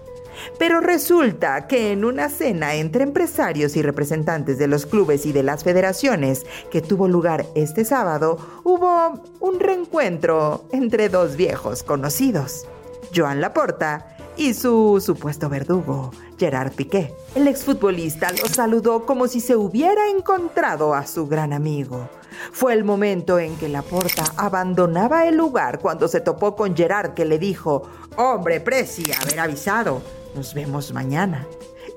Pero 0.59 0.81
resulta 0.81 1.67
que 1.67 1.93
en 1.93 2.05
una 2.05 2.29
cena 2.29 2.75
entre 2.75 3.05
empresarios 3.05 3.77
y 3.77 3.83
representantes 3.83 4.59
de 4.59 4.69
los 4.69 4.87
clubes 4.87 5.27
y 5.27 5.33
de 5.33 5.43
las 5.43 5.65
federaciones 5.65 6.47
que 6.71 6.81
tuvo 6.81 7.09
lugar 7.09 7.47
este 7.55 7.85
sábado, 7.85 8.39
hubo 8.65 9.23
un 9.41 9.61
reencuentro 9.61 10.65
entre 10.73 11.09
dos 11.09 11.37
viejos 11.37 11.83
conocidos, 11.83 12.67
Joan 13.15 13.41
Laporta 13.41 14.17
y 14.37 14.55
su 14.55 15.03
supuesto 15.05 15.49
verdugo, 15.51 16.13
Gerard 16.41 16.73
Piqué. 16.73 17.15
El 17.35 17.47
exfutbolista 17.47 18.33
lo 18.33 18.49
saludó 18.49 19.05
como 19.05 19.29
si 19.29 19.41
se 19.41 19.55
hubiera 19.55 20.09
encontrado 20.09 20.95
a 20.95 21.07
su 21.07 21.29
gran 21.29 21.53
amigo. 21.53 22.09
Fue 22.53 22.73
el 22.73 22.83
momento 22.83 23.39
en 23.39 23.57
que 23.57 23.69
Laporta 23.69 24.25
abandonaba 24.39 25.27
el 25.29 25.37
lugar 25.37 25.81
cuando 25.81 26.09
se 26.09 26.23
topó 26.23 26.57
con 26.57 26.75
Gerard 26.75 27.13
que 27.13 27.27
le 27.27 27.39
dijo, 27.39 27.83
hombre, 28.17 28.61
Preci, 28.61 29.13
haber 29.13 29.39
avisado, 29.39 30.01
nos 30.35 30.55
vemos 30.55 30.95
mañana. 30.95 31.47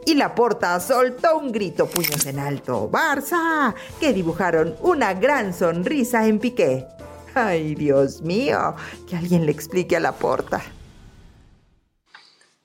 Y 0.05 0.15
Laporta 0.15 0.77
soltó 0.81 1.37
un 1.37 1.53
grito 1.53 1.87
puños 1.87 2.25
en 2.25 2.39
alto, 2.39 2.89
Barça, 2.91 3.73
que 4.01 4.11
dibujaron 4.11 4.75
una 4.81 5.13
gran 5.13 5.53
sonrisa 5.53 6.27
en 6.27 6.39
Piqué. 6.39 6.85
Ay, 7.33 7.75
Dios 7.75 8.21
mío, 8.21 8.75
que 9.07 9.15
alguien 9.15 9.45
le 9.45 9.53
explique 9.53 9.95
a 9.95 10.01
Laporta. 10.01 10.61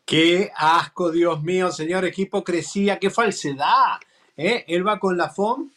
Qué 0.08 0.50
asco, 0.56 1.10
Dios 1.10 1.42
mío, 1.42 1.70
señores, 1.70 2.16
qué 2.16 2.22
hipocresía, 2.22 2.98
qué 2.98 3.10
falsedad. 3.10 3.98
¿eh? 4.38 4.64
Él 4.66 4.88
va 4.88 4.98
con 4.98 5.18
la 5.18 5.28
FOM, 5.28 5.68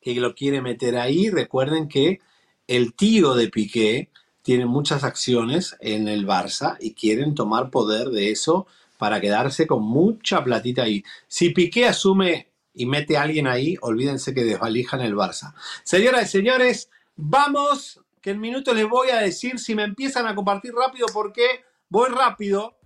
que 0.00 0.14
lo 0.14 0.34
quiere 0.34 0.62
meter 0.62 0.96
ahí. 0.96 1.28
Recuerden 1.28 1.86
que 1.86 2.20
el 2.66 2.94
tío 2.94 3.34
de 3.34 3.48
Piqué 3.48 4.08
tiene 4.40 4.64
muchas 4.64 5.04
acciones 5.04 5.76
en 5.80 6.08
el 6.08 6.26
Barça 6.26 6.78
y 6.80 6.94
quieren 6.94 7.34
tomar 7.34 7.68
poder 7.68 8.08
de 8.08 8.30
eso 8.30 8.66
para 8.96 9.20
quedarse 9.20 9.66
con 9.66 9.82
mucha 9.82 10.42
platita 10.42 10.84
ahí. 10.84 11.04
Si 11.28 11.50
Piqué 11.50 11.84
asume 11.84 12.48
y 12.72 12.86
mete 12.86 13.18
a 13.18 13.22
alguien 13.24 13.46
ahí, 13.46 13.76
olvídense 13.82 14.32
que 14.32 14.44
desvalijan 14.44 15.02
el 15.02 15.14
Barça. 15.14 15.52
Señoras 15.82 16.24
y 16.24 16.38
señores, 16.38 16.88
vamos, 17.16 18.00
que 18.22 18.30
en 18.30 18.40
minutos 18.40 18.74
les 18.74 18.88
voy 18.88 19.10
a 19.10 19.18
decir 19.18 19.58
si 19.58 19.74
me 19.74 19.84
empiezan 19.84 20.26
a 20.26 20.34
compartir 20.34 20.72
rápido 20.72 21.06
porque 21.12 21.66
voy 21.90 22.08
rápido 22.08 22.78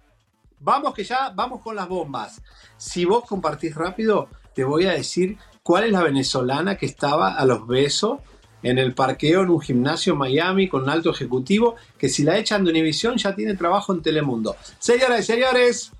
Vamos 0.60 0.94
que 0.94 1.04
ya, 1.04 1.30
vamos 1.34 1.60
con 1.62 1.76
las 1.76 1.88
bombas. 1.88 2.42
Si 2.76 3.04
vos 3.04 3.24
compartís 3.24 3.74
rápido, 3.74 4.28
te 4.54 4.64
voy 4.64 4.86
a 4.86 4.92
decir 4.92 5.38
cuál 5.62 5.84
es 5.84 5.92
la 5.92 6.02
venezolana 6.02 6.76
que 6.76 6.86
estaba 6.86 7.34
a 7.34 7.44
los 7.44 7.66
besos 7.66 8.20
en 8.62 8.78
el 8.78 8.94
parqueo 8.94 9.42
en 9.42 9.50
un 9.50 9.60
gimnasio 9.60 10.14
en 10.14 10.18
Miami 10.18 10.68
con 10.68 10.82
un 10.82 10.88
alto 10.88 11.10
ejecutivo, 11.10 11.76
que 11.96 12.08
si 12.08 12.24
la 12.24 12.38
echan 12.38 12.64
de 12.64 12.70
Univisión 12.70 13.16
ya 13.16 13.34
tiene 13.34 13.54
trabajo 13.54 13.92
en 13.92 14.02
Telemundo. 14.02 14.56
Señoras 14.78 15.20
y 15.20 15.22
señores, 15.22 15.92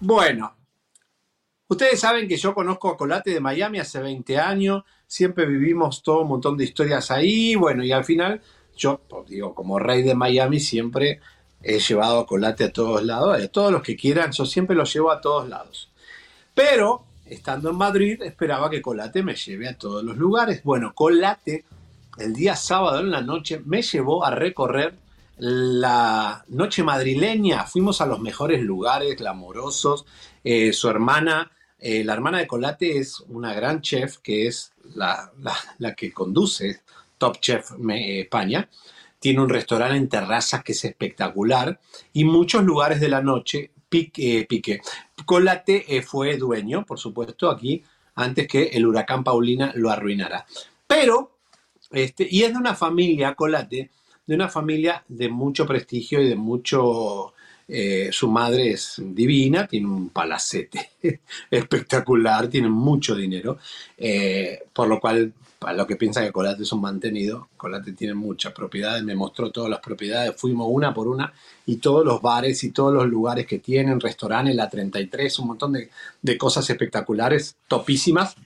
bueno, 0.00 0.54
ustedes 1.68 2.00
saben 2.00 2.28
que 2.28 2.36
yo 2.36 2.54
conozco 2.54 2.88
a 2.88 2.96
Colate 2.96 3.30
de 3.30 3.40
Miami 3.40 3.78
hace 3.78 4.00
20 4.00 4.38
años, 4.38 4.84
siempre 5.06 5.46
vivimos 5.46 6.02
todo 6.02 6.20
un 6.20 6.28
montón 6.28 6.56
de 6.56 6.64
historias 6.64 7.10
ahí, 7.10 7.54
bueno, 7.54 7.82
y 7.82 7.92
al 7.92 8.04
final 8.04 8.42
yo, 8.76 9.00
pues, 9.08 9.26
digo, 9.26 9.54
como 9.54 9.78
rey 9.78 10.02
de 10.02 10.14
Miami 10.14 10.60
siempre 10.60 11.20
he 11.62 11.78
llevado 11.78 12.26
Colate 12.26 12.64
a 12.64 12.72
todos 12.72 13.02
lados, 13.02 13.40
a 13.40 13.48
todos 13.48 13.72
los 13.72 13.82
que 13.82 13.96
quieran, 13.96 14.32
yo 14.32 14.46
siempre 14.46 14.76
los 14.76 14.92
llevo 14.92 15.10
a 15.10 15.20
todos 15.20 15.48
lados. 15.48 15.90
Pero, 16.54 17.04
estando 17.26 17.70
en 17.70 17.76
Madrid, 17.76 18.22
esperaba 18.22 18.70
que 18.70 18.82
Colate 18.82 19.22
me 19.22 19.34
lleve 19.34 19.68
a 19.68 19.76
todos 19.76 20.02
los 20.02 20.16
lugares. 20.16 20.62
Bueno, 20.64 20.94
Colate, 20.94 21.64
el 22.18 22.34
día 22.34 22.56
sábado 22.56 23.00
en 23.00 23.10
la 23.10 23.20
noche, 23.20 23.60
me 23.64 23.82
llevó 23.82 24.24
a 24.24 24.30
recorrer 24.30 24.94
la 25.38 26.44
noche 26.48 26.82
madrileña. 26.82 27.64
Fuimos 27.64 28.00
a 28.00 28.06
los 28.06 28.20
mejores 28.20 28.62
lugares, 28.62 29.16
glamorosos. 29.16 30.04
Eh, 30.42 30.72
su 30.72 30.88
hermana 30.88 31.50
eh, 31.80 32.02
la 32.02 32.14
hermana 32.14 32.38
de 32.38 32.46
Colate 32.46 32.98
es 32.98 33.20
una 33.28 33.54
gran 33.54 33.80
chef 33.80 34.18
que 34.18 34.48
es 34.48 34.72
la, 34.94 35.30
la, 35.78 35.94
que 35.94 36.12
conduce 36.12 36.82
Top 37.18 37.38
Chef 37.40 37.72
España. 37.88 38.68
Tiene 39.18 39.40
un 39.40 39.48
restaurante 39.48 39.96
en 39.96 40.08
terrazas 40.08 40.62
que 40.62 40.72
es 40.72 40.84
espectacular 40.84 41.80
y 42.12 42.24
muchos 42.24 42.62
lugares 42.62 43.00
de 43.00 43.08
la 43.08 43.22
noche 43.22 43.70
pique. 43.88 44.46
pique. 44.48 44.80
Colate 45.24 45.96
eh, 45.96 46.02
fue 46.02 46.36
dueño, 46.36 46.84
por 46.84 46.98
supuesto, 46.98 47.50
aquí 47.50 47.82
antes 48.14 48.48
que 48.48 48.64
el 48.64 48.86
huracán 48.86 49.24
Paulina 49.24 49.72
lo 49.76 49.90
arruinara. 49.90 50.44
Pero, 50.86 51.38
este, 51.90 52.26
y 52.28 52.42
es 52.42 52.52
de 52.52 52.58
una 52.58 52.74
familia, 52.74 53.34
Colate, 53.34 53.90
de 54.26 54.34
una 54.34 54.48
familia 54.48 55.04
de 55.08 55.28
mucho 55.28 55.66
prestigio 55.66 56.20
y 56.20 56.28
de 56.28 56.36
mucho... 56.36 57.34
Eh, 57.70 58.08
su 58.12 58.30
madre 58.30 58.70
es 58.70 58.94
divina, 58.98 59.66
tiene 59.66 59.88
un 59.88 60.08
palacete 60.08 60.92
espectacular, 61.50 62.48
tiene 62.48 62.70
mucho 62.70 63.14
dinero, 63.14 63.58
eh, 63.98 64.60
por 64.72 64.88
lo 64.88 64.98
cual 64.98 65.34
para 65.58 65.76
los 65.76 65.86
que 65.86 65.96
piensan 65.96 66.24
que 66.24 66.32
Colate 66.32 66.62
es 66.62 66.72
un 66.72 66.80
mantenido, 66.80 67.48
Colate 67.56 67.92
tiene 67.92 68.14
muchas 68.14 68.52
propiedades, 68.52 69.02
me 69.02 69.16
mostró 69.16 69.50
todas 69.50 69.68
las 69.68 69.80
propiedades, 69.80 70.36
fuimos 70.36 70.68
una 70.70 70.94
por 70.94 71.08
una 71.08 71.32
y 71.66 71.76
todos 71.76 72.04
los 72.04 72.22
bares 72.22 72.62
y 72.62 72.70
todos 72.70 72.94
los 72.94 73.06
lugares 73.06 73.46
que 73.46 73.58
tienen, 73.58 74.00
restaurantes, 74.00 74.54
la 74.54 74.68
33, 74.68 75.38
un 75.40 75.48
montón 75.48 75.72
de, 75.72 75.90
de 76.22 76.38
cosas 76.38 76.68
espectaculares, 76.70 77.56
topísimas. 77.66 78.36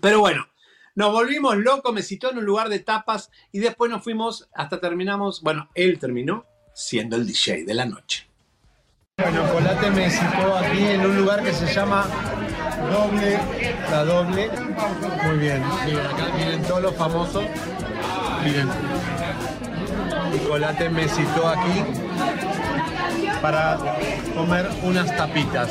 Pero 0.00 0.20
bueno, 0.20 0.48
nos 0.94 1.12
volvimos 1.12 1.56
locos, 1.58 1.92
me 1.92 2.02
citó 2.02 2.30
en 2.30 2.38
un 2.38 2.44
lugar 2.44 2.68
de 2.68 2.78
tapas 2.78 3.30
y 3.52 3.58
después 3.58 3.90
nos 3.90 4.02
fuimos 4.02 4.48
hasta 4.54 4.80
terminamos, 4.80 5.42
bueno, 5.42 5.68
él 5.74 5.98
terminó 5.98 6.46
siendo 6.72 7.16
el 7.16 7.26
DJ 7.26 7.64
de 7.64 7.74
la 7.74 7.84
noche. 7.84 8.26
Bueno, 9.18 9.48
Colate 9.52 9.90
me 9.90 10.10
citó 10.10 10.56
aquí 10.56 10.82
en 10.82 11.00
un 11.02 11.16
lugar 11.16 11.44
que 11.44 11.52
se 11.52 11.72
llama 11.72 12.08
Doble, 12.90 13.38
la 13.90 14.04
Doble. 14.04 14.50
Muy 15.26 15.36
bien, 15.38 15.62
miren 15.84 16.06
acá, 16.06 16.24
miren 16.36 16.62
todos 16.62 16.82
los 16.82 16.94
famosos. 16.94 17.44
Miren. 18.44 18.68
Colate 20.48 20.88
me 20.90 21.08
citó 21.08 21.48
aquí 21.48 21.84
para 23.40 23.78
comer 24.34 24.68
unas 24.82 25.16
tapitas. 25.16 25.70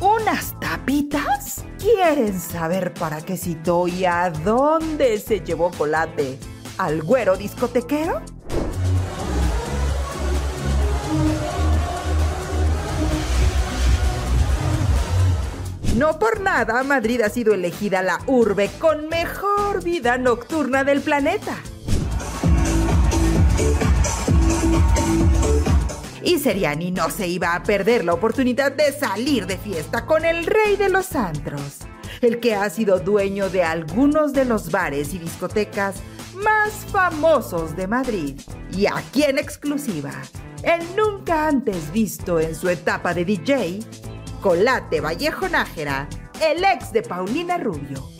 ¿Unas 0.00 0.58
tapitas? 0.60 1.64
¿Quieren 1.78 2.40
saber 2.40 2.94
para 2.94 3.20
qué 3.20 3.36
citó 3.36 3.86
y 3.88 4.04
a 4.04 4.30
dónde 4.30 5.18
se 5.18 5.40
llevó 5.40 5.70
Colate? 5.70 6.38
¿Al 6.78 7.02
güero 7.02 7.36
discotequero? 7.36 8.22
No 15.96 16.18
por 16.18 16.40
nada, 16.40 16.82
Madrid 16.82 17.20
ha 17.20 17.28
sido 17.28 17.54
elegida 17.54 18.02
la 18.02 18.18
urbe 18.26 18.68
con 18.80 19.08
mejor 19.08 19.84
vida 19.84 20.18
nocturna 20.18 20.82
del 20.82 21.00
planeta. 21.00 21.56
Y 26.24 26.40
Seriani 26.40 26.90
no 26.90 27.10
se 27.10 27.28
iba 27.28 27.54
a 27.54 27.62
perder 27.62 28.04
la 28.04 28.14
oportunidad 28.14 28.72
de 28.72 28.90
salir 28.92 29.46
de 29.46 29.56
fiesta 29.56 30.04
con 30.04 30.24
el 30.24 30.46
rey 30.46 30.74
de 30.76 30.88
los 30.88 31.14
antros, 31.14 31.78
el 32.20 32.40
que 32.40 32.56
ha 32.56 32.68
sido 32.70 32.98
dueño 32.98 33.48
de 33.48 33.62
algunos 33.62 34.32
de 34.32 34.46
los 34.46 34.72
bares 34.72 35.14
y 35.14 35.18
discotecas 35.18 36.02
más 36.34 36.72
famosos 36.90 37.76
de 37.76 37.86
Madrid. 37.86 38.40
Y 38.72 38.86
aquí 38.86 39.22
en 39.22 39.38
exclusiva, 39.38 40.10
el 40.64 40.80
nunca 40.96 41.46
antes 41.46 41.92
visto 41.92 42.40
en 42.40 42.56
su 42.56 42.68
etapa 42.68 43.14
de 43.14 43.24
DJ, 43.24 43.78
Colate 44.44 45.00
Vallejo 45.00 45.48
Nájera, 45.48 46.06
el 46.38 46.62
ex 46.62 46.92
de 46.92 47.00
Paulina 47.00 47.56
Rubio. 47.56 48.10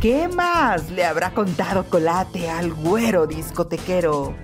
¿Qué 0.00 0.28
más 0.28 0.90
le 0.90 1.04
habrá 1.04 1.34
contado 1.34 1.84
Colate 1.90 2.48
al 2.48 2.72
güero 2.72 3.26
discotequero? 3.26 4.34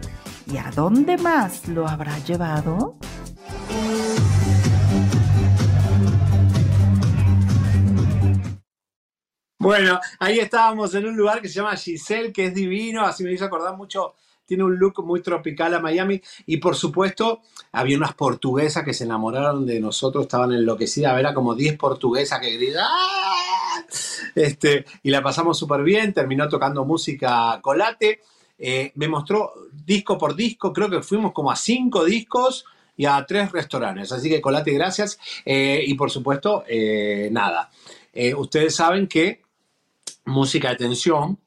¿Y 0.47 0.59
a 0.59 0.71
dónde 0.71 1.17
más 1.17 1.67
lo 1.67 1.89
habrá 1.89 2.19
llevado? 2.19 2.99
Bueno, 9.61 10.01
ahí 10.19 10.39
estábamos 10.39 10.95
en 10.95 11.05
un 11.05 11.15
lugar 11.15 11.43
que 11.43 11.49
se 11.49 11.57
llama 11.57 11.77
Giselle, 11.77 12.33
que 12.33 12.47
es 12.47 12.55
divino, 12.55 13.05
así 13.05 13.23
me 13.23 13.33
hizo 13.35 13.45
acordar 13.45 13.77
mucho, 13.77 14.15
tiene 14.47 14.65
un 14.65 14.79
look 14.79 15.05
muy 15.05 15.21
tropical 15.21 15.75
a 15.75 15.81
Miami 15.81 16.19
y 16.47 16.57
por 16.57 16.75
supuesto 16.75 17.43
había 17.71 17.99
unas 17.99 18.15
portuguesas 18.15 18.83
que 18.87 18.95
se 18.95 19.05
enamoraron 19.05 19.67
de 19.67 19.79
nosotros, 19.79 20.23
estaban 20.23 20.53
enloquecidas, 20.53 21.19
era 21.19 21.35
como 21.35 21.55
10 21.55 21.77
portuguesas 21.77 22.41
que 22.41 22.57
gritaban, 22.57 22.89
¡Ah! 22.91 23.85
este, 24.35 24.87
y 25.03 25.11
la 25.11 25.23
pasamos 25.23 25.59
súper 25.59 25.83
bien, 25.83 26.15
terminó 26.15 26.49
tocando 26.49 26.87
música 26.87 27.61
colate, 27.61 28.23
eh, 28.59 28.93
me 28.95 29.09
mostró 29.09 29.53
disco 29.71 30.17
por 30.17 30.35
disco, 30.35 30.73
creo 30.73 30.89
que 30.89 31.03
fuimos 31.03 31.33
como 31.33 31.51
a 31.51 31.57
5 31.57 32.07
discos 32.07 32.65
y 32.97 33.05
a 33.05 33.27
3 33.27 33.53
restaurantes, 33.53 34.11
así 34.11 34.31
que 34.31 34.41
colate, 34.41 34.73
gracias, 34.73 35.19
eh, 35.45 35.85
y 35.87 35.93
por 35.93 36.11
supuesto, 36.11 36.65
eh, 36.67 37.29
nada. 37.31 37.71
ustedes 38.39 38.75
saben 38.75 39.07
que 39.07 39.43
música 40.31 40.71
de 40.71 40.77
tensión. 40.77 41.39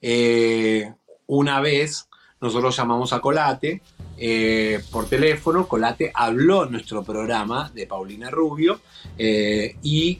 Eh, 0.00 0.92
una 1.26 1.60
vez 1.60 2.08
nosotros 2.40 2.74
llamamos 2.74 3.12
a 3.12 3.20
Colate 3.20 3.82
eh, 4.16 4.82
por 4.90 5.06
teléfono, 5.06 5.68
Colate 5.68 6.10
habló 6.14 6.64
en 6.64 6.72
nuestro 6.72 7.02
programa 7.02 7.70
de 7.74 7.86
Paulina 7.86 8.30
Rubio 8.30 8.80
eh, 9.18 9.76
y 9.82 10.18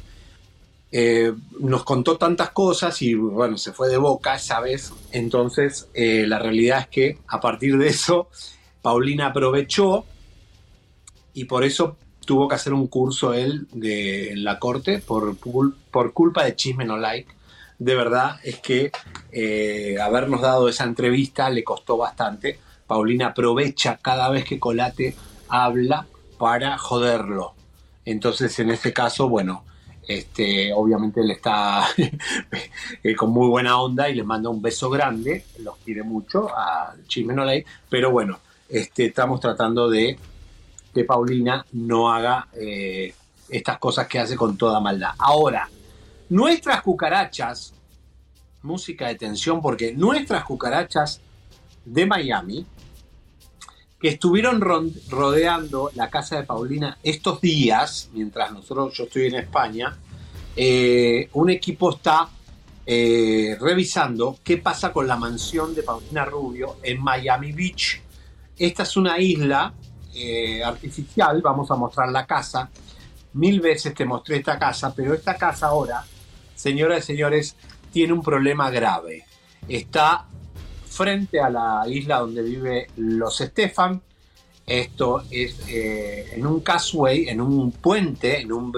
nos 1.61 1.85
contó 1.85 2.17
tantas 2.17 2.51
cosas 2.51 3.01
y 3.01 3.15
bueno, 3.15 3.57
se 3.57 3.73
fue 3.73 3.89
de 3.89 3.97
boca 3.97 4.35
esa 4.35 4.59
vez. 4.59 4.93
Entonces, 5.13 5.89
la 5.95 6.41
realidad 6.41 6.81
es 6.81 6.89
que 6.89 7.19
a 7.29 7.41
partir 7.41 7.79
de 7.79 7.87
eso, 7.87 8.29
Paulina 8.83 9.29
aprovechó 9.29 10.05
y 11.33 11.45
por 11.45 11.63
eso 11.63 11.97
tuvo 12.27 12.49
que 12.49 12.57
hacer 12.57 12.73
un 12.73 12.89
curso 12.89 13.35
él 13.35 13.69
de, 13.73 14.33
en 14.33 14.43
la 14.43 14.59
corte 14.59 14.99
por, 14.99 15.37
por 15.37 16.13
culpa 16.13 16.43
de 16.43 16.57
Chisme 16.57 16.85
No 16.85 16.97
Like 16.97 17.40
de 17.81 17.95
verdad 17.95 18.37
es 18.45 18.59
que 18.59 18.93
eh, 19.33 19.97
habernos 20.01 20.43
dado 20.43 20.69
esa 20.69 20.85
entrevista 20.85 21.49
le 21.49 21.65
costó 21.65 21.97
bastante. 21.97 22.61
Paulina 22.87 23.29
aprovecha 23.29 23.99
cada 24.01 24.29
vez 24.29 24.45
que 24.45 24.61
Colate 24.61 25.17
habla 25.49 26.07
para 26.39 26.77
joderlo. 26.77 27.55
Entonces, 28.05 28.59
en 28.59 28.71
este 28.71 28.93
caso, 28.93 29.31
bueno, 29.31 29.65
este, 30.07 30.75
obviamente 30.75 31.23
él 31.23 31.31
está 31.31 31.87
eh, 33.03 33.17
con 33.17 33.31
muy 33.31 33.49
buena 33.49 33.81
onda 33.81 34.11
y 34.11 34.15
le 34.15 34.25
manda 34.25 34.51
un 34.51 34.61
beso 34.61 34.91
grande, 34.91 35.47
los 35.61 35.77
quiere 35.79 36.03
mucho 36.03 36.51
a 36.55 36.95
Chimenolay, 37.07 37.65
pero 37.89 38.11
bueno, 38.11 38.41
este, 38.69 39.07
estamos 39.07 39.41
tratando 39.41 39.89
de 39.89 40.19
que 40.93 41.05
Paulina 41.05 41.65
no 41.73 42.13
haga 42.13 42.49
eh, 42.61 43.15
estas 43.49 43.79
cosas 43.79 44.07
que 44.07 44.19
hace 44.19 44.37
con 44.37 44.59
toda 44.59 44.81
maldad. 44.81 45.13
Ahora, 45.19 45.71
Nuestras 46.31 46.83
cucarachas, 46.83 47.75
música 48.63 49.09
de 49.09 49.17
tensión, 49.17 49.61
porque 49.61 49.93
nuestras 49.93 50.45
cucarachas 50.45 51.21
de 51.85 52.07
Miami, 52.07 52.65
que 53.99 54.11
estuvieron 54.11 54.61
rodeando 54.61 55.91
la 55.97 56.09
casa 56.09 56.37
de 56.37 56.45
Paulina 56.45 56.99
estos 57.03 57.41
días, 57.41 58.11
mientras 58.13 58.53
nosotros, 58.53 58.97
yo 58.97 59.05
estoy 59.05 59.27
en 59.27 59.35
España, 59.35 59.99
eh, 60.55 61.29
un 61.33 61.51
equipo 61.51 61.97
está 61.97 62.29
eh, 62.87 63.57
revisando 63.61 64.39
qué 64.45 64.59
pasa 64.59 64.93
con 64.93 65.09
la 65.09 65.17
mansión 65.17 65.75
de 65.75 65.83
Paulina 65.83 66.25
Rubio 66.25 66.77
en 66.85 67.03
Miami 67.03 67.51
Beach. 67.51 68.01
Esta 68.57 68.85
es 68.85 68.97
una 68.97 69.19
isla 69.19 69.75
eh, 70.15 70.63
artificial, 70.63 71.43
vamos 71.43 71.69
a 71.73 71.75
mostrar 71.75 72.09
la 72.13 72.25
casa. 72.25 72.71
Mil 73.33 73.61
veces 73.61 73.93
te 73.95 74.05
mostré 74.05 74.37
esta 74.37 74.57
casa, 74.61 74.95
pero 74.95 75.13
esta 75.13 75.37
casa 75.37 75.67
ahora 75.67 76.05
señoras 76.61 77.05
y 77.05 77.07
señores, 77.07 77.57
tiene 77.93 78.13
un 78.13 78.23
problema 78.23 78.71
grave. 78.71 79.25
Está 79.69 80.27
frente 80.87 81.41
a 81.41 81.49
la 81.49 81.85
isla 81.89 82.19
donde 82.19 82.43
vive 82.43 82.89
los 82.97 83.41
Estefan. 83.41 84.03
Esto 84.67 85.23
es 85.31 85.59
eh, 85.69 86.31
en 86.33 86.47
un 86.47 86.61
casway, 86.61 87.29
en 87.29 87.41
un 87.41 87.73
puente 87.73 88.41
en 88.41 88.53
un, 88.53 88.73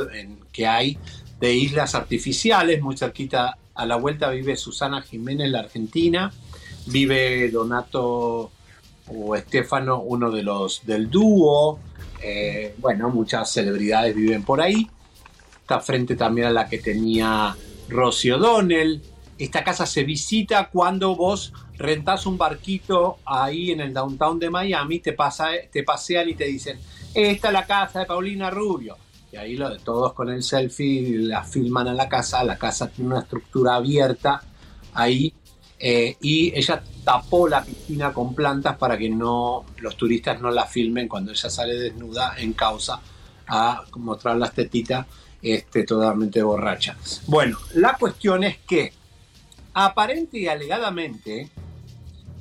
que 0.52 0.66
hay 0.66 0.96
de 1.40 1.52
islas 1.52 1.94
artificiales, 1.94 2.80
muy 2.80 2.96
cerquita 2.96 3.58
a 3.74 3.86
la 3.86 3.96
vuelta 3.96 4.30
vive 4.30 4.54
Susana 4.56 5.02
Jiménez, 5.02 5.50
la 5.50 5.60
argentina, 5.60 6.32
vive 6.86 7.50
Donato 7.50 8.50
o 9.08 9.34
Estefano, 9.34 10.00
uno 10.02 10.30
de 10.30 10.42
los 10.42 10.86
del 10.86 11.10
dúo, 11.10 11.80
eh, 12.22 12.74
bueno, 12.78 13.10
muchas 13.10 13.50
celebridades 13.50 14.14
viven 14.14 14.44
por 14.44 14.60
ahí. 14.60 14.88
está 15.60 15.80
frente 15.80 16.14
también 16.14 16.46
a 16.46 16.50
la 16.50 16.68
que 16.68 16.78
tenía 16.78 17.56
Rosy 17.88 18.30
O'Donnell. 18.30 19.02
Esta 19.38 19.64
casa 19.64 19.86
se 19.86 20.04
visita 20.04 20.68
cuando 20.68 21.16
vos 21.16 21.52
rentás 21.76 22.26
un 22.26 22.38
barquito 22.38 23.18
ahí 23.24 23.70
en 23.72 23.80
el 23.80 23.92
downtown 23.92 24.38
de 24.38 24.50
Miami, 24.50 25.00
te, 25.00 25.16
te 25.72 25.82
pasean 25.82 26.28
y 26.28 26.34
te 26.34 26.44
dicen, 26.44 26.78
esta 27.14 27.48
es 27.48 27.52
la 27.52 27.66
casa 27.66 28.00
de 28.00 28.06
Paulina 28.06 28.50
Rubio. 28.50 28.96
Y 29.32 29.36
ahí 29.36 29.56
lo 29.56 29.70
de 29.70 29.78
todos 29.78 30.12
con 30.12 30.28
el 30.28 30.42
selfie 30.42 31.18
la 31.18 31.42
filman 31.42 31.88
a 31.88 31.94
la 31.94 32.08
casa, 32.08 32.44
la 32.44 32.58
casa 32.58 32.88
tiene 32.88 33.12
una 33.12 33.20
estructura 33.20 33.76
abierta 33.76 34.42
ahí 34.94 35.32
eh, 35.84 36.16
y 36.20 36.56
ella 36.56 36.80
tapó 37.02 37.48
la 37.48 37.64
piscina 37.64 38.12
con 38.12 38.34
plantas 38.36 38.76
para 38.76 38.96
que 38.96 39.10
no 39.10 39.64
los 39.78 39.96
turistas 39.96 40.40
no 40.40 40.48
la 40.50 40.66
filmen 40.66 41.08
cuando 41.08 41.32
ella 41.32 41.50
sale 41.50 41.74
desnuda 41.74 42.34
en 42.38 42.52
causa 42.52 43.00
a 43.48 43.82
mostrar 43.96 44.36
las 44.36 44.52
tetitas 44.52 45.06
este, 45.42 45.84
totalmente 45.84 46.42
borracha. 46.42 46.96
Bueno, 47.26 47.58
la 47.74 47.96
cuestión 47.98 48.44
es 48.44 48.58
que 48.58 48.92
aparente 49.74 50.38
y 50.38 50.48
alegadamente 50.48 51.50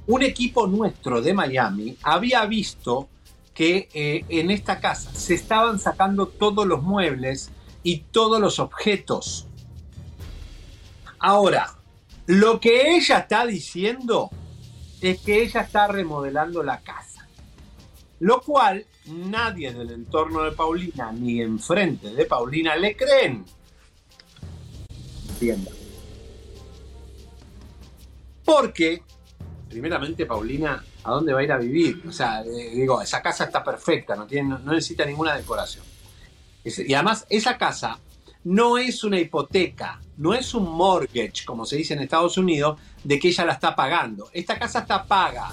un 0.07 0.23
equipo 0.23 0.67
nuestro 0.67 1.21
de 1.21 1.33
Miami 1.33 1.97
había 2.03 2.45
visto 2.45 3.09
que 3.53 3.89
eh, 3.93 4.25
en 4.29 4.51
esta 4.51 4.79
casa 4.79 5.13
se 5.13 5.33
estaban 5.33 5.79
sacando 5.79 6.27
todos 6.27 6.65
los 6.65 6.81
muebles 6.81 7.51
y 7.83 7.99
todos 8.11 8.39
los 8.39 8.59
objetos. 8.59 9.47
Ahora, 11.19 11.75
lo 12.25 12.59
que 12.59 12.95
ella 12.95 13.19
está 13.19 13.45
diciendo 13.45 14.29
es 15.01 15.19
que 15.21 15.43
ella 15.43 15.61
está 15.61 15.87
remodelando 15.87 16.63
la 16.63 16.79
casa. 16.81 17.27
Lo 18.19 18.41
cual 18.41 18.85
nadie 19.05 19.73
del 19.73 19.91
entorno 19.91 20.43
de 20.43 20.51
Paulina 20.51 21.11
ni 21.11 21.41
enfrente 21.41 22.09
de 22.13 22.25
Paulina 22.25 22.75
le 22.75 22.95
creen. 22.95 23.45
Entienda. 25.29 25.71
Porque, 28.45 29.01
primeramente, 29.69 30.25
Paulina, 30.25 30.83
¿a 31.03 31.11
dónde 31.11 31.33
va 31.33 31.39
a 31.39 31.43
ir 31.43 31.51
a 31.51 31.57
vivir? 31.57 32.03
O 32.07 32.11
sea, 32.11 32.41
eh, 32.41 32.71
digo, 32.73 33.01
esa 33.01 33.21
casa 33.21 33.45
está 33.45 33.63
perfecta, 33.63 34.15
no, 34.15 34.27
tiene, 34.27 34.49
no 34.49 34.73
necesita 34.73 35.05
ninguna 35.05 35.35
decoración. 35.35 35.85
y 36.63 36.93
además, 36.93 37.25
esa 37.29 37.57
casa 37.57 37.99
no 38.43 38.77
es 38.77 39.03
una 39.03 39.19
hipoteca, 39.19 40.01
no 40.17 40.33
es 40.33 40.53
un 40.53 40.69
mortgage, 40.69 41.45
como 41.45 41.65
se 41.65 41.77
dice 41.77 41.93
en 41.93 42.01
Estados 42.01 42.37
Unidos, 42.37 42.79
de 43.03 43.19
que 43.19 43.29
ella 43.29 43.45
la 43.45 43.53
está 43.53 43.75
pagando. 43.75 44.29
Esta 44.33 44.57
casa 44.57 44.79
está 44.79 45.05
paga. 45.05 45.51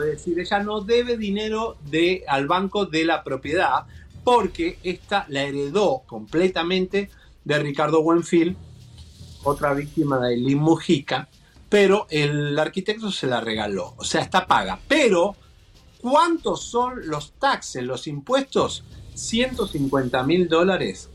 Es 0.00 0.12
decir, 0.12 0.38
ella 0.38 0.60
no 0.60 0.80
debe 0.80 1.16
dinero 1.16 1.76
de, 1.90 2.24
al 2.26 2.46
banco 2.46 2.86
de 2.86 3.04
la 3.04 3.22
propiedad 3.22 3.86
porque 4.22 4.78
esta 4.82 5.26
la 5.28 5.42
heredó 5.42 6.02
completamente 6.06 7.10
de 7.44 7.58
Ricardo 7.58 8.02
Buenfil, 8.02 8.56
otra 9.42 9.74
víctima 9.74 10.18
de 10.18 10.34
Eileen 10.34 10.58
Mujica, 10.58 11.28
pero 11.68 12.06
el 12.08 12.58
arquitecto 12.58 13.10
se 13.10 13.26
la 13.26 13.40
regaló. 13.40 13.94
O 13.98 14.04
sea, 14.04 14.22
está 14.22 14.46
paga. 14.46 14.78
Pero, 14.88 15.36
¿cuántos 16.00 16.64
son 16.64 17.06
los 17.06 17.32
taxes, 17.32 17.82
los 17.82 18.06
impuestos? 18.06 18.84
150 19.14 20.22
mil 20.22 20.48
dólares 20.48 21.10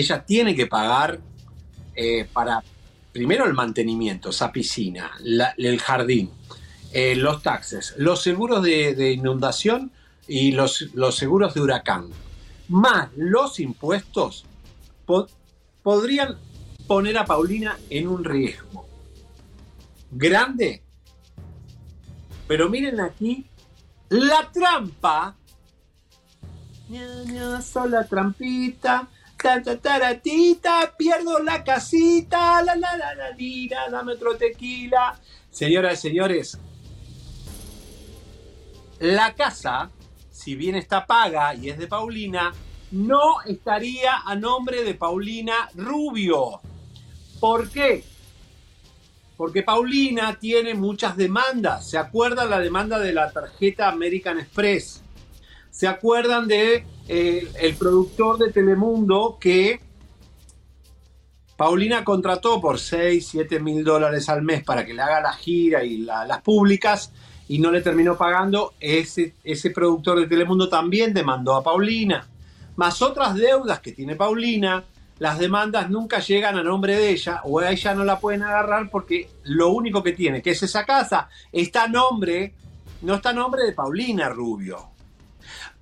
ella 0.00 0.22
tiene 0.24 0.54
que 0.54 0.66
pagar 0.66 1.18
eh, 1.94 2.26
para, 2.30 2.62
primero 3.12 3.46
el 3.46 3.54
mantenimiento, 3.54 4.28
esa 4.28 4.52
piscina, 4.52 5.10
el 5.56 5.80
jardín, 5.80 6.30
eh, 6.98 7.14
los 7.14 7.42
taxes, 7.42 7.92
los 7.98 8.22
seguros 8.22 8.62
de, 8.62 9.12
inundación 9.12 9.92
y 10.26 10.52
los, 10.52 10.88
seguros 11.10 11.52
de 11.52 11.60
huracán, 11.60 12.08
más 12.68 13.10
los 13.16 13.60
impuestos, 13.60 14.46
podrían 15.82 16.38
poner 16.86 17.18
a 17.18 17.26
Paulina 17.26 17.76
en 17.90 18.08
un 18.08 18.24
riesgo 18.24 18.86
grande. 20.10 20.82
Pero 22.48 22.70
miren 22.70 22.98
aquí 23.02 23.44
la 24.08 24.50
trampa. 24.50 25.36
sola 27.60 28.06
trampita 28.06 29.06
taratita, 29.82 30.94
pierdo 30.96 31.38
la 31.40 31.62
casita, 31.62 32.62
la 32.62 32.74
la 32.74 32.96
la 32.96 33.14
la, 33.14 33.90
dame 33.90 34.14
otro 34.14 34.36
tequila. 34.36 35.18
Señoras 35.50 35.98
y 35.98 36.08
señores, 36.08 36.58
la 38.98 39.34
casa, 39.34 39.90
si 40.30 40.54
bien 40.54 40.74
está 40.74 41.06
paga 41.06 41.54
y 41.54 41.68
es 41.70 41.78
de 41.78 41.86
Paulina, 41.86 42.52
no 42.90 43.42
estaría 43.44 44.22
a 44.24 44.34
nombre 44.34 44.84
de 44.84 44.94
Paulina 44.94 45.68
Rubio. 45.74 46.60
¿Por 47.40 47.68
qué? 47.70 48.04
Porque 49.36 49.62
Paulina 49.62 50.38
tiene 50.38 50.74
muchas 50.74 51.16
demandas. 51.16 51.90
¿Se 51.90 51.98
acuerdan 51.98 52.50
la 52.50 52.58
demanda 52.58 52.98
de 52.98 53.12
la 53.12 53.30
tarjeta 53.30 53.88
American 53.88 54.38
Express? 54.38 55.02
¿Se 55.70 55.86
acuerdan 55.86 56.48
de 56.48 56.86
eh, 57.08 57.48
el 57.60 57.74
productor 57.74 58.38
de 58.38 58.50
Telemundo 58.50 59.36
que 59.38 59.80
Paulina 61.56 62.04
contrató 62.04 62.60
por 62.60 62.78
6, 62.78 63.28
7 63.28 63.60
mil 63.60 63.84
dólares 63.84 64.28
al 64.28 64.42
mes 64.42 64.62
para 64.62 64.84
que 64.84 64.94
le 64.94 65.02
haga 65.02 65.20
la 65.20 65.32
gira 65.32 65.84
y 65.84 65.98
las 65.98 66.42
públicas 66.42 67.12
y 67.48 67.58
no 67.58 67.70
le 67.70 67.82
terminó 67.82 68.16
pagando? 68.16 68.74
Ese, 68.80 69.34
productor 69.74 70.20
de 70.20 70.26
Telemundo 70.26 70.68
también 70.68 71.14
demandó 71.14 71.54
a 71.54 71.62
Paulina. 71.62 72.26
Más 72.76 73.00
otras 73.02 73.34
deudas 73.34 73.80
que 73.80 73.92
tiene 73.92 74.16
Paulina, 74.16 74.84
las 75.18 75.38
demandas 75.38 75.88
nunca 75.88 76.18
llegan 76.18 76.58
a 76.58 76.62
nombre 76.62 76.96
de 76.96 77.10
ella 77.10 77.40
o 77.44 77.58
a 77.60 77.70
ella 77.70 77.94
no 77.94 78.04
la 78.04 78.18
pueden 78.20 78.42
agarrar 78.42 78.90
porque 78.90 79.28
lo 79.44 79.70
único 79.70 80.02
que 80.02 80.12
tiene, 80.12 80.42
que 80.42 80.50
es 80.50 80.62
esa 80.62 80.84
casa, 80.84 81.28
está 81.52 81.84
a 81.84 81.88
nombre, 81.88 82.54
no 83.02 83.14
está 83.14 83.30
a 83.30 83.34
nombre 83.34 83.64
de 83.64 83.72
Paulina 83.72 84.28
Rubio. 84.28 84.90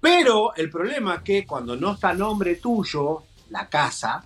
Pero 0.00 0.54
el 0.54 0.70
problema 0.70 1.16
es 1.16 1.22
que 1.22 1.46
cuando 1.46 1.76
no 1.76 1.92
está 1.92 2.10
a 2.10 2.14
nombre 2.14 2.56
tuyo, 2.56 3.24
la 3.50 3.68
casa, 3.68 4.24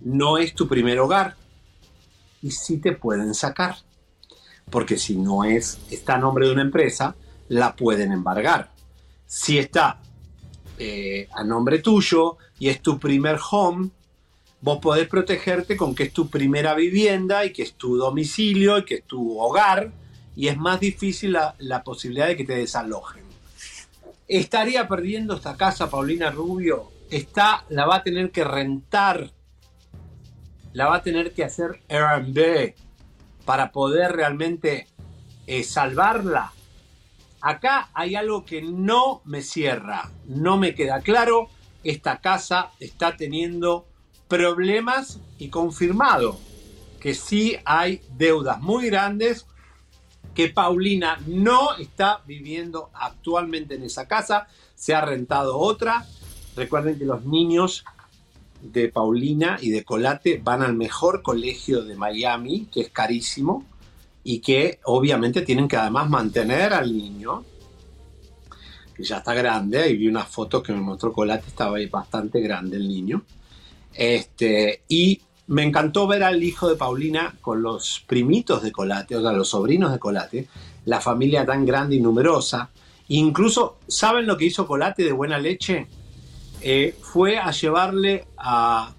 no 0.00 0.38
es 0.38 0.54
tu 0.54 0.66
primer 0.66 0.98
hogar. 0.98 1.36
Y 2.42 2.50
sí 2.50 2.78
te 2.78 2.92
pueden 2.92 3.34
sacar. 3.34 3.76
Porque 4.74 4.98
si 4.98 5.14
no 5.14 5.44
es, 5.44 5.78
está 5.88 6.16
a 6.16 6.18
nombre 6.18 6.48
de 6.48 6.52
una 6.52 6.62
empresa, 6.62 7.14
la 7.46 7.76
pueden 7.76 8.10
embargar. 8.10 8.72
Si 9.24 9.56
está 9.56 10.00
eh, 10.80 11.28
a 11.32 11.44
nombre 11.44 11.78
tuyo 11.78 12.38
y 12.58 12.70
es 12.70 12.82
tu 12.82 12.98
primer 12.98 13.38
home, 13.52 13.90
vos 14.60 14.80
podés 14.82 15.06
protegerte 15.06 15.76
con 15.76 15.94
que 15.94 16.02
es 16.02 16.12
tu 16.12 16.28
primera 16.28 16.74
vivienda 16.74 17.44
y 17.44 17.52
que 17.52 17.62
es 17.62 17.74
tu 17.74 17.96
domicilio 17.96 18.78
y 18.78 18.84
que 18.84 18.94
es 18.96 19.04
tu 19.04 19.38
hogar 19.38 19.92
y 20.34 20.48
es 20.48 20.56
más 20.56 20.80
difícil 20.80 21.34
la, 21.34 21.54
la 21.58 21.84
posibilidad 21.84 22.26
de 22.26 22.36
que 22.36 22.44
te 22.44 22.56
desalojen. 22.56 23.22
¿Estaría 24.26 24.88
perdiendo 24.88 25.36
esta 25.36 25.56
casa 25.56 25.88
Paulina 25.88 26.32
Rubio? 26.32 26.90
Está, 27.12 27.64
la 27.68 27.86
va 27.86 27.98
a 27.98 28.02
tener 28.02 28.32
que 28.32 28.42
rentar, 28.42 29.30
la 30.72 30.88
va 30.88 30.96
a 30.96 31.02
tener 31.04 31.32
que 31.32 31.44
hacer 31.44 31.80
Airbnb 31.88 32.74
para 33.44 33.72
poder 33.72 34.12
realmente 34.12 34.86
eh, 35.46 35.62
salvarla. 35.62 36.52
Acá 37.40 37.90
hay 37.94 38.14
algo 38.14 38.44
que 38.44 38.62
no 38.62 39.20
me 39.24 39.42
cierra, 39.42 40.10
no 40.26 40.56
me 40.56 40.74
queda 40.74 41.00
claro. 41.00 41.48
Esta 41.82 42.20
casa 42.20 42.70
está 42.80 43.16
teniendo 43.16 43.86
problemas 44.28 45.20
y 45.38 45.48
confirmado 45.48 46.38
que 47.00 47.14
sí 47.14 47.58
hay 47.66 48.00
deudas 48.16 48.62
muy 48.62 48.86
grandes 48.86 49.46
que 50.34 50.48
Paulina 50.48 51.18
no 51.26 51.76
está 51.76 52.22
viviendo 52.26 52.90
actualmente 52.94 53.74
en 53.74 53.84
esa 53.84 54.08
casa, 54.08 54.48
se 54.74 54.94
ha 54.94 55.00
rentado 55.00 55.58
otra. 55.58 56.06
Recuerden 56.56 56.98
que 56.98 57.04
los 57.04 57.24
niños 57.24 57.84
de 58.64 58.88
Paulina 58.88 59.58
y 59.60 59.70
de 59.70 59.84
Colate 59.84 60.40
van 60.42 60.62
al 60.62 60.74
mejor 60.74 61.22
colegio 61.22 61.84
de 61.84 61.96
Miami, 61.96 62.66
que 62.72 62.80
es 62.80 62.90
carísimo, 62.90 63.64
y 64.24 64.38
que 64.38 64.80
obviamente 64.84 65.42
tienen 65.42 65.68
que 65.68 65.76
además 65.76 66.08
mantener 66.08 66.72
al 66.72 66.96
niño, 66.96 67.44
que 68.96 69.04
ya 69.04 69.18
está 69.18 69.34
grande, 69.34 69.90
y 69.90 69.96
vi 69.96 70.08
una 70.08 70.24
foto 70.24 70.62
que 70.62 70.72
me 70.72 70.80
mostró 70.80 71.12
Colate, 71.12 71.48
estaba 71.48 71.76
ahí 71.76 71.86
bastante 71.86 72.40
grande 72.40 72.78
el 72.78 72.88
niño. 72.88 73.22
Este, 73.92 74.82
y 74.88 75.20
me 75.48 75.62
encantó 75.62 76.06
ver 76.06 76.22
al 76.22 76.42
hijo 76.42 76.68
de 76.68 76.76
Paulina 76.76 77.34
con 77.42 77.62
los 77.62 78.02
primitos 78.06 78.62
de 78.62 78.72
Colate, 78.72 79.16
o 79.16 79.20
sea, 79.20 79.32
los 79.32 79.48
sobrinos 79.48 79.92
de 79.92 79.98
Colate, 79.98 80.48
la 80.86 81.00
familia 81.00 81.44
tan 81.44 81.66
grande 81.66 81.96
y 81.96 82.00
numerosa. 82.00 82.70
Incluso, 83.08 83.76
¿saben 83.86 84.26
lo 84.26 84.38
que 84.38 84.46
hizo 84.46 84.66
Colate 84.66 85.04
de 85.04 85.12
buena 85.12 85.38
leche? 85.38 85.86
Eh, 86.66 86.96
fue 86.98 87.36
a 87.38 87.50
llevarle 87.50 88.26
a, 88.38 88.94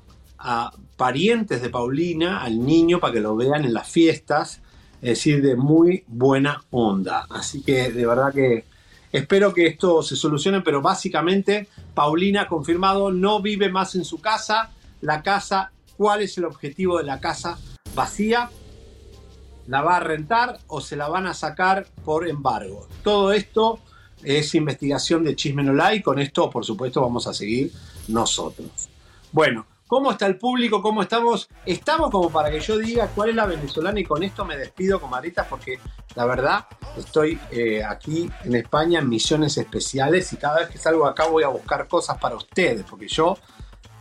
parientes 0.98 1.64
de 1.64 1.70
Paulina 1.70 2.44
al 2.44 2.64
niño 2.64 3.00
para 3.00 3.12
que 3.12 3.20
lo 3.20 3.36
vean 3.36 3.66
en 3.66 3.74
las 3.74 3.90
fiestas, 3.90 4.62
es 5.02 5.10
decir, 5.10 5.42
de 5.42 5.56
muy 5.56 6.04
buena 6.06 6.64
onda. 6.70 7.26
Así 7.28 7.64
que 7.64 7.92
de 7.92 8.06
verdad 8.06 8.32
que 8.32 8.66
Espero 9.12 9.54
que 9.54 9.66
esto 9.66 10.04
se 10.04 10.18
solucione, 10.18 10.60
pero 10.60 10.82
básicamente 10.82 11.70
Paulina 11.94 12.42
ha 12.42 12.48
confirmado 12.48 13.12
no 13.12 13.42
vive 13.42 13.70
más 13.70 13.96
en 13.96 14.04
su 14.04 14.20
casa. 14.20 14.72
La 15.00 15.24
casa, 15.24 15.72
¿cuál 15.96 16.22
es 16.22 16.38
el 16.38 16.44
objetivo 16.44 16.98
de 16.98 17.06
la 17.06 17.22
casa 17.22 17.58
vacía? 17.96 18.50
¿La 19.68 19.82
va 19.82 19.96
a 19.96 20.00
rentar 20.02 20.60
o 20.68 20.82
se 20.82 20.98
la 20.98 21.08
van 21.08 21.28
a 21.28 21.34
sacar 21.34 21.88
por 22.04 22.28
embargo? 22.28 22.90
Todo 23.04 23.32
esto 23.32 23.80
es 24.26 24.56
investigación 24.56 25.23
de 25.23 25.35
Chisme 25.35 25.64
No 25.64 25.73
Like. 25.73 26.03
Con 26.03 26.19
esto, 26.19 26.49
por 26.49 26.65
supuesto, 26.65 27.02
vamos 27.02 27.27
a 27.27 27.34
seguir 27.34 27.72
nosotros. 28.07 28.89
Bueno, 29.31 29.65
¿cómo 29.88 30.11
está 30.11 30.26
el 30.26 30.38
público? 30.38 30.81
¿Cómo 30.81 31.02
estamos? 31.02 31.49
Estamos 31.65 32.10
como 32.10 32.30
para 32.30 32.49
que 32.49 32.60
yo 32.60 32.77
diga 32.77 33.10
cuál 33.14 33.30
es 33.30 33.35
la 33.35 33.45
venezolana 33.45 33.99
y 33.99 34.03
con 34.03 34.23
esto 34.23 34.45
me 34.45 34.57
despido, 34.57 34.99
comaritas, 34.99 35.47
porque 35.47 35.80
la 36.15 36.26
verdad 36.26 36.65
estoy 36.97 37.39
eh, 37.52 37.84
aquí 37.84 38.30
en 38.43 38.56
España 38.56 38.99
en 38.99 39.10
misiones 39.10 39.57
especiales 39.57 40.31
y 40.34 40.38
cada 40.38 40.60
vez 40.60 40.69
que 40.69 40.77
salgo 40.77 41.06
acá 41.06 41.27
voy 41.27 41.43
a 41.43 41.49
buscar 41.49 41.88
cosas 41.88 42.18
para 42.18 42.35
ustedes, 42.35 42.84
porque 42.89 43.07
yo 43.07 43.38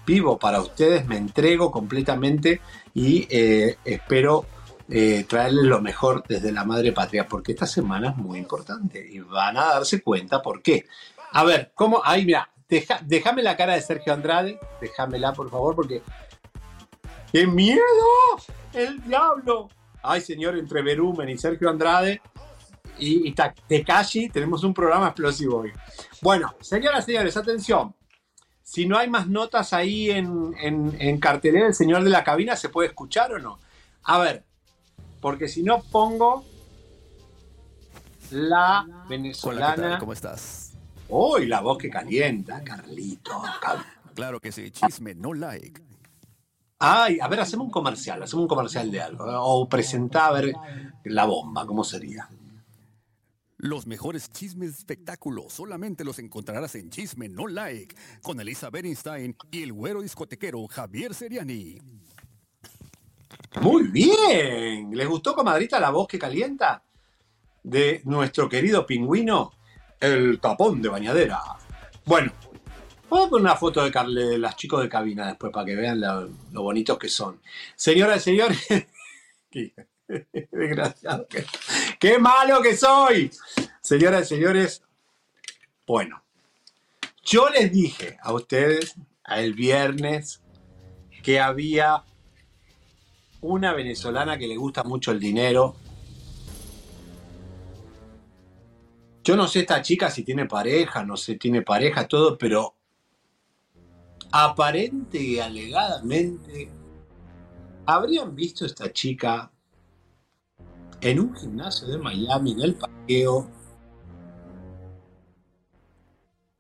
vivo 0.06 0.38
para 0.38 0.60
ustedes, 0.60 1.06
me 1.06 1.16
entrego 1.16 1.70
completamente 1.70 2.60
y 2.94 3.26
eh, 3.30 3.78
espero 3.84 4.46
eh, 4.89 5.24
traerles 5.28 5.65
lo 5.65 5.81
mejor 5.81 6.24
desde 6.28 6.52
la 6.52 6.65
madre 6.65 6.93
patria, 6.93 7.27
porque 7.27 7.52
esta 7.52 7.66
semana 7.66 8.11
es 8.11 8.16
muy 8.16 8.39
importante 8.39 9.06
y 9.06 9.20
van 9.20 9.56
a 9.56 9.66
darse 9.66 10.02
cuenta 10.02 10.43
por 10.43 10.62
qué. 10.62 10.86
A 11.32 11.44
ver, 11.44 11.73
¿cómo? 11.74 12.02
Ahí, 12.05 12.24
mira, 12.24 12.48
déjame 13.02 13.43
la 13.43 13.56
cara 13.56 13.74
de 13.74 13.82
Sergio 13.82 14.12
Andrade, 14.12 14.59
déjamela 14.81 15.32
por 15.32 15.51
favor, 15.51 15.74
porque. 15.74 16.02
¡Qué 17.32 17.47
miedo! 17.47 17.82
¡El 18.73 19.02
diablo! 19.02 19.69
Ay, 20.02 20.20
señor, 20.20 20.56
entre 20.56 20.82
Berumen 20.82 21.28
y 21.28 21.39
Sergio 21.39 21.69
Andrade 21.69 22.20
y, 22.98 23.28
y 23.28 23.35
Tekashi 23.66 24.28
tenemos 24.28 24.62
un 24.62 24.74
programa 24.74 25.06
explosivo 25.06 25.59
hoy. 25.61 25.73
Bueno, 26.20 26.55
señoras 26.61 27.05
y 27.05 27.12
señores, 27.12 27.36
atención. 27.36 27.94
Si 28.62 28.86
no 28.86 28.97
hay 28.97 29.09
más 29.11 29.27
notas 29.27 29.73
ahí 29.73 30.11
en, 30.11 30.55
en, 30.61 30.97
en 30.98 31.19
cartelera, 31.19 31.66
el 31.66 31.74
señor 31.74 32.05
de 32.05 32.11
la 32.11 32.23
cabina, 32.23 32.55
¿se 32.55 32.69
puede 32.69 32.89
escuchar 32.89 33.32
o 33.32 33.39
no? 33.39 33.59
A 34.05 34.19
ver, 34.19 34.44
porque 35.24 35.48
si 35.48 35.62
no 35.62 35.82
pongo 35.82 36.44
la 38.30 39.06
venezolana. 39.09 39.98
¿Cómo 39.98 40.12
estás? 40.12 40.74
Uy, 41.09 41.46
la 41.46 41.62
voz 41.62 41.78
que 41.78 41.88
calienta, 41.88 42.62
Carlito. 42.62 43.42
Claro 44.14 44.38
que 44.38 44.52
sí, 44.52 44.70
chisme, 44.70 45.14
no 45.14 45.32
like. 45.32 45.82
Ay, 46.78 47.20
a 47.22 47.28
ver, 47.28 47.40
hacemos 47.40 47.68
un 47.68 47.70
comercial, 47.70 48.22
hacemos 48.22 48.42
un 48.42 48.48
comercial 48.48 48.90
de 48.90 49.01
algo. 49.01 49.24
O 49.24 49.66
presentá 49.66 50.26
a 50.26 50.32
ver 50.32 50.52
la 51.05 51.24
bomba, 51.24 51.64
¿cómo 51.64 51.84
sería? 51.84 52.28
Los 53.56 53.86
mejores 53.86 54.30
chismes 54.30 54.76
espectáculos 54.76 55.55
solamente 55.55 56.05
los 56.05 56.18
encontrarás 56.18 56.74
en 56.74 56.90
Chisme 56.90 57.30
No 57.30 57.46
Like 57.46 57.96
con 58.20 58.38
Elisa 58.40 58.68
Bernstein 58.68 59.34
y 59.51 59.62
el 59.62 59.72
güero 59.72 60.02
discotequero 60.02 60.66
Javier 60.66 61.14
Seriani. 61.14 61.80
Muy 63.60 63.84
bien. 63.84 64.90
¿Les 64.96 65.08
gustó, 65.08 65.34
comadrita, 65.34 65.78
la 65.80 65.90
voz 65.90 66.08
que 66.08 66.18
calienta? 66.18 66.82
De 67.62 68.02
nuestro 68.04 68.48
querido 68.48 68.86
pingüino, 68.86 69.52
el 70.00 70.40
tapón 70.40 70.82
de 70.82 70.88
bañadera. 70.88 71.40
Bueno, 72.04 72.32
Vamos 73.14 73.28
a 73.28 73.30
poner 73.30 73.44
una 73.44 73.56
foto 73.56 73.84
de, 73.84 73.92
Carle, 73.92 74.24
de 74.24 74.38
las 74.38 74.56
chicos 74.56 74.82
de 74.82 74.88
cabina 74.88 75.28
después 75.28 75.52
para 75.52 75.64
que 75.64 75.76
vean 75.76 76.00
lo, 76.00 76.62
bonitos 76.62 76.98
que 76.98 77.08
son. 77.08 77.40
Señoras 77.76 78.22
y 78.22 78.24
señores, 78.24 78.66
desgraciado, 80.50 81.26
qué 82.00 82.18
malo 82.18 82.60
que 82.60 82.76
soy. 82.76 83.30
Señoras 83.80 84.24
y 84.24 84.34
señores, 84.34 84.82
bueno, 85.86 86.24
yo 87.22 87.50
les 87.50 87.70
dije 87.70 88.18
a 88.20 88.32
ustedes 88.32 88.96
el 89.26 89.54
viernes 89.54 90.42
que 91.22 91.38
había 91.38 92.04
una 93.44 93.74
venezolana 93.74 94.38
que 94.38 94.46
le 94.46 94.56
gusta 94.56 94.82
mucho 94.84 95.10
el 95.10 95.20
dinero. 95.20 95.76
Yo 99.22 99.36
no 99.36 99.46
sé 99.48 99.60
esta 99.60 99.82
chica 99.82 100.10
si 100.10 100.22
tiene 100.22 100.46
pareja, 100.46 101.04
no 101.04 101.16
sé, 101.16 101.36
tiene 101.36 101.62
pareja, 101.62 102.08
todo, 102.08 102.36
pero 102.38 102.74
aparente 104.32 105.18
y 105.20 105.38
alegadamente 105.38 106.70
habrían 107.86 108.34
visto 108.34 108.64
a 108.64 108.66
esta 108.66 108.92
chica 108.92 109.50
en 111.00 111.20
un 111.20 111.36
gimnasio 111.36 111.88
de 111.88 111.98
Miami, 111.98 112.52
en 112.52 112.60
el 112.62 112.74
parqueo. 112.74 113.50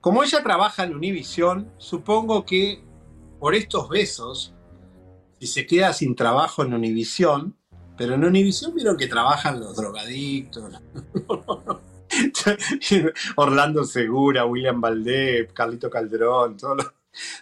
Como 0.00 0.22
ella 0.22 0.42
trabaja 0.42 0.84
en 0.84 0.94
Univision, 0.94 1.72
supongo 1.78 2.44
que 2.44 2.84
por 3.40 3.54
estos 3.54 3.88
besos, 3.88 4.53
si 5.44 5.52
se 5.52 5.66
queda 5.66 5.92
sin 5.92 6.16
trabajo 6.16 6.62
en 6.62 6.72
Univision, 6.72 7.54
pero 7.98 8.14
en 8.14 8.24
Univision 8.24 8.74
vieron 8.74 8.96
que 8.96 9.08
trabajan 9.08 9.60
los 9.60 9.76
drogadictos, 9.76 10.80
Orlando 13.36 13.84
Segura, 13.84 14.46
William 14.46 14.80
Valdés, 14.80 15.52
Carlito 15.52 15.90
Calderón, 15.90 16.56
todos 16.56 16.78
los 16.78 16.86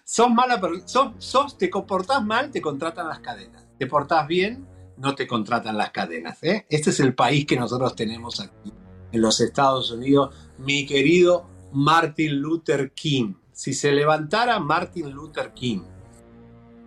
son 0.05 0.35
malas, 0.35 0.61
sos, 0.87 1.13
sos, 1.19 1.57
te 1.57 1.71
comportás 1.71 2.25
mal, 2.25 2.51
te 2.51 2.61
contratan 2.61 3.07
las 3.07 3.21
cadenas. 3.21 3.65
Te 3.79 3.87
portás 3.87 4.27
bien, 4.27 4.67
no 4.97 5.15
te 5.15 5.29
contratan 5.29 5.79
las 5.79 5.93
cadenas. 5.93 6.43
¿eh? 6.43 6.67
Este 6.69 6.91
es 6.91 6.99
el 6.99 7.15
país 7.15 7.47
que 7.47 7.57
nosotros 7.57 7.95
tenemos 7.95 8.41
aquí, 8.41 8.73
en 9.13 9.21
los 9.21 9.41
Estados 9.41 9.93
Unidos. 9.93 10.35
Mi 10.59 10.87
querido 10.87 11.47
Martin 11.73 12.41
Luther 12.41 12.91
King. 12.91 13.35
Si 13.53 13.73
se 13.73 13.93
levantara 13.93 14.59
Martin 14.59 15.11
Luther 15.11 15.53
King 15.55 15.83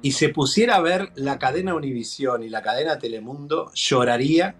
y 0.05 0.11
se 0.11 0.29
pusiera 0.29 0.75
a 0.75 0.81
ver 0.81 1.11
la 1.15 1.39
cadena 1.39 1.73
Univisión 1.73 2.43
y 2.43 2.49
la 2.49 2.61
cadena 2.61 2.99
Telemundo, 2.99 3.71
lloraría 3.73 4.55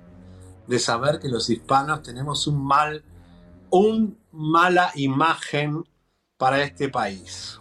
de 0.66 0.80
saber 0.80 1.20
que 1.20 1.30
los 1.30 1.52
hispanos 1.52 2.02
tenemos 2.02 2.48
un 2.48 2.66
mal, 2.66 3.04
un 3.70 4.18
mala 4.32 4.92
imagen 4.96 5.84
para 6.36 6.64
este 6.64 6.90
país 6.90 7.60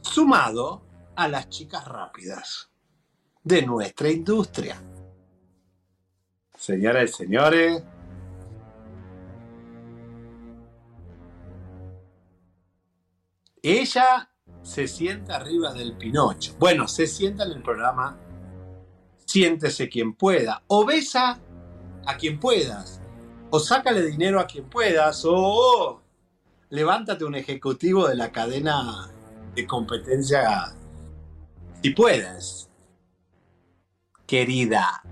sumado 0.00 0.80
a 1.14 1.28
las 1.28 1.50
chicas 1.50 1.86
rápidas 1.86 2.70
de 3.42 3.60
nuestra 3.60 4.08
industria. 4.08 4.80
Señoras 6.56 7.10
y 7.10 7.12
señores, 7.12 7.82
ella 13.62 14.33
se 14.64 14.88
sienta 14.88 15.36
arriba 15.36 15.72
del 15.72 15.92
Pinocho. 15.92 16.56
Bueno, 16.58 16.88
se 16.88 17.06
sienta 17.06 17.44
en 17.44 17.52
el 17.52 17.62
programa 17.62 18.18
Siéntese 19.26 19.88
quien 19.88 20.14
pueda, 20.14 20.62
o 20.66 20.84
besa 20.84 21.40
a 22.06 22.16
quien 22.16 22.38
puedas, 22.38 23.00
o 23.50 23.58
sácale 23.58 24.02
dinero 24.02 24.38
a 24.38 24.46
quien 24.46 24.68
puedas, 24.68 25.24
o 25.26 26.02
levántate 26.68 27.24
un 27.24 27.34
ejecutivo 27.34 28.06
de 28.06 28.16
la 28.16 28.30
cadena 28.30 29.10
de 29.54 29.66
competencia 29.66 30.74
si 31.82 31.90
puedes, 31.90 32.70
querida. 34.26 35.02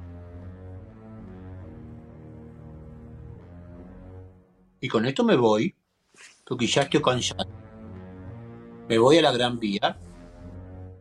Y 4.80 4.88
con 4.88 5.06
esto 5.06 5.24
me 5.24 5.36
voy, 5.36 5.74
porque 6.44 6.66
ya 6.66 6.82
estoy 6.82 7.00
cansado. 7.02 7.61
Me 8.92 8.98
voy 8.98 9.16
a 9.16 9.22
la 9.22 9.32
Gran 9.32 9.58
Vía. 9.58 9.96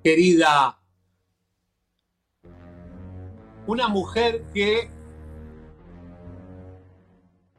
Querida, 0.01 0.79
una 3.67 3.89
mujer 3.89 4.45
que 4.53 4.89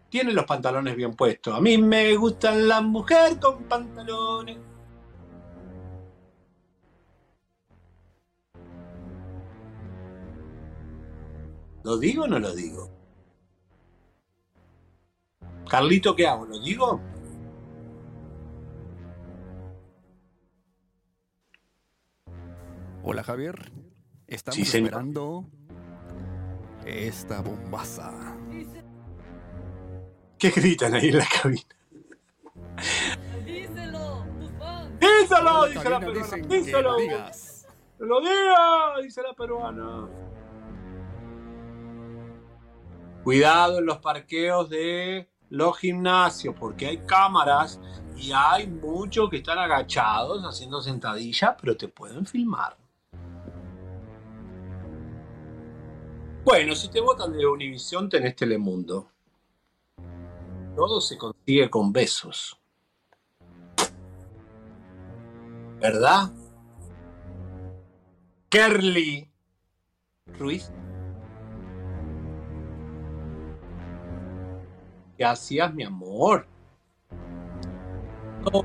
tiene 0.08 0.32
los 0.32 0.46
pantalones 0.46 0.96
bien 0.96 1.14
puestos. 1.14 1.54
A 1.54 1.60
mí 1.60 1.76
me 1.76 2.16
gustan 2.16 2.66
las 2.66 2.82
mujeres 2.82 3.36
con 3.36 3.64
pantalones. 3.64 4.56
¿Lo 11.84 11.98
digo 11.98 12.24
o 12.24 12.28
no 12.28 12.38
lo 12.38 12.54
digo? 12.54 12.88
Carlito, 15.68 16.16
¿qué 16.16 16.26
hago? 16.26 16.46
¿Lo 16.46 16.58
digo? 16.58 17.11
Hola 23.04 23.24
Javier, 23.24 23.72
estamos 24.28 24.56
Sí, 24.56 24.62
esperando 24.62 25.44
esta 26.86 27.40
bombaza. 27.40 28.36
¿Qué 30.38 30.50
gritan 30.50 30.94
ahí 30.94 31.08
en 31.08 31.18
la 31.18 31.26
cabina? 31.26 31.62
Díselo, 33.44 34.24
¡Díselo! 35.00 35.66
Dice 35.66 35.90
la 35.90 36.00
peruana. 36.00 36.36
¡Díselo! 36.48 36.82
lo 36.82 36.96
digas. 36.96 37.66
¡Que 37.98 38.04
¡Lo 38.04 38.20
diga! 38.20 39.02
Dice 39.02 39.22
la 39.22 39.32
peruana. 39.34 40.08
Cuidado 43.24 43.78
en 43.78 43.86
los 43.86 43.98
parqueos 43.98 44.68
de 44.70 45.28
los 45.50 45.78
gimnasios 45.78 46.54
porque 46.58 46.86
hay 46.86 46.98
cámaras 46.98 47.80
y 48.16 48.32
hay 48.32 48.66
muchos 48.68 49.28
que 49.28 49.38
están 49.38 49.58
agachados 49.58 50.42
haciendo 50.44 50.80
sentadillas, 50.80 51.54
pero 51.60 51.76
te 51.76 51.88
pueden 51.88 52.26
filmar. 52.26 52.81
Bueno, 56.44 56.74
si 56.74 56.88
te 56.88 57.00
votan 57.00 57.32
de 57.32 57.46
Univisión, 57.46 58.08
tenés 58.08 58.34
Telemundo. 58.34 59.08
Todo 60.74 61.00
se 61.00 61.16
consigue 61.16 61.70
con 61.70 61.92
besos. 61.92 62.58
¿Verdad? 65.78 66.32
Kerly 68.48 69.30
Ruiz. 70.38 70.70
¿Qué 75.16 75.24
hacías, 75.24 75.72
mi 75.72 75.84
amor? 75.84 76.46
No, 78.42 78.62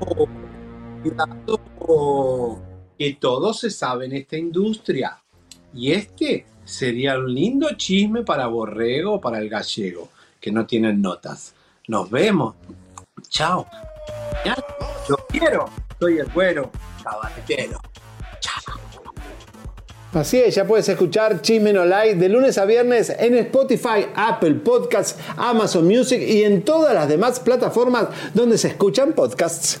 cuidado, 1.02 2.60
que 2.98 3.14
todo 3.20 3.54
se 3.54 3.70
sabe 3.70 4.06
en 4.06 4.14
esta 4.14 4.36
industria. 4.36 5.22
Y 5.74 5.92
este 5.92 6.46
sería 6.64 7.18
un 7.18 7.32
lindo 7.32 7.68
chisme 7.76 8.22
para 8.22 8.46
Borrego 8.46 9.14
o 9.14 9.20
para 9.20 9.38
el 9.38 9.48
gallego, 9.48 10.08
que 10.40 10.52
no 10.52 10.66
tienen 10.66 11.00
notas. 11.00 11.54
Nos 11.86 12.10
vemos. 12.10 12.54
Chao. 13.28 13.66
Ya, 14.44 14.56
Lo 15.08 15.16
quiero. 15.28 15.68
Soy 15.98 16.18
el 16.18 16.26
güero 16.32 16.70
cabaretero. 17.02 17.80
Así 20.14 20.38
es, 20.38 20.54
ya 20.54 20.66
puedes 20.66 20.88
escuchar 20.88 21.42
Chisme 21.42 21.70
No 21.70 21.84
Like 21.84 22.14
de 22.14 22.30
lunes 22.30 22.56
a 22.56 22.64
viernes 22.64 23.10
en 23.10 23.34
Spotify, 23.34 24.06
Apple 24.14 24.54
Podcasts, 24.54 25.16
Amazon 25.36 25.86
Music 25.86 26.20
y 26.20 26.44
en 26.44 26.62
todas 26.62 26.94
las 26.94 27.08
demás 27.08 27.40
plataformas 27.40 28.06
donde 28.32 28.56
se 28.56 28.68
escuchan 28.68 29.12
podcasts. 29.12 29.80